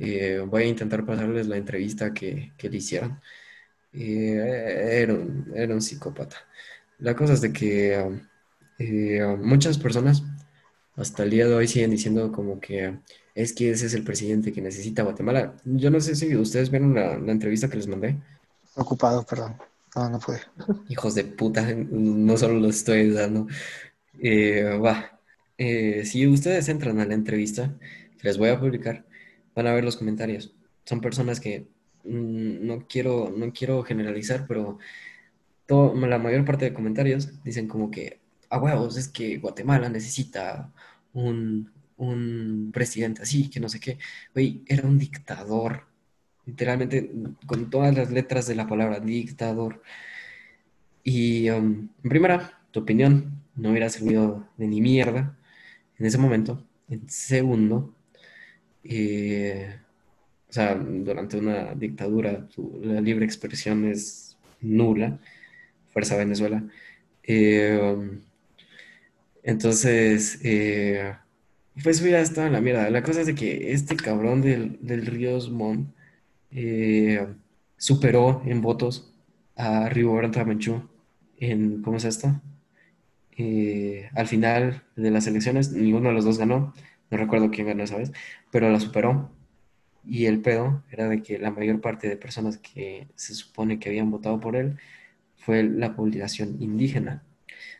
eh, 0.00 0.40
voy 0.46 0.62
a 0.62 0.66
intentar 0.66 1.04
pasarles 1.04 1.46
la 1.46 1.58
entrevista 1.58 2.14
que, 2.14 2.52
que 2.56 2.70
le 2.70 2.78
hicieron. 2.78 3.20
Eh, 3.92 5.02
era 5.02 5.12
un, 5.12 5.52
era 5.54 5.74
un 5.74 5.82
psicópata. 5.82 6.36
La 6.98 7.14
cosa 7.14 7.34
es 7.34 7.42
de 7.42 7.52
que 7.52 7.98
um, 7.98 8.20
eh, 8.78 9.22
um, 9.22 9.42
muchas 9.46 9.76
personas 9.76 10.22
hasta 10.96 11.24
el 11.24 11.30
día 11.30 11.46
de 11.46 11.54
hoy 11.54 11.68
siguen 11.68 11.90
diciendo 11.90 12.32
como 12.32 12.60
que 12.60 12.98
es 13.34 13.52
que 13.52 13.70
ese 13.70 13.86
es 13.86 13.94
el 13.94 14.02
presidente 14.02 14.52
que 14.52 14.62
necesita 14.62 15.02
Guatemala. 15.02 15.54
Yo 15.64 15.90
no 15.90 16.00
sé 16.00 16.16
si 16.16 16.34
ustedes 16.34 16.70
vieron 16.70 16.94
la, 16.94 17.18
la 17.18 17.32
entrevista 17.32 17.68
que 17.68 17.76
les 17.76 17.86
mandé. 17.86 18.16
Ocupado, 18.76 19.22
perdón. 19.24 19.56
No, 19.94 20.08
no 20.08 20.18
pude. 20.18 20.40
Hijos 20.88 21.14
de 21.14 21.24
puta, 21.24 21.62
no 21.74 22.36
solo 22.38 22.54
los 22.54 22.76
estoy 22.76 23.10
dando. 23.10 23.48
Va. 24.82 25.20
Si 25.58 26.26
ustedes 26.26 26.68
entran 26.70 27.00
a 27.00 27.06
la 27.06 27.14
entrevista, 27.14 27.74
que 28.18 28.28
les 28.28 28.38
voy 28.38 28.48
a 28.48 28.58
publicar, 28.58 29.04
van 29.60 29.72
a 29.72 29.74
ver 29.74 29.84
los 29.84 29.96
comentarios. 29.96 30.54
Son 30.84 31.00
personas 31.00 31.40
que 31.40 31.68
mm, 32.04 32.66
no 32.66 32.86
quiero, 32.88 33.32
no 33.36 33.52
quiero 33.52 33.82
generalizar, 33.84 34.46
pero 34.48 34.78
la 35.68 36.18
mayor 36.18 36.44
parte 36.44 36.64
de 36.64 36.74
comentarios 36.74 37.42
dicen 37.44 37.68
como 37.68 37.90
que, 37.90 38.20
a 38.48 38.58
huevos, 38.58 38.96
es 38.96 39.08
que 39.08 39.38
Guatemala 39.38 39.88
necesita 39.88 40.72
un, 41.12 41.70
un 41.96 42.70
presidente 42.72 43.22
así, 43.22 43.48
que 43.50 43.60
no 43.60 43.68
sé 43.68 43.78
qué. 43.80 43.98
Güey, 44.34 44.62
era 44.66 44.86
un 44.88 44.98
dictador. 44.98 45.86
Literalmente, 46.46 47.12
con 47.46 47.70
todas 47.70 47.94
las 47.96 48.10
letras 48.10 48.46
de 48.46 48.56
la 48.56 48.66
palabra, 48.66 49.00
dictador. 49.00 49.82
Y 51.04 51.50
um, 51.50 51.88
en 52.02 52.10
primera, 52.10 52.60
tu 52.72 52.80
opinión 52.80 53.42
no 53.54 53.70
hubiera 53.70 53.88
servido 53.90 54.48
de 54.56 54.66
ni 54.66 54.80
mierda 54.80 55.38
en 55.98 56.06
ese 56.06 56.18
momento. 56.18 56.66
En 56.88 57.08
segundo, 57.08 57.94
eh, 58.84 59.76
o 60.48 60.52
sea, 60.52 60.74
durante 60.74 61.38
una 61.38 61.74
dictadura, 61.74 62.46
la 62.82 63.00
libre 63.00 63.24
expresión 63.24 63.84
es 63.84 64.36
nula. 64.60 65.18
Fuerza 65.92 66.16
Venezuela. 66.16 66.62
Eh, 67.22 68.18
entonces, 69.42 70.40
eh, 70.42 71.14
pues 71.82 72.00
hubiera 72.02 72.20
estado 72.20 72.46
en 72.46 72.52
la 72.52 72.60
mierda. 72.60 72.90
La 72.90 73.02
cosa 73.02 73.20
es 73.20 73.26
de 73.26 73.34
que 73.34 73.72
este 73.72 73.96
cabrón 73.96 74.42
del, 74.42 74.78
del 74.80 75.06
Ríos 75.06 75.50
Montt 75.50 75.88
eh, 76.50 77.26
superó 77.76 78.42
en 78.46 78.60
votos 78.60 79.12
a 79.56 79.88
Rigoberta 79.88 80.44
Menchú 80.44 80.88
en, 81.38 81.82
¿cómo 81.82 81.96
es 81.96 82.04
esto? 82.04 82.40
Al 84.14 84.26
final 84.26 84.82
de 84.96 85.10
las 85.10 85.26
elecciones, 85.26 85.72
ninguno 85.72 86.10
de 86.10 86.14
los 86.14 86.26
dos 86.26 86.36
ganó, 86.36 86.74
no 87.10 87.18
recuerdo 87.18 87.50
quién 87.50 87.66
ganó 87.66 87.84
esa 87.84 87.96
vez, 87.98 88.12
pero 88.50 88.70
la 88.70 88.80
superó. 88.80 89.30
Y 90.04 90.26
el 90.26 90.40
pedo 90.42 90.82
era 90.90 91.08
de 91.08 91.22
que 91.22 91.38
la 91.38 91.50
mayor 91.50 91.80
parte 91.80 92.08
de 92.08 92.16
personas 92.16 92.58
que 92.58 93.08
se 93.16 93.34
supone 93.34 93.78
que 93.78 93.88
habían 93.90 94.10
votado 94.10 94.40
por 94.40 94.56
él 94.56 94.78
fue 95.36 95.62
la 95.64 95.96
población 95.96 96.56
indígena. 96.60 97.24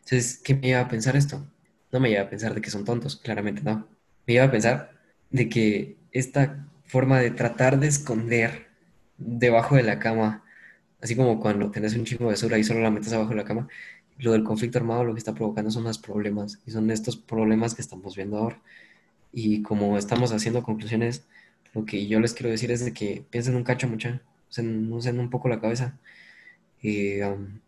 Entonces, 0.00 0.38
¿qué 0.44 0.54
me 0.54 0.62
lleva 0.68 0.82
a 0.82 0.88
pensar 0.88 1.16
esto? 1.16 1.46
No 1.92 2.00
me 2.00 2.10
lleva 2.10 2.24
a 2.24 2.30
pensar 2.30 2.54
de 2.54 2.60
que 2.60 2.70
son 2.70 2.84
tontos, 2.84 3.16
claramente 3.16 3.62
no. 3.62 3.88
Me 4.26 4.34
lleva 4.34 4.46
a 4.46 4.50
pensar 4.50 4.92
de 5.30 5.48
que 5.48 5.96
esta 6.12 6.66
forma 6.84 7.20
de 7.20 7.30
tratar 7.30 7.78
de 7.80 7.88
esconder 7.88 8.68
debajo 9.18 9.76
de 9.76 9.82
la 9.84 9.98
cama, 9.98 10.44
así 11.00 11.16
como 11.16 11.40
cuando 11.40 11.70
tenés 11.70 11.94
un 11.96 12.04
chingo 12.04 12.24
de 12.24 12.32
basura 12.32 12.58
y 12.58 12.64
solo 12.64 12.80
la 12.80 12.90
metes 12.90 13.12
abajo 13.12 13.30
de 13.30 13.36
la 13.36 13.44
cama, 13.44 13.68
lo 14.18 14.32
del 14.32 14.44
conflicto 14.44 14.78
armado 14.78 15.04
lo 15.04 15.14
que 15.14 15.18
está 15.18 15.34
provocando 15.34 15.70
son 15.70 15.84
más 15.84 15.98
problemas 15.98 16.60
y 16.66 16.70
son 16.72 16.90
estos 16.90 17.16
problemas 17.16 17.74
que 17.74 17.82
estamos 17.82 18.16
viendo 18.16 18.38
ahora. 18.38 18.60
Y 19.32 19.62
como 19.62 19.98
estamos 19.98 20.32
haciendo 20.32 20.62
conclusiones, 20.62 21.26
lo 21.74 21.84
que 21.84 22.06
yo 22.06 22.20
les 22.20 22.34
quiero 22.34 22.50
decir 22.50 22.70
es 22.70 22.84
de 22.84 22.92
que 22.92 23.24
piensen 23.30 23.56
un 23.56 23.64
cacho 23.64 23.88
mucha, 23.88 24.22
usen, 24.48 25.20
un 25.20 25.30
poco 25.30 25.48
la 25.48 25.60
cabeza, 25.60 25.98
y, 26.82 27.20
um, 27.22 27.60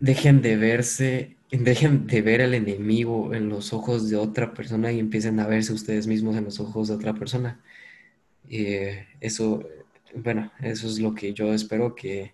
dejen 0.00 0.42
de 0.42 0.56
verse, 0.56 1.36
dejen 1.52 2.06
de 2.06 2.22
ver 2.22 2.40
el 2.40 2.54
enemigo 2.54 3.34
en 3.34 3.48
los 3.48 3.72
ojos 3.72 4.10
de 4.10 4.16
otra 4.16 4.54
persona 4.54 4.92
y 4.92 5.00
empiecen 5.00 5.40
a 5.40 5.46
verse 5.46 5.72
ustedes 5.72 6.06
mismos 6.06 6.36
en 6.36 6.44
los 6.44 6.60
ojos 6.60 6.88
de 6.88 6.94
otra 6.94 7.14
persona. 7.14 7.60
Eh, 8.50 9.06
eso, 9.20 9.64
bueno, 10.14 10.52
eso 10.60 10.86
es 10.86 10.98
lo 11.00 11.14
que 11.14 11.32
yo 11.34 11.54
espero 11.54 11.94
que, 11.94 12.32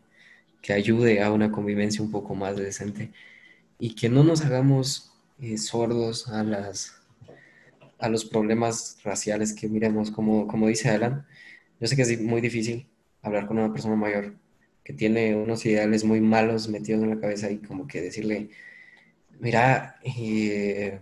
que 0.62 0.72
ayude 0.72 1.22
a 1.22 1.32
una 1.32 1.50
convivencia 1.52 2.02
un 2.02 2.10
poco 2.10 2.34
más 2.34 2.56
decente 2.56 3.12
y 3.78 3.94
que 3.94 4.08
no 4.08 4.24
nos 4.24 4.44
hagamos 4.44 5.12
eh, 5.40 5.58
sordos 5.58 6.28
a 6.28 6.42
las 6.44 6.99
a 8.00 8.08
los 8.08 8.24
problemas 8.24 8.98
raciales 9.04 9.52
que 9.54 9.68
miremos, 9.68 10.10
como, 10.10 10.46
como 10.46 10.68
dice 10.68 10.90
Alan. 10.90 11.26
Yo 11.80 11.86
sé 11.86 11.96
que 11.96 12.02
es 12.02 12.20
muy 12.20 12.40
difícil 12.40 12.88
hablar 13.22 13.46
con 13.46 13.58
una 13.58 13.72
persona 13.72 13.96
mayor 13.96 14.34
que 14.84 14.92
tiene 14.92 15.36
unos 15.36 15.64
ideales 15.66 16.04
muy 16.04 16.20
malos 16.20 16.68
metidos 16.68 17.02
en 17.02 17.10
la 17.10 17.20
cabeza 17.20 17.50
y 17.50 17.58
como 17.58 17.86
que 17.86 18.00
decirle, 18.02 18.50
mira, 19.40 19.96
eh, 20.04 21.00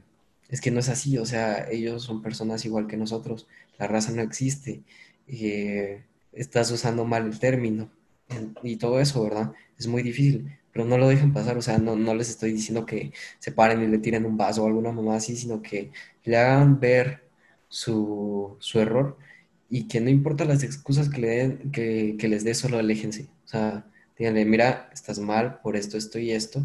es 0.49 0.61
que 0.61 0.71
no 0.71 0.81
es 0.81 0.89
así, 0.89 1.19
o 1.19 1.27
sea, 1.27 1.69
ellos 1.71 2.03
son 2.05 2.23
personas 2.23 2.65
igual 2.65 2.87
que 2.87 2.97
nosotros, 2.97 3.47
la 3.79 3.87
raza 3.87 4.13
no 4.13 4.23
existe, 4.23 4.83
eh, 5.27 6.05
estás 6.33 6.71
usando 6.71 7.05
mal 7.05 7.27
el 7.27 7.39
término 7.39 7.91
y 8.63 8.77
todo 8.77 9.01
eso, 9.01 9.23
¿verdad? 9.25 9.53
Es 9.79 9.87
muy 9.87 10.03
difícil, 10.03 10.58
pero 10.79 10.89
no 10.89 10.97
lo 10.97 11.09
dejen 11.09 11.33
pasar, 11.33 11.59
o 11.59 11.63
sea, 11.63 11.79
no, 11.79 11.97
no 11.97 12.15
les 12.15 12.31
estoy 12.31 12.53
diciendo 12.53 12.87
que 12.87 13.13
se 13.41 13.51
paren 13.51 13.83
y 13.83 13.89
le 13.89 13.99
tiren 13.99 14.25
un 14.25 14.37
vaso 14.37 14.63
o 14.63 14.67
alguna 14.69 14.93
mamá 14.93 15.17
así, 15.17 15.35
sino 15.37 15.61
que 15.61 15.91
le 16.23 16.37
hagan 16.37 16.79
ver 16.79 17.25
su, 17.69 18.57
su 18.61 18.79
error 18.79 19.19
y 19.69 19.89
que 19.89 20.01
no 20.01 20.09
importa 20.09 20.45
las 20.45 20.63
excusas 20.63 21.09
que, 21.09 21.21
le 21.21 21.29
den, 21.29 21.73
que, 21.73 22.15
que 22.17 22.29
les 22.29 22.45
dé, 22.45 22.55
solo 22.55 22.79
aléjense. 22.79 23.25
O 23.45 23.49
sea, 23.49 23.91
díganle, 24.17 24.45
mira, 24.45 24.89
estás 24.93 25.19
mal 25.19 25.59
por 25.63 25.75
esto, 25.75 25.99
esto 25.99 26.21
y 26.21 26.31
esto, 26.31 26.65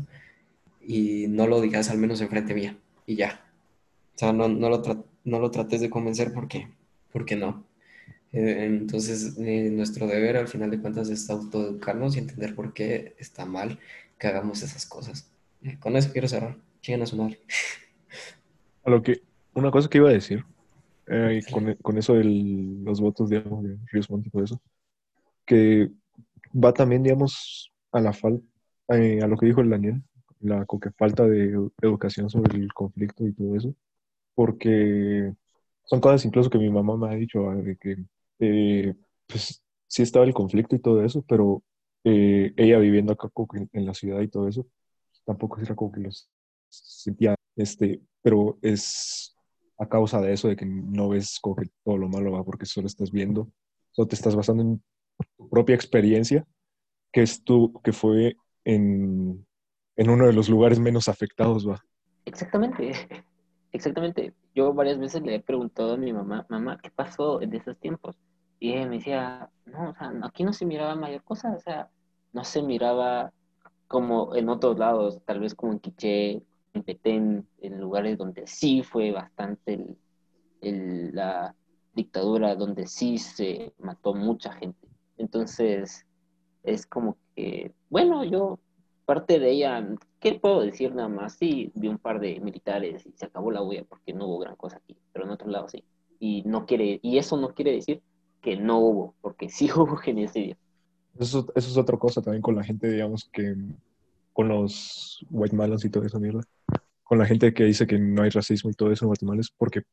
y 0.79 1.25
no 1.27 1.47
lo 1.47 1.59
digas 1.59 1.89
al 1.89 1.97
menos 1.97 2.21
enfrente 2.21 2.53
mía, 2.53 2.77
y 3.07 3.15
ya. 3.15 3.43
O 4.15 4.19
sea, 4.19 4.31
no, 4.31 4.47
no, 4.47 4.69
lo, 4.69 5.07
no 5.23 5.39
lo 5.39 5.49
trates 5.49 5.81
de 5.81 5.89
convencer 5.89 6.33
porque, 6.33 6.67
porque 7.11 7.35
no. 7.35 7.65
Eh, 8.33 8.65
entonces, 8.65 9.37
eh, 9.37 9.69
nuestro 9.71 10.07
deber 10.07 10.37
al 10.37 10.47
final 10.47 10.71
de 10.71 10.81
cuentas 10.81 11.09
es 11.09 11.29
autoeducarnos 11.29 12.15
y 12.15 12.19
entender 12.19 12.55
por 12.55 12.73
qué 12.73 13.15
está 13.19 13.45
mal 13.45 13.79
que 14.17 14.27
hagamos 14.27 14.63
esas 14.63 14.85
cosas. 14.87 15.31
Eh, 15.61 15.77
con 15.79 15.95
eso 15.95 16.11
quiero 16.11 16.27
cerrar. 16.27 16.57
Chingan 16.81 17.03
a 17.03 17.05
su 17.05 17.15
madre. 17.15 17.39
A 18.83 18.89
lo 18.89 19.01
que, 19.01 19.21
una 19.53 19.71
cosa 19.71 19.87
que 19.87 19.99
iba 19.99 20.09
a 20.09 20.13
decir, 20.13 20.43
con, 21.51 21.75
con, 21.75 21.97
eso 21.97 22.15
de 22.15 22.23
los 22.25 22.99
votos, 22.99 23.29
digamos, 23.29 23.63
de 23.63 23.77
Ríos 23.91 24.09
Montt 24.09 24.27
y 24.27 24.29
todo 24.29 24.43
eso, 24.43 24.61
que 25.45 25.89
va 26.53 26.73
también, 26.73 27.03
digamos, 27.03 27.71
a 27.93 28.01
la 28.01 28.11
falta, 28.11 28.43
a 28.89 29.27
lo 29.27 29.37
que 29.37 29.45
dijo 29.45 29.61
el 29.61 29.69
Daniel, 29.69 30.03
la 30.41 30.65
que 30.65 30.91
falta 30.91 31.25
de 31.25 31.69
educación 31.81 32.29
sobre 32.29 32.57
el 32.57 32.73
conflicto 32.73 33.25
y 33.25 33.33
todo 33.33 33.55
eso, 33.55 33.73
porque 34.35 35.33
son 35.85 36.01
cosas 36.01 36.25
incluso 36.25 36.49
que 36.49 36.57
mi 36.57 36.69
mamá 36.69 36.97
me 36.97 37.13
ha 37.13 37.17
dicho, 37.17 37.49
ah, 37.49 37.55
de 37.55 37.77
que 37.77 37.97
eh, 38.39 38.93
pues 39.27 39.63
sí 39.87 40.01
estaba 40.01 40.25
el 40.25 40.33
conflicto 40.33 40.75
y 40.75 40.79
todo 40.79 41.03
eso, 41.03 41.23
pero 41.27 41.63
eh, 42.03 42.53
ella 42.57 42.79
viviendo 42.79 43.13
acá 43.13 43.29
en, 43.71 43.85
la 43.85 43.93
ciudad 43.93 44.21
y 44.21 44.27
todo 44.27 44.47
eso, 44.47 44.65
tampoco 45.25 45.59
era 45.61 45.75
como 45.75 45.91
que 45.91 46.01
los 46.01 46.29
sentía, 46.69 47.35
este, 47.55 48.01
pero 48.21 48.57
es 48.61 49.35
a 49.77 49.87
causa 49.87 50.21
de 50.21 50.33
eso, 50.33 50.47
de 50.47 50.55
que 50.55 50.65
no 50.65 51.09
ves 51.09 51.39
como 51.39 51.55
que 51.55 51.69
todo 51.83 51.97
lo 51.97 52.09
malo 52.09 52.31
va 52.31 52.43
porque 52.43 52.65
solo 52.65 52.87
estás 52.87 53.11
viendo, 53.11 53.51
solo 53.91 54.07
te 54.07 54.15
estás 54.15 54.35
basando 54.35 54.63
en 54.63 54.83
tu 55.37 55.49
propia 55.49 55.75
experiencia, 55.75 56.45
que 57.11 57.21
es 57.21 57.43
tu, 57.43 57.73
que 57.83 57.93
fue 57.93 58.35
en, 58.65 59.45
en 59.95 60.09
uno 60.09 60.25
de 60.25 60.33
los 60.33 60.49
lugares 60.49 60.79
menos 60.79 61.07
afectados, 61.07 61.67
va. 61.67 61.83
Exactamente, 62.25 62.91
exactamente. 63.71 64.33
Yo 64.55 64.73
varias 64.73 64.99
veces 64.99 65.21
le 65.21 65.35
he 65.35 65.39
preguntado 65.39 65.93
a 65.93 65.97
mi 65.97 66.11
mamá, 66.13 66.45
mamá, 66.49 66.79
¿qué 66.81 66.89
pasó 66.89 67.41
en 67.41 67.53
esos 67.53 67.77
tiempos? 67.79 68.17
Y 68.63 68.71
me 68.75 68.95
decía, 68.95 69.49
no, 69.65 69.89
o 69.89 69.93
sea, 69.93 70.13
aquí 70.21 70.45
no 70.45 70.53
se 70.53 70.65
miraba 70.65 70.95
mayor 70.95 71.21
cosa, 71.23 71.53
o 71.53 71.59
sea, 71.59 71.89
no 72.31 72.45
se 72.45 72.61
miraba 72.61 73.33
como 73.89 74.37
en 74.37 74.47
otros 74.47 74.79
lados, 74.79 75.19
tal 75.25 75.41
vez 75.41 75.53
como 75.53 75.73
en 75.73 75.79
Quiché, 75.79 76.41
en 76.73 76.83
Petén, 76.83 77.45
en 77.59 77.81
lugares 77.81 78.17
donde 78.17 78.47
sí 78.47 78.81
fue 78.81 79.11
bastante 79.11 79.97
el, 80.61 81.13
la 81.13 81.53
dictadura, 81.93 82.55
donde 82.55 82.87
sí 82.87 83.17
se 83.17 83.73
mató 83.79 84.13
mucha 84.13 84.53
gente. 84.53 84.87
Entonces, 85.17 86.05
es 86.63 86.85
como 86.87 87.17
que, 87.35 87.73
bueno, 87.89 88.23
yo 88.23 88.59
parte 89.03 89.39
de 89.39 89.51
ella, 89.51 89.85
¿qué 90.21 90.35
puedo 90.35 90.61
decir 90.61 90.95
nada 90.95 91.09
más? 91.09 91.33
Sí, 91.33 91.69
vi 91.75 91.89
un 91.89 91.97
par 91.97 92.21
de 92.21 92.39
militares 92.39 93.05
y 93.05 93.11
se 93.11 93.25
acabó 93.25 93.51
la 93.51 93.61
huella 93.61 93.83
porque 93.83 94.13
no 94.13 94.27
hubo 94.27 94.39
gran 94.39 94.55
cosa 94.55 94.77
aquí, 94.77 94.95
pero 95.11 95.25
en 95.25 95.31
otro 95.31 95.49
lado 95.49 95.67
sí. 95.67 95.83
Y 96.17 96.43
no 96.43 96.65
quiere, 96.65 97.01
y 97.03 97.17
eso 97.17 97.35
no 97.35 97.49
quiere 97.49 97.73
decir 97.73 98.01
que 98.43 98.57
no 98.57 98.77
hubo, 98.79 99.15
porque 99.21 99.49
sí 99.49 99.69
hubo 99.75 99.95
genocidio. 99.95 100.55
Eso, 101.17 101.47
eso 101.55 101.69
es 101.69 101.77
otra 101.77 101.97
cosa 101.97 102.21
también 102.21 102.41
con 102.41 102.55
la 102.55 102.63
gente, 102.63 102.91
digamos, 102.91 103.29
que 103.31 103.55
con 104.33 104.47
los 104.47 105.25
white 105.29 105.55
malons 105.55 105.85
y 105.85 105.89
todo 105.89 106.05
eso, 106.05 106.19
mierda. 106.19 106.43
Con 107.03 107.17
la 107.17 107.25
gente 107.25 107.53
que 107.53 107.63
dice 107.63 107.87
que 107.87 107.99
no 107.99 108.23
hay 108.23 108.29
racismo 108.29 108.69
y 108.69 108.73
todo 108.73 108.91
eso 108.91 109.05
en 109.05 109.07
Guatemala 109.07 109.41
es 109.41 109.51
porque 109.51 109.83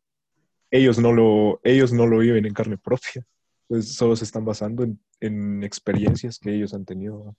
ellos 0.70 0.98
no 0.98 1.12
lo, 1.12 1.60
ellos 1.62 1.92
no 1.92 2.06
lo 2.06 2.18
viven 2.18 2.46
en 2.46 2.54
carne 2.54 2.78
propia. 2.78 3.24
Pues 3.68 3.94
solo 3.94 4.16
se 4.16 4.24
están 4.24 4.44
basando 4.44 4.82
en, 4.82 4.98
en 5.20 5.62
experiencias 5.62 6.38
que 6.38 6.54
ellos 6.54 6.74
han 6.74 6.84
tenido. 6.84 7.36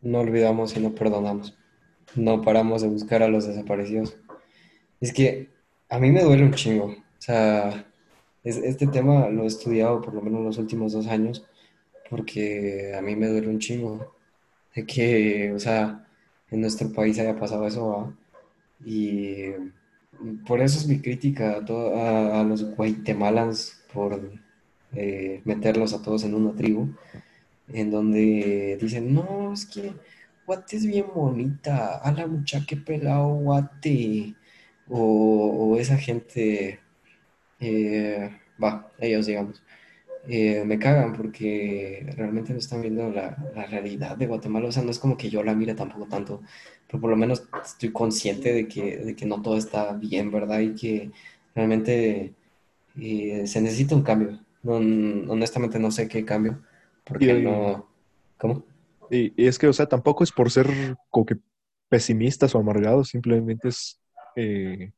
No 0.00 0.20
olvidamos 0.20 0.76
y 0.76 0.80
no 0.80 0.94
perdonamos. 0.94 1.58
No 2.14 2.40
paramos 2.40 2.82
de 2.82 2.88
buscar 2.88 3.22
a 3.22 3.28
los 3.28 3.46
desaparecidos. 3.46 4.16
Es 5.00 5.12
que 5.12 5.50
a 5.88 5.98
mí 5.98 6.10
me 6.10 6.22
duele 6.22 6.44
un 6.44 6.54
chingo. 6.54 6.86
O 6.86 7.20
sea, 7.20 7.86
este 8.44 8.86
tema 8.86 9.28
lo 9.28 9.44
he 9.44 9.46
estudiado 9.46 10.00
por 10.00 10.14
lo 10.14 10.22
menos 10.22 10.42
los 10.42 10.58
últimos 10.58 10.92
dos 10.92 11.06
años 11.06 11.44
porque 12.10 12.94
a 12.96 13.02
mí 13.02 13.16
me 13.16 13.28
duele 13.28 13.48
un 13.48 13.58
chingo 13.58 14.14
de 14.74 14.86
que, 14.86 15.52
o 15.52 15.58
sea, 15.58 16.06
en 16.50 16.60
nuestro 16.60 16.92
país 16.92 17.18
haya 17.18 17.36
pasado 17.36 17.66
eso. 17.66 18.14
Y 18.84 19.50
por 20.46 20.60
eso 20.60 20.78
es 20.78 20.86
mi 20.86 21.00
crítica 21.00 21.58
a, 21.58 22.40
a, 22.40 22.44
los 22.44 22.64
guatemalans 22.76 23.82
por 23.92 24.20
eh, 24.94 25.42
meterlos 25.44 25.92
a 25.92 26.02
todos 26.02 26.24
en 26.24 26.34
una 26.34 26.54
tribu 26.54 26.88
en 27.72 27.90
donde 27.90 28.78
dicen, 28.80 29.14
no, 29.14 29.52
es 29.52 29.66
que 29.66 29.92
Guate 30.46 30.76
es 30.76 30.86
bien 30.86 31.06
bonita, 31.14 31.98
a 31.98 32.12
la 32.12 32.26
mucha 32.26 32.64
que 32.66 32.76
pelado 32.76 33.28
Guate, 33.28 34.34
o, 34.88 35.76
esa 35.78 35.98
gente, 35.98 36.80
eh, 37.60 38.30
va, 38.62 38.90
ellos 38.98 39.26
digamos, 39.26 39.62
eh, 40.26 40.62
me 40.64 40.78
cagan 40.78 41.14
porque 41.14 42.06
realmente 42.16 42.52
no 42.52 42.58
están 42.58 42.82
viendo 42.82 43.10
la, 43.10 43.36
realidad 43.70 44.16
de 44.16 44.26
Guatemala, 44.26 44.68
o 44.68 44.72
sea, 44.72 44.82
no 44.82 44.90
es 44.90 44.98
como 44.98 45.16
que 45.16 45.30
yo 45.30 45.42
la 45.42 45.54
mire 45.54 45.74
tampoco 45.74 46.06
tanto, 46.06 46.42
pero 46.86 47.00
por 47.00 47.10
lo 47.10 47.16
menos 47.16 47.44
estoy 47.64 47.92
consciente 47.92 48.52
de 48.52 48.68
que, 48.68 48.98
de 48.98 49.16
que 49.16 49.26
no 49.26 49.42
todo 49.42 49.56
está 49.56 49.92
bien, 49.92 50.30
¿verdad? 50.30 50.60
Y 50.60 50.74
que 50.74 51.10
realmente 51.54 52.34
eh, 53.00 53.46
se 53.46 53.60
necesita 53.60 53.94
un 53.94 54.02
cambio. 54.02 54.38
honestamente 54.64 55.78
no 55.78 55.90
sé 55.90 56.08
qué 56.08 56.24
cambio 56.24 56.62
porque 57.08 57.34
no. 57.34 57.86
¿Cómo? 58.36 58.64
Y, 59.10 59.32
es 59.46 59.58
que, 59.58 59.66
o 59.66 59.72
sea, 59.72 59.86
tampoco 59.86 60.22
es 60.22 60.30
por 60.30 60.50
ser 60.50 60.68
como 61.10 61.26
que 61.26 61.36
pesimistas 61.88 62.54
o 62.54 62.58
amargados, 62.58 63.08
simplemente 63.08 63.68
es 63.68 63.98
eh, 64.36 64.92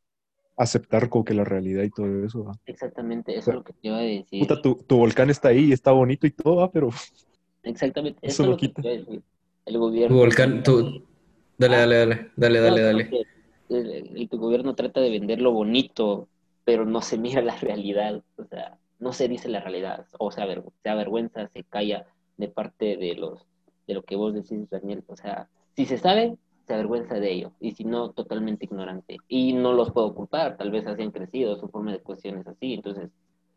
aceptar 0.61 1.09
como 1.09 1.25
que 1.25 1.33
la 1.33 1.45
realidad 1.45 1.83
y 1.83 1.91
todo 1.91 2.25
eso. 2.25 2.53
Exactamente, 2.67 3.37
eso 3.37 3.51
es 3.51 3.57
lo 3.57 3.65
que 3.65 3.73
te 3.73 3.89
iba 3.89 3.97
a 3.97 4.03
decir. 4.03 4.41
Puta, 4.41 4.61
tu, 4.61 4.75
tu, 4.75 4.99
volcán 4.99 5.31
está 5.31 5.49
ahí, 5.49 5.73
está 5.73 5.91
bonito 5.93 6.27
y 6.27 6.31
todo, 6.33 6.71
pero. 6.71 6.91
Exactamente, 7.63 8.19
eso, 8.23 8.45
lo 8.45 8.57
quita. 8.57 8.83
El 8.85 9.79
gobierno. 9.79 10.15
Tu 10.15 10.21
volcán, 10.21 10.63
tu. 10.63 11.03
Dale, 11.57 11.77
dale, 11.77 11.97
dale, 11.97 12.31
dale, 12.37 12.61
dale, 12.61 12.83
dale. 12.83 13.27
El, 13.71 14.29
tu 14.29 14.39
gobierno 14.39 14.75
trata 14.75 15.01
de 15.01 15.11
vender 15.11 15.41
lo 15.41 15.53
bonito, 15.53 16.29
pero 16.65 16.85
no 16.85 17.01
se 17.01 17.17
mira 17.17 17.41
la 17.41 17.57
realidad. 17.57 18.23
O 18.37 18.45
sea, 18.45 18.77
no 18.99 19.15
se 19.15 19.29
dice 19.29 19.49
la 19.49 19.61
realidad, 19.61 20.07
o 20.19 20.31
sea, 20.31 20.47
se 20.83 20.91
avergüenza, 20.91 21.49
se 21.49 21.65
calla 21.65 22.05
de 22.37 22.49
parte 22.49 22.97
de 22.99 23.15
los 23.15 23.47
de 23.87 23.95
lo 23.95 24.03
que 24.03 24.17
vos 24.17 24.35
decís, 24.35 24.69
Daniel. 24.69 25.05
O 25.07 25.17
sea, 25.17 25.49
si 25.75 25.87
se 25.87 25.97
sabe, 25.97 26.37
se 26.71 26.75
avergüenza 26.75 27.19
de 27.19 27.33
ello, 27.33 27.53
y 27.59 27.73
si 27.73 27.85
no, 27.85 28.13
totalmente 28.13 28.65
ignorante. 28.65 29.17
Y 29.27 29.55
no 29.55 29.73
los 29.73 29.91
puedo 29.91 30.15
culpar, 30.15 30.57
tal 30.57 30.71
vez 30.71 30.87
así 30.87 31.03
han 31.03 31.11
crecido, 31.11 31.59
su 31.59 31.69
forma 31.69 31.91
de 31.91 31.99
cuestiones 31.99 32.47
así, 32.47 32.75
entonces 32.75 33.11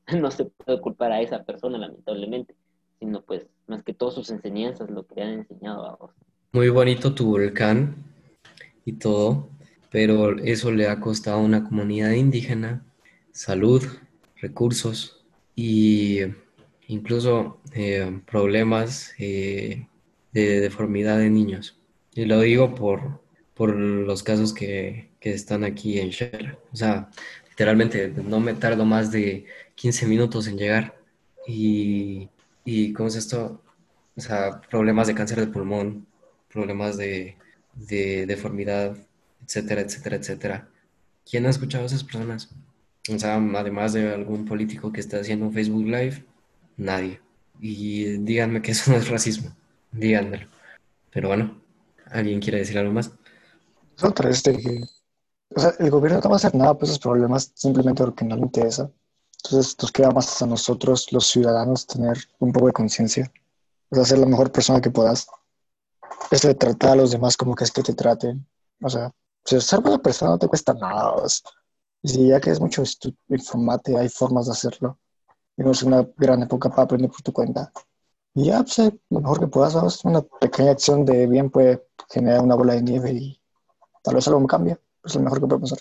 no 0.20 0.32
se 0.32 0.46
puede 0.46 0.82
culpar 0.82 1.12
a 1.12 1.22
esa 1.22 1.44
persona, 1.44 1.78
lamentablemente, 1.78 2.56
sino 3.00 3.22
pues 3.22 3.46
más 3.68 3.84
que 3.84 3.94
todas 3.94 4.16
sus 4.16 4.32
enseñanzas, 4.32 4.90
lo 4.90 5.06
que 5.06 5.14
le 5.16 5.22
han 5.22 5.34
enseñado 5.34 5.86
a 5.86 5.96
vos. 5.96 6.12
Muy 6.54 6.70
bonito 6.70 7.14
tu 7.14 7.28
volcán 7.28 7.98
y 8.84 8.94
todo, 8.94 9.48
pero 9.92 10.40
eso 10.40 10.72
le 10.72 10.88
ha 10.88 11.00
costado 11.00 11.38
a 11.38 11.44
una 11.44 11.64
comunidad 11.64 12.14
indígena 12.14 12.84
salud, 13.32 13.84
recursos, 14.42 15.24
y 15.56 16.22
incluso 16.88 17.60
eh, 17.76 18.22
problemas 18.26 19.14
eh, 19.20 19.88
de 20.32 20.62
deformidad 20.62 21.20
de 21.20 21.30
niños. 21.30 21.80
Y 22.16 22.26
lo 22.26 22.40
digo 22.42 22.76
por, 22.76 23.22
por 23.54 23.76
los 23.76 24.24
casos 24.24 24.54
que, 24.54 25.10
que 25.20 25.34
están 25.34 25.64
aquí 25.64 26.00
en 26.00 26.10
Shell. 26.10 26.58
O 26.72 26.76
sea, 26.76 27.10
literalmente 27.50 28.10
no 28.10 28.40
me 28.40 28.54
tardo 28.54 28.86
más 28.86 29.12
de 29.12 29.46
15 29.76 30.06
minutos 30.08 30.48
en 30.48 30.58
llegar. 30.58 30.96
Y, 31.48 32.30
y 32.66 32.94
¿cómo 32.94 33.10
es 33.10 33.16
esto? 33.16 33.62
O 34.16 34.22
sea, 34.22 34.62
problemas 34.62 35.08
de 35.08 35.16
cáncer 35.16 35.40
de 35.40 35.48
pulmón, 35.48 36.08
problemas 36.50 36.98
de, 36.98 37.38
de 37.74 38.26
deformidad, 38.26 38.96
etcétera, 39.46 39.82
etcétera, 39.82 40.16
etcétera. 40.18 40.70
¿quién 41.30 41.46
ha 41.46 41.50
escuchado 41.50 41.84
a 41.84 41.88
esas 41.88 42.04
personas? 42.04 42.50
O 43.10 43.20
sea, 43.20 43.36
además 43.36 43.94
de 43.94 44.14
algún 44.14 44.46
político 44.46 44.92
que 44.92 45.02
está 45.02 45.18
haciendo 45.20 45.46
un 45.48 45.54
Facebook 45.54 45.86
Live, 45.86 46.24
nadie. 46.78 47.20
Y 47.60 48.18
díganme 48.18 48.62
que 48.62 48.72
eso 48.72 48.92
no 48.92 48.98
es 48.98 49.10
racismo, 49.10 49.56
díganmelo. 49.92 50.48
Pero 51.12 51.30
bueno, 51.30 51.62
¿alguien 52.14 52.40
quiere 52.40 52.60
decir 52.60 52.78
algo 52.78 52.94
más? 52.94 53.12
Es 53.98 54.04
otra 54.04 54.30
vez 54.30 54.42
de 54.44 54.58
que, 54.58 54.84
o 55.56 55.60
sea, 55.60 55.74
el 55.80 55.90
gobierno 55.90 56.20
no 56.22 56.30
va 56.30 56.36
a 56.36 56.38
hacer 56.38 56.56
nada 56.56 56.74
por 56.74 56.86
esos 56.86 57.00
problemas 57.00 57.52
simplemente 57.56 58.04
porque 58.04 58.26
no 58.26 58.36
le 58.36 58.44
interesa. 58.44 58.90
Entonces 59.44 59.76
nos 59.82 59.92
queda 59.92 60.12
más 60.12 60.42
a 60.42 60.46
nosotros, 60.46 61.12
los 61.12 61.28
ciudadanos, 61.28 61.86
tener 61.86 62.18
un 62.40 62.52
poco 62.54 62.68
de 62.68 62.74
conciencia. 62.74 63.32
O 63.90 63.96
sea, 63.96 64.06
ser 64.06 64.20
la 64.20 64.26
mejor 64.26 64.52
persona 64.52 64.80
que 64.80 64.90
puedas. 64.90 65.28
Es 66.32 66.42
de 66.42 66.56
tratar 66.56 66.92
a 66.92 66.96
los 66.96 67.12
demás 67.12 67.36
como 67.36 67.56
que 67.56 67.66
es 67.66 67.72
que 67.72 67.84
te 67.84 67.94
traten. 67.94 68.48
O 68.82 68.90
sea, 68.90 69.12
ser 69.44 69.82
buena 69.82 70.02
persona 70.02 70.32
no 70.32 70.40
te 70.40 70.48
cuesta 70.48 70.74
nada. 70.74 71.12
o 71.12 71.28
sea, 71.28 71.52
si 72.04 72.28
ya 72.28 72.40
que 72.40 72.52
es 72.52 72.60
mucho 72.60 72.84
informate, 73.30 73.98
hay 73.98 74.10
formas 74.10 74.46
de 74.48 74.52
hacerlo. 74.54 75.00
Es 75.56 75.84
una 75.84 76.08
gran 76.18 76.42
época 76.44 76.70
para 76.70 76.84
aprender 76.84 77.12
por 77.12 77.22
tu 77.22 77.32
cuenta. 77.32 77.72
Y 78.36 78.46
ya, 78.46 78.64
pues, 78.64 78.80
eh, 78.80 78.92
lo 79.10 79.22
mejor 79.22 79.40
que 79.40 79.48
puedas, 79.48 79.74
¿sabes? 79.74 80.04
Una 80.06 80.22
pequeña 80.22 80.72
acción 80.72 81.06
de 81.06 81.28
bien 81.28 81.50
puede 81.50 81.84
generar 82.10 82.42
una 82.42 82.56
bola 82.56 82.74
de 82.74 82.82
nieve 82.82 83.12
y 83.12 83.40
tal 84.04 84.16
vez 84.16 84.28
algo 84.28 84.40
me 84.40 84.48
cambie. 84.48 84.78
Es 85.04 85.16
lo 85.16 85.22
mejor 85.22 85.40
que 85.40 85.48
puede 85.48 85.62
pasar. 85.62 85.80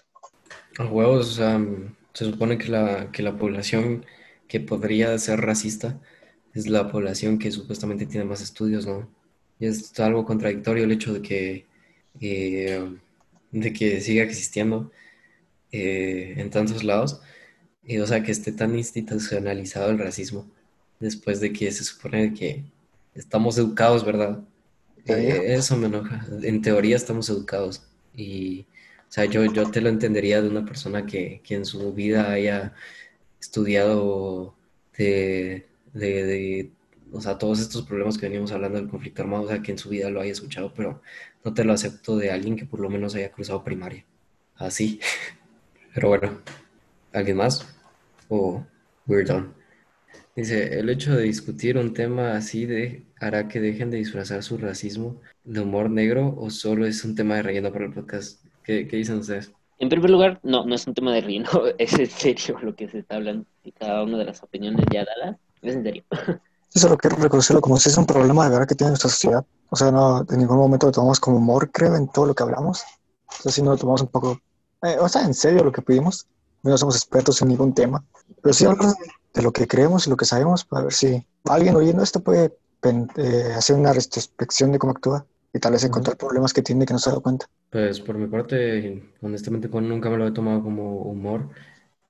A 0.78 0.84
huevos, 0.84 1.30
o 1.30 1.32
sea, 1.32 1.60
se 2.12 2.24
supone 2.24 2.58
que 2.58 2.68
la, 2.68 3.10
que 3.10 3.22
la 3.22 3.36
población 3.36 4.04
que 4.48 4.60
podría 4.60 5.16
ser 5.18 5.40
racista 5.40 5.98
es 6.54 6.68
la 6.68 6.90
población 6.90 7.38
que 7.38 7.50
supuestamente 7.50 8.06
tiene 8.06 8.26
más 8.26 8.42
estudios, 8.42 8.86
¿no? 8.86 9.08
Y 9.58 9.66
es 9.66 9.98
algo 10.00 10.24
contradictorio 10.24 10.84
el 10.84 10.92
hecho 10.92 11.14
de 11.14 11.22
que, 11.22 11.66
eh, 12.20 12.98
de 13.50 13.72
que 13.72 14.00
siga 14.00 14.24
existiendo 14.24 14.90
eh, 15.70 16.34
en 16.36 16.50
tantos 16.50 16.84
lados, 16.84 17.20
y, 17.84 17.98
o 17.98 18.06
sea, 18.06 18.22
que 18.22 18.32
esté 18.32 18.52
tan 18.52 18.76
institucionalizado 18.76 19.90
el 19.90 19.98
racismo, 19.98 20.50
después 21.02 21.40
de 21.40 21.52
que 21.52 21.70
se 21.72 21.84
supone 21.84 22.32
que 22.32 22.64
estamos 23.14 23.58
educados, 23.58 24.04
¿verdad? 24.04 24.42
Eh, 25.06 25.54
eso 25.54 25.76
me 25.76 25.88
enoja. 25.88 26.26
En 26.42 26.62
teoría 26.62 26.96
estamos 26.96 27.28
educados 27.28 27.82
y, 28.14 28.62
o 29.08 29.12
sea, 29.12 29.24
yo, 29.26 29.44
yo 29.46 29.70
te 29.70 29.80
lo 29.80 29.88
entendería 29.88 30.40
de 30.40 30.48
una 30.48 30.64
persona 30.64 31.04
que, 31.04 31.40
que 31.44 31.56
en 31.56 31.64
su 31.66 31.92
vida 31.92 32.30
haya 32.32 32.74
estudiado 33.40 34.54
de, 34.96 35.66
de, 35.92 36.24
de, 36.24 36.70
o 37.12 37.20
sea, 37.20 37.38
todos 37.38 37.60
estos 37.60 37.82
problemas 37.82 38.16
que 38.16 38.26
veníamos 38.26 38.52
hablando 38.52 38.78
del 38.78 38.88
conflicto 38.88 39.22
armado, 39.22 39.44
o 39.44 39.48
sea, 39.48 39.62
que 39.62 39.72
en 39.72 39.78
su 39.78 39.88
vida 39.88 40.10
lo 40.10 40.20
haya 40.20 40.32
escuchado, 40.32 40.72
pero 40.74 41.02
no 41.44 41.52
te 41.52 41.64
lo 41.64 41.72
acepto 41.72 42.16
de 42.16 42.30
alguien 42.30 42.56
que 42.56 42.66
por 42.66 42.80
lo 42.80 42.88
menos 42.88 43.14
haya 43.14 43.32
cruzado 43.32 43.64
primaria. 43.64 44.04
Así. 44.56 45.00
Pero 45.94 46.08
bueno, 46.08 46.40
¿alguien 47.12 47.36
más? 47.36 47.66
O 48.28 48.64
we're 49.06 49.24
done. 49.24 49.61
Dice, 50.34 50.78
el 50.78 50.88
hecho 50.88 51.14
de 51.14 51.24
discutir 51.24 51.76
un 51.76 51.92
tema 51.92 52.34
así 52.34 52.64
de, 52.64 53.04
hará 53.20 53.48
que 53.48 53.60
dejen 53.60 53.90
de 53.90 53.98
disfrazar 53.98 54.42
su 54.42 54.56
racismo 54.56 55.20
de 55.44 55.60
humor 55.60 55.90
negro 55.90 56.34
o 56.38 56.48
solo 56.48 56.86
es 56.86 57.04
un 57.04 57.14
tema 57.14 57.36
de 57.36 57.42
relleno 57.42 57.70
para 57.70 57.84
el 57.84 57.92
podcast. 57.92 58.42
¿Qué, 58.64 58.88
qué 58.88 58.96
dicen 58.96 59.18
ustedes? 59.18 59.52
En 59.78 59.90
primer 59.90 60.08
lugar, 60.08 60.40
no, 60.42 60.64
no 60.64 60.74
es 60.74 60.86
un 60.86 60.94
tema 60.94 61.12
de 61.12 61.20
relleno, 61.20 61.50
es 61.78 61.92
en 61.98 62.08
serio 62.08 62.58
lo 62.62 62.74
que 62.74 62.88
se 62.88 63.00
está 63.00 63.16
hablando 63.16 63.44
y 63.62 63.72
cada 63.72 64.04
una 64.04 64.16
de 64.16 64.24
las 64.24 64.42
opiniones 64.42 64.86
ya 64.90 65.04
dadas 65.04 65.36
es 65.60 65.74
en 65.74 65.82
serio. 65.82 66.04
Sí, 66.72 66.80
solo 66.80 66.96
quiero 66.96 67.16
reconocerlo 67.16 67.60
como 67.60 67.76
si 67.76 67.90
es 67.90 67.98
un 67.98 68.06
problema 68.06 68.44
de 68.44 68.50
verdad 68.52 68.66
que 68.66 68.74
tiene 68.74 68.92
nuestra 68.92 69.10
sociedad. 69.10 69.44
O 69.68 69.76
sea, 69.76 69.90
no, 69.90 70.24
en 70.26 70.38
ningún 70.38 70.56
momento 70.56 70.86
lo 70.86 70.92
tomamos 70.92 71.20
como 71.20 71.36
humor, 71.36 71.70
creo, 71.70 71.94
en 71.96 72.08
todo 72.08 72.24
lo 72.24 72.34
que 72.34 72.44
hablamos. 72.44 72.82
O 73.26 73.42
sea, 73.42 73.52
sí 73.52 73.60
no 73.60 73.72
lo 73.72 73.76
tomamos 73.76 74.00
un 74.00 74.08
poco, 74.08 74.40
eh, 74.82 74.96
o 74.98 75.06
sea, 75.06 75.20
en 75.20 75.34
serio 75.34 75.62
lo 75.64 75.70
que 75.70 75.82
pedimos. 75.82 76.26
No 76.62 76.78
somos 76.78 76.96
expertos 76.96 77.42
en 77.42 77.48
ningún 77.48 77.74
tema. 77.74 78.02
Pero 78.40 78.54
sí 78.54 78.64
hablar 78.64 78.94
de 79.34 79.42
lo 79.42 79.52
que 79.52 79.66
creemos 79.66 80.06
y 80.06 80.10
lo 80.10 80.16
que 80.16 80.24
sabemos 80.24 80.64
para 80.64 80.84
ver 80.84 80.92
si 80.92 81.26
alguien 81.44 81.74
oyendo 81.76 82.02
esto 82.02 82.20
puede 82.20 82.52
eh, 83.16 83.52
hacer 83.56 83.76
una 83.76 83.92
retrospección 83.92 84.72
de 84.72 84.78
cómo 84.78 84.92
actúa 84.92 85.26
y 85.52 85.58
tal 85.58 85.72
vez 85.72 85.84
encontrar 85.84 86.16
problemas 86.16 86.52
que 86.52 86.62
tiene 86.62 86.86
que 86.86 86.92
no 86.92 86.98
se 86.98 87.10
ha 87.10 87.12
dado 87.12 87.22
cuenta. 87.22 87.46
Pues 87.70 88.00
por 88.00 88.16
mi 88.16 88.26
parte, 88.26 89.14
honestamente, 89.20 89.68
nunca 89.68 90.10
me 90.10 90.16
lo 90.16 90.26
he 90.26 90.32
tomado 90.32 90.62
como 90.62 90.96
humor 91.02 91.48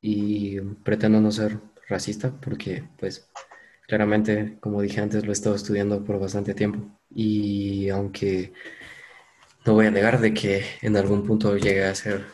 y 0.00 0.60
pretendo 0.60 1.20
no 1.20 1.30
ser 1.30 1.58
racista 1.88 2.32
porque, 2.40 2.88
pues, 2.98 3.28
claramente, 3.86 4.58
como 4.60 4.80
dije 4.80 5.00
antes, 5.00 5.24
lo 5.24 5.30
he 5.30 5.32
estado 5.32 5.54
estudiando 5.54 6.04
por 6.04 6.18
bastante 6.18 6.54
tiempo 6.54 6.98
y 7.10 7.88
aunque 7.90 8.52
no 9.66 9.74
voy 9.74 9.86
a 9.86 9.90
negar 9.90 10.20
de 10.20 10.32
que 10.34 10.64
en 10.80 10.96
algún 10.96 11.24
punto 11.24 11.56
llegue 11.56 11.84
a 11.84 11.90
hacer 11.90 12.24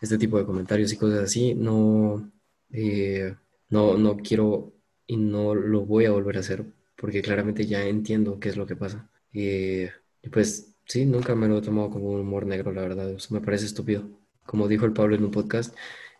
este 0.00 0.18
tipo 0.18 0.38
de 0.38 0.46
comentarios 0.46 0.92
y 0.92 0.96
cosas 0.96 1.20
así, 1.20 1.54
no, 1.54 2.30
eh, 2.70 3.34
no, 3.68 3.96
no 3.96 4.16
quiero 4.16 4.72
y 5.06 5.16
no 5.16 5.54
lo 5.54 5.82
voy 5.86 6.06
a 6.06 6.12
volver 6.12 6.36
a 6.36 6.40
hacer 6.40 6.64
porque 6.96 7.22
claramente 7.22 7.66
ya 7.66 7.84
entiendo 7.84 8.40
qué 8.40 8.48
es 8.48 8.56
lo 8.56 8.66
que 8.66 8.76
pasa. 8.76 9.08
Eh, 9.32 9.90
y 10.22 10.28
pues 10.30 10.74
sí, 10.86 11.04
nunca 11.04 11.34
me 11.34 11.46
lo 11.46 11.58
he 11.58 11.62
tomado 11.62 11.90
como 11.90 12.10
un 12.10 12.20
humor 12.20 12.46
negro, 12.46 12.72
la 12.72 12.82
verdad, 12.82 13.10
eso 13.10 13.34
me 13.34 13.40
parece 13.40 13.66
estúpido. 13.66 14.08
Como 14.44 14.68
dijo 14.68 14.86
el 14.86 14.92
Pablo 14.92 15.14
en 15.14 15.24
un 15.24 15.30
podcast, 15.30 15.76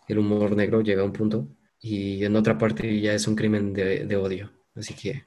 el 0.08 0.18
humor 0.18 0.54
negro 0.54 0.82
llega 0.82 1.02
a 1.02 1.06
un 1.06 1.12
punto 1.12 1.48
y 1.80 2.24
en 2.24 2.36
otra 2.36 2.58
parte 2.58 3.00
ya 3.00 3.14
es 3.14 3.26
un 3.26 3.36
crimen 3.36 3.72
de, 3.72 4.04
de 4.04 4.16
odio. 4.16 4.50
Así 4.74 4.94
que 4.94 5.24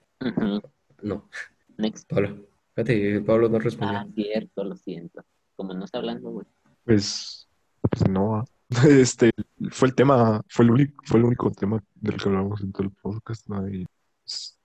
no, 1.01 1.29
Next. 1.77 2.09
Pablo. 2.09 2.45
Fíjate, 2.75 3.21
Pablo 3.21 3.49
no 3.49 3.59
respondió. 3.59 3.99
Ah, 3.99 4.07
cierto, 4.13 4.63
lo 4.63 4.75
siento. 4.75 5.23
Como 5.55 5.73
no 5.73 5.85
está 5.85 5.97
hablando, 5.97 6.29
güey. 6.29 6.45
Pues, 6.85 7.47
pues 7.81 8.07
no. 8.09 8.45
Este 8.87 9.31
fue 9.71 9.87
el 9.87 9.95
tema, 9.95 10.41
fue 10.47 10.65
el 10.65 10.71
único, 10.71 11.03
fue 11.05 11.19
el 11.19 11.25
único 11.25 11.51
tema 11.51 11.83
del 11.95 12.17
que 12.17 12.29
hablamos 12.29 12.61
en 12.61 12.71
todo 12.71 12.83
el 12.83 12.91
podcast, 12.91 13.47
¿no? 13.47 13.67
Y 13.67 13.85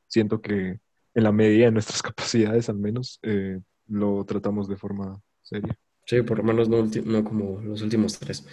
siento 0.07 0.41
que 0.41 0.79
en 1.15 1.23
la 1.23 1.33
medida 1.33 1.67
de 1.67 1.73
nuestras 1.73 2.03
capacidades, 2.03 2.69
al 2.69 2.77
menos, 2.77 3.19
eh, 3.23 3.61
lo 3.89 4.25
tratamos 4.25 4.69
de 4.69 4.77
forma 4.77 5.21
seria. 5.43 5.77
Sí, 6.07 6.21
por 6.23 6.39
lo 6.39 6.45
menos 6.45 6.69
no, 6.69 6.85
no 7.05 7.25
como 7.25 7.61
los 7.63 7.81
últimos 7.81 8.19
tres. 8.19 8.47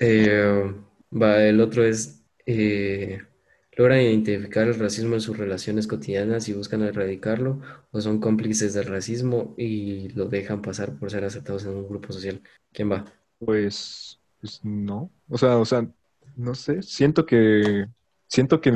Eh, 0.00 0.74
va, 1.12 1.42
el 1.44 1.60
otro 1.60 1.84
es, 1.84 2.24
eh, 2.46 3.20
¿logran 3.76 4.00
identificar 4.00 4.68
el 4.68 4.78
racismo 4.78 5.14
en 5.14 5.20
sus 5.20 5.36
relaciones 5.36 5.86
cotidianas 5.86 6.48
y 6.48 6.54
buscan 6.54 6.82
erradicarlo? 6.82 7.60
¿O 7.90 8.00
son 8.00 8.20
cómplices 8.20 8.72
del 8.72 8.86
racismo 8.86 9.54
y 9.58 10.08
lo 10.10 10.26
dejan 10.26 10.62
pasar 10.62 10.98
por 10.98 11.10
ser 11.10 11.24
aceptados 11.24 11.64
en 11.64 11.72
un 11.72 11.88
grupo 11.88 12.12
social? 12.12 12.40
¿Quién 12.72 12.90
va? 12.90 13.21
Pues, 13.44 14.20
pues 14.40 14.64
no. 14.64 15.10
O 15.28 15.38
sea, 15.38 15.58
o 15.58 15.64
sea, 15.64 15.88
no 16.36 16.54
sé. 16.54 16.82
Siento 16.82 17.26
que, 17.26 17.86
siento 18.28 18.60
que 18.60 18.70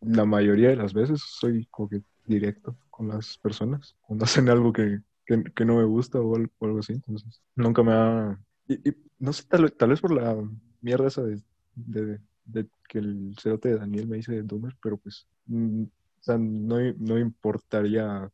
la 0.00 0.24
mayoría 0.24 0.70
de 0.70 0.76
las 0.76 0.92
veces 0.92 1.22
soy 1.24 1.66
como 1.70 1.88
que 1.88 2.02
directo 2.24 2.76
con 2.90 3.08
las 3.08 3.38
personas 3.38 3.94
cuando 4.02 4.24
hacen 4.24 4.48
algo 4.48 4.72
que, 4.72 5.00
que, 5.24 5.64
no 5.64 5.76
me 5.76 5.84
gusta 5.84 6.20
o 6.20 6.36
algo, 6.36 6.78
así. 6.78 6.94
Entonces, 6.94 7.40
nunca 7.54 7.82
me 7.82 7.92
ha... 7.92 8.40
Y, 8.68 8.94
no 9.18 9.32
sé, 9.32 9.44
tal, 9.48 9.72
tal 9.72 9.90
vez 9.90 10.00
por 10.00 10.12
la 10.12 10.36
mierda 10.80 11.06
esa 11.06 11.22
de, 11.22 11.40
de, 11.74 12.20
de 12.44 12.66
que 12.88 12.98
el 12.98 13.34
cerote 13.40 13.70
de 13.70 13.78
Daniel 13.78 14.08
me 14.08 14.16
dice 14.16 14.42
Doomer, 14.42 14.76
pero 14.82 14.96
pues, 14.98 15.26
mm, 15.46 15.84
o 15.84 16.22
sea, 16.22 16.38
no, 16.38 16.76
no 16.98 17.18
importaría 17.18 18.30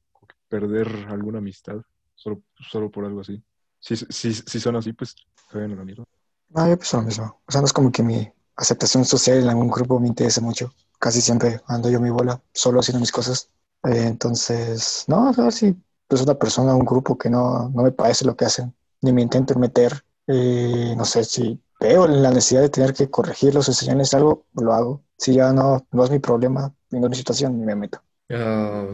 perder 0.49 0.89
alguna 1.09 1.39
amistad 1.39 1.83
solo, 2.15 2.43
solo 2.59 2.91
por 2.91 3.05
algo 3.05 3.21
así. 3.21 3.43
Si, 3.83 3.97
si, 3.97 4.33
si 4.33 4.61
son 4.61 4.77
así, 4.77 4.93
pues 4.93 5.17
a 5.53 5.59
la 5.59 5.85
mierda. 5.85 6.05
No, 6.51 6.69
yo 6.69 6.77
pienso 6.79 6.99
lo 6.99 7.03
mismo. 7.03 7.43
O 7.47 7.53
sea, 7.53 7.61
no 7.61 7.67
es 7.67 7.73
como 7.73 7.91
que 7.91 8.03
mi 8.03 8.31
aceptación 8.57 9.05
social 9.05 9.39
en 9.39 9.49
algún 9.49 9.69
grupo 9.69 9.99
me 9.99 10.07
interese 10.07 10.41
mucho. 10.41 10.73
Casi 11.01 11.21
siempre 11.21 11.61
ando 11.67 11.91
yo 11.91 12.01
mi 12.01 12.11
bola, 12.11 12.41
solo 12.55 12.79
haciendo 12.81 13.01
mis 13.01 13.11
cosas. 13.11 13.51
Eh, 13.85 14.07
entonces, 14.07 15.05
no, 15.09 15.31
o 15.31 15.33
sea, 15.33 15.51
si 15.51 15.77
es 16.09 16.23
una 16.23 16.35
persona, 16.39 16.77
un 16.77 16.85
grupo 16.85 17.19
que 17.19 17.29
no, 17.29 17.69
no 17.71 17.83
me 17.83 17.91
parece 17.91 18.25
lo 18.25 18.37
que 18.37 18.45
hacen, 18.45 18.73
ni 19.01 19.13
me 19.13 19.23
intenten 19.23 19.59
meter, 19.59 20.05
eh, 20.29 20.95
no 20.97 21.05
sé, 21.05 21.25
si 21.25 21.61
veo 21.81 22.07
la 22.07 22.31
necesidad 22.31 22.61
de 22.61 22.69
tener 22.69 22.93
que 22.95 23.11
corregirlos 23.11 23.67
o 23.67 23.73
enseñarles 23.73 24.15
algo, 24.15 24.47
lo 24.55 24.73
hago. 24.73 25.03
Si 25.19 25.35
ya 25.35 25.53
no, 25.53 25.85
no 25.91 26.05
es 26.05 26.11
mi 26.11 26.21
problema, 26.21 26.73
no 26.91 27.07
es 27.07 27.11
mi 27.11 27.17
situación, 27.17 27.59
ni 27.59 27.67
me 27.67 27.75
meto. 27.75 28.01
Ah, 28.31 28.87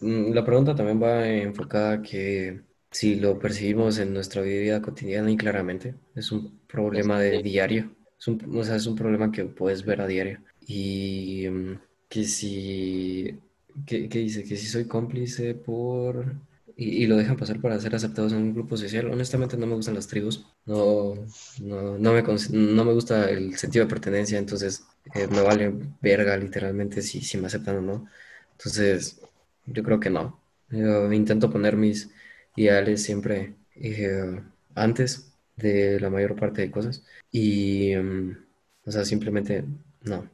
mm, 0.00 0.32
la 0.32 0.44
pregunta 0.44 0.74
también 0.74 1.00
va 1.00 1.26
enfocada 1.28 1.92
a 1.92 2.02
que 2.02 2.64
si 2.90 3.16
lo 3.16 3.38
percibimos 3.38 3.98
en 3.98 4.14
nuestra 4.14 4.42
vida 4.42 4.80
cotidiana 4.82 5.30
y 5.30 5.36
claramente 5.36 5.94
es 6.14 6.32
un 6.32 6.60
problema 6.66 7.20
de 7.20 7.42
diario, 7.42 7.92
es 8.18 8.28
un, 8.28 8.56
o 8.56 8.64
sea, 8.64 8.76
es 8.76 8.86
un 8.86 8.96
problema 8.96 9.30
que 9.32 9.44
puedes 9.44 9.84
ver 9.84 10.00
a 10.00 10.06
diario 10.06 10.40
y 10.66 11.46
mm, 11.50 11.78
que 12.08 12.24
si, 12.24 13.38
¿qué, 13.86 14.08
qué 14.08 14.18
dice? 14.20 14.44
Que 14.44 14.56
si 14.56 14.66
soy 14.66 14.86
cómplice 14.86 15.54
por... 15.54 16.34
Y, 16.78 17.04
y 17.04 17.06
lo 17.06 17.16
dejan 17.16 17.38
pasar 17.38 17.58
para 17.60 17.80
ser 17.80 17.94
aceptados 17.94 18.32
en 18.32 18.38
un 18.42 18.54
grupo 18.54 18.76
social. 18.76 19.10
Honestamente 19.10 19.56
no 19.56 19.66
me 19.66 19.74
gustan 19.76 19.94
las 19.94 20.08
tribus, 20.08 20.44
no, 20.66 21.14
no, 21.62 21.96
no 21.98 22.12
me, 22.12 22.22
no 22.22 22.84
me 22.84 22.92
gusta 22.92 23.30
el 23.30 23.56
sentido 23.56 23.84
de 23.86 23.88
pertenencia, 23.90 24.38
entonces 24.38 24.84
eh, 25.14 25.26
me 25.28 25.40
vale 25.40 25.72
verga 26.02 26.36
literalmente 26.36 27.00
si, 27.02 27.22
si 27.22 27.38
me 27.38 27.46
aceptan 27.46 27.76
o 27.76 27.80
no. 27.82 28.06
Entonces, 28.52 29.20
yo 29.66 29.82
creo 29.82 30.00
que 30.00 30.10
no. 30.10 30.38
Yo 30.70 31.12
intento 31.12 31.50
poner 31.50 31.76
mis 31.76 32.10
ideales 32.56 33.02
siempre 33.02 33.54
eh, 33.76 34.40
antes 34.74 35.32
de 35.56 36.00
la 36.00 36.10
mayor 36.10 36.36
parte 36.36 36.62
de 36.62 36.70
cosas. 36.70 37.04
Y, 37.30 37.92
em, 37.92 38.36
o 38.84 38.90
sea, 38.90 39.04
simplemente 39.04 39.64
no. 40.02 40.28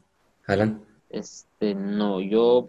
Alan. 0.46 0.84
Este, 1.10 1.74
no, 1.74 2.20
yo 2.20 2.68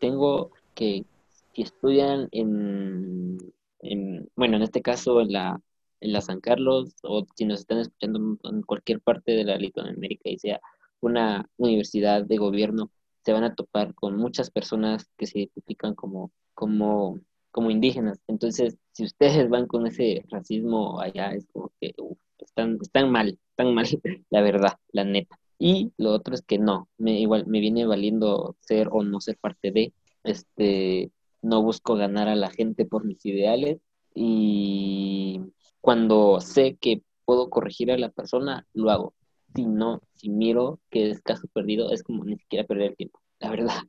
tengo 0.00 0.50
que 0.74 1.04
si 1.52 1.62
estudian 1.62 2.28
en, 2.32 3.38
en, 3.80 4.28
bueno, 4.36 4.56
en 4.56 4.62
este 4.62 4.82
caso 4.82 5.20
en 5.20 5.32
la, 5.32 5.60
en 6.00 6.12
la 6.12 6.20
San 6.20 6.40
Carlos, 6.40 6.94
o 7.02 7.24
si 7.36 7.44
nos 7.44 7.60
están 7.60 7.78
escuchando 7.78 8.38
en 8.44 8.62
cualquier 8.62 9.00
parte 9.00 9.32
de 9.32 9.44
la 9.44 9.58
Latinoamérica 9.58 10.30
y 10.30 10.38
sea 10.38 10.60
una 11.00 11.48
universidad 11.56 12.24
de 12.24 12.38
gobierno, 12.38 12.90
se 13.24 13.32
van 13.32 13.44
a 13.44 13.54
topar 13.54 13.94
con 13.94 14.16
muchas 14.16 14.50
personas 14.50 15.08
que 15.16 15.26
se 15.26 15.40
identifican 15.40 15.94
como, 15.94 16.32
como, 16.54 17.20
como 17.54 17.70
indígenas. 17.70 18.18
Entonces, 18.26 18.76
si 18.90 19.04
ustedes 19.04 19.48
van 19.48 19.68
con 19.68 19.86
ese 19.86 20.24
racismo 20.28 21.00
allá, 21.00 21.30
es 21.30 21.46
como 21.52 21.70
que 21.80 21.94
están, 22.38 22.78
están 22.82 23.12
mal, 23.12 23.38
están 23.50 23.72
mal, 23.72 23.86
la 24.30 24.42
verdad, 24.42 24.72
la 24.90 25.04
neta. 25.04 25.38
Y 25.56 25.92
lo 25.96 26.10
otro 26.10 26.34
es 26.34 26.42
que 26.42 26.58
no, 26.58 26.88
me, 26.98 27.20
igual 27.20 27.46
me 27.46 27.60
viene 27.60 27.86
valiendo 27.86 28.56
ser 28.58 28.88
o 28.90 29.04
no 29.04 29.20
ser 29.20 29.38
parte 29.38 29.70
de, 29.70 29.92
este, 30.24 31.12
no 31.42 31.62
busco 31.62 31.94
ganar 31.94 32.26
a 32.26 32.34
la 32.34 32.50
gente 32.50 32.86
por 32.86 33.04
mis 33.04 33.24
ideales 33.24 33.78
y 34.16 35.40
cuando 35.80 36.40
sé 36.40 36.76
que 36.80 37.02
puedo 37.24 37.50
corregir 37.50 37.92
a 37.92 37.98
la 37.98 38.08
persona, 38.08 38.66
lo 38.74 38.90
hago. 38.90 39.14
Si 39.54 39.64
no, 39.64 40.02
si 40.14 40.28
miro 40.28 40.80
que 40.90 41.10
es 41.10 41.20
caso 41.22 41.46
perdido, 41.52 41.92
es 41.92 42.02
como 42.02 42.24
ni 42.24 42.36
siquiera 42.36 42.66
perder 42.66 42.90
el 42.90 42.96
tiempo, 42.96 43.20
la 43.38 43.50
verdad. 43.50 43.82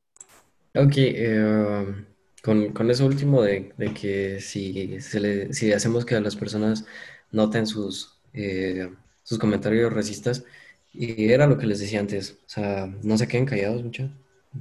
Ok, 0.76 0.94
eh, 0.98 2.06
con, 2.46 2.92
eso 2.92 3.06
último 3.06 3.42
de, 3.42 3.74
que 4.00 4.40
si, 4.40 5.02
se 5.02 5.20
le, 5.20 5.54
si 5.54 5.74
hacemos 5.74 6.06
que 6.06 6.20
las 6.22 6.36
personas 6.36 6.86
noten 7.32 7.66
sus, 7.68 8.20
eh, 8.34 8.90
sus 9.24 9.40
comentarios 9.40 9.92
racistas, 9.92 10.46
y 10.94 11.32
era 11.32 11.48
lo 11.48 11.58
que 11.58 11.68
les 11.68 11.80
decía 11.80 12.00
antes, 12.00 12.40
o 12.46 12.50
sea, 12.50 12.88
no 13.04 13.18
se 13.18 13.28
queden 13.28 13.46
callados, 13.46 13.84
muchachos, 13.84 14.12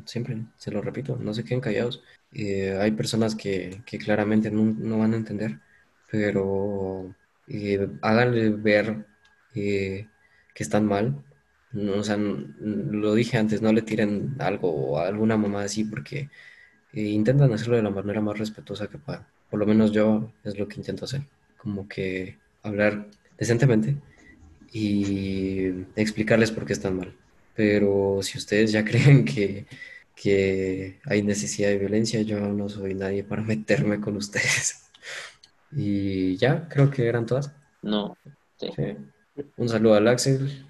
siempre, 0.06 0.38
se 0.56 0.70
lo 0.70 0.80
repito, 0.82 1.16
no 1.16 1.34
se 1.34 1.44
queden 1.44 1.60
callados. 1.60 2.02
Eh, 2.32 2.76
hay 2.80 2.92
personas 2.92 3.34
que, 3.36 3.82
claramente 4.00 4.50
no, 4.50 4.98
van 4.98 5.14
a 5.14 5.16
entender, 5.16 5.60
pero 6.10 7.14
eh, 7.48 7.88
háganle 8.02 8.50
ver 8.50 9.06
eh, 9.54 10.08
que 10.54 10.62
están 10.62 10.86
mal. 10.86 11.24
No, 11.72 11.94
o 11.96 12.04
sea, 12.04 12.16
lo 12.16 13.14
dije 13.14 13.36
antes, 13.38 13.62
no 13.62 13.72
le 13.72 13.82
tiren 13.82 14.36
algo 14.38 14.70
o 14.70 14.98
alguna 14.98 15.36
mamá 15.36 15.62
así 15.64 15.84
porque 15.84 16.30
intentan 17.02 17.52
hacerlo 17.52 17.76
de 17.76 17.82
la 17.82 17.90
manera 17.90 18.20
más 18.20 18.38
respetuosa 18.38 18.88
que 18.88 18.98
puedan. 18.98 19.26
Por 19.50 19.58
lo 19.60 19.66
menos 19.66 19.92
yo 19.92 20.32
es 20.44 20.58
lo 20.58 20.68
que 20.68 20.76
intento 20.76 21.04
hacer, 21.04 21.22
como 21.56 21.88
que 21.88 22.38
hablar 22.62 23.06
decentemente 23.38 23.96
y 24.72 25.68
explicarles 25.96 26.50
por 26.50 26.64
qué 26.66 26.72
están 26.72 26.96
mal. 26.96 27.14
Pero 27.54 28.20
si 28.22 28.38
ustedes 28.38 28.72
ya 28.72 28.84
creen 28.90 29.24
que, 29.24 29.66
que 30.14 31.00
hay 31.04 31.22
necesidad 31.22 31.68
de 31.68 31.78
violencia, 31.78 32.22
yo 32.22 32.40
no 32.40 32.68
soy 32.68 32.94
nadie 32.94 33.24
para 33.24 33.42
meterme 33.54 34.00
con 34.00 34.16
ustedes. 34.16 34.80
Y 35.76 36.36
ya, 36.36 36.68
creo 36.68 36.88
que 36.88 37.08
eran 37.08 37.26
todas. 37.26 37.50
No. 37.82 38.16
Un 39.56 39.68
saludo 39.68 39.94
al 39.94 40.06
Axel, 40.06 40.64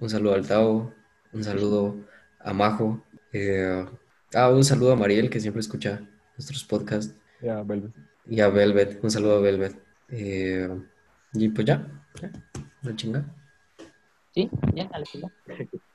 un 0.00 0.10
saludo 0.10 0.34
al 0.34 0.48
Tao, 0.48 0.92
un 1.32 1.44
saludo 1.44 1.94
a 2.40 2.52
Majo. 2.52 3.00
Eh, 3.32 3.86
ah, 4.34 4.50
un 4.50 4.64
saludo 4.64 4.92
a 4.92 4.96
Mariel, 4.96 5.30
que 5.30 5.40
siempre 5.40 5.60
escucha 5.60 6.00
nuestros 6.36 6.64
podcasts. 6.64 7.14
Y 7.42 7.48
a 7.48 7.62
Velvet. 7.62 7.92
Y 8.26 8.40
a 8.40 8.48
Velvet, 8.48 9.02
un 9.02 9.10
saludo 9.10 9.36
a 9.36 9.40
Velvet. 9.40 9.76
Eh, 10.08 10.68
y 11.34 11.48
pues 11.48 11.66
ya, 11.66 11.86
ya, 12.20 12.30
la 12.82 12.96
chinga. 12.96 13.24
Sí, 14.34 14.50
ya, 14.74 14.84
a 14.92 14.98
la 14.98 15.06